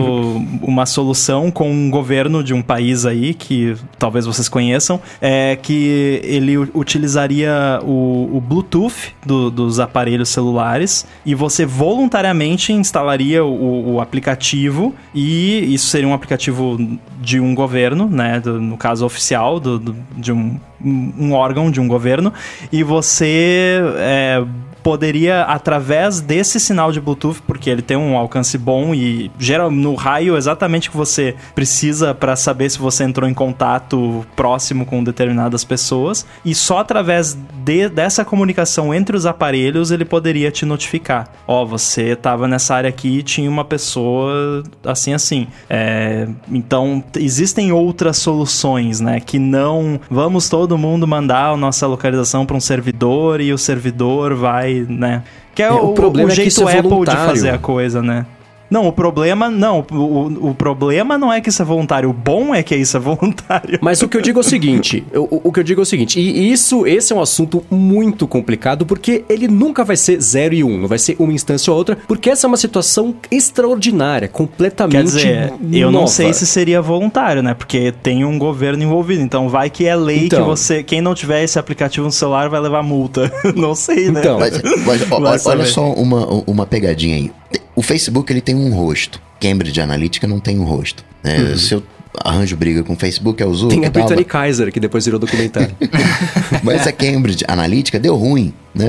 uma 0.61 0.85
solução 0.85 1.51
com 1.51 1.71
um 1.71 1.89
governo 1.89 2.43
de 2.43 2.53
um 2.53 2.61
país 2.61 3.05
aí, 3.05 3.33
que 3.33 3.75
talvez 3.99 4.25
vocês 4.25 4.49
conheçam, 4.49 4.99
é, 5.21 5.55
que 5.61 6.19
ele 6.23 6.57
utilizaria 6.57 7.79
o, 7.83 8.37
o 8.37 8.41
Bluetooth 8.41 9.13
do, 9.25 9.51
dos 9.51 9.79
aparelhos 9.79 10.29
celulares 10.29 11.02
e 11.25 11.33
você 11.33 11.65
voluntariamente 11.65 12.73
instalaria 12.73 13.43
o, 13.43 13.93
o 13.93 14.01
aplicativo 14.01 14.93
e 15.13 15.73
isso 15.73 15.87
seria 15.87 16.07
um 16.07 16.13
aplicativo 16.13 16.77
de 17.21 17.39
um 17.39 17.55
governo, 17.55 18.07
né, 18.07 18.39
do, 18.39 18.59
no 18.59 18.77
caso 18.77 19.05
oficial 19.05 19.59
do, 19.59 19.79
do 19.79 19.95
de 20.15 20.31
um, 20.31 20.59
um 20.83 21.33
órgão 21.33 21.71
de 21.71 21.79
um 21.79 21.87
governo 21.87 22.33
e 22.71 22.83
você 22.83 23.79
é, 23.97 24.43
poderia, 24.83 25.43
através 25.43 26.19
desse 26.19 26.59
sinal 26.59 26.91
de 26.91 26.99
Bluetooth, 26.99 27.41
porque 27.47 27.69
ele 27.69 27.81
tem 27.81 27.95
um 27.95 28.17
alcance 28.17 28.57
bom 28.57 28.93
e 28.93 29.31
gera 29.39 29.69
no 29.69 29.95
raio 29.95 30.35
exatamente 30.35 30.91
que 30.91 30.97
você 30.97 31.35
precisa 31.55 32.13
para 32.13 32.35
saber 32.35 32.69
se 32.69 32.77
você 32.77 33.03
entrou 33.03 33.29
em 33.29 33.33
contato 33.33 34.25
próximo 34.35 34.85
com 34.85 35.03
determinadas 35.03 35.63
pessoas, 35.63 36.25
e 36.43 36.53
só 36.53 36.79
através 36.79 37.37
de, 37.63 37.87
dessa 37.87 38.25
comunicação 38.25 38.93
entre 38.93 39.15
os 39.15 39.25
aparelhos 39.25 39.91
ele 39.91 40.05
poderia 40.05 40.51
te 40.51 40.65
notificar. 40.65 41.29
Ó, 41.47 41.63
oh, 41.63 41.65
você 41.65 42.09
estava 42.09 42.47
nessa 42.47 42.75
área 42.75 42.89
aqui 42.89 43.19
e 43.19 43.23
tinha 43.23 43.49
uma 43.49 43.63
pessoa 43.63 44.63
assim 44.83 45.13
assim. 45.13 45.47
É, 45.69 46.27
então 46.51 47.03
existem 47.15 47.71
outras 47.71 48.17
soluções, 48.17 48.99
né? 48.99 49.19
Que 49.19 49.39
não 49.39 49.99
vamos 50.09 50.49
todo 50.49 50.77
mundo 50.77 51.07
mandar 51.07 51.51
a 51.51 51.57
nossa 51.57 51.87
localização 51.87 52.45
para 52.45 52.57
um 52.57 52.61
servidor 52.61 53.39
e 53.39 53.53
o 53.53 53.57
servidor 53.57 54.33
vai 54.35 54.72
né? 54.81 55.23
Que 55.55 55.63
é, 55.63 55.67
é 55.67 55.71
o, 55.71 55.91
o, 55.91 55.93
problema 55.93 56.31
o 56.31 56.35
jeito 56.35 56.67
é 56.67 56.79
Apple 56.79 57.05
de 57.05 57.11
fazer 57.11 57.49
a 57.49 57.57
coisa, 57.57 58.01
né? 58.01 58.25
Não, 58.73 58.87
o 58.87 58.91
problema 58.91 59.51
não. 59.51 59.85
O, 59.91 60.49
o 60.49 60.55
problema 60.55 61.15
não 61.15 61.31
é 61.31 61.39
que 61.39 61.49
isso 61.49 61.61
é 61.61 61.65
voluntário. 61.65 62.09
O 62.09 62.13
bom 62.13 62.55
é 62.55 62.63
que 62.63 62.75
isso 62.75 62.97
é 62.97 62.99
voluntário. 62.99 63.77
Mas 63.79 64.01
o 64.01 64.07
que 64.07 64.17
eu 64.17 64.21
digo 64.21 64.39
é 64.39 64.41
o 64.41 64.43
seguinte: 64.43 65.05
o, 65.13 65.47
o 65.47 65.51
que 65.51 65.59
eu 65.59 65.63
digo 65.63 65.79
é 65.79 65.83
o 65.83 65.85
seguinte, 65.85 66.19
e 66.19 66.51
isso, 66.51 66.87
esse 66.87 67.13
é 67.13 67.15
um 67.15 67.21
assunto 67.21 67.63
muito 67.69 68.27
complicado, 68.27 68.83
porque 68.83 69.23
ele 69.29 69.47
nunca 69.47 69.83
vai 69.83 69.95
ser 69.95 70.19
zero 70.19 70.55
e 70.55 70.63
um, 70.63 70.79
não 70.79 70.87
vai 70.87 70.97
ser 70.97 71.15
uma 71.19 71.31
instância 71.31 71.69
ou 71.69 71.77
outra, 71.77 71.95
porque 72.07 72.31
essa 72.31 72.47
é 72.47 72.49
uma 72.49 72.57
situação 72.57 73.13
extraordinária, 73.29 74.27
completamente. 74.27 74.95
Quer 74.95 75.03
dizer, 75.03 75.53
eu 75.71 75.91
não 75.91 76.07
sei 76.07 76.33
se 76.33 76.47
seria 76.47 76.81
voluntário, 76.81 77.43
né? 77.43 77.53
Porque 77.53 77.93
tem 78.01 78.25
um 78.25 78.39
governo 78.39 78.81
envolvido. 78.81 79.21
Então 79.21 79.49
vai 79.49 79.69
que 79.69 79.85
é 79.85 79.95
lei 79.95 80.25
então, 80.25 80.39
que 80.39 80.49
você. 80.49 80.81
Quem 80.81 80.99
não 80.99 81.13
tiver 81.13 81.43
esse 81.43 81.59
aplicativo 81.59 82.07
no 82.07 82.11
celular 82.11 82.49
vai 82.49 82.59
levar 82.59 82.81
multa. 82.81 83.31
não 83.55 83.75
sei, 83.75 84.09
né? 84.09 84.21
Então, 84.21 84.39
mas, 84.39 85.07
mas 85.07 85.45
olha, 85.45 85.59
olha 85.59 85.65
só 85.67 85.93
uma, 85.93 86.25
uma 86.47 86.65
pegadinha 86.65 87.17
aí 87.17 87.31
o 87.75 87.81
Facebook 87.81 88.31
ele 88.31 88.41
tem 88.41 88.55
um 88.55 88.73
rosto. 88.73 89.21
Cambridge 89.39 89.79
Analytica 89.81 90.27
não 90.27 90.39
tem 90.39 90.59
um 90.59 90.63
rosto. 90.63 91.03
Né? 91.23 91.37
Uhum. 91.37 91.57
Se 91.57 91.73
eu 91.73 91.83
arranjo 92.23 92.55
briga 92.55 92.83
com 92.83 92.93
o 92.93 92.95
Facebook, 92.95 93.41
é 93.41 93.45
o 93.45 93.53
Zuck 93.53 93.73
Tem 93.73 93.85
a 93.85 93.89
Brittany 93.89 94.23
Kaiser, 94.23 94.71
que 94.71 94.79
depois 94.79 95.05
virou 95.05 95.19
documentário. 95.19 95.75
Mas 96.63 96.85
a 96.85 96.91
Cambridge 96.91 97.43
Analytica 97.47 97.99
deu 97.99 98.15
ruim. 98.15 98.53
Né? 98.73 98.87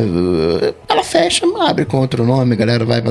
Ela 0.89 1.03
fecha, 1.03 1.47
abre 1.66 1.85
com 1.85 1.99
outro 1.99 2.24
nome, 2.24 2.55
a 2.55 2.57
galera 2.57 2.85
vai... 2.85 3.03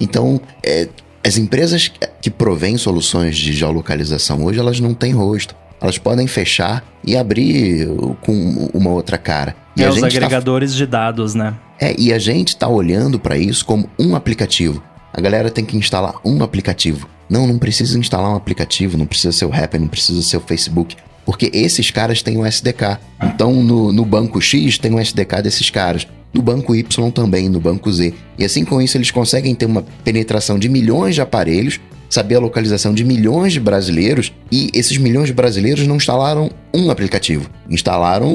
Então, 0.00 0.40
é, 0.64 0.88
as 1.24 1.36
empresas 1.36 1.92
que 2.22 2.30
provêm 2.30 2.76
soluções 2.76 3.36
de 3.36 3.52
geolocalização 3.52 4.44
hoje, 4.44 4.58
elas 4.58 4.80
não 4.80 4.94
têm 4.94 5.12
rosto. 5.12 5.54
Elas 5.80 5.98
podem 5.98 6.26
fechar 6.26 6.84
e 7.04 7.16
abrir 7.16 7.88
com 8.20 8.68
uma 8.74 8.90
outra 8.90 9.16
cara. 9.16 9.56
E 9.76 9.82
é, 9.82 9.88
os 9.88 9.98
tá 9.98 10.06
agregadores 10.06 10.72
tá... 10.72 10.76
de 10.76 10.86
dados, 10.86 11.34
né? 11.34 11.54
É, 11.80 11.94
e 11.98 12.12
a 12.12 12.18
gente 12.18 12.48
está 12.48 12.68
olhando 12.68 13.18
para 13.18 13.38
isso 13.38 13.64
como 13.64 13.88
um 13.98 14.14
aplicativo. 14.14 14.82
A 15.12 15.20
galera 15.20 15.50
tem 15.50 15.64
que 15.64 15.76
instalar 15.76 16.14
um 16.24 16.42
aplicativo. 16.42 17.08
Não, 17.28 17.46
não 17.46 17.58
precisa 17.58 17.98
instalar 17.98 18.30
um 18.30 18.36
aplicativo, 18.36 18.96
não 18.96 19.06
precisa 19.06 19.32
ser 19.32 19.44
o 19.44 19.50
Rapper, 19.50 19.80
não 19.80 19.88
precisa 19.88 20.22
ser 20.22 20.36
o 20.36 20.40
Facebook. 20.40 20.96
Porque 21.24 21.50
esses 21.52 21.90
caras 21.90 22.22
têm 22.22 22.36
um 22.36 22.46
SDK. 22.46 22.98
Então, 23.22 23.52
no, 23.62 23.92
no 23.92 24.04
banco 24.04 24.40
X 24.40 24.78
tem 24.78 24.92
um 24.92 25.00
SDK 25.00 25.42
desses 25.42 25.70
caras. 25.70 26.06
No 26.32 26.42
banco 26.42 26.74
Y 26.74 27.10
também, 27.10 27.48
no 27.48 27.60
banco 27.60 27.90
Z. 27.92 28.14
E 28.38 28.44
assim 28.44 28.64
com 28.64 28.80
isso 28.80 28.96
eles 28.96 29.10
conseguem 29.10 29.54
ter 29.54 29.66
uma 29.66 29.84
penetração 30.04 30.58
de 30.58 30.68
milhões 30.68 31.14
de 31.14 31.20
aparelhos, 31.20 31.80
saber 32.08 32.36
a 32.36 32.40
localização 32.40 32.94
de 32.94 33.04
milhões 33.04 33.52
de 33.52 33.60
brasileiros, 33.60 34.32
e 34.50 34.70
esses 34.74 34.96
milhões 34.96 35.26
de 35.26 35.32
brasileiros 35.32 35.86
não 35.86 35.96
instalaram 35.96 36.50
um 36.74 36.90
aplicativo. 36.90 37.48
Instalaram 37.68 38.32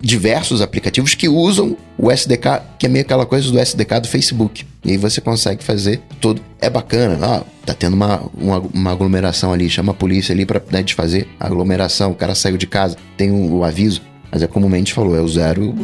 diversos 0.00 0.60
aplicativos 0.60 1.14
que 1.14 1.28
usam 1.28 1.76
o 1.98 2.10
SDK, 2.10 2.62
que 2.78 2.86
é 2.86 2.88
meio 2.88 3.04
aquela 3.04 3.26
coisa 3.26 3.50
do 3.50 3.58
SDK 3.58 4.00
do 4.00 4.08
Facebook. 4.08 4.64
E 4.84 4.92
aí 4.92 4.96
você 4.96 5.20
consegue 5.20 5.64
fazer 5.64 6.00
tudo. 6.20 6.42
É 6.60 6.68
bacana, 6.68 7.18
ah, 7.24 7.42
tá 7.64 7.74
tendo 7.74 7.94
uma, 7.94 8.22
uma, 8.36 8.58
uma 8.58 8.92
aglomeração 8.92 9.52
ali, 9.52 9.68
chama 9.68 9.92
a 9.92 9.94
polícia 9.94 10.32
ali 10.32 10.44
pra 10.44 10.60
né, 10.70 10.82
desfazer 10.82 11.26
a 11.40 11.46
aglomeração, 11.46 12.12
o 12.12 12.14
cara 12.14 12.34
saiu 12.34 12.56
de 12.56 12.66
casa, 12.66 12.96
tem 13.16 13.30
o 13.30 13.34
um, 13.34 13.58
um 13.58 13.64
aviso. 13.64 14.02
Mas 14.30 14.42
é 14.42 14.46
como 14.46 14.66
o 14.66 14.70
Mendes 14.70 14.92
falou, 14.92 15.16
é 15.16 15.20
o 15.20 15.28
zero 15.28 15.74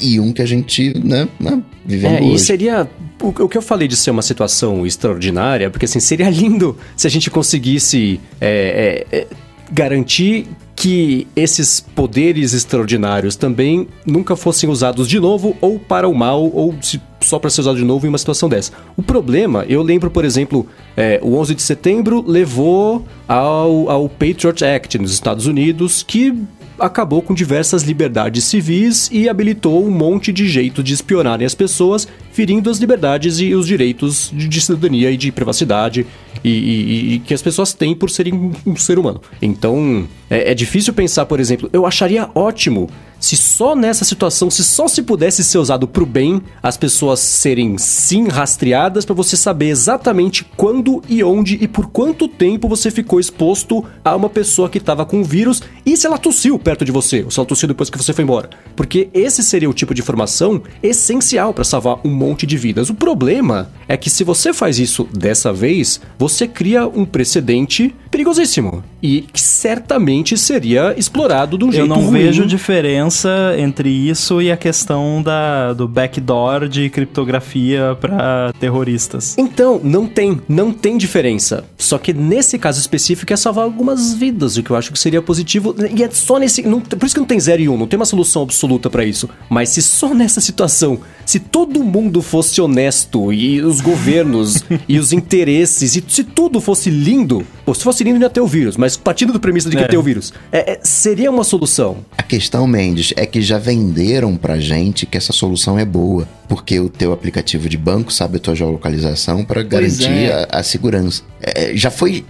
e 0.00 0.20
um 0.20 0.32
que 0.32 0.40
a 0.40 0.46
gente, 0.46 0.96
né, 1.04 1.28
né 1.38 1.60
vivendo 1.84 2.14
é, 2.14 2.20
hoje. 2.22 2.34
E 2.34 2.38
seria 2.38 2.88
o, 3.20 3.28
o, 3.28 3.48
que 3.48 3.58
eu 3.58 3.62
falei 3.62 3.88
de 3.88 3.96
ser 3.96 4.10
uma 4.10 4.22
situação 4.22 4.86
extraordinária, 4.86 5.68
porque 5.68 5.84
assim, 5.84 6.00
seria 6.00 6.28
lindo 6.30 6.76
se 6.96 7.06
a 7.06 7.10
gente 7.10 7.28
conseguisse 7.28 8.20
é, 8.40 9.04
é, 9.10 9.18
é 9.18 9.26
garantir 9.72 10.46
que 10.76 11.26
esses 11.34 11.80
poderes 11.80 12.52
extraordinários 12.52 13.34
também 13.34 13.88
nunca 14.04 14.36
fossem 14.36 14.68
usados 14.68 15.08
de 15.08 15.18
novo 15.18 15.56
ou 15.58 15.78
para 15.78 16.06
o 16.06 16.14
mal 16.14 16.44
ou 16.52 16.74
se, 16.82 17.00
só 17.22 17.38
para 17.38 17.48
ser 17.48 17.62
usado 17.62 17.78
de 17.78 17.84
novo 17.84 18.04
em 18.04 18.10
uma 18.10 18.18
situação 18.18 18.46
dessa. 18.46 18.72
O 18.94 19.02
problema, 19.02 19.64
eu 19.66 19.82
lembro, 19.82 20.10
por 20.10 20.22
exemplo, 20.22 20.66
é, 20.94 21.18
o 21.22 21.34
11 21.36 21.54
de 21.54 21.62
setembro 21.62 22.22
levou 22.26 23.06
ao, 23.26 23.88
ao 23.88 24.08
Patriot 24.08 24.62
Act 24.62 24.98
nos 24.98 25.12
Estados 25.12 25.46
Unidos, 25.46 26.02
que 26.02 26.34
acabou 26.78 27.22
com 27.22 27.34
diversas 27.34 27.82
liberdades 27.82 28.44
civis 28.44 29.08
e 29.12 29.28
habilitou 29.28 29.84
um 29.84 29.90
monte 29.90 30.32
de 30.32 30.48
jeitos 30.48 30.84
de 30.84 30.92
espionarem 30.94 31.46
as 31.46 31.54
pessoas, 31.54 32.06
ferindo 32.32 32.70
as 32.70 32.78
liberdades 32.78 33.38
e 33.40 33.54
os 33.54 33.66
direitos 33.66 34.30
de 34.32 34.60
cidadania 34.60 35.10
e 35.10 35.16
de 35.16 35.32
privacidade 35.32 36.06
e, 36.44 36.50
e, 36.50 37.14
e 37.14 37.18
que 37.20 37.34
as 37.34 37.42
pessoas 37.42 37.72
têm 37.72 37.94
por 37.94 38.10
serem 38.10 38.52
um 38.66 38.76
ser 38.76 38.98
humano. 38.98 39.20
Então, 39.40 40.06
é, 40.28 40.52
é 40.52 40.54
difícil 40.54 40.92
pensar, 40.92 41.26
por 41.26 41.40
exemplo, 41.40 41.68
eu 41.72 41.86
acharia 41.86 42.28
ótimo 42.34 42.88
se 43.26 43.36
só 43.36 43.74
nessa 43.74 44.04
situação, 44.04 44.48
se 44.48 44.62
só 44.62 44.86
se 44.86 45.02
pudesse 45.02 45.42
ser 45.42 45.58
usado 45.58 45.88
pro 45.88 46.06
bem, 46.06 46.40
as 46.62 46.76
pessoas 46.76 47.18
serem 47.18 47.76
sim 47.76 48.28
rastreadas 48.28 49.04
para 49.04 49.16
você 49.16 49.36
saber 49.36 49.66
exatamente 49.66 50.44
quando 50.56 51.02
e 51.08 51.24
onde 51.24 51.58
e 51.60 51.66
por 51.66 51.88
quanto 51.90 52.28
tempo 52.28 52.68
você 52.68 52.88
ficou 52.88 53.18
exposto 53.18 53.84
a 54.04 54.14
uma 54.14 54.30
pessoa 54.30 54.68
que 54.68 54.78
tava 54.78 55.04
com 55.04 55.22
o 55.22 55.24
vírus 55.24 55.60
e 55.84 55.96
se 55.96 56.06
ela 56.06 56.18
tossiu 56.18 56.56
perto 56.56 56.84
de 56.84 56.92
você, 56.92 57.24
ou 57.24 57.30
se 57.32 57.40
ela 57.40 57.48
tossiu 57.48 57.66
depois 57.66 57.90
que 57.90 57.98
você 57.98 58.12
foi 58.12 58.22
embora. 58.22 58.48
Porque 58.76 59.08
esse 59.12 59.42
seria 59.42 59.68
o 59.68 59.74
tipo 59.74 59.92
de 59.92 60.02
informação 60.02 60.62
essencial 60.80 61.52
para 61.52 61.64
salvar 61.64 61.98
um 62.04 62.10
monte 62.10 62.46
de 62.46 62.56
vidas. 62.56 62.90
O 62.90 62.94
problema 62.94 63.72
é 63.88 63.96
que 63.96 64.08
se 64.08 64.22
você 64.22 64.52
faz 64.52 64.78
isso 64.78 65.02
dessa 65.12 65.52
vez, 65.52 66.00
você 66.16 66.46
cria 66.46 66.86
um 66.86 67.04
precedente 67.04 67.92
perigosíssimo 68.08 68.84
e 69.02 69.22
que 69.32 69.40
certamente 69.40 70.36
seria 70.36 70.94
explorado 70.96 71.58
de 71.58 71.64
um 71.64 71.68
Eu 71.68 71.72
jeito 71.72 71.88
não 71.88 72.00
ruim. 72.02 72.12
vejo 72.12 72.46
diferença 72.46 73.54
entre 73.58 73.88
isso 73.88 74.40
e 74.40 74.50
a 74.50 74.56
questão 74.56 75.22
da, 75.22 75.72
do 75.72 75.86
backdoor 75.86 76.68
de 76.68 76.88
criptografia 76.88 77.96
para 78.00 78.52
terroristas. 78.58 79.36
Então, 79.38 79.80
não 79.82 80.06
tem, 80.06 80.40
não 80.48 80.72
tem 80.72 80.96
diferença. 80.96 81.64
Só 81.76 81.98
que 81.98 82.12
nesse 82.12 82.58
caso 82.58 82.80
específico 82.80 83.32
é 83.32 83.36
salvar 83.36 83.64
algumas 83.64 84.14
vidas, 84.14 84.56
o 84.56 84.62
que 84.62 84.70
eu 84.70 84.76
acho 84.76 84.92
que 84.92 84.98
seria 84.98 85.22
positivo. 85.22 85.74
E 85.94 86.02
é 86.02 86.10
só 86.10 86.38
nesse. 86.38 86.62
Não, 86.62 86.80
por 86.80 87.04
isso 87.04 87.14
que 87.14 87.20
não 87.20 87.26
tem 87.26 87.38
0 87.38 87.62
e 87.62 87.68
1, 87.68 87.72
um, 87.72 87.78
não 87.78 87.86
tem 87.86 87.98
uma 87.98 88.06
solução 88.06 88.42
absoluta 88.42 88.88
pra 88.88 89.04
isso. 89.04 89.28
Mas 89.48 89.70
se 89.70 89.82
só 89.82 90.14
nessa 90.14 90.40
situação, 90.40 90.98
se 91.24 91.38
todo 91.38 91.82
mundo 91.82 92.22
fosse 92.22 92.60
honesto, 92.60 93.32
e 93.32 93.60
os 93.60 93.80
governos, 93.80 94.64
e 94.88 94.98
os 94.98 95.12
interesses, 95.12 95.96
e 95.96 96.04
se 96.06 96.24
tudo 96.24 96.60
fosse 96.60 96.90
lindo, 96.90 97.44
ou 97.64 97.74
se 97.74 97.82
fosse 97.82 98.04
lindo 98.04 98.18
não 98.18 98.26
ia 98.26 98.30
ter 98.30 98.40
o 98.40 98.46
vírus, 98.46 98.76
mas 98.76 98.85
partindo 98.94 99.32
do 99.32 99.40
premissa 99.40 99.70
de 99.70 99.76
que 99.76 99.82
É. 99.82 99.88
tem 99.88 99.98
o 99.98 100.02
vírus, 100.02 100.32
é- 100.52 100.72
é- 100.72 100.80
seria 100.82 101.30
uma 101.30 101.42
solução. 101.44 101.98
A 102.18 102.22
questão, 102.22 102.66
Mendes, 102.66 103.14
é 103.16 103.24
que 103.24 103.40
já 103.40 103.56
venderam 103.58 104.36
pra 104.36 104.58
gente 104.58 105.06
que 105.06 105.16
essa 105.16 105.32
solução 105.32 105.78
é 105.78 105.84
boa, 105.86 106.28
porque 106.48 106.78
o 106.78 106.90
teu 106.90 107.12
aplicativo 107.12 107.68
de 107.68 107.78
banco 107.78 108.12
sabe 108.12 108.36
a 108.36 108.40
tua 108.40 108.54
geolocalização 108.54 109.44
para 109.44 109.62
garantir 109.62 110.10
é. 110.10 110.46
a, 110.52 110.58
a 110.58 110.62
segurança. 110.62 111.22
É, 111.40 111.74
já 111.74 111.90
foi. 111.90 112.24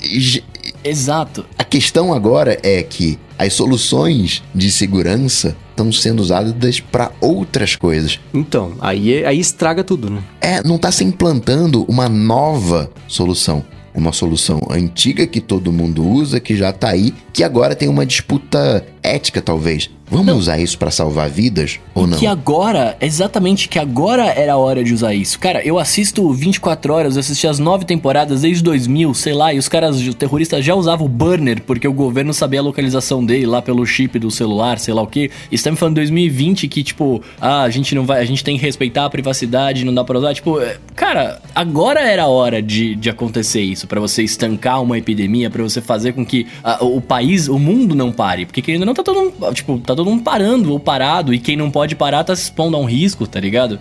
Exato. 0.84 1.44
A 1.58 1.64
questão 1.64 2.12
agora 2.14 2.58
é 2.62 2.82
que 2.82 3.18
as 3.38 3.52
soluções 3.52 4.42
de 4.54 4.70
segurança 4.70 5.56
estão 5.70 5.92
sendo 5.92 6.20
usadas 6.20 6.80
para 6.80 7.10
outras 7.20 7.76
coisas. 7.76 8.18
Então, 8.32 8.72
aí, 8.80 9.12
é- 9.14 9.26
aí 9.26 9.38
estraga 9.38 9.84
tudo, 9.84 10.08
né? 10.08 10.22
É, 10.40 10.62
não 10.66 10.76
está 10.76 10.90
se 10.90 11.04
implantando 11.04 11.84
uma 11.88 12.08
nova 12.08 12.90
solução. 13.06 13.62
Uma 13.96 14.12
solução 14.12 14.60
antiga 14.70 15.26
que 15.26 15.40
todo 15.40 15.72
mundo 15.72 16.06
usa, 16.06 16.38
que 16.38 16.54
já 16.54 16.70
tá 16.70 16.90
aí, 16.90 17.14
que 17.32 17.42
agora 17.42 17.74
tem 17.74 17.88
uma 17.88 18.04
disputa 18.04 18.86
ética, 19.02 19.40
talvez. 19.40 19.90
Vamos 20.08 20.26
Não. 20.26 20.36
usar 20.38 20.58
isso 20.58 20.78
para 20.78 20.90
salvar 20.90 21.28
vidas 21.28 21.80
ou 21.94 22.06
não? 22.06 22.16
Que 22.16 22.26
agora, 22.26 22.96
exatamente 23.00 23.68
que 23.68 23.78
agora 23.78 24.24
era 24.26 24.52
a 24.52 24.56
hora 24.56 24.84
de 24.84 24.94
usar 24.94 25.14
isso. 25.14 25.38
Cara, 25.38 25.66
eu 25.66 25.78
assisto 25.78 26.32
24 26.32 26.92
horas, 26.92 27.16
eu 27.16 27.20
assisti 27.20 27.46
as 27.46 27.58
nove 27.58 27.84
temporadas 27.84 28.42
desde 28.42 28.62
2000, 28.62 29.12
sei 29.14 29.32
lá, 29.32 29.52
e 29.52 29.58
os 29.58 29.66
caras, 29.68 29.96
os 29.96 30.14
terroristas 30.14 30.64
já 30.64 30.74
usavam 30.76 31.06
o 31.06 31.08
burner, 31.08 31.60
porque 31.62 31.88
o 31.88 31.92
governo 31.92 32.32
sabia 32.32 32.60
a 32.60 32.62
localização 32.62 33.24
dele 33.24 33.46
lá 33.46 33.60
pelo 33.60 33.84
chip 33.84 34.16
do 34.18 34.30
celular, 34.30 34.78
sei 34.78 34.94
lá 34.94 35.02
o 35.02 35.06
que. 35.08 35.30
E 35.50 35.54
estamos 35.56 35.78
falando 35.80 35.94
em 35.98 36.02
2020 36.02 36.68
que, 36.68 36.84
tipo, 36.84 37.20
ah, 37.40 37.62
a 37.62 37.70
gente 37.70 37.92
não 37.94 38.06
vai, 38.06 38.20
a 38.20 38.24
gente 38.24 38.44
tem 38.44 38.56
que 38.56 38.62
respeitar 38.64 39.06
a 39.06 39.10
privacidade, 39.10 39.84
não 39.84 39.92
dá 39.92 40.04
pra 40.04 40.18
usar. 40.18 40.34
Tipo, 40.34 40.60
é, 40.60 40.76
cara, 40.94 41.40
agora 41.52 42.00
era 42.00 42.22
a 42.22 42.28
hora 42.28 42.62
de, 42.62 42.94
de 42.94 43.10
acontecer 43.10 43.62
isso, 43.62 43.88
pra 43.88 44.00
você 44.00 44.22
estancar 44.22 44.80
uma 44.80 44.96
epidemia, 44.96 45.50
pra 45.50 45.64
você 45.64 45.80
fazer 45.80 46.12
com 46.12 46.24
que 46.24 46.46
ah, 46.62 46.78
o 46.84 47.00
país, 47.00 47.48
o 47.48 47.58
mundo 47.58 47.94
não 47.94 48.12
pare. 48.12 48.46
Porque 48.46 48.62
querendo 48.62 48.82
ou 48.82 48.86
não, 48.86 48.94
tá 48.94 49.02
todo 49.02 49.20
mundo, 49.20 49.52
tipo, 49.52 49.78
tá 49.78 49.95
todo 49.96 50.10
mundo 50.10 50.22
parando 50.22 50.70
ou 50.72 50.78
parado, 50.78 51.32
e 51.34 51.38
quem 51.38 51.56
não 51.56 51.70
pode 51.70 51.94
parar 51.96 52.22
tá 52.24 52.34
se 52.36 52.42
expondo 52.44 52.76
a 52.76 52.80
um 52.80 52.84
risco, 52.84 53.26
tá 53.26 53.40
ligado? 53.40 53.78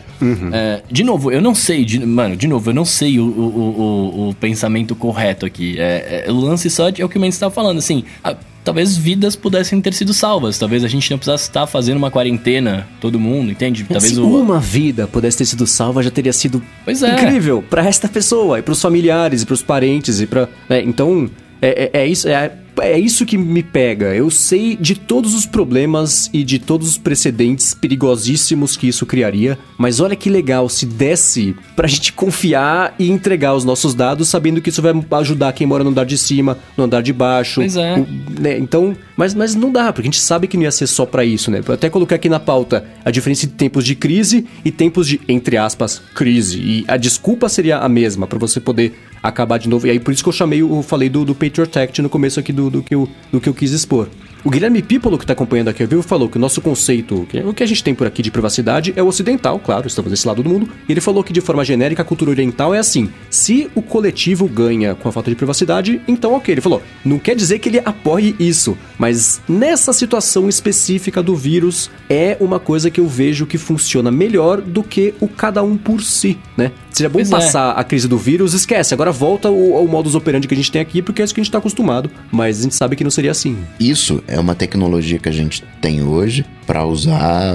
É, 0.53 0.81
de 0.91 1.03
novo, 1.03 1.31
eu 1.31 1.41
não 1.41 1.53
sei, 1.53 1.85
de- 1.85 2.03
mano, 2.05 2.35
de 2.35 2.47
novo, 2.47 2.69
eu 2.69 2.73
não 2.73 2.85
sei 2.85 3.19
o, 3.19 3.25
o, 3.25 3.27
o- 3.27 4.29
o- 4.29 4.33
pensamento 4.35 4.95
correto 4.95 5.45
aqui. 5.45 5.75
É, 5.79 6.25
é, 6.27 6.31
o 6.31 6.35
lance 6.39 6.69
só 6.69 6.87
é 6.89 7.03
o 7.03 7.09
que 7.09 7.17
o 7.17 7.21
Mendes 7.21 7.37
tava 7.37 7.53
falando, 7.53 7.77
assim. 7.77 8.03
ah, 8.23 8.35
Talvez 8.63 8.97
vidas 8.97 9.35
pudessem 9.35 9.79
ter 9.79 9.93
sido 9.93 10.11
salvas. 10.11 10.57
Talvez 10.57 10.83
a 10.83 10.87
gente 10.87 11.11
não 11.11 11.19
precisasse 11.19 11.43
estar 11.43 11.67
fazendo 11.67 11.97
uma 11.97 12.09
quarentena, 12.09 12.87
todo 12.99 13.19
mundo, 13.19 13.51
entende? 13.51 13.83
Talvez 13.83 14.11
Se 14.13 14.19
o. 14.19 14.41
uma 14.41 14.59
vida 14.59 15.05
pudesse 15.07 15.37
ter 15.37 15.45
sido 15.45 15.67
salva, 15.67 16.01
já 16.01 16.09
teria 16.09 16.33
sido 16.33 16.63
Pois 16.83 17.03
é. 17.03 17.13
incrível 17.13 17.63
pra 17.69 17.85
esta 17.85 18.07
pessoa, 18.09 18.57
e 18.57 18.63
pros 18.63 18.81
familiares, 18.81 19.43
e 19.43 19.45
pros 19.45 19.61
parentes, 19.61 20.19
e 20.19 20.25
pra. 20.25 20.47
é, 20.67 20.81
então, 20.81 21.29
é, 21.61 21.91
é- 21.93 21.99
é 22.01 22.07
isso. 22.07 22.27
É, 22.27 22.53
é 22.81 22.99
isso 22.99 23.25
que 23.25 23.37
me 23.37 23.63
pega. 23.63 24.13
Eu 24.15 24.29
sei 24.29 24.75
de 24.75 24.95
todos 24.95 25.33
os 25.33 25.45
problemas 25.45 26.29
e 26.33 26.43
de 26.43 26.59
todos 26.59 26.89
os 26.89 26.97
precedentes 26.97 27.73
perigosíssimos 27.73 28.77
que 28.77 28.87
isso 28.87 29.05
criaria, 29.05 29.57
mas 29.77 29.99
olha 29.99 30.15
que 30.15 30.29
legal 30.29 30.69
se 30.69 30.85
desse 30.85 31.55
pra 31.75 31.87
gente 31.87 32.13
confiar 32.13 32.95
e 32.99 33.09
entregar 33.09 33.55
os 33.55 33.63
nossos 33.65 33.93
dados, 33.93 34.29
sabendo 34.29 34.61
que 34.61 34.69
isso 34.69 34.81
vai 34.81 34.93
ajudar 35.19 35.53
quem 35.53 35.65
mora 35.67 35.83
no 35.83 35.89
andar 35.89 36.05
de 36.05 36.17
cima, 36.17 36.57
no 36.77 36.83
andar 36.85 37.01
de 37.01 37.11
baixo. 37.13 37.61
Pois 37.61 37.75
é. 37.77 37.97
o- 37.99 38.41
né, 38.41 38.57
Então, 38.57 38.95
mas, 39.17 39.33
mas 39.33 39.55
não 39.55 39.71
dá, 39.71 39.91
porque 39.91 40.07
a 40.07 40.11
gente 40.11 40.19
sabe 40.21 40.47
que 40.47 40.57
não 40.57 40.63
ia 40.63 40.71
ser 40.71 40.87
só 40.87 41.05
pra 41.05 41.23
isso, 41.25 41.49
né? 41.51 41.61
Eu 41.65 41.73
até 41.73 41.89
coloquei 41.89 42.15
aqui 42.15 42.29
na 42.29 42.39
pauta 42.39 42.85
a 43.03 43.11
diferença 43.11 43.45
entre 43.45 43.57
tempos 43.57 43.85
de 43.85 43.95
crise 43.95 44.45
e 44.63 44.71
tempos 44.71 45.07
de, 45.07 45.19
entre 45.27 45.57
aspas, 45.57 46.01
crise. 46.13 46.59
E 46.59 46.85
a 46.87 46.97
desculpa 46.97 47.49
seria 47.49 47.77
a 47.79 47.89
mesma 47.89 48.27
pra 48.27 48.37
você 48.39 48.59
poder 48.59 48.93
acabar 49.23 49.57
de 49.57 49.67
novo. 49.67 49.87
E 49.87 49.89
aí 49.89 49.99
por 49.99 50.13
isso 50.13 50.21
que 50.21 50.29
eu 50.29 50.33
chamei, 50.33 50.61
o 50.61 50.83
falei 50.83 51.09
do, 51.09 51.25
do 51.25 51.33
Patriot 51.33 51.77
Act 51.79 52.01
no 52.01 52.09
começo 52.09 52.39
aqui 52.39 52.53
do, 52.53 52.64
do, 52.69 52.81
que 52.83 52.93
eu, 52.95 53.07
do 53.31 53.39
que 53.39 53.49
eu 53.49 53.53
quis 53.53 53.71
expor. 53.71 54.07
O 54.43 54.49
Guilherme 54.51 54.79
Pipolo, 54.83 55.17
que 55.17 55.25
tá 55.25 55.33
acompanhando 55.33 55.69
aqui 55.69 55.81
ao 55.81 55.89
vivo, 55.89 56.03
falou 56.03 56.29
que 56.29 56.37
o 56.37 56.39
nosso 56.39 56.61
conceito, 56.61 57.25
que- 57.27 57.39
o 57.39 57.51
que 57.51 57.63
a 57.63 57.65
gente 57.65 57.83
tem 57.83 57.95
por 57.95 58.05
aqui 58.05 58.21
de 58.21 58.29
privacidade 58.29 58.93
é 58.95 59.01
o 59.01 59.07
ocidental, 59.07 59.57
claro, 59.57 59.87
estamos 59.87 60.11
desse 60.11 60.27
lado 60.27 60.43
do 60.43 60.49
mundo. 60.49 60.69
E 60.87 60.91
ele 60.91 61.01
falou 61.01 61.23
que 61.23 61.33
de 61.33 61.41
forma 61.41 61.65
genérica 61.65 62.03
a 62.03 62.05
cultura 62.05 62.29
oriental 62.29 62.71
é 62.71 62.77
assim: 62.77 63.09
se 63.27 63.71
o 63.73 63.81
coletivo 63.81 64.47
ganha 64.47 64.93
com 64.93 65.09
a 65.09 65.11
falta 65.11 65.31
de 65.31 65.35
privacidade, 65.35 65.99
então 66.07 66.33
ok. 66.33 66.53
Ele 66.53 66.61
falou, 66.61 66.83
não 67.03 67.17
quer 67.17 67.35
dizer 67.35 67.57
que 67.57 67.69
ele 67.69 67.81
apoie 67.83 68.35
isso, 68.39 68.77
mas 68.99 69.41
nessa 69.49 69.91
situação 69.91 70.47
específica 70.47 71.23
do 71.23 71.35
vírus 71.35 71.89
é 72.07 72.37
uma 72.39 72.59
coisa 72.59 72.91
que 72.91 72.99
eu 72.99 73.07
vejo 73.07 73.47
que 73.47 73.57
funciona 73.57 74.11
melhor 74.11 74.61
do 74.61 74.83
que 74.83 75.15
o 75.19 75.27
cada 75.27 75.63
um 75.63 75.75
por 75.75 76.03
si, 76.03 76.37
né? 76.55 76.71
Seria 76.95 77.09
bom 77.09 77.19
Pois 77.19 77.27
é. 77.27 77.31
passar 77.31 77.71
a 77.71 77.83
crise 77.83 78.07
do 78.07 78.17
vírus, 78.17 78.53
esquece, 78.53 78.93
agora 78.93 79.11
volta 79.11 79.49
o, 79.51 79.75
ao 79.75 79.85
modus 79.85 80.15
operandi 80.15 80.47
que 80.47 80.53
a 80.53 80.57
gente 80.57 80.71
tem 80.71 80.81
aqui, 80.81 81.01
porque 81.01 81.21
é 81.21 81.25
isso 81.25 81.33
que 81.35 81.41
a 81.41 81.43
gente 81.43 81.51
tá 81.51 81.57
acostumado, 81.57 82.09
mas 82.31 82.59
a 82.59 82.63
gente 82.63 82.73
sabe 82.75 82.95
que 82.95 83.03
não 83.03 83.11
seria 83.11 83.31
assim. 83.31 83.57
Isso 83.77 84.23
é 84.29 84.39
uma 84.39 84.55
tecnologia 84.55 85.19
que 85.19 85.27
a 85.27 85.31
gente 85.31 85.61
tem 85.81 86.01
hoje 86.01 86.45
para 86.65 86.85
usar 86.85 87.53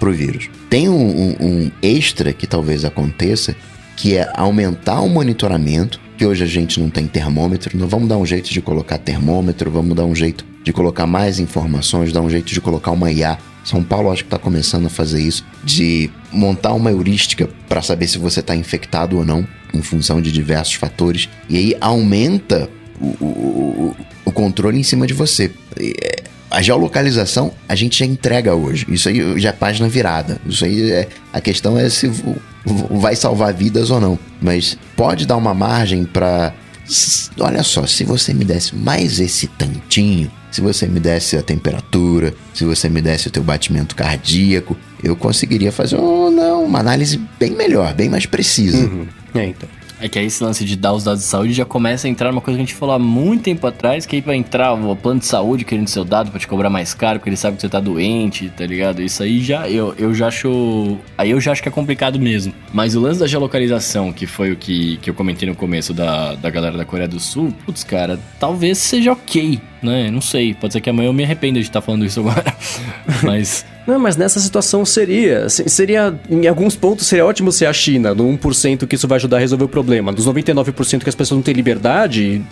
pro 0.00 0.10
vírus. 0.10 0.48
Tem 0.70 0.88
um, 0.88 0.94
um- 0.94 1.36
um 1.46 1.70
extra 1.82 2.32
que 2.32 2.46
talvez 2.46 2.82
aconteça, 2.82 3.54
que 3.94 4.16
é 4.16 4.30
aumentar 4.34 5.02
o 5.02 5.08
monitoramento, 5.08 6.00
que 6.16 6.24
hoje 6.24 6.42
a 6.42 6.46
gente 6.46 6.80
não 6.80 6.88
tem 6.88 7.06
termômetro, 7.06 7.76
não 7.78 7.86
vamos 7.86 8.08
dar 8.08 8.16
um 8.16 8.24
jeito 8.24 8.50
de 8.50 8.62
colocar 8.62 8.96
termômetro, 8.96 9.70
vamos 9.70 9.94
dar 9.94 10.04
um 10.06 10.14
jeito 10.14 10.46
de 10.64 10.72
colocar 10.72 11.06
mais 11.06 11.38
informações, 11.38 12.10
dar 12.10 12.22
um 12.22 12.30
jeito 12.30 12.46
de 12.52 12.60
colocar 12.60 12.90
uma 12.92 13.12
IA. 13.12 13.36
São 13.64 13.82
Paulo 13.82 14.10
acho 14.10 14.22
que 14.24 14.26
está 14.26 14.38
começando 14.38 14.86
a 14.86 14.90
fazer 14.90 15.20
isso, 15.22 15.44
de 15.62 16.10
montar 16.32 16.72
uma 16.72 16.90
heurística 16.90 17.48
para 17.68 17.80
saber 17.82 18.06
se 18.08 18.18
você 18.18 18.40
está 18.40 18.54
infectado 18.56 19.16
ou 19.18 19.24
não, 19.24 19.46
em 19.72 19.82
função 19.82 20.20
de 20.20 20.30
diversos 20.32 20.74
fatores, 20.74 21.28
e 21.48 21.56
aí 21.56 21.76
aumenta 21.80 22.68
o, 23.00 23.06
o- 23.24 23.96
o- 24.26 24.32
controle 24.32 24.78
em 24.78 24.82
cima 24.82 25.06
de 25.06 25.12
você. 25.14 25.50
É, 25.78 26.22
A 26.50 26.60
geolocalização 26.60 27.52
a 27.68 27.74
gente 27.74 27.98
já 27.98 28.04
entrega 28.06 28.54
hoje. 28.54 28.84
Isso 28.88 29.08
aí 29.08 29.38
já 29.40 29.50
é 29.50 29.52
página 29.52 29.88
virada. 29.88 30.38
Isso 30.46 30.64
aí 30.64 30.90
é. 30.90 31.08
A 31.32 31.40
questão 31.40 31.78
é 31.78 31.88
se 31.88 32.10
vai 32.90 33.14
salvar 33.16 33.54
vidas 33.54 33.90
ou 33.90 33.98
não. 34.00 34.18
Mas 34.40 34.76
pode 34.96 35.26
dar 35.26 35.36
uma 35.36 35.54
margem 35.54 36.04
para. 36.04 36.52
Olha 37.40 37.62
só, 37.62 37.86
se 37.86 38.04
você 38.04 38.34
me 38.34 38.44
desse 38.44 38.74
mais 38.76 39.18
esse 39.20 39.46
tantinho, 39.46 40.30
se 40.52 40.60
você 40.60 40.86
me 40.86 41.00
desse 41.00 41.36
a 41.36 41.42
temperatura, 41.42 42.34
se 42.54 42.64
você 42.64 42.88
me 42.88 43.00
desse 43.00 43.26
o 43.26 43.30
teu 43.30 43.42
batimento 43.42 43.96
cardíaco, 43.96 44.76
eu 45.02 45.16
conseguiria 45.16 45.72
fazer 45.72 45.96
oh, 45.96 46.30
não, 46.30 46.64
uma 46.64 46.78
análise 46.78 47.18
bem 47.40 47.50
melhor, 47.52 47.92
bem 47.94 48.08
mais 48.08 48.26
precisa. 48.26 48.88
É, 49.34 49.46
então. 49.46 49.66
É 49.98 50.08
que 50.08 50.18
aí 50.18 50.26
esse 50.26 50.44
lance 50.44 50.62
de 50.64 50.76
dar 50.76 50.92
os 50.92 51.04
dados 51.04 51.22
de 51.22 51.26
saúde 51.26 51.52
já 51.52 51.64
começa 51.64 52.06
a 52.08 52.10
entrar 52.10 52.30
numa 52.30 52.40
coisa 52.40 52.58
que 52.58 52.62
a 52.62 52.66
gente 52.66 52.74
falou 52.74 52.94
há 52.94 52.98
muito 52.98 53.44
tempo 53.44 53.66
atrás, 53.66 54.04
que 54.04 54.16
aí 54.16 54.20
vai 54.20 54.36
entrar 54.36 54.74
o 54.74 54.94
plano 54.94 55.20
de 55.20 55.26
saúde 55.26 55.64
querendo 55.64 55.88
seu 55.88 56.04
dado 56.04 56.30
pra 56.30 56.38
te 56.38 56.46
cobrar 56.46 56.68
mais 56.68 56.92
caro, 56.92 57.18
porque 57.18 57.30
ele 57.30 57.36
sabe 57.36 57.56
que 57.56 57.62
você 57.62 57.68
tá 57.68 57.80
doente, 57.80 58.52
tá 58.54 58.66
ligado? 58.66 59.00
Isso 59.00 59.22
aí 59.22 59.40
já, 59.40 59.70
eu, 59.70 59.94
eu 59.96 60.12
já 60.12 60.26
acho... 60.26 60.98
Aí 61.16 61.30
eu 61.30 61.40
já 61.40 61.52
acho 61.52 61.62
que 61.62 61.68
é 61.68 61.72
complicado 61.72 62.18
mesmo. 62.18 62.52
Mas 62.74 62.94
o 62.94 63.00
lance 63.00 63.20
da 63.20 63.28
geolocalização, 63.28 64.12
que 64.12 64.26
foi 64.26 64.50
o 64.50 64.56
que, 64.56 64.98
que 64.98 65.08
eu 65.08 65.14
comentei 65.14 65.48
no 65.48 65.54
começo 65.54 65.94
da, 65.94 66.34
da 66.34 66.50
galera 66.50 66.76
da 66.76 66.84
Coreia 66.84 67.08
do 67.08 67.20
Sul, 67.20 67.54
putz, 67.64 67.84
cara, 67.84 68.18
talvez 68.38 68.78
seja 68.78 69.12
ok. 69.12 69.60
Né? 69.82 70.10
Não 70.10 70.20
sei, 70.20 70.54
pode 70.54 70.72
ser 70.72 70.80
que 70.80 70.88
amanhã 70.90 71.08
eu 71.08 71.12
me 71.12 71.24
arrependa 71.24 71.58
de 71.60 71.66
estar 71.66 71.80
falando 71.80 72.04
isso 72.04 72.20
agora. 72.20 72.54
Mas 73.22 73.64
Não, 73.86 73.98
mas 73.98 74.16
nessa 74.16 74.38
situação 74.40 74.84
seria. 74.84 75.48
se- 75.48 75.68
Seria. 75.68 76.14
Em 76.30 76.46
alguns 76.46 76.76
pontos 76.76 77.06
seria 77.06 77.26
ótimo 77.26 77.50
ser 77.50 77.66
a 77.66 77.72
China, 77.72 78.14
no 78.14 78.24
1% 78.38 78.86
que 78.86 78.94
isso 78.94 79.08
vai 79.08 79.16
ajudar 79.16 79.38
a 79.38 79.40
resolver 79.40 79.64
o 79.64 79.68
problema. 79.68 80.12
Dos 80.12 80.26
99% 80.26 81.02
que 81.02 81.08
as 81.08 81.14
pessoas 81.14 81.36
não 81.36 81.42
têm 81.42 81.54
liberdade. 81.54 82.42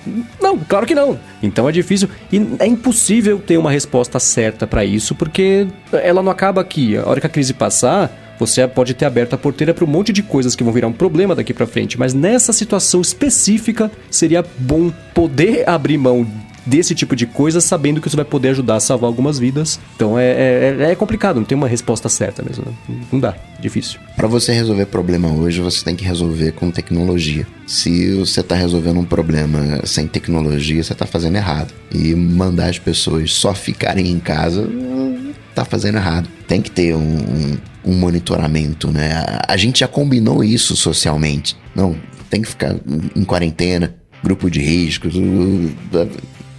Não, 0.40 0.58
claro 0.58 0.86
que 0.86 0.94
não. 0.94 1.18
Então 1.42 1.68
é 1.68 1.72
difícil. 1.72 2.08
E 2.32 2.40
é 2.58 2.66
impossível 2.66 3.38
ter 3.38 3.58
uma 3.58 3.70
resposta 3.70 4.18
certa 4.18 4.66
pra 4.66 4.84
isso, 4.84 5.14
porque 5.14 5.68
ela 5.92 6.22
não 6.22 6.32
acaba 6.32 6.60
aqui. 6.60 6.96
A 6.96 7.08
hora 7.08 7.20
que 7.20 7.26
a 7.26 7.30
crise 7.30 7.54
passar. 7.54 8.10
Você 8.40 8.66
pode 8.66 8.94
ter 8.94 9.04
aberto 9.04 9.34
a 9.34 9.36
porteira 9.38 9.74
para 9.74 9.84
um 9.84 9.86
monte 9.86 10.14
de 10.14 10.22
coisas 10.22 10.56
que 10.56 10.64
vão 10.64 10.72
virar 10.72 10.86
um 10.86 10.94
problema 10.94 11.34
daqui 11.34 11.52
pra 11.52 11.66
frente, 11.66 11.98
mas 11.98 12.14
nessa 12.14 12.54
situação 12.54 13.02
específica 13.02 13.90
seria 14.10 14.42
bom 14.58 14.90
poder 15.12 15.68
abrir 15.68 15.98
mão 15.98 16.26
desse 16.70 16.94
tipo 16.94 17.16
de 17.16 17.26
coisa, 17.26 17.60
sabendo 17.60 18.00
que 18.00 18.06
isso 18.08 18.16
vai 18.16 18.24
poder 18.24 18.50
ajudar 18.50 18.76
a 18.76 18.80
salvar 18.80 19.08
algumas 19.08 19.38
vidas. 19.38 19.80
Então 19.96 20.18
é, 20.18 20.76
é, 20.80 20.92
é 20.92 20.94
complicado, 20.94 21.36
não 21.36 21.44
tem 21.44 21.56
uma 21.58 21.66
resposta 21.68 22.08
certa 22.08 22.42
mesmo. 22.42 22.64
né? 22.88 22.96
Não 23.12 23.18
dá, 23.18 23.34
difícil. 23.60 23.98
Para 24.16 24.28
você 24.28 24.52
resolver 24.52 24.86
problema 24.86 25.28
hoje, 25.32 25.60
você 25.60 25.84
tem 25.84 25.96
que 25.96 26.04
resolver 26.04 26.52
com 26.52 26.70
tecnologia. 26.70 27.46
Se 27.66 28.12
você 28.14 28.42
tá 28.42 28.54
resolvendo 28.54 29.00
um 29.00 29.04
problema 29.04 29.80
sem 29.84 30.06
tecnologia, 30.06 30.82
você 30.82 30.94
tá 30.94 31.06
fazendo 31.06 31.36
errado. 31.36 31.72
E 31.92 32.14
mandar 32.14 32.68
as 32.70 32.78
pessoas 32.78 33.32
só 33.32 33.52
ficarem 33.54 34.06
em 34.08 34.18
casa, 34.20 34.68
tá 35.54 35.64
fazendo 35.64 35.96
errado. 35.96 36.28
Tem 36.46 36.62
que 36.62 36.70
ter 36.70 36.94
um, 36.94 37.00
um- 37.00 37.58
um 37.84 37.94
monitoramento, 37.94 38.90
né? 38.92 39.12
A, 39.14 39.54
a 39.54 39.56
gente 39.56 39.80
já 39.80 39.88
combinou 39.88 40.44
isso 40.44 40.76
socialmente. 40.76 41.56
Não, 41.74 41.96
tem 42.28 42.42
que 42.42 42.48
ficar 42.48 42.76
em 43.16 43.24
quarentena, 43.24 43.94
grupo 44.22 44.50
de 44.50 44.60
riscos, 44.60 45.14
o- 45.16 45.70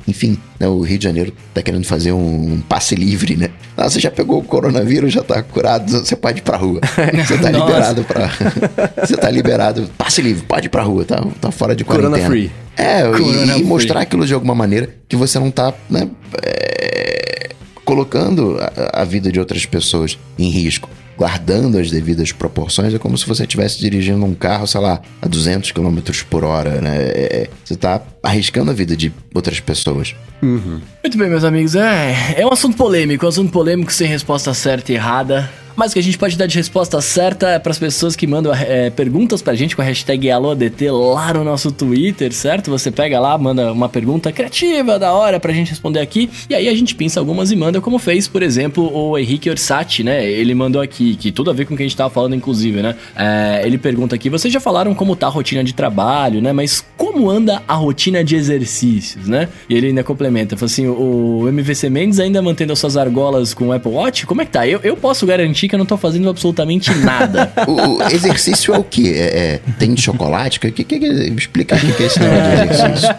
enfim, 0.07 0.37
né, 0.59 0.67
o 0.67 0.81
Rio 0.81 0.97
de 0.97 1.03
Janeiro 1.03 1.33
tá 1.53 1.61
querendo 1.61 1.85
fazer 1.85 2.11
um, 2.11 2.53
um 2.53 2.61
passe 2.61 2.95
livre, 2.95 3.35
né? 3.37 3.49
Ah, 3.77 3.89
você 3.89 3.99
já 3.99 4.11
pegou 4.11 4.39
o 4.39 4.43
coronavírus, 4.43 5.13
já 5.13 5.23
tá 5.23 5.41
curado, 5.43 5.89
você 5.91 6.15
pode 6.15 6.39
ir 6.39 6.41
pra 6.41 6.57
rua. 6.57 6.79
Você 7.25 7.37
tá 7.37 7.49
liberado 7.49 8.03
pra. 8.03 8.29
você 9.05 9.15
tá 9.17 9.29
liberado. 9.31 9.89
Passe 9.97 10.21
livre, 10.21 10.43
pode 10.45 10.67
ir 10.67 10.69
pra 10.69 10.83
rua, 10.83 11.05
tá, 11.05 11.23
tá 11.39 11.51
fora 11.51 11.75
de 11.75 11.83
Corona 11.83 12.17
quarentena. 12.17 12.29
free. 12.29 12.51
É, 12.77 13.01
e- 13.01 13.11
Corona 13.11 13.51
e, 13.53 13.55
free. 13.55 13.63
mostrar 13.63 14.01
aquilo 14.01 14.25
de 14.27 14.33
alguma 14.33 14.53
maneira 14.55 14.89
que 15.07 15.15
você 15.15 15.39
não 15.39 15.49
tá, 15.49 15.73
né? 15.89 16.09
é, 16.43 17.49
colocando 17.85 18.57
a, 18.59 19.01
a 19.01 19.03
vida 19.05 19.31
de 19.31 19.39
outras 19.39 19.65
pessoas 19.65 20.17
em 20.37 20.49
risco. 20.49 20.89
Guardando 21.21 21.77
as 21.77 21.91
devidas 21.91 22.31
proporções, 22.31 22.95
é 22.95 22.97
como 22.97 23.15
se 23.15 23.27
você 23.27 23.43
estivesse 23.43 23.79
dirigindo 23.79 24.25
um 24.25 24.33
carro, 24.33 24.65
sei 24.65 24.81
lá, 24.81 24.99
a 25.21 25.27
200 25.27 25.71
km 25.71 25.99
por 26.27 26.43
hora, 26.43 26.81
né? 26.81 26.97
É, 26.97 27.49
você 27.63 27.75
tá 27.75 28.01
arriscando 28.23 28.71
a 28.71 28.73
vida 28.73 28.97
de 28.97 29.13
outras 29.31 29.59
pessoas. 29.59 30.15
Muito 31.03 31.19
bem, 31.19 31.29
meus 31.29 31.43
amigos. 31.43 31.75
É, 31.75 32.33
é 32.37 32.43
um 32.43 32.51
assunto 32.51 32.75
polêmico, 32.75 33.23
um 33.23 33.29
assunto 33.29 33.51
polêmico 33.51 33.93
sem 33.93 34.07
resposta 34.07 34.51
certa 34.55 34.91
e 34.91 34.95
errada. 34.95 35.47
Mas 35.81 35.89
o 35.89 35.93
que 35.95 35.99
a 35.99 36.03
gente 36.03 36.15
pode 36.19 36.37
dar 36.37 36.45
de 36.45 36.55
resposta 36.55 37.01
certa 37.01 37.49
é 37.49 37.57
para 37.57 37.71
as 37.71 37.79
pessoas 37.79 38.15
que 38.15 38.27
mandam 38.27 38.53
é, 38.53 38.91
perguntas 38.91 39.41
pra 39.41 39.55
gente 39.55 39.75
com 39.75 39.81
a 39.81 39.85
hashtag 39.85 40.29
AlôADT 40.29 40.91
lá 40.91 41.33
no 41.33 41.43
nosso 41.43 41.71
Twitter, 41.71 42.31
certo? 42.31 42.69
Você 42.69 42.91
pega 42.91 43.19
lá, 43.19 43.35
manda 43.35 43.73
uma 43.73 43.89
pergunta 43.89 44.31
criativa, 44.31 44.99
da 44.99 45.11
hora, 45.11 45.39
pra 45.39 45.51
gente 45.51 45.71
responder 45.71 45.99
aqui. 45.99 46.29
E 46.47 46.53
aí 46.53 46.69
a 46.69 46.75
gente 46.75 46.93
pinça 46.93 47.19
algumas 47.19 47.51
e 47.51 47.55
manda, 47.55 47.81
como 47.81 47.97
fez, 47.97 48.27
por 48.27 48.43
exemplo, 48.43 48.95
o 48.95 49.17
Henrique 49.17 49.49
Orsatti, 49.49 50.03
né? 50.03 50.23
Ele 50.23 50.53
mandou 50.53 50.83
aqui, 50.83 51.15
que 51.15 51.31
tudo 51.31 51.49
a 51.49 51.53
ver 51.53 51.65
com 51.65 51.73
o 51.73 51.77
que 51.77 51.81
a 51.81 51.85
gente 51.87 51.97
tava 51.97 52.11
falando, 52.11 52.35
inclusive, 52.35 52.79
né? 52.83 52.95
É, 53.15 53.63
ele 53.65 53.79
pergunta 53.79 54.13
aqui: 54.13 54.29
vocês 54.29 54.53
já 54.53 54.59
falaram 54.59 54.93
como 54.93 55.15
tá 55.15 55.25
a 55.25 55.31
rotina 55.31 55.63
de 55.63 55.73
trabalho, 55.73 56.43
né? 56.43 56.53
Mas 56.53 56.85
como 56.95 57.27
anda 57.27 57.63
a 57.67 57.73
rotina 57.73 58.23
de 58.23 58.35
exercícios, 58.35 59.27
né? 59.27 59.49
E 59.67 59.73
ele 59.73 59.87
ainda 59.87 60.03
complementa, 60.03 60.55
fala 60.55 60.67
assim: 60.67 60.87
o 60.87 61.47
MVC 61.47 61.89
Mendes 61.89 62.19
ainda 62.19 62.39
mantendo 62.39 62.71
as 62.71 62.77
suas 62.77 62.97
argolas 62.97 63.55
com 63.55 63.69
o 63.69 63.73
Apple 63.73 63.91
Watch? 63.91 64.27
Como 64.27 64.43
é 64.43 64.45
que 64.45 64.51
tá? 64.51 64.67
Eu, 64.67 64.79
eu 64.83 64.95
posso 64.95 65.25
garantir 65.25 65.70
que 65.71 65.75
eu 65.75 65.79
não 65.79 65.85
tô 65.85 65.95
fazendo 65.97 66.29
absolutamente 66.29 66.93
nada. 66.99 67.51
O, 67.67 67.97
o 67.97 68.03
exercício 68.03 68.73
é 68.73 68.77
o 68.77 68.83
quê? 68.83 69.13
É, 69.15 69.21
é- 69.55 69.59
tem 69.79 69.95
chocolate? 69.95 70.59
Que, 70.59 70.69
que, 70.71 70.83
que, 70.83 70.95
explica 71.37 71.75
o 71.75 71.79
que 71.79 72.03
é 72.03 72.05
esse 72.05 72.19
negócio 72.19 72.43
de 72.43 72.73
exercício. 72.73 73.15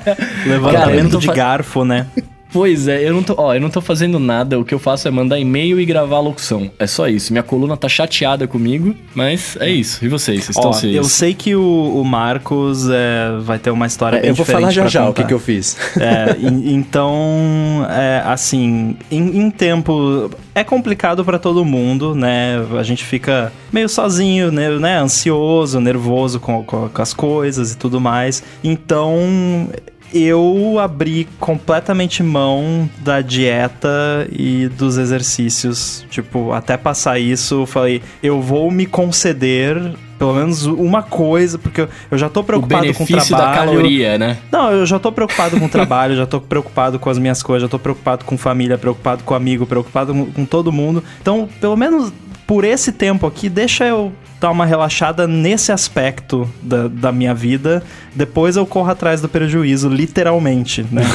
Levantamento 0.47 1.19
de 1.19 1.27
fa- 1.27 1.33
garfo, 1.35 1.85
né? 1.85 2.07
Pois 2.53 2.87
é, 2.87 3.09
eu 3.09 3.15
não 3.15 3.23
tô, 3.23 3.35
ó, 3.39 3.55
eu 3.55 3.61
não 3.61 3.71
tô 3.71 3.81
fazendo 3.81 4.19
nada. 4.19 4.59
O 4.59 4.65
que 4.65 4.75
eu 4.75 4.79
faço 4.79 5.09
é 5.09 5.11
mandar 5.11 5.39
e-mail 5.39 5.81
e 5.81 5.85
gravar 5.85 6.17
a 6.17 6.21
locução. 6.21 6.71
É 6.79 6.87
só 6.87 7.09
isso. 7.09 7.33
Minha 7.33 7.43
coluna 7.43 7.77
tá 7.77 7.89
chateada 7.89 8.47
comigo, 8.47 8.95
mas 9.15 9.57
é 9.59 9.71
isso. 9.71 10.05
E 10.05 10.09
vocês? 10.09 10.45
Vocês 10.45 10.57
estão 10.57 10.71
Ó, 10.71 10.73
se. 10.73 10.95
eu 10.95 11.05
sei 11.05 11.33
que 11.35 11.55
o, 11.57 12.01
o 12.01 12.05
Marcos 12.05 12.89
é, 12.91 13.39
vai 13.41 13.59
ter 13.59 13.71
uma 13.71 13.87
história 13.87 14.21
bem 14.21 14.29
eu 14.29 14.35
vou 14.35 14.45
falar 14.45 14.69
diferente 14.69 14.93
já 14.93 15.01
já 15.05 15.09
o 15.09 15.15
que, 15.15 15.25
que 15.25 15.33
eu 15.35 15.39
fiz. 15.39 15.77
É, 15.99 16.37
en- 16.47 16.75
então, 16.75 17.87
é, 17.89 18.23
assim, 18.27 18.97
em, 19.11 19.39
em 19.41 19.51
tempo 19.51 20.31
é 20.55 20.63
complicado 20.63 21.25
pra 21.25 21.39
todo 21.39 21.65
mundo, 21.65 22.15
né? 22.15 22.57
A 22.79 22.83
gente 22.83 23.05
fica 23.05 23.53
meio 23.73 23.89
sozinho, 23.89 24.53
né? 24.53 24.69
né? 24.79 24.99
Ansioso, 24.99 25.81
nervoso 25.81 26.39
com, 26.39 26.63
com, 26.63 26.89
com 26.89 27.03
as 27.03 27.15
coisas 27.15 27.73
e 27.73 27.79
tudo 27.79 28.01
mais. 28.01 28.43
Então, 28.63 29.69
eu 30.13 30.79
abri 30.79 31.27
completamente 31.39 32.23
mão 32.23 32.89
da 32.99 33.21
dieta 33.21 34.27
e 34.31 34.69
dos 34.69 34.99
exercícios. 34.99 36.05
Tipo, 36.11 36.53
até 36.53 36.77
passar 36.77 37.19
isso, 37.19 37.63
eu 37.63 37.67
falei, 37.67 38.03
eu 38.23 38.41
vou 38.41 38.71
me 38.71 38.87
conceder 38.87 39.77
pelo 40.19 40.35
menos 40.35 40.67
uma 40.67 41.03
coisa, 41.03 41.59
porque 41.59 41.81
eu- 42.11 42.17
já 42.19 42.29
tô 42.29 42.41
o 42.41 42.45
preocupado 42.45 42.95
com 42.95 43.03
o 43.03 43.07
trabalho. 43.09 43.29
da 43.37 43.53
caloria, 43.53 44.17
né? 44.19 44.39
Não, 44.53 44.71
eu 44.71 44.87
já 44.87 44.97
tô 45.01 45.11
preocupado 45.11 45.59
com 45.59 45.67
o 45.67 45.69
trabalho, 45.69 46.15
já 46.15 46.27
tô 46.27 46.41
preocupado 46.41 46.97
com 47.01 47.11
as 47.11 47.19
minhas 47.19 47.43
coisas, 47.43 47.63
já 47.63 47.69
tô 47.69 47.79
preocupado 47.79 48.25
com 48.25 48.39
família, 48.39 48.79
preocupado 48.79 49.25
com 49.25 49.35
amigo, 49.35 49.67
preocupado 49.67 50.15
com 50.15 50.45
todo 50.45 50.71
mundo. 50.71 51.03
Então, 51.21 51.49
pelo 51.61 51.77
menos 51.77 52.13
por 52.47 52.63
esse 52.65 52.93
tempo 52.93 53.27
aqui, 53.27 53.49
deixa 53.49 53.85
eu 53.85 54.13
dar 54.43 54.51
uma 54.51 54.67
relaxada 54.67 55.27
nesse 55.27 55.71
aspecto 55.71 56.51
da, 56.61 56.89
da 56.89 57.13
minha 57.13 57.33
vida. 57.33 57.83
Depois 58.15 58.57
eu 58.57 58.67
corro 58.67 58.91
atrás 58.91 59.21
do 59.21 59.29
prejuízo, 59.29 59.89
literalmente, 59.89 60.85
né? 60.91 61.03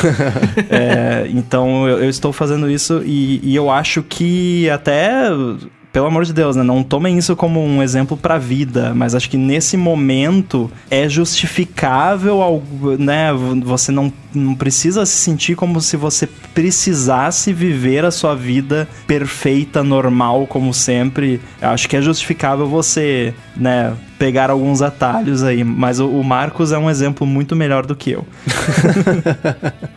É, 0.69 1.28
então 1.30 1.88
eu, 1.88 1.99
eu 1.99 2.09
estou 2.09 2.32
fazendo 2.32 2.69
isso 2.69 3.01
e, 3.05 3.39
e 3.43 3.55
eu 3.55 3.69
acho 3.69 4.01
que 4.03 4.69
até. 4.69 5.28
Pelo 5.97 6.05
amor 6.05 6.25
de 6.25 6.31
Deus, 6.31 6.55
né? 6.55 6.61
Não 6.61 6.83
tomem 6.83 7.17
isso 7.17 7.35
como 7.35 7.59
um 7.59 7.81
exemplo 7.81 8.15
pra 8.15 8.37
vida, 8.37 8.93
mas 8.93 9.15
acho 9.15 9.27
que 9.27 9.35
nesse 9.35 9.75
momento 9.75 10.69
é 10.91 11.09
justificável, 11.09 12.39
algo, 12.39 12.95
né? 12.99 13.33
Você 13.63 13.91
não, 13.91 14.13
não 14.31 14.53
precisa 14.53 15.07
se 15.07 15.17
sentir 15.17 15.55
como 15.55 15.81
se 15.81 15.97
você 15.97 16.29
precisasse 16.53 17.51
viver 17.51 18.05
a 18.05 18.11
sua 18.11 18.35
vida 18.35 18.87
perfeita, 19.07 19.81
normal, 19.81 20.45
como 20.45 20.71
sempre. 20.71 21.41
Eu 21.59 21.69
acho 21.69 21.89
que 21.89 21.97
é 21.97 22.01
justificável 22.03 22.67
você, 22.67 23.33
né? 23.55 23.91
Pegar 24.19 24.51
alguns 24.51 24.83
atalhos 24.83 25.41
aí, 25.41 25.63
mas 25.63 25.99
o, 25.99 26.21
Marcos 26.21 26.71
é 26.71 26.77
um 26.77 26.91
exemplo 26.91 27.25
muito 27.25 27.55
melhor 27.55 27.87
do 27.87 27.95
que 27.95 28.11
eu. 28.11 28.23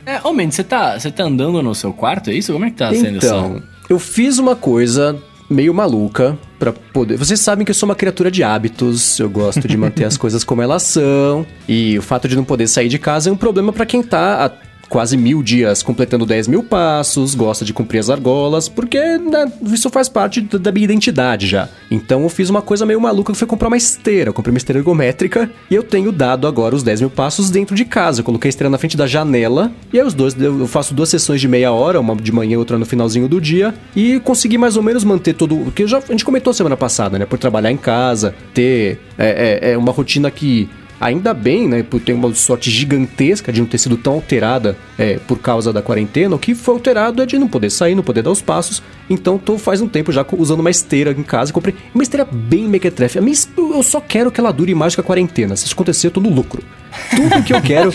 É, 0.07 0.32
Mendes, 0.32 0.57
você 0.57 0.64
tá, 0.64 0.98
você 0.98 1.11
tá 1.11 1.24
andando 1.24 1.62
no 1.62 1.74
seu 1.74 1.92
quarto, 1.92 2.30
é 2.30 2.32
isso? 2.32 2.53
Como 2.55 2.64
é 2.64 2.70
que 2.70 2.76
tá 2.76 2.90
sendo 2.90 3.18
Então, 3.18 3.57
essa... 3.57 3.62
eu 3.88 3.98
fiz 3.98 4.38
uma 4.38 4.57
coisa 4.57 5.16
meio 5.51 5.74
maluca 5.74 6.38
pra 6.59 6.72
poder. 6.72 7.16
Vocês 7.16 7.40
sabem 7.40 7.64
que 7.64 7.70
eu 7.70 7.74
sou 7.74 7.88
uma 7.88 7.94
criatura 7.94 8.30
de 8.30 8.44
hábitos, 8.44 9.18
eu 9.18 9.28
gosto 9.28 9.66
de 9.66 9.76
manter 9.76 10.05
as 10.05 10.16
coisas 10.18 10.44
como 10.44 10.62
elas 10.62 10.84
são, 10.84 11.44
e 11.68 11.98
o 11.98 12.03
fato 12.03 12.28
de 12.28 12.36
não 12.36 12.44
poder 12.44 12.68
sair 12.68 12.88
de 12.88 12.98
casa 12.98 13.28
é 13.28 13.32
um 13.32 13.36
problema 13.36 13.72
pra 13.72 13.84
quem 13.84 14.03
tá 14.03 14.44
há 14.46 14.70
quase 14.91 15.16
mil 15.16 15.43
dias 15.43 15.82
completando 15.82 16.26
10 16.26 16.49
mil 16.49 16.64
passos, 16.64 17.34
gosta 17.34 17.64
de 17.64 17.72
cumprir 17.72 18.01
as 18.01 18.11
argolas, 18.11 18.68
porque 18.68 18.99
né, 18.99 19.51
isso 19.62 19.88
faz 19.88 20.09
parte 20.09 20.41
da 20.41 20.72
minha 20.72 20.84
identidade 20.84 21.47
já. 21.47 21.68
Então 21.91 22.24
eu 22.24 22.28
fiz 22.28 22.51
uma 22.51 22.61
coisa 22.61 22.84
meio 22.84 23.01
maluca 23.01 23.32
que 23.32 23.38
foi 23.38 23.47
comprar 23.47 23.68
uma 23.68 23.76
esteira. 23.76 24.30
Eu 24.30 24.34
comprei 24.34 24.53
uma 24.53 24.59
esteira 24.59 24.80
ergométrica 24.80 25.49
e 25.70 25.74
eu 25.74 25.84
tenho 25.84 26.11
dado 26.11 26.47
agora 26.47 26.74
os 26.74 26.82
10 26.82 27.03
mil 27.03 27.11
passos 27.11 27.51
dentro 27.51 27.76
de 27.76 27.84
casa. 27.84 28.20
Eu 28.20 28.24
coloquei 28.24 28.49
a 28.49 28.51
esteira 28.51 28.68
na 28.68 28.76
frente 28.78 28.97
da 28.97 29.07
janela 29.07 29.72
e 29.93 30.01
aí 30.01 30.05
os 30.05 30.12
dois, 30.12 30.38
eu 30.41 30.66
faço 30.66 30.93
duas 30.93 31.09
sessões 31.09 31.41
de 31.41 31.47
meia 31.47 31.70
hora, 31.70 32.01
uma 32.01 32.16
de 32.16 32.32
manhã 32.32 32.55
e 32.55 32.57
outra 32.57 32.76
no 32.76 32.84
finalzinho 32.84 33.28
do 33.28 33.41
dia, 33.41 33.72
e 33.95 34.18
consegui 34.20 34.59
mais 34.59 34.76
ou 34.76 34.82
menos 34.82 35.05
manter 35.05 35.34
todo. 35.34 35.57
Porque 35.57 35.86
já, 35.86 35.99
a 35.99 36.12
gente 36.12 36.24
comentou 36.24 36.53
semana 36.53 36.76
passada, 36.76 37.16
né? 37.16 37.26
Por 37.26 37.38
trabalhar 37.38 37.70
em 37.70 37.76
casa, 37.76 38.34
ter 38.53 39.01
é, 39.16 39.61
é, 39.62 39.72
é 39.72 39.78
uma 39.78 39.93
rotina 39.93 40.30
que 40.30 40.68
Ainda 41.01 41.32
bem, 41.32 41.66
né, 41.66 41.82
por 41.82 41.98
ter 41.98 42.12
uma 42.12 42.32
sorte 42.34 42.70
gigantesca 42.70 43.51
de 43.51 43.61
não 43.61 43.66
ter 43.66 43.78
sido 43.78 43.96
tão 43.96 44.12
alterada 44.12 44.76
é, 44.98 45.18
por 45.18 45.38
causa 45.38 45.72
da 45.72 45.80
quarentena. 45.80 46.36
O 46.36 46.38
que 46.38 46.55
foi 46.55 46.74
alterado 46.74 47.22
é 47.22 47.26
de 47.26 47.38
não 47.38 47.48
poder 47.48 47.70
sair, 47.70 47.94
não 47.94 48.03
poder 48.03 48.22
dar 48.22 48.30
os 48.30 48.42
passos. 48.42 48.82
Então, 49.09 49.38
tô 49.38 49.57
faz 49.57 49.80
um 49.80 49.88
tempo 49.88 50.12
já 50.12 50.24
usando 50.36 50.61
uma 50.61 50.70
esteira 50.70 51.12
em 51.12 51.22
casa. 51.22 51.53
Comprei 51.53 51.74
uma 51.94 52.03
esteira 52.03 52.28
bem 52.30 52.68
mequetrefe. 52.68 53.18
Eu 53.57 53.82
só 53.82 54.01
quero 54.01 54.30
que 54.30 54.38
ela 54.38 54.53
dure 54.53 54.74
mais 54.74 54.94
que 54.94 55.01
a 55.01 55.05
quarentena. 55.05 55.57
Se 55.57 55.64
isso 55.64 55.74
acontecer, 55.74 56.09
eu 56.09 56.11
tô 56.11 56.20
no 56.20 56.28
lucro. 56.28 56.62
Tudo 57.11 57.43
que 57.43 57.53
eu 57.53 57.62
quero. 57.62 57.93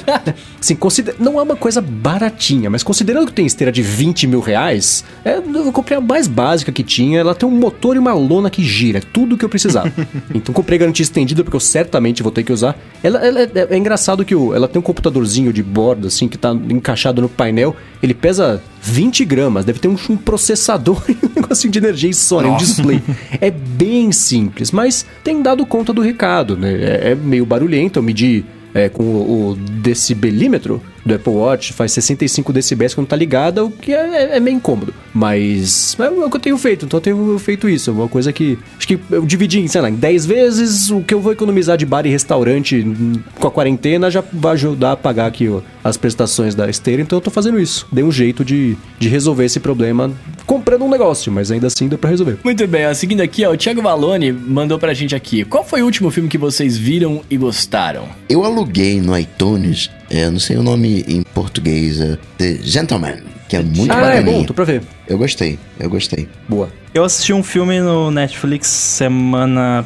assim, 0.59 0.75
consider... 0.75 1.15
não 1.19 1.39
é 1.39 1.43
uma 1.43 1.55
coisa 1.55 1.81
baratinha, 1.81 2.69
mas 2.69 2.83
considerando 2.83 3.27
que 3.27 3.33
tem 3.33 3.45
esteira 3.45 3.71
de 3.71 3.81
20 3.81 4.27
mil 4.27 4.39
reais, 4.39 5.03
é, 5.23 5.37
eu 5.37 5.71
comprei 5.71 5.97
a 5.97 6.01
mais 6.01 6.27
básica 6.27 6.71
que 6.71 6.83
tinha. 6.83 7.19
Ela 7.19 7.35
tem 7.35 7.47
um 7.47 7.51
motor 7.51 7.95
e 7.95 7.99
uma 7.99 8.13
lona 8.13 8.49
que 8.49 8.63
gira, 8.63 8.99
é 8.99 9.01
tudo 9.01 9.37
que 9.37 9.45
eu 9.45 9.49
precisava. 9.49 9.91
então 10.33 10.53
comprei 10.53 10.77
garantia 10.77 11.03
estendida, 11.03 11.43
porque 11.43 11.55
eu 11.55 11.59
certamente 11.59 12.23
vou 12.23 12.31
ter 12.31 12.43
que 12.43 12.51
usar. 12.51 12.77
Ela, 13.03 13.25
ela 13.25 13.41
é, 13.41 13.49
é, 13.69 13.77
engraçado 13.77 14.25
que 14.25 14.35
o, 14.35 14.53
ela 14.53 14.67
tem 14.67 14.79
um 14.79 14.83
computadorzinho 14.83 15.51
de 15.51 15.61
bordo, 15.61 16.07
assim, 16.07 16.27
que 16.27 16.37
tá 16.37 16.51
encaixado 16.53 17.21
no 17.21 17.29
painel. 17.29 17.75
Ele 18.01 18.13
pesa 18.13 18.61
20 18.81 19.25
gramas, 19.25 19.65
deve 19.65 19.79
ter 19.79 19.87
um, 19.87 19.97
um 20.09 20.17
processador 20.17 21.01
e 21.09 21.17
um 21.25 21.41
negocinho 21.41 21.71
de 21.71 21.79
energia 21.79 22.13
Sony, 22.13 22.47
um 22.47 22.57
display. 22.57 23.01
é 23.41 23.51
bem 23.51 24.11
simples, 24.11 24.71
mas 24.71 25.05
tem 25.23 25.41
dado 25.41 25.65
conta 25.65 25.93
do 25.93 26.01
recado, 26.01 26.57
né? 26.57 26.73
É, 26.73 27.11
é 27.11 27.15
meio 27.15 27.45
barulhento, 27.45 27.99
eu 27.99 28.03
medi 28.03 28.45
é, 28.75 28.89
com 28.89 29.03
o, 29.03 29.51
o 29.51 29.55
decibelímetro 29.55 30.81
do 31.05 31.13
Apple 31.13 31.33
Watch 31.33 31.71
faz 31.73 31.91
65 31.91 32.51
decibéis 32.51 32.93
quando 32.93 33.07
tá 33.07 33.15
ligada, 33.15 33.63
o 33.63 33.69
que 33.69 33.93
é, 33.93 33.97
é, 33.97 34.37
é, 34.37 34.39
meio 34.39 34.57
incômodo. 34.57 34.93
Mas 35.13 35.95
é 35.99 36.09
o 36.09 36.29
que 36.29 36.37
eu 36.37 36.41
tenho 36.41 36.57
feito, 36.57 36.85
então 36.85 36.97
eu 36.97 37.01
tenho 37.01 37.39
feito 37.39 37.69
isso. 37.69 37.91
É 37.91 37.93
uma 37.93 38.07
coisa 38.07 38.33
que. 38.33 38.57
Acho 38.77 38.87
que 38.87 38.99
eu 39.11 39.25
dividi 39.25 39.59
em, 39.59 39.67
sei 39.67 39.81
lá, 39.81 39.89
em 39.89 39.95
10 39.95 40.25
vezes 40.25 40.89
o 40.89 41.01
que 41.01 41.13
eu 41.13 41.21
vou 41.21 41.31
economizar 41.31 41.77
de 41.77 41.85
bar 41.85 42.05
e 42.05 42.09
restaurante 42.09 42.83
com 43.39 43.47
a 43.47 43.51
quarentena 43.51 44.09
já 44.09 44.23
vai 44.33 44.53
ajudar 44.53 44.93
a 44.93 44.97
pagar 44.97 45.27
aqui 45.27 45.47
ó, 45.47 45.61
as 45.83 45.97
prestações 45.97 46.55
da 46.55 46.69
esteira, 46.69 47.01
então 47.01 47.17
eu 47.17 47.21
tô 47.21 47.29
fazendo 47.29 47.59
isso. 47.59 47.87
Dei 47.91 48.03
um 48.03 48.11
jeito 48.11 48.43
de, 48.43 48.75
de 48.97 49.07
resolver 49.07 49.45
esse 49.45 49.59
problema 49.59 50.11
comprando 50.45 50.83
um 50.83 50.89
negócio, 50.89 51.31
mas 51.31 51.51
ainda 51.51 51.67
assim 51.67 51.87
deu 51.87 51.97
pra 51.97 52.09
resolver. 52.09 52.37
Muito 52.43 52.67
bem, 52.67 52.87
ó, 52.87 52.93
seguindo 52.93 53.21
aqui, 53.21 53.45
ó, 53.45 53.51
o 53.51 53.57
Thiago 53.57 53.81
Valone 53.81 54.31
mandou 54.31 54.79
pra 54.79 54.93
gente 54.93 55.15
aqui. 55.15 55.45
Qual 55.45 55.63
foi 55.63 55.81
o 55.81 55.85
último 55.85 56.09
filme 56.09 56.29
que 56.29 56.37
vocês 56.37 56.77
viram 56.77 57.21
e 57.29 57.37
gostaram? 57.37 58.07
Eu 58.27 58.43
aluguei 58.43 58.99
no 58.99 59.17
iTunes 59.17 59.89
eu 60.09 60.31
não 60.31 60.39
sei 60.39 60.57
o 60.57 60.63
nome 60.63 61.03
em 61.07 61.21
português, 61.21 61.99
é 61.99 62.17
The 62.37 62.59
Gentleman, 62.61 63.23
que 63.47 63.55
é 63.55 63.61
muito 63.61 63.91
ah, 63.91 63.95
bacaninha. 63.95 64.19
é 64.19 64.23
bom, 64.23 64.43
tô 64.43 64.53
pra 64.53 64.65
ver. 64.65 64.81
Eu 65.07 65.17
gostei, 65.17 65.59
eu 65.79 65.89
gostei. 65.89 66.27
Boa. 66.47 66.69
Eu 66.93 67.03
assisti 67.03 67.33
um 67.33 67.43
filme 67.43 67.81
no 67.81 68.09
Netflix 68.09 68.67
semana, 68.67 69.85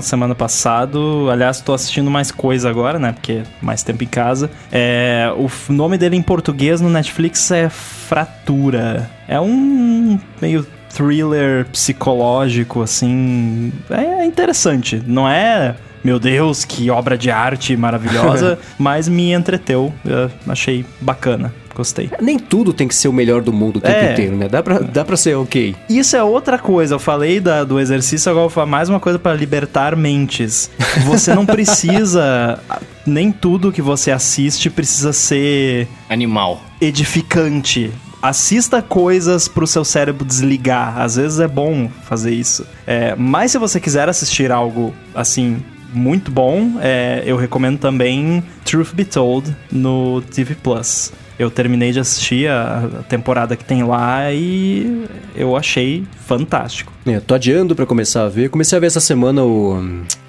semana 0.00 0.34
passado. 0.34 1.28
Aliás, 1.30 1.60
tô 1.60 1.74
assistindo 1.74 2.10
mais 2.10 2.30
coisa 2.30 2.70
agora, 2.70 2.98
né? 2.98 3.12
Porque 3.12 3.42
mais 3.60 3.82
tempo 3.82 4.02
em 4.02 4.06
casa. 4.06 4.50
É, 4.72 5.30
o 5.36 5.72
nome 5.72 5.98
dele 5.98 6.16
em 6.16 6.22
português 6.22 6.80
no 6.80 6.88
Netflix 6.88 7.50
é 7.50 7.68
Fratura. 7.68 9.10
É 9.28 9.38
um 9.38 10.18
meio 10.40 10.66
thriller 10.88 11.66
psicológico, 11.66 12.80
assim. 12.80 13.70
É 13.90 14.24
interessante. 14.24 15.02
Não 15.06 15.28
é 15.28 15.76
meu 16.06 16.20
Deus, 16.20 16.64
que 16.64 16.88
obra 16.88 17.18
de 17.18 17.32
arte 17.32 17.76
maravilhosa, 17.76 18.60
mas 18.78 19.08
me 19.08 19.32
entreteu, 19.32 19.92
eu 20.04 20.30
achei 20.46 20.84
bacana. 21.00 21.52
Gostei. 21.74 22.08
Nem 22.22 22.38
tudo 22.38 22.72
tem 22.72 22.86
que 22.86 22.94
ser 22.94 23.08
o 23.08 23.12
melhor 23.12 23.42
do 23.42 23.52
mundo 23.52 23.78
o 23.78 23.80
tempo 23.80 23.98
é. 23.98 24.12
inteiro, 24.12 24.36
né? 24.36 24.48
Dá 24.48 24.62
pra, 24.62 24.78
dá 24.78 25.04
pra 25.04 25.16
ser 25.16 25.34
ok. 25.34 25.74
Isso 25.90 26.16
é 26.16 26.22
outra 26.22 26.58
coisa. 26.58 26.94
Eu 26.94 26.98
falei 26.98 27.40
da, 27.40 27.64
do 27.64 27.78
exercício, 27.80 28.30
agora 28.30 28.44
vou 28.44 28.50
falar 28.50 28.66
mais 28.66 28.88
uma 28.88 29.00
coisa 29.00 29.18
para 29.18 29.34
libertar 29.34 29.94
mentes. 29.96 30.70
Você 31.04 31.34
não 31.34 31.44
precisa. 31.44 32.58
nem 33.04 33.30
tudo 33.30 33.72
que 33.72 33.82
você 33.82 34.10
assiste 34.10 34.70
precisa 34.70 35.12
ser. 35.12 35.86
Animal. 36.08 36.62
Edificante 36.80 37.92
assista 38.22 38.80
coisas 38.80 39.46
pro 39.46 39.66
seu 39.66 39.84
cérebro 39.84 40.24
desligar. 40.24 40.98
Às 40.98 41.16
vezes 41.16 41.40
é 41.40 41.46
bom 41.46 41.90
fazer 42.04 42.32
isso. 42.32 42.66
É, 42.86 43.14
mas 43.16 43.52
se 43.52 43.58
você 43.58 43.78
quiser 43.78 44.08
assistir 44.08 44.50
algo 44.50 44.94
assim 45.14 45.62
muito 45.92 46.30
bom. 46.30 46.78
É, 46.80 47.22
eu 47.26 47.36
recomendo 47.36 47.78
também 47.78 48.42
Truth 48.64 48.94
Be 48.94 49.04
Told 49.04 49.54
no 49.70 50.20
TV 50.22 50.54
Plus. 50.54 51.12
Eu 51.38 51.50
terminei 51.50 51.92
de 51.92 52.00
assistir 52.00 52.48
a 52.50 53.04
temporada 53.08 53.56
que 53.56 53.64
tem 53.64 53.82
lá 53.82 54.32
e 54.32 55.06
eu 55.34 55.54
achei 55.54 56.04
fantástico. 56.26 56.95
É, 57.06 57.20
tô 57.20 57.34
adiando 57.34 57.74
para 57.74 57.86
começar 57.86 58.24
a 58.24 58.28
ver. 58.28 58.50
Comecei 58.50 58.76
a 58.76 58.80
ver 58.80 58.88
essa 58.88 59.00
semana 59.00 59.44
o 59.44 59.80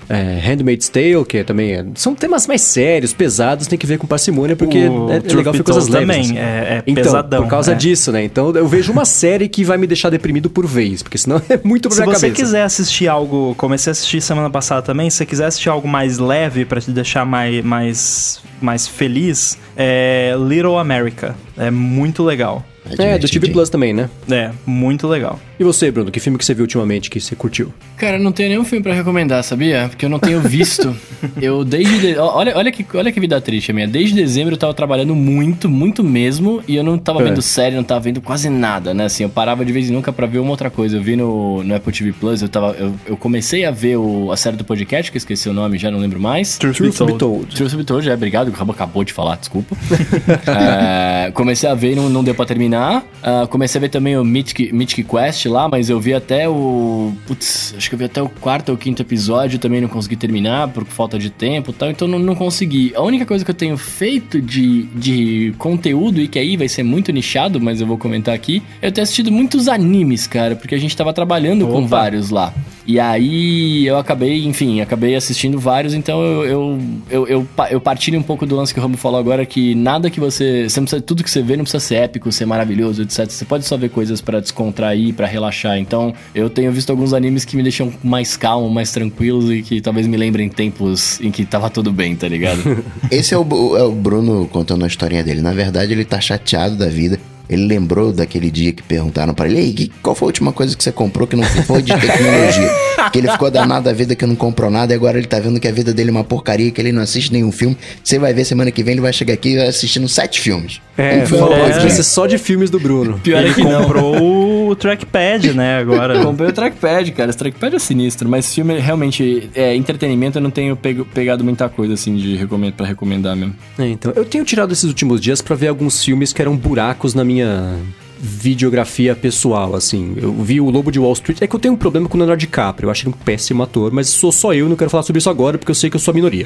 é, 0.09 0.39
Handmaid's 0.39 0.87
Tale, 0.89 1.25
que 1.25 1.43
também 1.43 1.73
é, 1.73 1.85
são 1.95 2.15
temas 2.15 2.47
mais 2.47 2.61
sérios, 2.61 3.13
pesados, 3.13 3.67
tem 3.67 3.77
que 3.77 3.85
ver 3.85 3.97
com 3.97 4.07
parcimônia, 4.07 4.55
porque 4.55 4.87
o 4.87 5.11
é, 5.11 5.17
é 5.17 5.33
legal 5.33 5.53
ver 5.53 5.63
coisas 5.63 5.87
leves. 5.87 6.07
também 6.07 6.21
assim. 6.21 6.37
é, 6.37 6.41
é 6.41 6.83
então, 6.87 7.03
pesadão. 7.03 7.43
Por 7.43 7.49
causa 7.49 7.73
é. 7.73 7.75
disso, 7.75 8.11
né? 8.11 8.23
Então 8.23 8.51
eu 8.51 8.67
vejo 8.67 8.91
uma 8.91 9.05
série 9.05 9.49
que 9.49 9.63
vai 9.63 9.77
me 9.77 9.87
deixar 9.87 10.09
deprimido 10.09 10.49
por 10.49 10.65
vez, 10.65 11.03
porque 11.03 11.17
senão 11.17 11.41
é 11.49 11.59
muito 11.63 11.89
pra 11.89 11.97
Se 11.97 12.05
você 12.05 12.27
cabeça. 12.27 12.41
quiser 12.43 12.63
assistir 12.63 13.07
algo, 13.07 13.53
comecei 13.55 13.89
a 13.89 13.93
assistir 13.93 14.21
semana 14.21 14.49
passada 14.49 14.81
também, 14.81 15.09
se 15.09 15.17
você 15.17 15.25
quiser 15.25 15.45
assistir 15.45 15.69
algo 15.69 15.87
mais 15.87 16.17
leve 16.17 16.63
para 16.63 16.79
te 16.79 16.91
deixar 16.91 17.25
mais, 17.25 17.63
mais, 17.63 18.39
mais 18.61 18.87
feliz, 18.87 19.57
é 19.75 20.33
Little 20.37 20.77
America. 20.77 21.35
É 21.57 21.71
muito 21.71 22.23
legal. 22.23 22.63
É, 22.97 23.15
é 23.15 23.17
do 23.17 23.27
TV 23.27 23.49
Plus 23.49 23.69
também, 23.69 23.93
né? 23.93 24.09
É, 24.29 24.51
muito 24.65 25.07
legal. 25.07 25.39
E 25.59 25.63
você, 25.63 25.89
Bruno, 25.89 26.11
que 26.11 26.19
filme 26.19 26.37
que 26.37 26.45
você 26.45 26.53
viu 26.53 26.63
ultimamente 26.63 27.09
que 27.09 27.19
você 27.19 27.35
curtiu? 27.35 27.73
Cara, 27.97 28.19
não 28.19 28.31
tenho 28.31 28.49
nenhum 28.49 28.63
filme 28.63 28.83
para 28.83 28.93
recomendar, 28.93 29.43
sabia? 29.43 29.87
Porque 29.89 30.05
eu 30.05 30.09
não 30.09 30.19
tenho 30.19 30.39
visto. 30.39 30.95
eu 31.41 31.65
desde. 31.65 31.99
De... 31.99 32.17
Olha, 32.17 32.55
olha, 32.55 32.71
que, 32.71 32.85
olha 32.95 33.11
que 33.11 33.19
vida 33.19 33.41
triste 33.41 33.71
a 33.71 33.73
minha. 33.73 33.87
Desde 33.87 34.15
dezembro 34.15 34.53
eu 34.53 34.57
tava 34.57 34.73
trabalhando 34.73 35.15
muito, 35.15 35.67
muito 35.67 36.03
mesmo, 36.03 36.61
e 36.67 36.75
eu 36.75 36.83
não 36.83 36.97
tava 36.97 37.21
é. 37.21 37.23
vendo 37.23 37.41
série, 37.41 37.75
não 37.75 37.83
tava 37.83 38.01
vendo 38.01 38.21
quase 38.21 38.49
nada, 38.49 38.93
né? 38.93 39.05
Assim, 39.05 39.23
eu 39.23 39.29
parava 39.29 39.65
de 39.65 39.71
vez 39.71 39.89
em 39.89 39.93
nunca 39.93 40.13
pra 40.13 40.27
ver 40.27 40.39
uma 40.39 40.51
outra 40.51 40.69
coisa. 40.69 40.97
Eu 40.97 41.01
vi 41.01 41.15
no, 41.15 41.63
no 41.63 41.75
Apple 41.75 41.91
TV 41.91 42.13
Plus, 42.13 42.43
eu, 42.43 42.49
tava, 42.49 42.75
eu, 42.77 42.93
eu 43.07 43.17
comecei 43.17 43.65
a 43.65 43.71
ver 43.71 43.97
o, 43.97 44.31
a 44.31 44.37
série 44.37 44.57
do 44.57 44.63
podcast, 44.63 45.11
que 45.11 45.17
eu 45.17 45.19
esqueci 45.19 45.49
o 45.49 45.53
nome, 45.53 45.79
já 45.79 45.89
não 45.89 45.99
lembro 45.99 46.19
mais. 46.19 46.57
Truth, 46.59 46.75
Truth 46.75 47.03
Be 47.03 47.17
Told. 47.17 47.55
Truth 47.55 47.75
Be 47.75 47.83
Told, 47.83 48.07
é, 48.07 48.13
obrigado, 48.13 48.49
acabou, 48.49 48.75
acabou 48.75 49.03
de 49.03 49.11
falar, 49.11 49.37
desculpa. 49.37 49.75
é, 50.47 51.31
comecei 51.31 51.67
a 51.67 51.73
ver 51.73 51.93
e 51.93 51.95
não, 51.95 52.09
não 52.09 52.23
deu 52.23 52.35
pra 52.35 52.45
terminar. 52.45 52.76
Uh, 52.77 53.47
comecei 53.47 53.79
a 53.79 53.81
ver 53.81 53.89
também 53.89 54.17
o 54.17 54.23
Mythic, 54.23 54.71
Mythic 54.73 55.03
Quest 55.03 55.45
lá, 55.45 55.67
mas 55.67 55.89
eu 55.89 55.99
vi 55.99 56.13
até 56.13 56.47
o. 56.47 57.13
Putz, 57.25 57.73
acho 57.77 57.89
que 57.89 57.95
eu 57.95 57.99
vi 57.99 58.05
até 58.05 58.21
o 58.21 58.29
quarto 58.29 58.69
ou 58.69 58.77
quinto 58.77 59.01
episódio, 59.01 59.59
também 59.59 59.81
não 59.81 59.87
consegui 59.87 60.15
terminar 60.15 60.67
por 60.69 60.85
falta 60.85 61.17
de 61.17 61.29
tempo 61.29 61.71
e 61.71 61.73
tal, 61.73 61.89
então 61.89 62.07
não, 62.07 62.19
não 62.19 62.35
consegui. 62.35 62.93
A 62.95 63.01
única 63.01 63.25
coisa 63.25 63.43
que 63.43 63.51
eu 63.51 63.55
tenho 63.55 63.77
feito 63.77 64.41
de, 64.41 64.83
de 64.83 65.53
conteúdo, 65.57 66.21
e 66.21 66.27
que 66.27 66.39
aí 66.39 66.55
vai 66.55 66.67
ser 66.67 66.83
muito 66.83 67.11
nichado, 67.11 67.59
mas 67.59 67.81
eu 67.81 67.87
vou 67.87 67.97
comentar 67.97 68.33
aqui, 68.33 68.61
eu 68.81 68.91
tenho 68.91 69.03
assistido 69.03 69.31
muitos 69.31 69.67
animes, 69.67 70.27
cara, 70.27 70.55
porque 70.55 70.75
a 70.75 70.79
gente 70.79 70.95
tava 70.95 71.13
trabalhando 71.13 71.63
Opa. 71.63 71.73
com 71.73 71.87
vários 71.87 72.29
lá. 72.29 72.53
E 72.87 73.01
aí 73.01 73.85
eu 73.85 73.97
acabei, 73.97 74.45
enfim, 74.45 74.79
acabei 74.79 75.13
assistindo 75.13 75.59
vários, 75.59 75.93
então 75.93 76.21
eu, 76.23 76.45
eu, 76.45 76.79
eu, 77.09 77.27
eu, 77.27 77.47
eu 77.69 77.81
partilho 77.81 78.17
um 78.17 78.23
pouco 78.23 78.45
do 78.45 78.55
lance 78.55 78.73
que 78.73 78.79
o 78.79 78.83
Rambo 78.83 78.95
falou 78.95 79.19
agora, 79.19 79.45
que 79.45 79.75
nada 79.75 80.09
que 80.09 80.21
você. 80.21 80.69
você 80.69 80.79
precisa, 80.79 81.01
tudo 81.01 81.21
que 81.21 81.29
você 81.29 81.41
vê 81.41 81.57
não 81.57 81.65
precisa 81.65 81.81
ser 81.81 81.95
épico, 81.95 82.31
ser 82.31 82.45
maravilhoso, 82.45 82.66
etc. 82.75 83.29
Você 83.29 83.45
pode 83.45 83.65
só 83.65 83.77
ver 83.77 83.89
coisas 83.89 84.21
para 84.21 84.39
descontrair, 84.39 85.13
para 85.13 85.27
relaxar. 85.27 85.77
Então, 85.77 86.13
eu 86.33 86.49
tenho 86.49 86.71
visto 86.71 86.89
alguns 86.89 87.13
animes 87.13 87.45
que 87.45 87.55
me 87.55 87.63
deixam 87.63 87.93
mais 88.03 88.35
calmo, 88.35 88.69
mais 88.69 88.91
tranquilos 88.91 89.51
e 89.51 89.61
que 89.61 89.81
talvez 89.81 90.07
me 90.07 90.17
lembrem 90.17 90.49
tempos 90.49 91.19
em 91.21 91.31
que 91.31 91.45
tava 91.45 91.69
tudo 91.69 91.91
bem, 91.91 92.15
tá 92.15 92.27
ligado? 92.27 92.83
Esse 93.11 93.33
é 93.33 93.37
o, 93.37 93.77
é 93.77 93.83
o 93.83 93.91
Bruno 93.91 94.47
contando 94.47 94.83
a 94.83 94.87
historinha 94.87 95.23
dele. 95.23 95.41
Na 95.41 95.53
verdade, 95.53 95.93
ele 95.93 96.05
tá 96.05 96.19
chateado 96.19 96.75
da 96.75 96.87
vida 96.87 97.19
ele 97.49 97.65
lembrou 97.65 98.11
daquele 98.11 98.51
dia 98.51 98.73
que 98.73 98.83
perguntaram 98.83 99.33
para 99.33 99.47
ele: 99.47 99.59
Ei, 99.59 99.91
qual 100.01 100.15
foi 100.15 100.25
a 100.25 100.29
última 100.29 100.51
coisa 100.51 100.75
que 100.75 100.83
você 100.83 100.91
comprou 100.91 101.27
que 101.27 101.35
não 101.35 101.43
foi 101.43 101.81
de 101.81 101.93
tecnologia? 101.93 102.71
que 103.11 103.19
ele 103.19 103.29
ficou 103.29 103.49
danado 103.49 103.85
da 103.85 103.93
vida 103.93 104.15
que 104.15 104.25
não 104.25 104.35
comprou 104.35 104.69
nada 104.69 104.93
e 104.93 104.95
agora 104.95 105.17
ele 105.17 105.27
tá 105.27 105.39
vendo 105.39 105.59
que 105.59 105.67
a 105.67 105.71
vida 105.71 105.93
dele 105.93 106.09
é 106.09 106.11
uma 106.11 106.23
porcaria, 106.23 106.71
que 106.71 106.81
ele 106.81 106.91
não 106.91 107.01
assiste 107.01 107.31
nenhum 107.31 107.51
filme. 107.51 107.77
Você 108.03 108.19
vai 108.19 108.33
ver 108.33 108.45
semana 108.45 108.71
que 108.71 108.83
vem, 108.83 108.93
ele 108.93 109.01
vai 109.01 109.13
chegar 109.13 109.33
aqui 109.33 109.57
assistindo 109.57 110.07
sete 110.07 110.39
filmes. 110.39 110.81
É, 110.97 111.23
um 111.23 111.27
filme 111.27 111.53
é, 111.53 111.79
vai 111.79 111.89
ser 111.89 112.03
só 112.03 112.25
de 112.25 112.37
filmes 112.37 112.69
do 112.69 112.79
Bruno. 112.79 113.19
Pior 113.19 113.39
ele 113.39 113.49
é 113.49 113.53
que 113.53 113.63
comprou 113.63 114.69
o 114.69 114.75
trackpad, 114.75 115.53
né, 115.53 115.77
agora. 115.77 116.19
Comprei 116.25 116.49
o 116.49 116.53
trackpad, 116.53 117.11
cara. 117.11 117.29
Esse 117.29 117.37
trackpad 117.37 117.75
é 117.75 117.79
sinistro, 117.79 118.27
mas 118.27 118.53
filme 118.53 118.79
realmente 118.79 119.49
é 119.53 119.75
entretenimento, 119.75 120.37
eu 120.37 120.41
não 120.41 120.51
tenho 120.51 120.75
pegado 120.75 121.43
muita 121.43 121.69
coisa 121.69 121.93
assim 121.93 122.15
de 122.15 122.35
recomendo 122.35 122.73
para 122.73 122.85
recomendar 122.85 123.35
mesmo. 123.35 123.55
É, 123.77 123.87
então, 123.87 124.11
eu 124.15 124.25
tenho 124.25 124.43
tirado 124.43 124.71
esses 124.73 124.85
últimos 124.85 125.21
dias 125.21 125.41
para 125.41 125.55
ver 125.55 125.67
alguns 125.67 126.03
filmes 126.03 126.33
que 126.33 126.41
eram 126.41 126.55
buracos 126.55 127.13
na 127.13 127.23
minha 127.23 127.75
videografia 128.19 129.15
pessoal, 129.15 129.75
assim. 129.75 130.15
Eu 130.17 130.33
vi 130.33 130.59
o 130.59 130.69
Lobo 130.69 130.91
de 130.91 130.99
Wall 130.99 131.13
Street. 131.13 131.41
É 131.41 131.47
que 131.47 131.55
eu 131.55 131.59
tenho 131.59 131.73
um 131.73 131.77
problema 131.77 132.07
com 132.07 132.15
o 132.15 132.19
Leonardo 132.19 132.39
DiCaprio. 132.39 132.87
Eu 132.87 132.91
acho 132.91 133.03
ele 133.03 133.09
um 133.09 133.17
péssimo 133.17 133.63
ator, 133.63 133.91
mas 133.91 134.07
sou 134.09 134.31
só 134.31 134.53
eu 134.53 134.65
e 134.65 134.69
não 134.69 134.75
quero 134.75 134.89
falar 134.89 135.03
sobre 135.03 135.19
isso 135.19 135.29
agora 135.29 135.57
porque 135.57 135.71
eu 135.71 135.75
sei 135.75 135.89
que 135.89 135.95
eu 135.95 135.99
sou 135.99 136.11
a 136.11 136.15
minoria. 136.15 136.45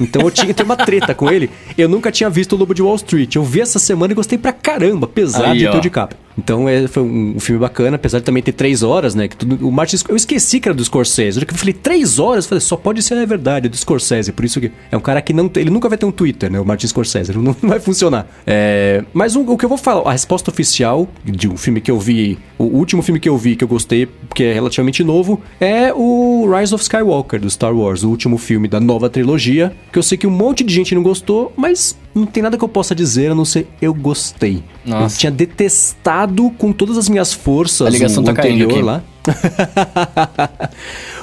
Então 0.00 0.22
eu 0.22 0.30
tinha 0.30 0.52
ter 0.52 0.62
uma 0.62 0.76
treta 0.76 1.14
com 1.14 1.30
ele. 1.30 1.50
Eu 1.76 1.88
nunca 1.88 2.10
tinha 2.10 2.28
visto 2.28 2.54
o 2.54 2.56
Lobo 2.56 2.74
de 2.74 2.82
Wall 2.82 2.96
Street. 2.96 3.34
Eu 3.34 3.44
vi 3.44 3.60
essa 3.60 3.78
semana 3.78 4.12
e 4.12 4.16
gostei 4.16 4.38
pra 4.38 4.52
caramba, 4.52 5.06
apesar 5.06 5.50
Aí, 5.50 5.58
de 5.58 5.70
ter 5.70 5.76
o 5.76 5.80
DiCaprio. 5.80 6.18
Então 6.36 6.68
é, 6.68 6.86
foi 6.86 7.02
um, 7.02 7.38
filme 7.38 7.60
bacana, 7.60 7.96
apesar 7.96 8.18
de 8.18 8.24
também 8.24 8.42
ter 8.42 8.52
três 8.52 8.82
horas, 8.82 9.14
né? 9.14 9.28
Que 9.28 9.36
tudo, 9.36 9.66
o 9.66 9.70
Martin, 9.70 9.96
eu 10.08 10.16
esqueci 10.16 10.60
que 10.60 10.68
era 10.68 10.74
do 10.74 10.84
Scorsese. 10.84 11.40
Eu 11.40 11.56
falei 11.56 11.74
três 11.74 12.18
horas, 12.18 12.46
falei, 12.46 12.60
só 12.60 12.76
pode 12.76 13.02
ser 13.02 13.14
a 13.14 13.24
verdade, 13.26 13.68
do 13.68 13.76
Scorsese. 13.76 14.32
Por 14.32 14.44
isso 14.44 14.60
que 14.60 14.70
é 14.90 14.96
um 14.96 15.00
cara 15.00 15.20
que 15.20 15.32
não 15.32 15.50
ele 15.56 15.70
nunca 15.70 15.88
vai 15.88 15.98
ter 15.98 16.06
um 16.06 16.12
Twitter, 16.12 16.50
né? 16.50 16.60
O 16.60 16.64
Martin 16.64 16.86
Scorsese, 16.86 17.32
não, 17.32 17.42
não 17.60 17.68
vai 17.68 17.80
funcionar. 17.80 18.26
É, 18.46 19.04
mas 19.12 19.36
um, 19.36 19.48
o 19.48 19.56
que 19.56 19.64
eu 19.64 19.68
vou 19.68 19.78
falar, 19.78 20.08
a 20.08 20.12
resposta 20.12 20.50
oficial 20.50 21.08
de 21.24 21.48
um 21.48 21.56
filme 21.56 21.80
que 21.80 21.90
eu 21.90 21.98
vi, 21.98 22.38
o 22.58 22.64
último 22.64 23.02
filme 23.02 23.20
que 23.20 23.28
eu 23.28 23.36
vi 23.36 23.56
que 23.56 23.64
eu 23.64 23.68
gostei, 23.68 24.08
que 24.34 24.44
é 24.44 24.52
relativamente 24.52 25.04
novo, 25.04 25.40
é 25.60 25.92
o 25.92 26.50
Rise 26.50 26.74
of 26.74 26.82
Skywalker 26.82 27.40
do 27.40 27.50
Star 27.50 27.74
Wars, 27.74 28.02
o 28.02 28.08
último 28.08 28.38
filme 28.38 28.68
da 28.68 28.80
nova 28.80 29.10
trilogia, 29.10 29.72
que 29.92 29.98
eu 29.98 30.02
sei 30.02 30.16
que 30.16 30.26
um 30.26 30.30
monte 30.30 30.64
de 30.64 30.72
gente 30.72 30.94
não 30.94 31.02
gostou, 31.02 31.52
mas 31.56 31.96
não 32.14 32.26
tem 32.26 32.42
nada 32.42 32.56
que 32.58 32.64
eu 32.64 32.68
possa 32.68 32.94
dizer 32.94 33.30
a 33.30 33.34
não 33.34 33.44
ser 33.44 33.68
eu 33.80 33.94
gostei. 33.94 34.62
Nossa. 34.84 35.14
Eu 35.14 35.18
tinha 35.18 35.30
detestado 35.30 36.50
com 36.58 36.72
todas 36.72 36.98
as 36.98 37.08
minhas 37.08 37.32
forças 37.32 37.86
A 37.86 37.90
ligação 37.90 38.22
o 38.22 38.26
tá 38.26 38.32
anterior 38.32 38.82
lá. 38.82 39.02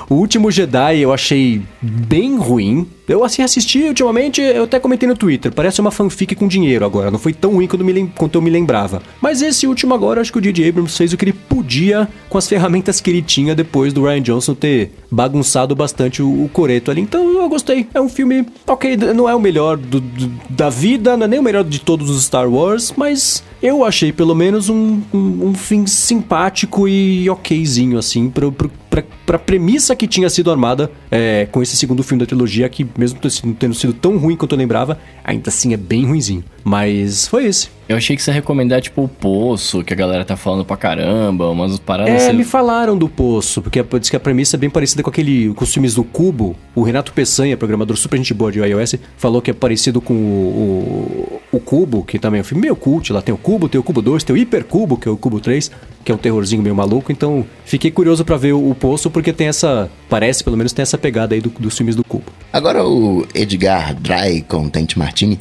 o 0.09 0.15
último 0.15 0.49
Jedi 0.49 0.99
eu 0.99 1.13
achei 1.13 1.61
bem 1.81 2.37
ruim. 2.37 2.87
Eu 3.10 3.23
assim 3.23 3.41
assisti 3.41 3.84
ultimamente, 3.84 4.41
eu 4.41 4.64
até 4.64 4.80
comentei 4.80 5.07
no 5.10 5.15
Twitter, 5.15 5.52
parece 5.52 5.81
uma 5.81 5.91
fanfic 5.91 6.36
com 6.36 6.48
dinheiro 6.48 6.86
agora, 6.86 7.10
não 7.11 7.19
foi 7.19 7.34
tão 7.34 7.52
ruim 7.53 7.68
quanto, 7.68 7.84
me 7.84 8.07
quanto 8.15 8.36
eu 8.38 8.41
me 8.41 8.49
lembrava. 8.49 9.02
Mas 9.22 9.41
esse 9.41 9.65
último 9.68 9.94
agora, 9.94 10.22
acho 10.22 10.31
que 10.31 10.38
o 10.38 10.41
J.J. 10.41 10.69
Abrams 10.69 10.95
fez 10.98 11.11
o 11.14 11.18
que 11.18 11.26
ele 11.26 11.34
podia 11.34 12.07
com 12.30 12.38
as 12.38 12.48
ferramentas 12.48 13.02
que 13.02 13.10
ele 13.10 13.22
tinha 13.22 13.56
depois 13.56 13.91
do 13.91 14.03
Ryan 14.03 14.22
Johnson 14.22 14.53
ter 14.53 14.91
bagunçado 15.10 15.76
bastante 15.76 16.22
o, 16.22 16.45
o 16.45 16.49
coreto 16.49 16.91
ali. 16.91 17.02
Então 17.02 17.41
eu 17.41 17.49
gostei, 17.49 17.88
é 17.94 17.99
um 17.99 18.07
filme, 18.10 18.45
ok, 18.68 18.95
não 18.98 19.27
é 19.27 19.34
o 19.36 19.40
melhor 19.40 19.76
do- 19.77 19.99
do- 19.99 20.31
da 20.49 20.69
vida, 20.69 21.18
não 21.18 21.26
é 21.26 21.27
nem 21.27 21.40
o 21.40 21.44
melhor 21.44 21.64
de 21.64 21.80
todos 21.80 22.10
os 22.10 22.23
Star 22.23 22.48
Wars, 22.49 22.94
mas 22.95 23.44
eu 23.61 23.84
achei 23.84 24.11
pelo 24.11 24.36
menos 24.36 24.69
um, 24.69 25.02
um, 25.14 25.48
um 25.48 25.53
fim 25.53 25.86
simpático 25.88 26.88
e 26.88 27.30
okzinho, 27.30 27.98
assim, 27.98 28.30
pro, 28.30 28.52
pro, 28.52 28.72
pra, 28.90 29.03
pra 29.26 29.40
premissa 29.40 29.95
que 29.95 30.07
tinha 30.07 30.30
sido 30.30 30.52
armada 30.52 30.91
é, 31.10 31.48
com 31.52 31.61
esse 31.61 31.76
segundo 31.76 32.03
filme 32.03 32.19
da 32.19 32.26
trilogia, 32.26 32.68
que 32.69 32.86
mesmo 32.99 33.19
tendo 33.57 33.73
sido- 33.73 33.93
tão 33.93 34.17
ruim 34.17 34.35
quanto 34.35 34.53
eu 34.53 34.57
lembrava, 34.57 34.99
ainda 35.23 35.49
assim 35.49 35.73
é 35.73 35.77
bem 35.77 36.05
ruinzinho. 36.05 36.43
Mas 36.64 37.27
foi 37.27 37.45
esse. 37.45 37.69
Eu 37.88 37.98
achei 37.98 38.15
que 38.15 38.22
você 38.22 38.30
ia 38.30 38.36
recomendar, 38.36 38.80
tipo, 38.81 39.02
o 39.03 39.07
Poço, 39.07 39.84
que 39.84 39.91
a 39.91 39.95
galera 39.95 40.23
tá 40.23 40.38
falando 40.38 40.64
pra 40.64 40.77
caramba, 40.77 41.49
umas 41.49 41.80
paradas... 41.80 42.14
É, 42.14 42.19
você- 42.27 42.34
me 42.34 42.44
falaram 42.44 42.95
do 42.95 43.10
Poço, 43.10 43.64
porque 43.64 43.80
a- 43.80 43.86
diz 43.99 44.11
que 44.11 44.15
a 44.15 44.19
premissa 44.19 44.56
é 44.56 44.60
bem 44.60 44.69
parecida 44.69 45.02
com 45.02 45.10
aquele 45.10 45.52
com 45.56 45.64
os 45.64 45.73
filmes 45.73 45.95
do 45.95 46.03
Cubo. 46.03 46.56
O 46.76 46.84
Renato 46.84 47.11
Peçanha, 47.11 47.57
programador 47.57 47.98
super 47.98 48.18
gente 48.18 48.31
boa 48.31 48.52
de 48.52 48.60
iOS, 48.60 48.95
falou 49.18 49.41
que 49.41 49.49
é 49.49 49.53
parecido 49.56 49.99
com 49.99 50.14
o, 50.14 51.40
o, 51.52 51.57
o 51.57 51.60
Cubo, 51.60 52.03
que 52.03 52.19
também 52.19 52.38
é 52.40 52.41
um 52.41 52.45
filme 52.45 52.61
meio 52.61 52.76
cult. 52.76 53.11
Lá 53.11 53.23
tem 53.23 53.34
o 53.34 53.38
Cubo, 53.38 53.68
tem 53.68 53.80
o 53.80 53.84
Cubo 53.84 54.03
2, 54.03 54.23
tem 54.23 54.36
o 54.36 54.38
Hipercubo, 54.38 54.95
que 54.95 55.07
é 55.07 55.11
o 55.11 55.18
Cubo 55.18 55.40
3, 55.40 55.72
que 56.06 56.11
é 56.11 56.15
um 56.15 56.18
terrorzinho 56.18 56.61
meio 56.61 56.76
maluco. 56.76 57.11
Então, 57.11 57.44
fiquei 57.65 57.90
curioso 57.90 58.23
pra 58.23 58.38
ver 58.38 58.53
o, 58.53 58.69
o 58.69 58.76
Poço, 58.76 59.10
porque 59.10 59.34
tem 59.34 59.48
essa... 59.48 59.90
Parece, 60.07 60.44
pelo 60.44 60.56
menos, 60.57 60.73
tem 60.73 60.84
essa 60.84 60.98
pegada 60.98 61.34
aí 61.34 61.41
do- 61.41 61.49
dos 61.60 61.76
filmes 61.76 61.95
do 61.95 62.03
Cubo. 62.03 62.26
Agora 62.53 62.84
o 62.86 63.26
Edgar 63.34 63.95
Dry 63.95 64.41
Content 64.48 64.95
Martini 64.95 65.40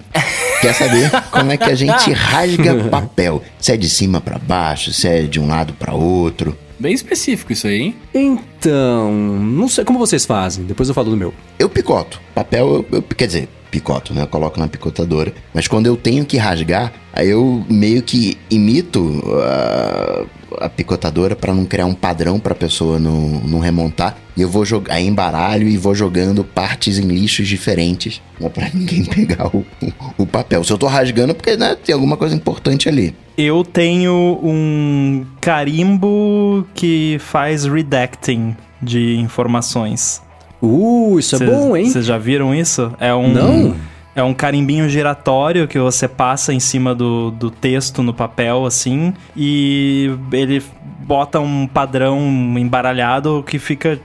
quer 0.61 0.75
saber 0.75 1.11
como 1.31 1.53
é 1.53 1.57
que 1.57 1.65
a 1.71 1.75
gente 1.75 2.11
rasga 2.13 2.85
papel. 2.91 3.43
Se 3.59 3.73
é 3.73 3.77
de 3.77 3.89
cima 3.89 4.21
pra 4.21 4.39
baixo, 4.39 4.93
se 4.93 5.07
é 5.09 5.23
de 5.23 5.41
um 5.41 5.47
lado 5.49 5.73
pra 5.75 5.95
outro. 5.95 6.57
Bem 6.79 6.93
específico 6.95 7.53
isso 7.53 7.67
aí, 7.67 7.81
hein? 7.81 7.95
Então, 8.15 9.13
não 9.13 9.69
sei 9.69 9.85
como 9.85 9.99
vocês 9.99 10.25
fazem. 10.25 10.65
Depois 10.65 10.89
eu 10.89 10.95
falo 10.95 11.11
do 11.11 11.17
meu. 11.17 11.35
Eu 11.59 11.69
picoto. 11.69 12.21
Papel, 12.35 12.87
eu, 12.91 12.99
eu- 12.99 13.03
quer 13.03 13.27
dizer, 13.27 13.49
picoto, 13.71 14.15
né? 14.15 14.23
Eu 14.23 14.27
coloco 14.29 14.61
na 14.61 14.69
picotadora. 14.69 15.33
Mas 15.53 15.67
quando 15.67 15.87
eu 15.87 15.97
tenho 15.97 16.25
que 16.25 16.37
rasgar, 16.37 16.93
aí 17.13 17.29
eu 17.31 17.65
meio 17.69 18.01
que 18.03 18.39
imito 18.51 19.23
ah, 19.43 20.25
a 20.61 20.69
picotadora 20.69 21.35
pra 21.37 21.55
não 21.55 21.65
criar 21.65 21.87
um 21.87 21.95
padrão 21.95 22.39
pra 22.39 22.55
pessoa 22.55 22.99
não, 22.99 23.13
não 23.45 23.59
remontar. 23.59 24.17
E 24.37 24.43
eu 24.43 24.49
vou 24.49 24.65
jogar, 24.65 24.95
aí 24.95 25.07
embaralho 25.07 25.67
e 25.69 25.77
vou 25.77 25.95
jogando 25.95 26.45
partes 26.45 26.99
em 26.99 27.07
lixos 27.09 27.49
diferentes. 27.49 28.21
Não 28.41 28.49
pra 28.51 28.69
ninguém 28.75 29.05
pegar 29.05 29.49
o, 29.55 29.65
o, 29.83 29.93
o 30.19 30.27
papel. 30.27 30.63
Se 30.65 30.73
eu 30.73 30.79
tô 30.79 30.87
rasgando, 30.87 31.33
é 31.33 31.35
porque 31.35 31.57
né, 31.57 31.77
tem 31.85 31.93
alguma 31.95 32.17
coisa 32.17 32.35
importante 32.35 32.89
ali. 32.89 33.15
Eu 33.37 33.65
tenho 33.65 34.39
um 34.43 35.25
carimbo 35.41 36.67
que 36.75 37.19
faz 37.21 37.65
redacting 37.65 38.57
de 38.83 39.17
informações. 39.17 40.23
Uh, 40.61 41.19
isso 41.19 41.37
é 41.37 41.39
Cês- 41.39 41.51
bom, 41.51 41.77
hein? 41.77 41.89
Vocês 41.89 42.05
já 42.07 42.19
viram 42.19 42.55
isso? 42.55 42.93
É 42.99 43.15
um, 43.15 43.33
Não. 43.33 43.77
É 44.15 44.23
um 44.23 44.35
carimbinho 44.35 44.89
giratório 44.89 45.69
que 45.69 45.79
você 45.79 46.09
passa 46.09 46.53
em 46.53 46.59
cima 46.59 46.95
do, 46.95 47.31
do 47.31 47.51
texto 47.51 48.03
no 48.03 48.13
papel, 48.13 48.67
assim, 48.67 49.15
e 49.37 50.11
ele 50.33 50.63
bota 51.01 51.39
um 51.41 51.67
padrão 51.67 52.19
embaralhado 52.59 53.45
que 53.47 53.59
fica 53.59 54.01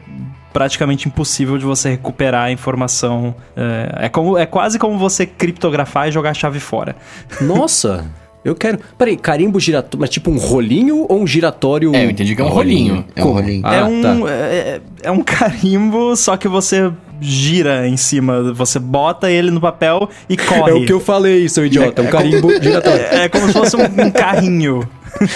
praticamente 0.53 1.07
impossível 1.07 1.57
de 1.57 1.65
você 1.65 1.89
recuperar 1.89 2.45
a 2.45 2.51
informação. 2.51 3.35
É, 3.57 4.05
é, 4.05 4.09
como, 4.09 4.37
é 4.37 4.45
quase 4.45 4.77
como 4.77 4.97
você 4.97 5.25
criptografar 5.25 6.07
e 6.07 6.11
jogar 6.11 6.29
a 6.29 6.33
chave 6.33 6.59
fora. 6.59 6.95
Nossa, 7.41 8.05
eu 8.45 8.53
quero. 8.55 8.79
Peraí, 8.97 9.17
carimbo 9.17 9.59
giratório, 9.59 9.99
mas 9.99 10.09
tipo 10.09 10.29
um 10.29 10.37
rolinho 10.37 11.05
ou 11.09 11.21
um 11.21 11.27
giratório? 11.27 11.95
É, 11.95 12.05
eu 12.05 12.11
entendi 12.11 12.35
que 12.35 12.41
é 12.41 12.45
um 12.45 12.49
rolinho. 12.49 13.03
É 13.15 13.23
um 13.23 13.31
rolinho. 13.31 13.61
Ah, 13.65 13.75
é, 13.75 13.83
um, 13.83 14.01
tá. 14.01 14.15
é, 14.29 14.81
é 15.03 15.11
um 15.11 15.23
carimbo, 15.23 16.15
só 16.15 16.37
que 16.37 16.47
você 16.47 16.91
gira 17.21 17.87
em 17.87 17.97
cima, 17.97 18.53
você 18.53 18.79
bota 18.79 19.31
ele 19.31 19.49
no 19.51 19.61
papel 19.61 20.09
e 20.29 20.35
corre. 20.37 20.71
É 20.71 20.73
o 20.73 20.85
que 20.85 20.93
eu 20.93 20.99
falei, 20.99 21.47
seu 21.49 21.65
idiota. 21.65 22.01
É 22.01 22.05
um 22.05 22.09
carimbo 22.09 22.51
giratório. 22.61 23.01
É, 23.05 23.23
é 23.25 23.29
como 23.29 23.47
se 23.47 23.53
fosse 23.53 23.75
um, 23.75 23.81
um 23.83 24.11
carrinho. 24.11 24.87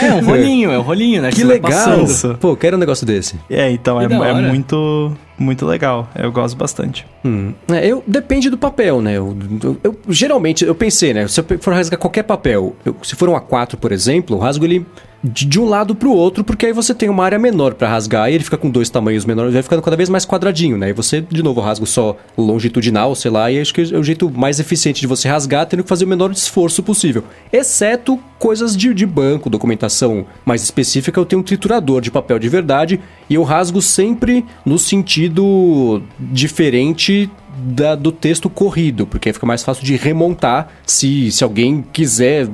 É 0.02 0.14
um 0.16 0.26
rolinho, 0.26 0.72
é 0.72 0.80
um 0.80 0.82
rolinho, 0.82 1.22
né? 1.22 1.30
Que 1.32 1.44
vai 1.44 1.56
legal! 1.56 2.06
Pô, 2.40 2.56
quero 2.56 2.78
um 2.78 2.80
negócio 2.80 3.06
desse. 3.06 3.36
É, 3.50 3.70
então 3.70 4.02
é, 4.02 4.08
Que 4.08 4.14
é 4.14 4.34
muito, 4.34 5.12
muito 5.38 5.66
legal. 5.66 6.10
Eu 6.16 6.32
gosto 6.32 6.58
bastante. 6.58 7.06
Hum. 7.24 7.54
É, 7.72 7.86
eu, 7.86 8.04
depende 8.08 8.50
do 8.50 8.58
papel, 8.58 9.02
né? 9.02 9.14
Eu, 9.18 9.38
eu- 9.64 9.78
eu- 9.84 10.00
geralmente, 10.10 10.66
eu 10.66 10.74
pensei, 10.74 11.14
né? 11.14 11.28
Se 11.28 11.40
eu 11.40 11.46
for 11.62 11.74
rasgar 11.74 12.00
qualquer 12.00 12.24
papel, 12.24 12.76
eu- 12.84 12.96
se 13.04 13.16
for 13.16 13.30
um 13.30 13.34
A4, 13.36 13.76
por 13.78 13.92
exemplo, 13.92 14.36
eu 14.36 14.40
rasgo 14.40 14.66
ele 14.66 14.84
de, 15.24 15.46
de 15.46 15.60
um 15.60 15.66
lado 15.66 15.96
pro 15.96 16.12
outro, 16.12 16.44
porque 16.44 16.68
aí 16.68 16.74
você 16.74 16.94
tem 16.94 17.10
uma 17.10 17.24
área 17.24 17.40
menor 17.40 17.74
pra 17.74 17.90
rasgar 17.90 18.30
e 18.30 18.36
ele 18.36 18.44
fica 18.44 18.58
com 18.58 18.70
dois 18.70 18.90
tamanhos 18.90 19.26
menores, 19.26 19.54
vai 19.54 19.64
ficando 19.64 19.82
cada 19.82 19.98
vez 19.98 20.10
mais 20.10 20.26
quadradinho, 20.26 20.78
né? 20.78 20.90
E 20.90 20.94
você, 20.94 21.22
de 21.22 21.42
novo, 21.44 21.62
rasga 21.62 21.86
só 21.86 22.18
longitudinal, 22.38 23.16
sei 23.16 23.32
lá, 23.32 23.52
e 23.52 23.60
acho 23.60 23.74
que 23.74 23.82
é 23.82 23.98
o 23.98 24.04
jeito 24.04 24.30
mais 24.30 24.60
eficiente 24.60 25.02
de 25.02 25.08
você 25.08 25.28
rasgar, 25.28 25.66
tendo 25.66 25.84
que 25.84 25.90
fazer 25.90 26.06
o 26.06 26.08
menor 26.08 26.32
esforço 26.32 26.84
possível. 26.84 27.24
Exceto 27.52 28.20
coisas 28.38 28.78
de, 28.78 28.94
de 28.94 29.06
banco, 29.06 29.50
documentação 29.50 30.26
mais 30.46 30.62
específica, 30.64 31.20
eu 31.20 31.26
tenho 31.26 31.42
um 31.42 31.44
triturador 31.44 32.02
de 32.02 32.12
papel 32.12 32.38
de 32.38 32.48
verdade 32.50 33.00
e 33.30 33.34
eu 33.34 33.44
rasgo 33.44 33.82
sempre 33.82 34.46
no 34.66 34.78
sentido 34.78 36.02
diferente 36.20 37.30
da- 37.58 37.96
do 37.96 38.12
texto 38.12 38.50
corrido, 38.50 39.06
porque 39.08 39.34
fica 39.34 39.46
mais 39.46 39.64
fácil 39.64 39.84
de 39.84 39.96
remontar 39.96 40.70
se, 40.86 41.32
se 41.32 41.44
alguém 41.44 41.84
quiser 41.92 42.48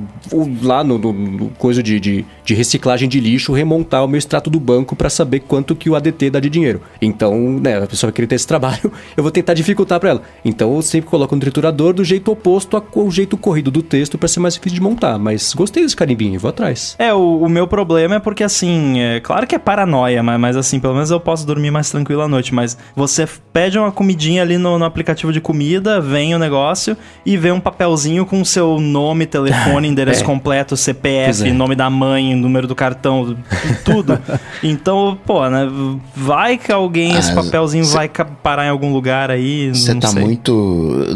lá 0.62 0.82
no, 0.82 0.98
no- 0.98 1.12
no 1.12 1.48
coisa 1.50 1.82
de, 1.82 2.00
de, 2.00 2.24
de 2.44 2.54
reciclagem 2.54 3.08
de 3.08 3.20
lixo, 3.20 3.52
remontar 3.52 4.04
o 4.04 4.08
meu 4.08 4.18
extrato 4.18 4.48
do 4.50 4.58
banco 4.58 4.96
para 4.96 5.10
saber 5.10 5.40
quanto 5.40 5.74
que 5.76 5.88
o 5.90 5.94
ADT 5.94 6.30
dá 6.30 6.40
de 6.40 6.48
dinheiro. 6.50 6.80
Então, 7.00 7.58
né, 7.60 7.82
a 7.82 7.86
pessoa 7.86 8.08
vai 8.10 8.14
querer 8.14 8.26
ter 8.26 8.34
esse 8.36 8.46
trabalho, 8.46 8.90
eu 9.16 9.22
vou 9.22 9.30
tentar 9.30 9.54
dificultar 9.54 10.00
para 10.00 10.10
ela. 10.10 10.22
Então, 10.44 10.74
eu 10.74 10.82
sempre 10.82 11.10
coloco 11.10 11.34
no 11.34 11.40
triturador 11.40 11.92
do 11.92 12.04
jeito 12.04 12.30
oposto 12.30 12.76
ao 12.76 13.10
jeito 13.10 13.36
corrido 13.36 13.70
do 13.70 13.82
texto 13.82 14.16
para 14.18 14.28
ser 14.28 14.40
mais 14.40 14.54
difícil 14.54 14.76
de 14.76 14.82
montar. 14.82 15.18
Mas 15.18 15.52
gostei 15.54 15.82
desse 15.82 15.96
carimbinho, 15.96 16.38
vou 16.40 16.48
atrás. 16.48 16.96
É, 16.98 17.12
o, 17.12 17.42
o 17.42 17.48
meu 17.48 17.66
problema 17.66 18.16
é 18.16 18.18
porque, 18.20 18.42
assim, 18.44 19.00
é, 19.00 19.20
claro 19.20 19.46
que 19.46 19.54
é 19.54 19.58
paranoia, 19.58 20.22
mas, 20.22 20.40
mas, 20.40 20.56
assim, 20.56 20.80
pelo 20.80 20.94
menos 20.94 21.10
eu 21.10 21.20
posso 21.20 21.46
dormir 21.46 21.70
mais 21.70 21.90
tranquilo 21.90 22.22
à 22.22 22.28
noite. 22.28 22.54
Mas 22.54 22.76
você 22.96 23.26
pede 23.52 23.78
uma 23.78 23.92
comidinha 23.92 24.42
ali 24.42 24.58
no, 24.58 24.78
no 24.78 24.84
aplicativo 24.94 25.32
de 25.32 25.40
comida, 25.40 26.00
vem 26.00 26.34
o 26.34 26.38
negócio 26.38 26.96
e 27.26 27.36
vê 27.36 27.50
um 27.50 27.58
papelzinho 27.58 28.24
com 28.24 28.40
o 28.40 28.44
seu 28.46 28.78
nome, 28.80 29.26
telefone, 29.26 29.88
endereço 29.88 30.22
É. 30.22 30.24
completo, 30.24 30.76
CPF, 30.76 31.48
é. 31.48 31.52
nome 31.52 31.74
da 31.74 31.90
mãe, 31.90 32.34
número 32.36 32.68
do 32.68 32.74
cartão, 32.76 33.36
tudo. 33.84 34.18
então, 34.62 35.18
pô, 35.26 35.48
né? 35.50 35.68
Vai 36.14 36.56
que 36.56 36.70
alguém, 36.70 37.16
esse 37.16 37.32
Ah, 37.32 37.34
papelzinho 37.42 37.84
cê- 37.84 37.94
vai 37.96 38.08
parar 38.42 38.66
em 38.66 38.68
algum 38.70 38.92
lugar 38.92 39.30
aí. 39.30 39.70
Você 39.74 39.94
tá 39.96 40.08
sei. 40.08 40.22
muito 40.22 40.52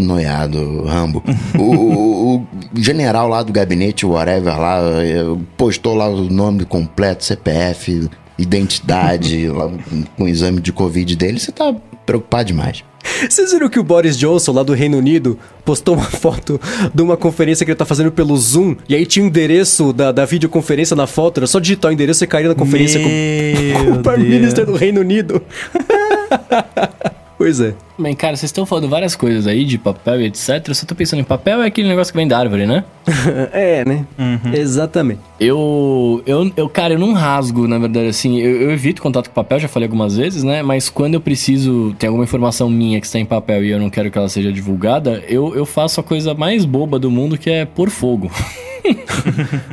noiado, 0.01 0.85
Rambo. 0.85 1.23
o, 1.57 1.63
o- 1.63 2.37
o 2.37 2.47
general 2.75 3.29
lá 3.29 3.43
do 3.43 3.53
gabinete, 3.53 4.05
whatever, 4.05 4.59
lá, 4.59 4.79
eh, 5.03 5.25
postou 5.57 5.95
lá 5.95 6.09
o 6.09 6.29
nome 6.29 6.65
completo, 6.65 7.25
CPF, 7.25 8.09
identidade, 8.37 9.49
lá, 9.49 9.71
com 10.17 10.25
o 10.25 10.29
exame 10.29 10.61
de 10.61 10.73
Covid 10.73 11.15
dele. 11.17 11.39
Você 11.39 11.53
tá 11.53 11.75
preocupado 12.09 12.47
demais. 12.47 12.83
Vocês 13.29 13.53
viram 13.53 13.69
que 13.69 13.79
o 13.79 13.85
Boris 13.85 14.17
Johnson, 14.17 14.53
lá 14.53 14.63
do 14.63 14.73
Reino 14.73 14.97
Unido, 14.97 15.39
postou 15.63 15.95
uma 15.95 16.05
foto 16.09 16.59
de 16.95 17.03
uma 17.03 17.19
conferência 17.19 17.67
que 17.67 17.71
ele 17.71 17.77
tá 17.79 17.85
fazendo 17.85 18.11
pelo 18.11 18.35
Zoom, 18.37 18.77
e 18.89 18.95
aí 18.95 19.05
tinha 19.05 19.23
o 19.25 19.29
endereço 19.29 19.93
da, 19.93 20.11
da 20.11 20.25
videoconferência 20.25 20.97
na 20.97 21.07
foto, 21.07 21.39
era 21.39 21.47
só 21.47 21.61
digitar 21.61 21.91
o 21.91 21.95
endereço 21.95 22.25
e 22.25 22.27
cair 22.27 22.49
na 22.49 22.55
conferência 22.55 22.99
com, 22.99 23.09
com 23.79 23.85
Meu 23.85 23.95
o 23.95 24.03
Prime. 24.03 24.29
Minister 24.29 24.65
do 24.65 24.75
Reino 24.75 25.01
Unido. 25.01 25.43
Pois 27.39 27.61
é. 27.61 27.73
Bem, 27.99 28.15
cara, 28.15 28.37
vocês 28.37 28.49
estão 28.49 28.65
falando 28.65 28.89
várias 28.89 29.16
coisas 29.16 29.49
aí 29.49 29.65
de 29.65 29.77
papel 29.77 30.20
e 30.20 30.27
etc. 30.27 30.69
Eu 30.69 30.75
só 30.75 30.87
tô 30.87 30.95
pensando 30.95 31.19
em 31.19 31.25
papel 31.25 31.61
é 31.62 31.66
aquele 31.66 31.89
negócio 31.89 32.12
que 32.12 32.16
vem 32.16 32.29
da 32.29 32.39
árvore, 32.39 32.65
né? 32.65 32.85
é, 33.53 33.85
né? 33.85 34.07
Exatamente. 34.55 35.20
Eu, 35.41 36.23
eu, 36.25 36.53
eu, 36.57 36.69
cara, 36.69 36.95
eu 36.95 36.99
não 36.99 37.12
rasgo, 37.12 37.66
na 37.66 37.77
verdade, 37.77 38.07
assim, 38.07 38.39
eu, 38.39 38.62
eu 38.62 38.70
evito 38.70 39.03
contato 39.03 39.29
com 39.29 39.35
papel, 39.35 39.59
já 39.59 39.66
falei 39.66 39.89
algumas 39.89 40.16
vezes, 40.16 40.45
né? 40.45 40.62
Mas 40.62 40.89
quando 40.89 41.15
eu 41.15 41.20
preciso, 41.20 41.93
tem 41.99 42.07
alguma 42.07 42.23
informação 42.23 42.70
minha 42.70 43.01
que 43.01 43.07
está 43.07 43.19
em 43.19 43.27
papel 43.27 43.65
e 43.65 43.70
eu 43.70 43.81
não 43.81 43.91
quero 43.91 44.12
que 44.12 44.16
ela 44.16 44.29
seja 44.29 44.53
divulgada, 44.53 45.25
eu, 45.27 45.57
eu 45.57 45.66
faço 45.66 45.99
a 45.99 46.03
coisa 46.05 46.35
mais 46.35 46.65
boba 46.65 47.01
do 47.01 47.11
mundo, 47.11 47.37
que 47.37 47.51
é 47.51 47.65
pôr 47.65 47.91
fogo. 47.91 48.31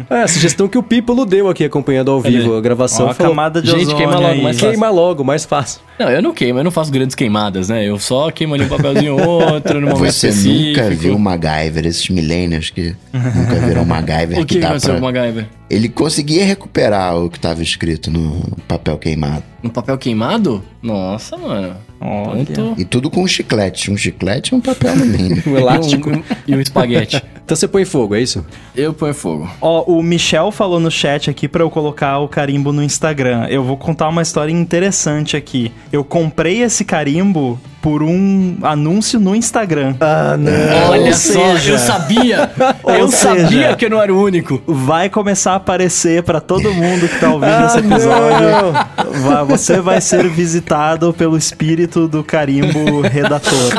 É, 0.10 0.24
a 0.24 0.28
sugestão 0.28 0.68
que 0.68 0.78
o 0.78 0.84
Pípolo 0.84 1.26
deu 1.26 1.48
aqui 1.48 1.64
acompanhando 1.64 2.12
ao 2.12 2.20
vivo 2.20 2.56
a 2.56 2.62
gravação. 2.62 3.08
Ó, 3.08 3.10
a 3.12 3.14
falou, 3.14 3.32
camada 3.32 3.62
de 3.62 3.72
Gente, 3.72 3.96
queima 3.96 4.16
logo, 4.16 4.28
aí. 4.28 4.42
mais 4.42 4.58
fácil. 4.58 4.70
Queima 4.72 4.90
logo, 4.90 5.24
mais 5.24 5.46
fácil. 5.46 5.82
Não, 5.98 6.10
eu 6.10 6.22
não 6.22 6.34
queimo, 6.34 6.60
eu 6.60 6.64
não 6.64 6.72
faço 6.72 6.92
grandes 6.92 7.16
queimadas, 7.16 7.70
né? 7.70 7.86
Eu 7.86 7.98
só 7.98 8.15
queimo 8.32 8.54
ali 8.56 8.64
um 8.66 8.68
papelzinho 8.70 9.16
ou 9.20 9.42
outro 9.54 9.80
no 9.82 9.88
momento 9.88 10.12
Você 10.12 10.30
específico. 10.30 10.82
nunca 10.82 10.90
viu 10.96 11.20
MacGyver, 11.20 11.86
esses 11.86 12.10
millennials 12.10 12.70
que 12.70 12.96
nunca 13.14 13.56
viram 13.68 13.86
MacGyver. 13.86 14.40
O 14.42 14.46
que 14.46 14.60
dá 14.60 14.68
aconteceu 14.70 14.92
pra- 14.96 15.00
com 15.02 15.06
o 15.08 15.12
MacGyver? 15.12 15.46
Ele 15.70 15.90
conseguia 15.90 16.46
recuperar 16.46 17.16
o 17.18 17.30
que 17.30 17.38
estava 17.38 17.62
escrito 17.64 18.12
no 18.12 18.42
papel 18.68 18.98
queimado. 18.98 19.44
Um 19.66 19.70
papel 19.70 19.98
queimado? 19.98 20.64
Nossa, 20.80 21.36
mano. 21.36 21.76
Olha. 22.00 22.46
Tanto... 22.46 22.80
E 22.80 22.86
tudo 22.86 23.10
com 23.10 23.24
um 23.24 23.28
chiclete. 23.28 23.90
Um 23.90 23.98
chiclete 23.98 24.54
é 24.54 24.58
um 24.58 24.62
papel 24.62 24.92
alumínio. 24.92 25.42
Um 25.48 25.58
elástico. 25.58 26.12
E 26.12 26.14
um, 26.14 26.24
e 26.48 26.56
um 26.56 26.62
espaguete. 26.62 27.22
Então 27.46 27.56
você 27.56 27.68
põe 27.68 27.86
fogo, 27.86 28.16
é 28.16 28.22
isso? 28.22 28.44
Eu 28.76 28.92
ponho 28.92 29.14
fogo. 29.14 29.48
Ó, 29.62 29.84
o 29.84 30.02
Michel 30.02 30.52
falou 30.52 30.80
no 30.80 30.90
chat 30.90 31.30
aqui 31.30 31.48
pra 31.48 31.62
eu 31.62 31.70
colocar 31.70 32.18
o 32.18 32.28
carimbo 32.28 32.74
no 32.74 32.82
Instagram. 32.82 33.46
Eu 33.52 33.64
vou 33.64 33.78
contar 33.78 34.08
uma 34.10 34.24
história 34.24 34.52
interessante 34.52 35.38
aqui. 35.38 35.72
Eu 35.92 36.04
comprei 36.04 36.64
esse 36.64 36.84
carimbo 36.84 37.60
por 37.84 38.02
um 38.02 38.58
anúncio 38.64 39.20
no 39.20 39.36
Instagram. 39.36 39.96
Ah, 40.00 40.36
não. 40.36 40.90
Olha 40.90 41.06
Ou 41.06 41.14
só, 41.14 41.52
seja- 41.56 41.74
eu 41.74 41.78
sabia! 41.78 42.52
Eu 42.84 43.08
seja- 43.10 43.42
sabia 43.44 43.76
que 43.76 43.86
eu 43.86 43.92
não 43.92 44.02
era 44.02 44.12
o 44.12 44.20
único. 44.20 44.60
Vai 44.66 45.08
começar 45.08 45.52
a 45.52 45.56
aparecer 45.58 46.24
pra 46.24 46.42
todo 46.42 46.74
mundo 46.74 47.08
que 47.08 47.20
tá 47.20 47.30
ouvindo 47.32 47.66
esse 47.68 47.78
episódio. 47.78 48.72
Vai- 49.22 49.44
você 49.58 49.80
vai 49.80 50.02
ser 50.02 50.28
visitado 50.30 51.14
pelo 51.14 51.38
espírito 51.38 52.08
do 52.08 52.24
carimbo 52.24 53.02
redator. 53.02 53.72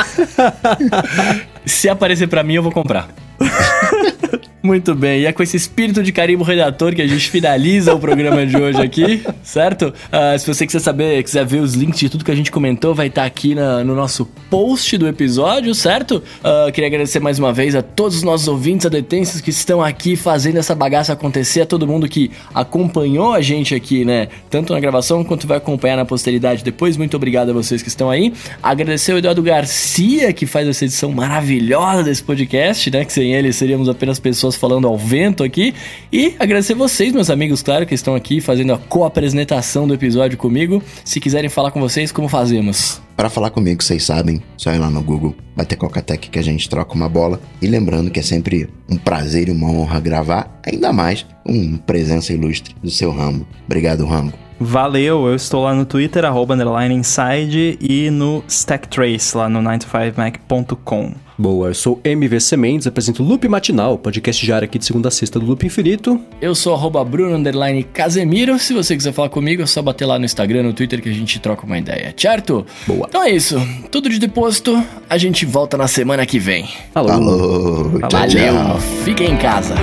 Se 1.67 1.89
aparecer 1.89 2.29
pra 2.29 2.43
mim, 2.43 2.55
eu 2.55 2.63
vou 2.63 2.73
comprar. 2.73 3.09
Muito 4.63 4.97
bem, 4.97 5.21
e 5.21 5.27
é 5.27 5.33
com 5.33 5.45
esse 5.45 5.57
espírito 5.57 6.03
de 6.03 6.11
carimbo 6.11 6.43
redator 6.43 6.93
que 6.93 7.01
a 7.01 7.07
gente 7.07 7.31
finaliza 7.31 7.95
o 7.95 8.01
programa 8.01 8.45
de 8.45 8.57
hoje 8.57 8.83
aqui, 8.83 9.23
certo? 9.41 9.95
Ah, 10.11 10.37
se 10.37 10.45
você 10.45 10.67
quiser 10.67 10.81
saber, 10.81 11.23
quiser 11.23 11.45
ver 11.47 11.61
os 11.61 11.75
links 11.75 12.01
de 12.01 12.09
tudo 12.09 12.25
que 12.25 12.33
a 12.33 12.35
gente 12.35 12.51
comentou, 12.51 12.93
vai 12.93 13.07
estar 13.07 13.25
aqui 13.25 13.55
na- 13.55 13.85
no 13.85 13.95
nosso 13.95 14.27
post 14.51 14.99
do 14.99 15.07
episódio, 15.07 15.73
certo? 15.73 16.21
Ah, 16.43 16.69
queria 16.73 16.89
agradecer 16.89 17.21
mais 17.21 17.39
uma 17.39 17.53
vez 17.53 17.77
a 17.77 17.83
todos 17.83 18.17
os 18.17 18.23
nossos 18.25 18.49
ouvintes 18.49 18.87
adetenses 18.87 19.41
que 19.41 19.51
estão 19.51 19.81
aqui 19.81 20.17
fazendo 20.17 20.57
essa 20.59 20.75
bagaça 20.75 21.13
acontecer, 21.13 21.61
a 21.61 21.67
todo 21.67 21.87
mundo 21.87 22.09
que 22.09 22.33
acompanhou 22.53 23.35
a 23.35 23.41
gente 23.41 23.73
aqui, 23.73 24.05
né? 24.05 24.27
Tanto 24.51 24.73
na 24.73 24.81
gravação 24.81 25.23
quanto 25.23 25.47
vai 25.47 25.59
acompanhar 25.59 25.97
na 25.97 26.05
posteridade 26.05 26.65
depois. 26.65 26.97
Muito 26.97 27.17
obrigado 27.17 27.51
a 27.51 27.53
vocês 27.53 27.83
que 27.83 27.89
estão 27.89 28.11
aí. 28.11 28.33
Agradecer 28.61 29.13
o 29.13 29.19
Eduardo 29.19 29.43
Garcia, 29.45 30.33
que 30.33 30.45
faz 30.45 30.67
essa 30.67 30.85
edição 30.85 31.13
maravilhosa 31.13 32.03
desse 32.03 32.23
podcast, 32.25 32.91
né? 32.91 33.05
Que 33.05 33.13
sem 33.13 33.33
ele 33.33 33.53
seríamos 33.53 33.89
apenas 33.89 34.19
pessoas 34.19 34.56
falando 34.57 34.87
ao 34.87 34.97
vento 34.97 35.45
aqui. 35.45 35.75
E 36.13 36.35
agradecer 36.39 36.75
vocês, 36.75 37.13
meus 37.13 37.31
amigos, 37.31 37.63
claro, 37.63 37.87
que 37.87 37.95
estão 37.95 38.15
aqui 38.15 38.41
fazendo 38.41 38.73
a 38.73 38.79
co-apresentação 38.79 39.87
do 39.87 39.95
episódio 39.95 40.39
comigo. 40.39 40.83
Se 41.05 41.21
quiserem 41.21 41.51
falar 41.51 41.71
com 41.71 41.81
vocês, 41.81 42.11
como 42.11 42.29
fazemos? 42.29 43.01
Para 43.17 43.31
falar 43.31 43.51
comigo, 43.51 43.83
vocês 43.83 44.05
sabem, 44.05 44.43
só 44.57 44.73
ir 44.73 44.79
lá 44.79 44.91
no 44.91 45.03
Google, 45.03 45.35
bater 45.57 45.77
Cocatec 45.77 46.29
que 46.29 46.39
a 46.39 46.43
gente 46.43 46.69
troca 46.69 46.95
uma 46.95 47.09
bola. 47.09 47.41
E 47.63 47.67
lembrando 47.67 48.11
que 48.11 48.21
é 48.21 48.23
sempre 48.23 48.69
um 48.91 48.97
prazer 48.97 49.49
e 49.49 49.53
uma 49.53 49.71
honra 49.71 50.01
gravar, 50.01 50.61
ainda 50.67 50.93
mais 50.93 51.25
um 51.47 51.77
presença 51.77 52.33
ilustre 52.33 52.75
do 52.83 52.91
seu 52.91 53.11
Rambo. 53.11 53.47
Obrigado, 53.65 54.05
Rambo. 54.05 54.46
Valeu, 54.59 55.27
eu 55.27 55.35
estou 55.35 55.65
lá 55.65 55.75
no 55.75 55.85
Twitter, 55.85 56.25
arroba 56.25 56.55
underline 56.55 56.95
inside, 56.95 57.79
e 57.81 58.11
no 58.11 58.43
Stacktrace, 58.49 59.37
lá 59.37 59.49
no 59.49 59.61
95mac.com. 59.61 61.13
Boa, 61.39 61.69
eu 61.69 61.75
sou 61.75 62.01
MVC 62.03 62.57
Mendes, 62.57 62.87
apresento 62.87 63.23
Loop 63.23 63.47
Matinal, 63.47 63.99
podcast 63.99 64.43
diário 64.43 64.65
aqui 64.65 64.79
de 64.79 64.87
segunda 64.87 65.09
a 65.09 65.11
sexta 65.11 65.39
do 65.39 65.45
Loop 65.45 65.67
Infinito. 65.67 66.19
Eu 66.41 66.55
sou 66.55 66.73
arroba 66.73 67.05
Bruno 67.05 67.37
underline 67.37 67.83
Casemiro. 67.83 68.59
Se 68.59 68.73
você 68.73 68.97
quiser 68.97 69.13
falar 69.13 69.29
comigo, 69.29 69.63
é 69.63 69.67
só 69.67 69.83
bater 69.83 70.07
lá 70.07 70.19
no 70.19 70.25
Instagram, 70.25 70.63
no 70.63 70.73
Twitter 70.73 71.03
que 71.03 71.11
a 71.11 71.13
gente 71.13 71.39
troca 71.39 71.67
uma 71.67 71.77
ideia, 71.77 72.15
certo? 72.17 72.65
Boa. 72.87 73.07
Então 73.07 73.23
é 73.23 73.31
isso. 73.31 73.61
Tudo 73.91 74.09
de 74.09 74.19
deposto. 74.19 74.83
A 75.11 75.19
gente 75.19 75.45
volta 75.45 75.77
na 75.77 75.87
semana 75.87 76.25
que 76.25 76.39
vem. 76.39 76.67
Falou. 76.95 77.11
Falou, 77.11 78.01
tchau, 78.01 78.09
Valeu. 78.11 78.55
tchau. 78.55 78.81
Fiquem 79.05 79.33
em 79.33 79.37
casa. 79.37 79.75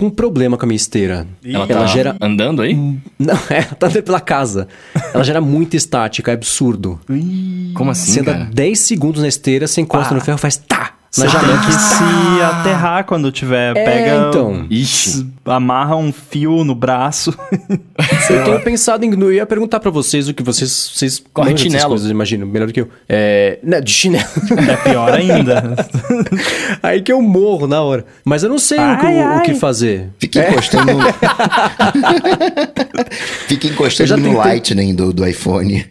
Com 0.00 0.06
um 0.06 0.10
problema 0.10 0.56
com 0.56 0.64
a 0.64 0.66
minha 0.66 0.76
esteira. 0.76 1.26
Ela, 1.44 1.66
Ela 1.68 1.80
tá 1.82 1.86
gera- 1.86 2.16
andando 2.20 2.62
aí? 2.62 2.74
Não, 3.18 3.34
é, 3.50 3.62
tá 3.62 3.86
andando 3.86 4.02
pela 4.02 4.20
casa. 4.20 4.66
Ela 5.12 5.22
gera 5.22 5.40
muita 5.40 5.76
estática, 5.76 6.30
é 6.30 6.34
absurdo. 6.34 6.98
Como 7.74 7.90
assim, 7.90 8.12
Você 8.12 8.20
anda 8.20 8.32
cara? 8.32 8.44
10 8.52 8.78
segundos 8.78 9.20
na 9.22 9.28
esteira, 9.28 9.66
você 9.66 9.80
encosta 9.80 10.08
Pá. 10.08 10.14
no 10.14 10.20
ferro, 10.20 10.38
faz 10.38 10.56
tá! 10.56 10.94
Você 11.10 11.24
Na 11.24 11.30
tem 11.30 11.40
janela. 11.40 11.60
que 11.66 11.72
se 11.72 12.42
aterrar 12.42 13.04
quando 13.04 13.32
tiver. 13.32 13.76
É, 13.76 13.84
Pega. 13.84 14.28
então. 14.28 14.64
Ixi. 14.70 15.26
Amarra 15.44 15.96
um 15.96 16.12
fio 16.12 16.64
no 16.64 16.74
braço. 16.74 17.34
Eu 18.30 18.44
tenho 18.44 18.60
pensado 18.60 19.04
em. 19.04 19.10
Eu 19.20 19.32
ia 19.32 19.46
perguntar 19.46 19.80
pra 19.80 19.90
vocês 19.90 20.28
o 20.28 20.34
que 20.34 20.42
vocês. 20.42 20.92
vocês 20.94 21.22
Corre 21.32 21.50
manjam 21.50 21.64
dessas 21.64 21.72
chinelo. 21.72 21.88
coisas, 21.88 22.10
imagino, 22.10 22.46
melhor 22.46 22.66
do 22.66 22.72
que 22.72 22.80
eu. 22.82 22.88
É. 23.08 23.58
Não, 23.62 23.80
de 23.80 23.90
chinelo. 23.90 24.24
é 24.70 24.76
pior 24.76 25.12
ainda. 25.12 25.74
Aí 26.82 27.02
que 27.02 27.10
eu 27.10 27.20
morro 27.20 27.66
na 27.66 27.82
hora. 27.82 28.04
Mas 28.24 28.42
eu 28.42 28.48
não 28.48 28.58
sei 28.58 28.78
o, 28.78 28.98
que, 28.98 29.06
Ai, 29.06 29.38
o 29.38 29.42
que 29.42 29.50
ai. 29.52 29.56
fazer. 29.56 30.10
Fica 30.18 30.48
encostando. 30.48 30.92
Fica 33.48 33.66
encostando 33.66 34.16
no 34.16 34.22
tentei. 34.22 34.38
Lightning 34.38 34.94
do, 34.94 35.12
do 35.12 35.26
iPhone. 35.26 35.84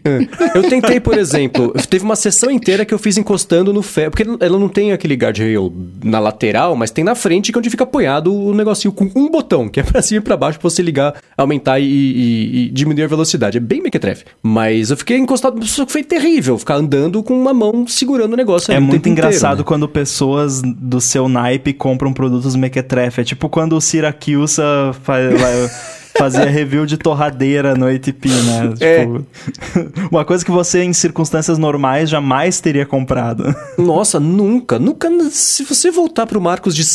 Eu 0.55 0.63
tentei, 0.69 0.99
por 0.99 1.17
exemplo, 1.17 1.73
teve 1.89 2.03
uma 2.05 2.15
sessão 2.15 2.49
inteira 2.51 2.85
que 2.85 2.93
eu 2.93 2.99
fiz 2.99 3.17
encostando 3.17 3.73
no 3.73 3.81
ferro. 3.81 4.11
Porque 4.11 4.25
ela 4.39 4.59
não 4.59 4.69
tem 4.69 4.91
aquele 4.91 5.15
guardrail 5.15 5.73
na 6.03 6.19
lateral, 6.19 6.75
mas 6.75 6.91
tem 6.91 7.03
na 7.03 7.15
frente 7.15 7.51
que 7.51 7.57
é 7.57 7.59
onde 7.59 7.69
fica 7.69 7.83
apoiado 7.83 8.33
o 8.33 8.53
negocinho 8.53 8.91
com 8.91 9.09
um 9.15 9.29
botão, 9.29 9.48
que 9.69 9.79
é 9.79 9.83
pra 9.83 10.01
cima 10.03 10.19
e 10.19 10.23
pra 10.23 10.37
baixo 10.37 10.59
pra 10.59 10.69
você 10.69 10.81
ligar, 10.81 11.15
aumentar 11.37 11.79
e, 11.79 11.85
e- 11.85 12.65
e 12.65 12.69
diminuir 12.69 13.03
a 13.03 13.07
velocidade. 13.07 13.57
É 13.57 13.61
bem 13.61 13.81
mequetrefe. 13.81 14.25
Mas 14.43 14.91
eu 14.91 14.97
fiquei 14.97 15.17
encostado, 15.17 15.65
só 15.65 15.85
que 15.85 15.91
foi 15.91 16.03
terrível 16.03 16.57
ficar 16.57 16.75
andando 16.75 17.21
com 17.23 17.33
uma 17.39 17.53
mão 17.53 17.87
segurando 17.87 18.33
o 18.33 18.37
negócio. 18.37 18.71
É 18.71 18.79
muito 18.79 18.91
tempo 19.01 19.09
inteiro, 19.09 19.27
engraçado 19.29 19.59
né? 19.59 19.63
quando 19.63 19.87
pessoas 19.87 20.61
do 20.61 21.01
seu 21.01 21.27
naipe 21.27 21.73
compram 21.73 22.13
produtos 22.13 22.55
mequetrefe. 22.55 23.21
É 23.21 23.23
tipo 23.23 23.49
quando 23.49 23.75
o 23.75 23.81
Siracusa 23.81 24.63
fa 25.03 25.13
vai- 25.37 25.69
fazia 26.17 26.45
review 26.45 26.85
de 26.85 26.97
torradeira 26.97 27.75
no 27.75 27.87
ATP, 27.87 28.27
né? 28.29 28.73
É. 28.79 28.99
Tipo, 29.05 29.25
uma 30.11 30.25
coisa 30.25 30.43
que 30.43 30.51
você, 30.51 30.83
em 30.83 30.93
circunstâncias 30.93 31.57
normais, 31.57 32.09
jamais 32.09 32.59
teria 32.59 32.85
comprado. 32.85 33.53
Nossa, 33.77 34.19
nunca, 34.19 34.77
nunca. 34.79 35.09
Se 35.31 35.63
você 35.63 35.91
voltar 35.91 36.25
pro 36.25 36.41
Marcos 36.41 36.75
de 36.75 36.85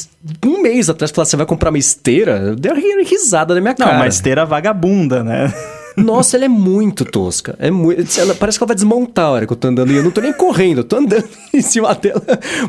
um 0.46 0.60
mês 0.62 0.88
atrás 0.90 1.10
e 1.10 1.14
falar 1.14 1.26
você 1.26 1.36
vai 1.36 1.46
comprar 1.46 1.70
uma 1.70 1.78
esteira, 1.78 2.38
eu 2.38 2.56
dei 2.56 2.72
uma 2.72 2.80
ri- 2.80 3.04
risada 3.04 3.54
na 3.54 3.60
minha 3.60 3.74
Não, 3.78 3.86
cara. 3.86 3.98
uma 3.98 4.06
esteira 4.08 4.44
vagabunda, 4.44 5.22
né? 5.22 5.52
Nossa, 5.96 6.36
ela 6.36 6.44
é 6.46 6.48
muito 6.48 7.04
tosca. 7.04 7.54
É 7.58 7.70
muito. 7.70 8.04
ela- 8.18 8.34
parece 8.34 8.58
que 8.58 8.64
ela 8.64 8.68
vai 8.68 8.74
desmontar 8.74 9.26
a 9.26 9.30
hora 9.30 9.46
que 9.46 9.52
eu 9.52 9.56
tô 9.56 9.68
andando. 9.68 9.92
E 9.92 9.96
eu 9.96 10.02
não 10.02 10.10
tô 10.10 10.20
nem 10.20 10.32
correndo, 10.32 10.78
eu 10.78 10.84
tô 10.84 10.96
andando 10.96 11.24
em 11.54 11.60
cima 11.62 11.94
dela. 11.94 12.22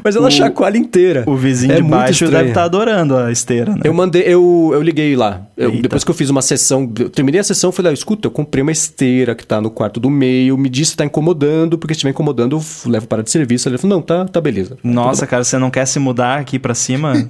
Mas 0.04 0.16
ela 0.16 0.30
chacoalha 0.30 0.78
inteira. 0.78 1.24
O 1.26 1.36
vizinho 1.36 1.74
É 1.74 1.78
de 1.78 1.82
baixo 1.84 2.12
estranho. 2.26 2.32
deve 2.34 2.50
estar 2.50 2.64
adorando 2.64 3.16
a 3.18 3.32
esteira, 3.32 3.74
né? 3.74 3.82
Eu 3.84 3.94
mandei, 3.94 4.24
eu, 4.24 4.72
eu 4.74 4.82
liguei 4.82 5.16
lá. 5.16 5.42
Eu- 5.58 5.72
depois 5.82 6.04
que 6.04 6.12
eu 6.12 6.16
fiz 6.16 6.30
uma 6.30 6.42
sessão, 6.42 6.92
eu 7.00 7.10
terminei 7.10 7.40
a 7.40 7.44
sessão, 7.44 7.72
falei, 7.72 7.92
ah, 7.92 7.94
escuta, 7.94 8.28
eu 8.28 8.32
comprei 8.32 8.62
uma 8.62 8.72
esteira 8.72 9.34
que 9.36 9.46
tá 9.46 9.60
no 9.60 9.70
quarto 9.70 10.00
do 10.00 10.10
meio, 10.10 10.58
me 10.58 10.70
disse 10.70 10.92
que 10.92 10.98
tá 10.98 11.06
incomodando, 11.06 11.78
porque 11.78 11.94
se 11.94 11.98
estiver 11.98 12.12
incomodando, 12.12 12.56
eu 12.58 12.92
levo 12.92 13.08
para 13.08 13.24
de 13.24 13.32
serviço. 13.32 13.68
Ele 13.70 13.78
falou, 13.78 13.98
não, 13.98 14.04
tá, 14.04 14.26
tá 14.26 14.40
beleza. 14.42 14.78
Nossa, 14.84 15.26
cara, 15.26 15.44
você 15.44 15.58
não 15.58 15.70
quer 15.72 15.86
se 15.86 15.98
mudar 16.00 16.40
aqui 16.40 16.60
pra 16.60 16.74
cima? 16.76 17.14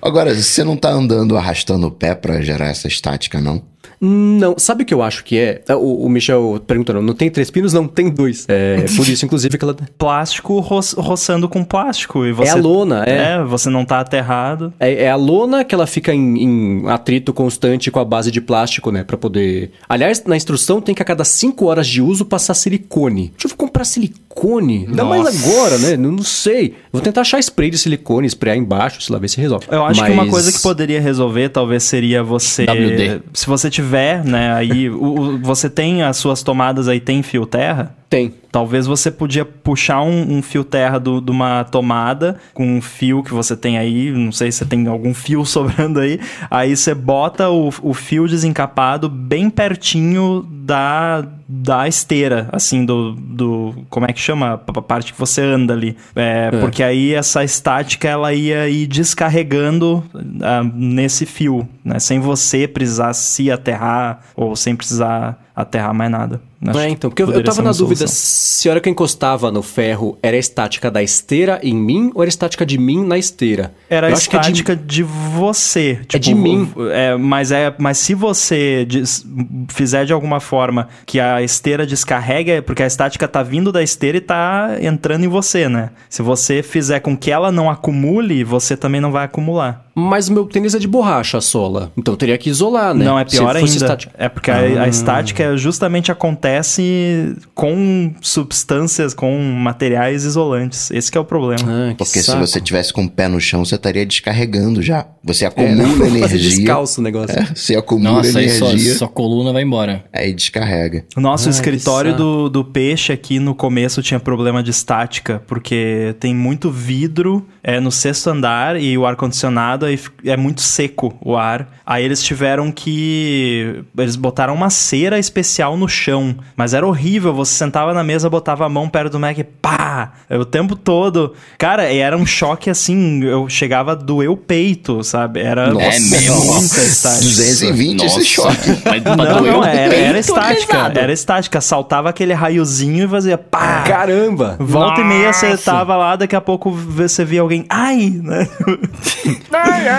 Agora, 0.00 0.34
você 0.34 0.62
não 0.64 0.76
tá 0.76 0.90
andando 0.90 1.36
arrastando 1.36 1.86
o 1.86 1.90
pé 1.90 2.14
pra 2.14 2.40
gerar 2.40 2.66
essa 2.68 2.88
estática, 2.88 3.40
não? 3.40 3.62
Não, 4.00 4.54
sabe 4.58 4.82
o 4.82 4.86
que 4.86 4.94
eu 4.94 5.02
acho 5.02 5.24
que 5.24 5.38
é? 5.38 5.62
O, 5.70 6.04
o 6.04 6.08
Michel 6.08 6.62
perguntando, 6.66 7.02
não 7.02 7.14
tem 7.14 7.30
três 7.30 7.50
pinos? 7.50 7.72
Não, 7.72 7.86
tem 7.86 8.08
dois. 8.10 8.44
É, 8.48 8.84
por 8.96 9.08
isso, 9.08 9.24
inclusive, 9.24 9.58
que 9.58 9.64
ela... 9.64 9.76
Plástico 9.96 10.58
ro 10.60 10.80
roçando 10.96 11.48
com 11.48 11.64
plástico. 11.64 12.24
E 12.24 12.32
você, 12.32 12.50
É 12.50 12.52
a 12.52 12.56
lona, 12.56 13.04
é. 13.04 13.34
É, 13.34 13.44
você 13.44 13.68
não 13.68 13.84
tá 13.84 14.00
aterrado. 14.00 14.72
É, 14.78 15.04
é 15.04 15.10
a 15.10 15.16
lona 15.16 15.64
que 15.64 15.74
ela 15.74 15.86
fica 15.86 16.14
em, 16.14 16.42
em 16.42 16.88
atrito 16.88 17.32
constante 17.32 17.90
com 17.90 17.98
a 17.98 18.04
base 18.04 18.30
de 18.30 18.40
plástico, 18.40 18.90
né? 18.90 19.02
Pra 19.04 19.16
poder. 19.16 19.72
Aliás, 19.88 20.22
na 20.24 20.36
instrução 20.36 20.80
tem 20.80 20.94
que 20.94 21.02
a 21.02 21.04
cada 21.04 21.24
5 21.24 21.64
horas 21.66 21.86
de 21.86 22.00
uso 22.00 22.24
passar 22.24 22.54
silicone. 22.54 23.32
Deixa 23.38 23.52
eu 23.52 23.56
comprar 23.56 23.84
silicone. 23.84 24.86
Ainda 24.88 25.04
mais 25.04 25.26
agora, 25.26 25.78
né? 25.78 25.96
Não, 25.96 26.12
não 26.12 26.22
sei. 26.22 26.74
Vou 26.92 27.02
tentar 27.02 27.22
achar 27.22 27.38
spray 27.40 27.70
de 27.70 27.78
silicone, 27.78 28.26
sprayar 28.28 28.56
embaixo, 28.56 29.02
sei 29.02 29.12
lá, 29.12 29.18
ver 29.18 29.28
se 29.28 29.40
resolve. 29.40 29.66
Eu 29.70 29.84
acho 29.84 30.00
que 30.02 30.08
Mas- 30.08 30.18
uma 30.18 30.28
coisa 30.28 30.52
que 30.52 30.60
poderia 30.60 31.00
resolver 31.00 31.48
talvez 31.48 31.82
seria 31.82 32.22
você. 32.22 32.64
WD. 32.64 33.22
Se 33.34 33.46
você 33.46 33.68
tiver, 33.68 33.87
né, 34.24 34.52
aí. 34.54 34.88
o- 34.90 35.38
você 35.38 35.68
tem 35.70 36.02
as 36.02 36.16
suas 36.16 36.42
tomadas 36.42 36.88
aí, 36.88 37.00
tem 37.00 37.22
fio 37.22 37.44
terra. 37.46 37.94
Tem. 38.08 38.32
Talvez 38.50 38.86
você 38.86 39.10
podia 39.10 39.44
puxar 39.44 40.00
um, 40.00 40.38
um 40.38 40.42
fio 40.42 40.64
terra 40.64 40.98
do- 40.98 41.20
de 41.20 41.30
uma 41.30 41.64
tomada 41.64 42.38
com 42.54 42.66
um 42.78 42.80
fio 42.80 43.22
que 43.22 43.34
você 43.34 43.54
tem 43.54 43.76
aí, 43.76 44.10
não 44.10 44.32
sei 44.32 44.50
se 44.50 44.58
você 44.58 44.64
tem 44.64 44.86
algum 44.86 45.12
fio 45.12 45.44
sobrando 45.46 46.00
aí. 46.00 46.18
Aí 46.50 46.74
você 46.74 46.94
bota 46.94 47.50
o, 47.50 47.68
o 47.82 47.92
fio 47.92 48.26
desencapado 48.26 49.08
bem 49.10 49.50
pertinho 49.50 50.42
da, 50.50 51.22
da 51.46 51.86
esteira, 51.86 52.48
assim, 52.50 52.84
do, 52.86 53.12
do. 53.12 53.74
Como 53.90 54.06
é 54.06 54.12
que 54.12 54.20
chama? 54.20 54.54
A 54.66 54.82
parte 54.82 55.12
que 55.12 55.18
você 55.18 55.42
anda 55.42 55.74
ali. 55.74 55.94
É, 56.16 56.50
Porque 56.50 56.82
aí 56.82 57.12
essa 57.12 57.44
estática 57.44 58.08
ela 58.08 58.32
ia 58.32 58.68
ir 58.68 58.86
descarregando 58.86 60.02
ah, 60.42 60.62
nesse 60.74 61.26
fio, 61.26 61.68
né? 61.84 61.98
Sem 61.98 62.20
você 62.20 62.66
precisar 62.66 63.12
se 63.12 63.50
aterrar 63.50 64.20
ou 64.34 64.56
sem 64.56 64.74
precisar 64.74 65.38
aterrar 65.62 65.92
mais 65.94 66.10
nada. 66.10 66.40
Acho 66.66 66.78
É, 66.80 66.88
então, 66.88 67.08
porque 67.08 67.22
eu, 67.22 67.30
eu 67.30 67.44
tava 67.44 67.62
na 67.62 67.70
dúvida 67.70 67.98
solução. 68.00 68.08
se 68.08 68.68
a 68.68 68.72
hora 68.72 68.80
que 68.80 68.88
eu 68.88 68.90
encostava 68.90 69.52
no 69.52 69.62
ferro 69.62 70.18
era 70.20 70.36
a 70.36 70.40
estática 70.40 70.90
da 70.90 71.00
esteira 71.00 71.60
em 71.62 71.72
mim 71.74 72.10
ou 72.14 72.22
era 72.22 72.28
a 72.28 72.30
estática 72.30 72.66
de 72.66 72.76
mim 72.76 73.04
na 73.04 73.16
esteira. 73.16 73.72
Era 73.88 74.08
a 74.08 74.10
eu 74.10 74.16
que 74.16 74.18
é 74.36 74.40
de- 74.40 74.46
estática 74.46 74.74
de... 74.76 75.02
você. 75.04 76.00
Tipo, 76.08 76.18
de 76.18 76.34
mim. 76.34 76.68
É, 76.92 77.16
mas, 77.16 77.52
é, 77.52 77.72
mas 77.78 77.98
se 77.98 78.12
você 78.14 78.84
des- 78.84 79.24
fizer 79.68 80.04
de 80.04 80.12
alguma 80.12 80.40
forma 80.40 80.88
que 81.06 81.20
a 81.20 81.40
esteira 81.42 81.86
descarregue, 81.86 82.60
porque 82.62 82.82
a 82.82 82.86
estática 82.86 83.28
tá 83.28 83.42
vindo 83.42 83.70
da 83.70 83.82
esteira 83.82 84.18
e 84.18 84.20
tá 84.20 84.76
entrando 84.82 85.24
em 85.24 85.28
você, 85.28 85.68
né? 85.68 85.90
Se 86.10 86.22
você 86.22 86.60
fizer 86.62 86.98
com 87.00 87.16
que 87.16 87.30
ela 87.30 87.52
não 87.52 87.70
acumule, 87.70 88.42
você 88.42 88.76
também 88.76 89.00
não 89.00 89.12
vai 89.12 89.24
acumular. 89.24 89.86
Mas 89.98 90.28
o 90.28 90.32
meu 90.32 90.44
tênis 90.46 90.74
é 90.74 90.78
de 90.78 90.86
borracha 90.88 91.38
a 91.38 91.40
sola. 91.40 91.90
Então 91.96 92.14
eu 92.14 92.18
teria 92.18 92.38
que 92.38 92.48
isolar, 92.48 92.94
né? 92.94 93.04
Não, 93.04 93.18
é 93.18 93.24
Se 93.26 93.36
pior 93.36 93.56
ainda. 93.56 93.68
estática. 93.68 94.12
É 94.16 94.28
porque 94.28 94.50
a, 94.50 94.56
Ah. 94.58 94.82
a 94.84 94.88
estática 94.88 95.56
justamente 95.56 96.10
acontece 96.12 97.34
com 97.54 98.12
substâncias, 98.20 99.12
com 99.14 99.38
materiais 99.40 100.24
isolantes. 100.24 100.90
Esse 100.90 101.10
que 101.10 101.18
é 101.18 101.20
o 101.20 101.24
problema. 101.24 101.62
Ah, 101.66 101.90
que 101.90 101.98
Porque 101.98 102.18
se 102.20 102.24
saco. 102.24 102.40
você 102.46 102.60
tivesse 102.60 102.92
com 102.92 103.04
o 103.04 103.10
pé 103.10 103.28
no 103.28 103.40
chão, 103.40 103.64
você 103.64 103.74
estaria 103.74 104.04
descarregando 104.06 104.82
já. 104.82 105.06
Você 105.24 105.44
É, 105.44 105.48
acumula 105.48 105.88
fazer 105.88 106.18
energia. 106.18 106.38
descalço 106.38 107.00
o 107.00 107.04
negócio. 107.04 107.38
É, 107.38 107.44
você 107.54 107.76
acumula 107.76 108.16
Nossa, 108.18 108.42
energia, 108.42 108.94
sua 108.94 109.08
coluna 109.08 109.52
vai 109.52 109.62
embora. 109.62 110.04
aí 110.12 110.32
descarrega. 110.32 111.04
O 111.16 111.26
Ai, 111.26 111.34
escritório 111.50 112.12
que 112.12 112.18
saco. 112.18 112.32
do, 112.48 112.48
do 112.48 112.64
peixe 112.64 113.12
aqui 113.12 113.38
no 113.38 113.54
começo 113.54 114.02
tinha 114.02 114.20
problema 114.20 114.62
de 114.62 114.70
estática, 114.70 115.42
porque 115.46 116.14
tem 116.20 116.34
muito 116.34 116.70
vidro 116.70 117.46
é, 117.68 117.78
no 117.80 117.92
sexto 117.92 118.30
andar 118.30 118.80
e 118.80 118.96
o 118.96 119.04
ar-condicionado 119.04 119.84
é 120.24 120.36
muito 120.38 120.62
seco 120.62 121.14
o 121.20 121.36
ar. 121.36 121.68
Aí 121.84 122.02
eles 122.02 122.22
tiveram 122.22 122.72
que. 122.72 123.82
Eles 123.96 124.16
botaram 124.16 124.54
uma 124.54 124.70
cera 124.70 125.18
especial 125.18 125.76
no 125.76 125.86
chão, 125.86 126.34
mas 126.56 126.72
era 126.72 126.86
horrível. 126.86 127.34
Você 127.34 127.52
sentava 127.54 127.92
na 127.92 128.02
mesa, 128.02 128.30
botava 128.30 128.64
a 128.64 128.68
mão 128.70 128.88
perto 128.88 129.12
do 129.12 129.20
Mac 129.20 129.36
e 129.36 129.44
pá! 129.44 130.12
O 130.30 130.46
tempo 130.46 130.74
todo. 130.76 131.34
Cara, 131.58 131.92
e 131.92 131.98
era 131.98 132.16
um 132.16 132.24
choque 132.24 132.70
assim. 132.70 133.22
Eu 133.22 133.48
chegava 133.50 133.92
a 133.92 133.94
doer 133.94 134.30
o 134.30 134.36
peito, 134.36 135.04
sabe? 135.04 135.40
Era 135.40 135.70
Nossa, 135.70 135.86
É 135.86 136.00
mesmo? 136.00 136.44
muita 136.54 136.80
estática. 136.80 137.24
220 137.24 138.02
esse 138.04 138.14
Nossa. 138.16 138.24
choque. 138.28 138.70
Mas 138.84 139.02
pra 139.02 139.16
Não, 139.16 139.42
não, 139.42 139.60
o 139.60 139.64
era, 139.64 139.90
peito 139.90 140.04
era 140.06 140.18
estática. 140.18 140.72
pesado. 140.72 140.98
Era 140.98 141.12
estática. 141.12 141.60
Saltava 141.60 142.08
aquele 142.08 142.32
raiozinho 142.32 143.04
e 143.04 143.08
fazia 143.08 143.36
pá! 143.36 143.82
Caramba! 143.86 144.56
Volta 144.58 145.02
e 145.02 145.04
meia 145.04 145.32
você 145.34 145.50
Nossa. 145.50 145.64
tava 145.64 145.96
lá, 145.96 146.16
daqui 146.16 146.34
a 146.36 146.40
pouco 146.40 146.70
você 146.70 147.24
via 147.26 147.40
alguém. 147.42 147.57
Ai! 147.68 148.10
Né? 148.22 148.48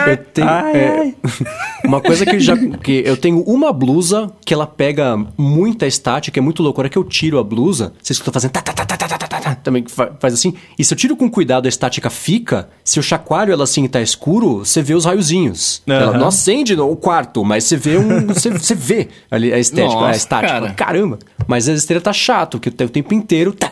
Eu 0.08 0.18
tenho, 0.18 0.48
Ai, 0.50 0.76
é, 0.78 1.00
ai. 1.00 1.16
Uma 1.86 2.02
coisa 2.02 2.26
que 2.26 2.40
já. 2.40 2.56
Que 2.58 3.04
eu 3.06 3.16
tenho 3.18 3.42
uma 3.44 3.72
blusa 3.72 4.32
que 4.46 4.54
ela 4.54 4.68
pega 4.68 5.18
muita 5.38 5.88
estática, 5.88 6.40
é 6.40 6.42
muito 6.42 6.62
louco. 6.62 6.80
A 6.80 6.82
hora 6.84 6.90
que 6.90 6.98
eu 6.98 7.04
tiro 7.04 7.40
a 7.40 7.44
blusa, 7.44 7.94
você 8.02 8.14
escuta 8.14 8.34
fazendo. 8.34 8.52
Tá, 8.52 8.62
tá, 8.62 8.74
tá, 8.74 8.86
tá, 8.86 8.96
tá, 8.98 9.18
tá, 9.18 9.28
tá, 9.28 9.40
tá, 9.40 9.56
também 9.56 9.86
fa- 9.88 10.12
faz 10.20 10.34
assim. 10.34 10.54
E 10.78 10.84
se 10.84 10.94
eu 10.94 10.98
tiro 10.98 11.16
com 11.16 11.30
cuidado, 11.30 11.66
a 11.66 11.70
estática 11.70 12.10
fica. 12.10 12.70
Se 12.84 13.00
eu 13.00 13.04
chacoalho 13.04 13.52
ela 13.54 13.64
assim 13.64 13.86
e 13.86 13.90
tá 13.90 14.02
escuro, 14.02 14.60
você 14.60 14.82
vê 14.82 14.94
os 14.94 15.06
raiozinhos. 15.06 15.82
Ela 15.88 16.12
Aham. 16.12 16.18
não 16.20 16.28
acende 16.28 16.76
no- 16.76 16.92
o 16.92 16.96
quarto, 16.96 17.44
mas 17.46 17.64
você 17.64 17.78
vê 17.78 17.98
um. 17.98 18.28
Você, 18.28 18.50
você 18.52 18.76
vê 18.76 19.08
ali 19.32 19.52
a 19.54 19.58
estética, 19.60 19.98
a 19.98 20.02
Nossa, 20.02 20.18
estática. 20.18 20.54
cara. 20.54 20.74
Caramba! 20.74 21.20
Mas 21.48 21.68
a 21.68 21.74
esteira 21.74 22.02
tá 22.02 22.14
chato, 22.14 22.60
que 22.60 22.70
o 22.70 22.90
tempo 22.90 23.14
inteiro. 23.14 23.54
Tá, 23.54 23.72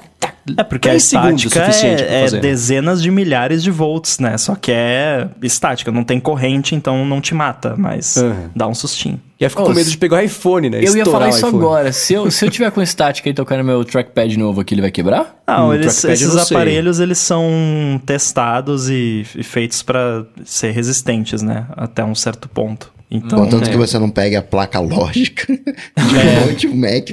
É 0.56 0.64
porque 0.64 0.90
a 0.90 0.94
o 0.94 0.96
estática 0.96 1.60
é, 1.60 2.26
é 2.26 2.30
dezenas 2.32 3.02
de 3.02 3.12
milhares 3.12 3.62
de 3.64 3.72
volts, 3.72 4.20
né? 4.20 4.38
Só 4.38 4.56
que 4.56 4.72
é 4.72 5.28
estática, 5.42 5.92
não 5.92 6.04
tem 6.04 6.20
corrente, 6.20 6.76
então 6.76 7.06
não 7.06 7.20
te 7.20 7.34
mata, 7.34 7.76
mas 7.78 8.18
Aham. 8.18 8.52
dá 8.56 8.68
um 8.68 8.74
sustinho. 8.76 9.20
E 9.40 9.44
aí 9.46 9.50
fica 9.50 9.62
Ô, 9.62 9.66
com 9.66 9.74
medo 9.74 9.90
de 9.90 9.98
pegar 9.98 10.18
o 10.18 10.20
iPhone, 10.22 10.70
né? 10.70 10.78
Eu 10.80 10.82
ia 10.96 11.04
Estourar 11.04 11.12
falar 11.12 11.26
o 11.28 11.30
isso 11.30 11.46
agora. 11.46 11.92
Se 11.92 12.14
eu, 12.14 12.32
se 12.32 12.46
eu 12.46 12.50
tiver 12.50 12.72
com 12.72 12.82
estática 12.82 13.30
e 13.30 13.34
tocar 13.34 13.58
no 13.58 13.64
meu 13.64 13.84
trackpad 13.86 14.38
novo 14.38 14.62
aqui, 14.62 14.74
ele 14.74 14.82
vai 14.82 14.90
quebrar? 14.92 15.36
Não, 15.48 15.70
Hum, 15.70 15.74
eles, 15.76 16.04
esses 16.04 16.34
não 16.34 16.44
sei. 16.44 16.58
aparelhos 16.58 17.00
eles 17.00 17.20
são 17.20 18.02
testados 18.06 18.90
e, 18.90 19.26
e 19.36 19.44
feitos 19.44 19.84
pra 19.84 20.26
ser 20.44 20.72
resistentes, 20.72 21.42
né? 21.42 21.68
Até 21.76 22.04
um 22.04 22.16
certo 22.16 22.50
ponto. 22.50 22.92
Então, 23.10 23.40
Contanto 23.40 23.68
é. 23.70 23.72
que 23.72 23.78
você 23.78 23.98
não 23.98 24.10
pegue 24.10 24.36
a 24.36 24.42
placa 24.42 24.82
lógica 24.82 25.48
de 25.56 26.02
um 26.04 26.42
monte 26.48 26.68
de 26.68 26.76
Mac. 26.76 27.12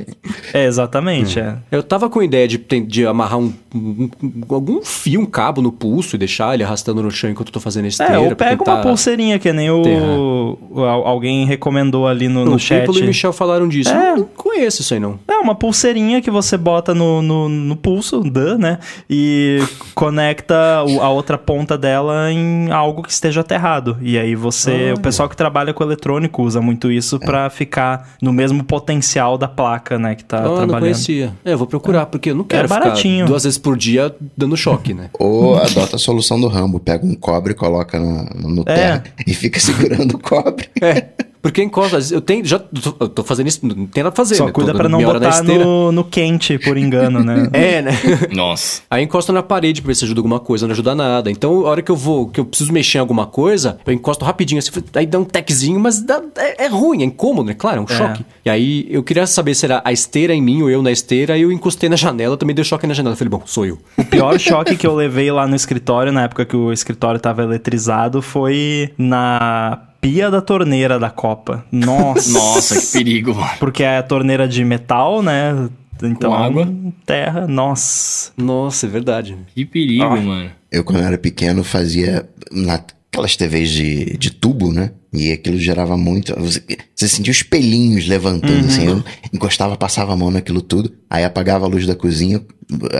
é 0.52 0.64
exatamente, 0.66 1.38
é. 1.38 1.54
Eu 1.70 1.84
tava 1.84 2.10
com 2.10 2.18
a 2.18 2.24
ideia 2.24 2.48
de, 2.48 2.58
de 2.58 3.06
amarrar 3.06 3.38
um, 3.38 3.52
um- 3.72 4.10
um- 4.20 4.32
algum 4.48 4.82
fio, 4.82 5.20
um 5.20 5.24
cabo 5.26 5.62
no 5.62 5.70
pulso 5.70 6.16
e 6.16 6.18
deixar 6.18 6.52
ele 6.52 6.64
arrastando 6.64 7.00
no 7.00 7.12
chão 7.12 7.30
enquanto 7.30 7.48
eu 7.50 7.52
tô 7.52 7.60
fazendo 7.60 7.86
esteira. 7.86 8.14
É, 8.14 8.18
ou 8.18 8.34
pega 8.34 8.56
tentar- 8.56 8.74
uma 8.74 8.82
pulseirinha, 8.82 9.38
que 9.38 9.52
nem 9.52 9.70
o, 9.70 10.58
o- 10.68 10.80
al- 10.82 11.06
alguém 11.06 11.46
recomendou 11.46 12.08
ali 12.08 12.26
no, 12.28 12.44
no 12.44 12.56
O 12.56 12.58
chat. 12.58 12.80
Pípolo 12.80 12.98
e 12.98 13.02
o 13.02 13.06
Michel 13.06 13.32
falaram 13.32 13.68
disso. 13.68 13.90
É. 13.90 14.14
Eu 14.14 14.16
não 14.16 14.24
conheço 14.36 14.82
isso 14.82 14.94
aí, 14.94 14.98
não. 14.98 15.20
É 15.28 15.34
uma 15.38 15.54
pulseirinha 15.54 16.20
que 16.20 16.30
você 16.30 16.56
bota 16.56 16.92
no, 16.92 17.22
no, 17.22 17.48
no 17.48 17.76
pulso, 17.76 18.18
duh, 18.20 18.58
né? 18.58 18.80
E 19.08 19.60
conecta 19.94 20.82
o- 20.88 21.00
a 21.00 21.08
outra 21.08 21.38
ponta 21.38 21.78
dela 21.78 22.32
em 22.32 22.68
algo 22.72 23.00
que 23.02 23.12
esteja 23.12 23.42
aterrado. 23.42 23.96
E 24.02 24.18
aí 24.18 24.34
você. 24.34 24.92
O 24.96 25.00
pessoal 25.00 25.28
que 25.28 25.36
trabalha 25.36 25.72
com 25.72 25.83
eletrônico 25.84 26.42
usa 26.42 26.60
muito 26.60 26.90
isso 26.90 27.18
pra 27.20 27.48
ficar 27.50 28.14
no 28.20 28.32
mesmo 28.32 28.64
potencial 28.64 29.38
da 29.38 29.46
placa, 29.48 29.98
né? 29.98 30.14
Que 30.14 30.24
tá 30.24 30.38
ah, 30.38 30.42
não 30.42 30.54
trabalhando. 30.56 30.80
conhecia. 30.80 31.32
É, 31.44 31.52
eu 31.52 31.58
vou 31.58 31.66
procurar, 31.66 32.06
porque 32.06 32.30
eu 32.30 32.34
não 32.34 32.44
quero 32.44 32.68
baratinho. 32.68 33.18
ficar 33.18 33.26
duas 33.28 33.44
vezes 33.44 33.58
por 33.58 33.76
dia 33.76 34.14
dando 34.36 34.56
choque, 34.56 34.92
né? 34.94 35.10
Ou 35.18 35.56
adota 35.56 35.96
a 35.96 35.98
solução 35.98 36.40
do 36.40 36.48
Rambo. 36.48 36.80
Pega 36.80 37.04
um 37.06 37.14
cobre, 37.14 37.54
coloca 37.54 37.98
no, 37.98 38.24
no 38.48 38.62
É. 38.62 38.74
terra 38.74 39.04
e 39.26 39.34
fica 39.34 39.60
segurando 39.60 40.14
o 40.14 40.18
cobre. 40.18 40.68
É. 40.80 41.04
Porque 41.44 41.62
encosta, 41.62 41.98
eu 42.10 42.22
tenho, 42.22 42.42
já 42.42 42.58
eu 42.98 43.06
tô 43.06 43.22
fazendo 43.22 43.48
isso, 43.48 43.60
não 43.66 43.84
tem 43.86 44.02
nada 44.02 44.10
pra 44.14 44.24
fazer, 44.24 44.36
Só 44.36 44.46
né? 44.46 44.52
cuida 44.52 44.72
Tô 44.72 44.78
pra 44.78 44.88
não 44.88 44.98
botar 45.02 45.42
no, 45.42 45.92
no 45.92 46.02
quente, 46.02 46.58
por 46.58 46.78
engano, 46.78 47.22
né? 47.22 47.48
É, 47.52 47.82
né? 47.82 47.92
Nossa. 48.32 48.80
Aí 48.90 49.04
encosta 49.04 49.30
na 49.30 49.42
parede 49.42 49.82
pra 49.82 49.88
ver 49.88 49.94
se 49.94 50.06
ajuda 50.06 50.20
alguma 50.20 50.40
coisa, 50.40 50.66
não 50.66 50.72
ajuda 50.72 50.94
nada. 50.94 51.30
Então, 51.30 51.66
a 51.66 51.68
hora 51.68 51.82
que 51.82 51.90
eu 51.90 51.96
vou, 51.96 52.28
que 52.28 52.40
eu 52.40 52.46
preciso 52.46 52.72
mexer 52.72 52.96
em 52.96 53.02
alguma 53.02 53.26
coisa, 53.26 53.76
eu 53.84 53.92
encosto 53.92 54.24
rapidinho, 54.24 54.58
assim, 54.58 54.70
aí 54.94 55.04
dá 55.04 55.18
um 55.18 55.24
techzinho, 55.24 55.78
mas 55.78 56.00
dá- 56.00 56.22
é, 56.38 56.64
é 56.64 56.66
ruim, 56.66 57.02
é 57.02 57.04
incômodo, 57.04 57.48
né? 57.48 57.54
Claro, 57.54 57.76
é 57.76 57.80
um 57.82 57.86
choque. 57.86 58.24
E 58.42 58.48
aí 58.48 58.86
eu 58.88 59.02
queria 59.02 59.26
saber 59.26 59.54
se 59.54 59.66
era 59.66 59.82
a 59.84 59.92
esteira 59.92 60.32
em 60.34 60.40
mim 60.40 60.62
ou 60.62 60.70
eu 60.70 60.80
na 60.82 60.90
esteira, 60.90 61.34
aí 61.34 61.42
eu 61.42 61.52
encostei 61.52 61.90
na 61.90 61.96
janela, 61.96 62.38
também 62.38 62.54
deu 62.56 62.64
choque 62.64 62.86
na 62.86 62.94
janela. 62.94 63.12
Eu 63.12 63.18
falei, 63.18 63.28
bom, 63.28 63.42
sou 63.44 63.66
eu. 63.66 63.78
O 63.98 64.04
pior 64.06 64.38
choque 64.40 64.76
que 64.76 64.86
eu 64.86 64.94
levei 64.94 65.30
lá 65.30 65.46
no 65.46 65.54
escritório, 65.54 66.10
na 66.10 66.22
época 66.22 66.46
que 66.46 66.56
o 66.56 66.72
escritório 66.72 67.20
tava 67.20 67.42
eletrizado, 67.42 68.22
foi 68.22 68.90
na 68.96 69.78
pia 70.04 70.30
da 70.30 70.42
torneira 70.42 70.98
da 70.98 71.08
Copa. 71.08 71.64
Nossa. 71.72 72.30
Nossa, 72.30 72.78
que 72.78 72.86
perigo, 72.92 73.34
mano. 73.34 73.52
Porque 73.58 73.82
é 73.82 73.96
a 73.96 74.02
torneira 74.02 74.46
de 74.46 74.62
metal, 74.62 75.22
né? 75.22 75.70
Então, 76.02 76.30
Com 76.30 76.36
água. 76.36 76.68
terra, 77.06 77.46
nossa. 77.46 78.30
Nossa, 78.36 78.84
é 78.84 78.88
verdade. 78.88 79.34
Que 79.54 79.64
perigo, 79.64 80.04
mano. 80.20 80.50
Eu, 80.70 80.84
quando 80.84 81.02
era 81.02 81.16
pequeno, 81.16 81.64
fazia 81.64 82.28
naquelas 82.52 83.34
TVs 83.34 83.70
de, 83.70 84.16
de 84.18 84.30
tubo, 84.30 84.70
né? 84.70 84.90
E 85.14 85.30
aquilo 85.32 85.56
gerava 85.58 85.96
muito. 85.96 86.34
Você, 86.40 86.60
você 86.94 87.08
sentia 87.08 87.30
os 87.30 87.42
pelinhos 87.42 88.06
levantando, 88.08 88.66
assim. 88.66 88.86
Eu 88.88 89.04
encostava, 89.32 89.76
passava 89.76 90.12
a 90.12 90.16
mão 90.16 90.30
naquilo 90.30 90.60
tudo. 90.60 90.92
Aí 91.08 91.22
apagava 91.24 91.64
a 91.64 91.68
luz 91.68 91.86
da 91.86 91.94
cozinha, 91.94 92.40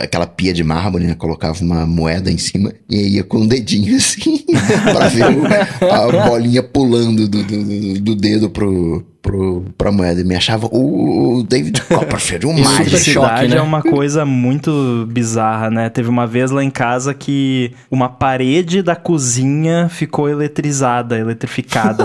aquela 0.01 0.25
pia 0.25 0.53
de 0.53 0.63
mármore, 0.63 1.05
né? 1.05 1.15
Colocava 1.15 1.61
uma 1.63 1.85
moeda 1.85 2.31
em 2.31 2.37
cima 2.37 2.71
e 2.89 3.15
ia 3.15 3.23
com 3.23 3.39
o 3.39 3.47
dedinho 3.47 3.95
assim, 3.97 4.45
pra 4.93 5.07
ver 5.09 5.25
o- 5.25 5.91
a 6.21 6.27
bolinha 6.29 6.63
pulando 6.63 7.27
do, 7.27 7.43
do, 7.43 7.63
do- 7.63 7.99
do 7.99 8.15
dedo 8.15 8.49
pro, 8.49 9.03
pro, 9.21 9.65
pra 9.77 9.91
moeda. 9.91 10.21
E 10.21 10.23
me 10.23 10.35
achava 10.35 10.67
o, 10.67 11.39
o 11.39 11.43
David 11.43 11.81
Copperfield, 11.81 12.45
Isso 12.61 12.63
mágico. 12.63 12.83
super 12.97 12.99
choque, 12.99 13.17
Eletricidade 13.25 13.47
né? 13.53 13.57
é 13.57 13.61
uma 13.61 13.81
coisa 13.81 14.23
muito 14.25 15.05
bizarra, 15.11 15.69
né? 15.69 15.89
Teve 15.89 16.07
uma 16.09 16.25
vez 16.27 16.51
lá 16.51 16.63
em 16.63 16.69
casa 16.69 17.13
que 17.13 17.71
uma 17.91 18.07
parede 18.07 18.81
da 18.81 18.95
cozinha 18.95 19.89
ficou 19.89 20.29
eletrizada, 20.29 21.17
eletrificada. 21.17 22.04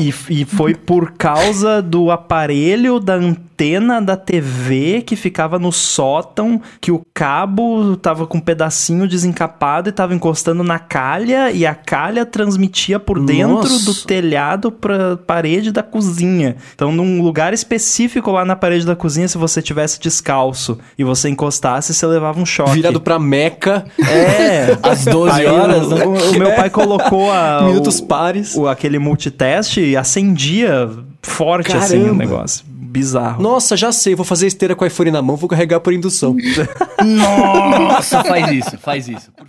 E, 0.00 0.12
e 0.30 0.44
foi 0.44 0.74
por 0.74 1.12
causa 1.12 1.80
do 1.82 2.10
aparelho 2.10 2.98
da 2.98 3.14
antena 3.14 4.00
da 4.02 4.16
TV 4.16 5.02
que 5.06 5.14
ficava 5.14 5.58
no 5.58 5.70
sótão, 5.70 6.60
que 6.80 6.90
o 6.90 7.02
cabo 7.14 7.96
tava 7.96 8.26
com 8.26 8.38
um 8.38 8.40
pedacinho 8.40 9.06
desencapado 9.06 9.88
e 9.88 9.92
tava 9.92 10.14
encostando 10.14 10.64
na 10.64 10.78
calha, 10.78 11.52
e 11.52 11.64
a 11.64 11.74
calha 11.74 12.26
transmitia 12.26 12.98
por 12.98 13.24
dentro 13.24 13.68
Nossa. 13.70 13.84
do 13.84 13.94
telhado 13.94 14.72
pra 14.72 15.16
parede 15.16 15.70
da 15.70 15.82
cozinha. 15.84 16.56
Então, 16.74 16.90
num 16.90 17.22
lugar 17.22 17.52
específico 17.54 18.30
lá 18.32 18.44
na 18.44 18.56
parede 18.56 18.84
da 18.84 18.96
cozinha, 18.96 19.28
se 19.28 19.38
você 19.38 19.62
tivesse 19.62 20.00
descalço 20.00 20.78
e 20.98 21.04
você 21.04 21.28
encostasse, 21.28 21.94
você 21.94 22.06
levava 22.06 22.40
um 22.40 22.46
choque. 22.46 22.72
Virado 22.72 23.00
pra 23.00 23.18
Meca, 23.20 23.84
É. 24.00 24.76
Às 24.82 25.04
12 25.04 25.40
Aí 25.40 25.46
horas, 25.46 25.86
o, 25.86 25.94
né? 25.94 26.04
o- 26.04 26.30
o 26.34 26.38
meu 26.38 26.52
pai 26.54 26.68
colocou 26.70 27.30
a, 27.30 27.62
minutos 27.68 28.00
o, 28.00 28.06
pares. 28.06 28.54
o- 28.56 28.66
aquele 28.66 28.98
multiteste 28.98 29.83
e 29.84 29.96
acendia 29.96 30.90
forte 31.22 31.76
assim 31.76 31.98
o 31.98 32.00
Caramba. 32.02 32.24
negócio. 32.24 32.64
Bizarro. 32.66 33.42
Nossa, 33.42 33.76
já 33.76 33.90
sei, 33.90 34.14
vou 34.14 34.24
fazer 34.24 34.46
esteira 34.46 34.76
com 34.76 34.84
o 34.84 34.86
iPhone 34.86 35.10
na 35.10 35.20
mão, 35.20 35.36
vou 35.36 35.48
carregar 35.48 35.80
por 35.80 35.92
indução. 35.92 36.36
Nossa, 37.04 38.22
faz 38.22 38.50
isso, 38.52 38.78
faz 38.78 39.08
isso. 39.08 39.32
Por 39.32 39.48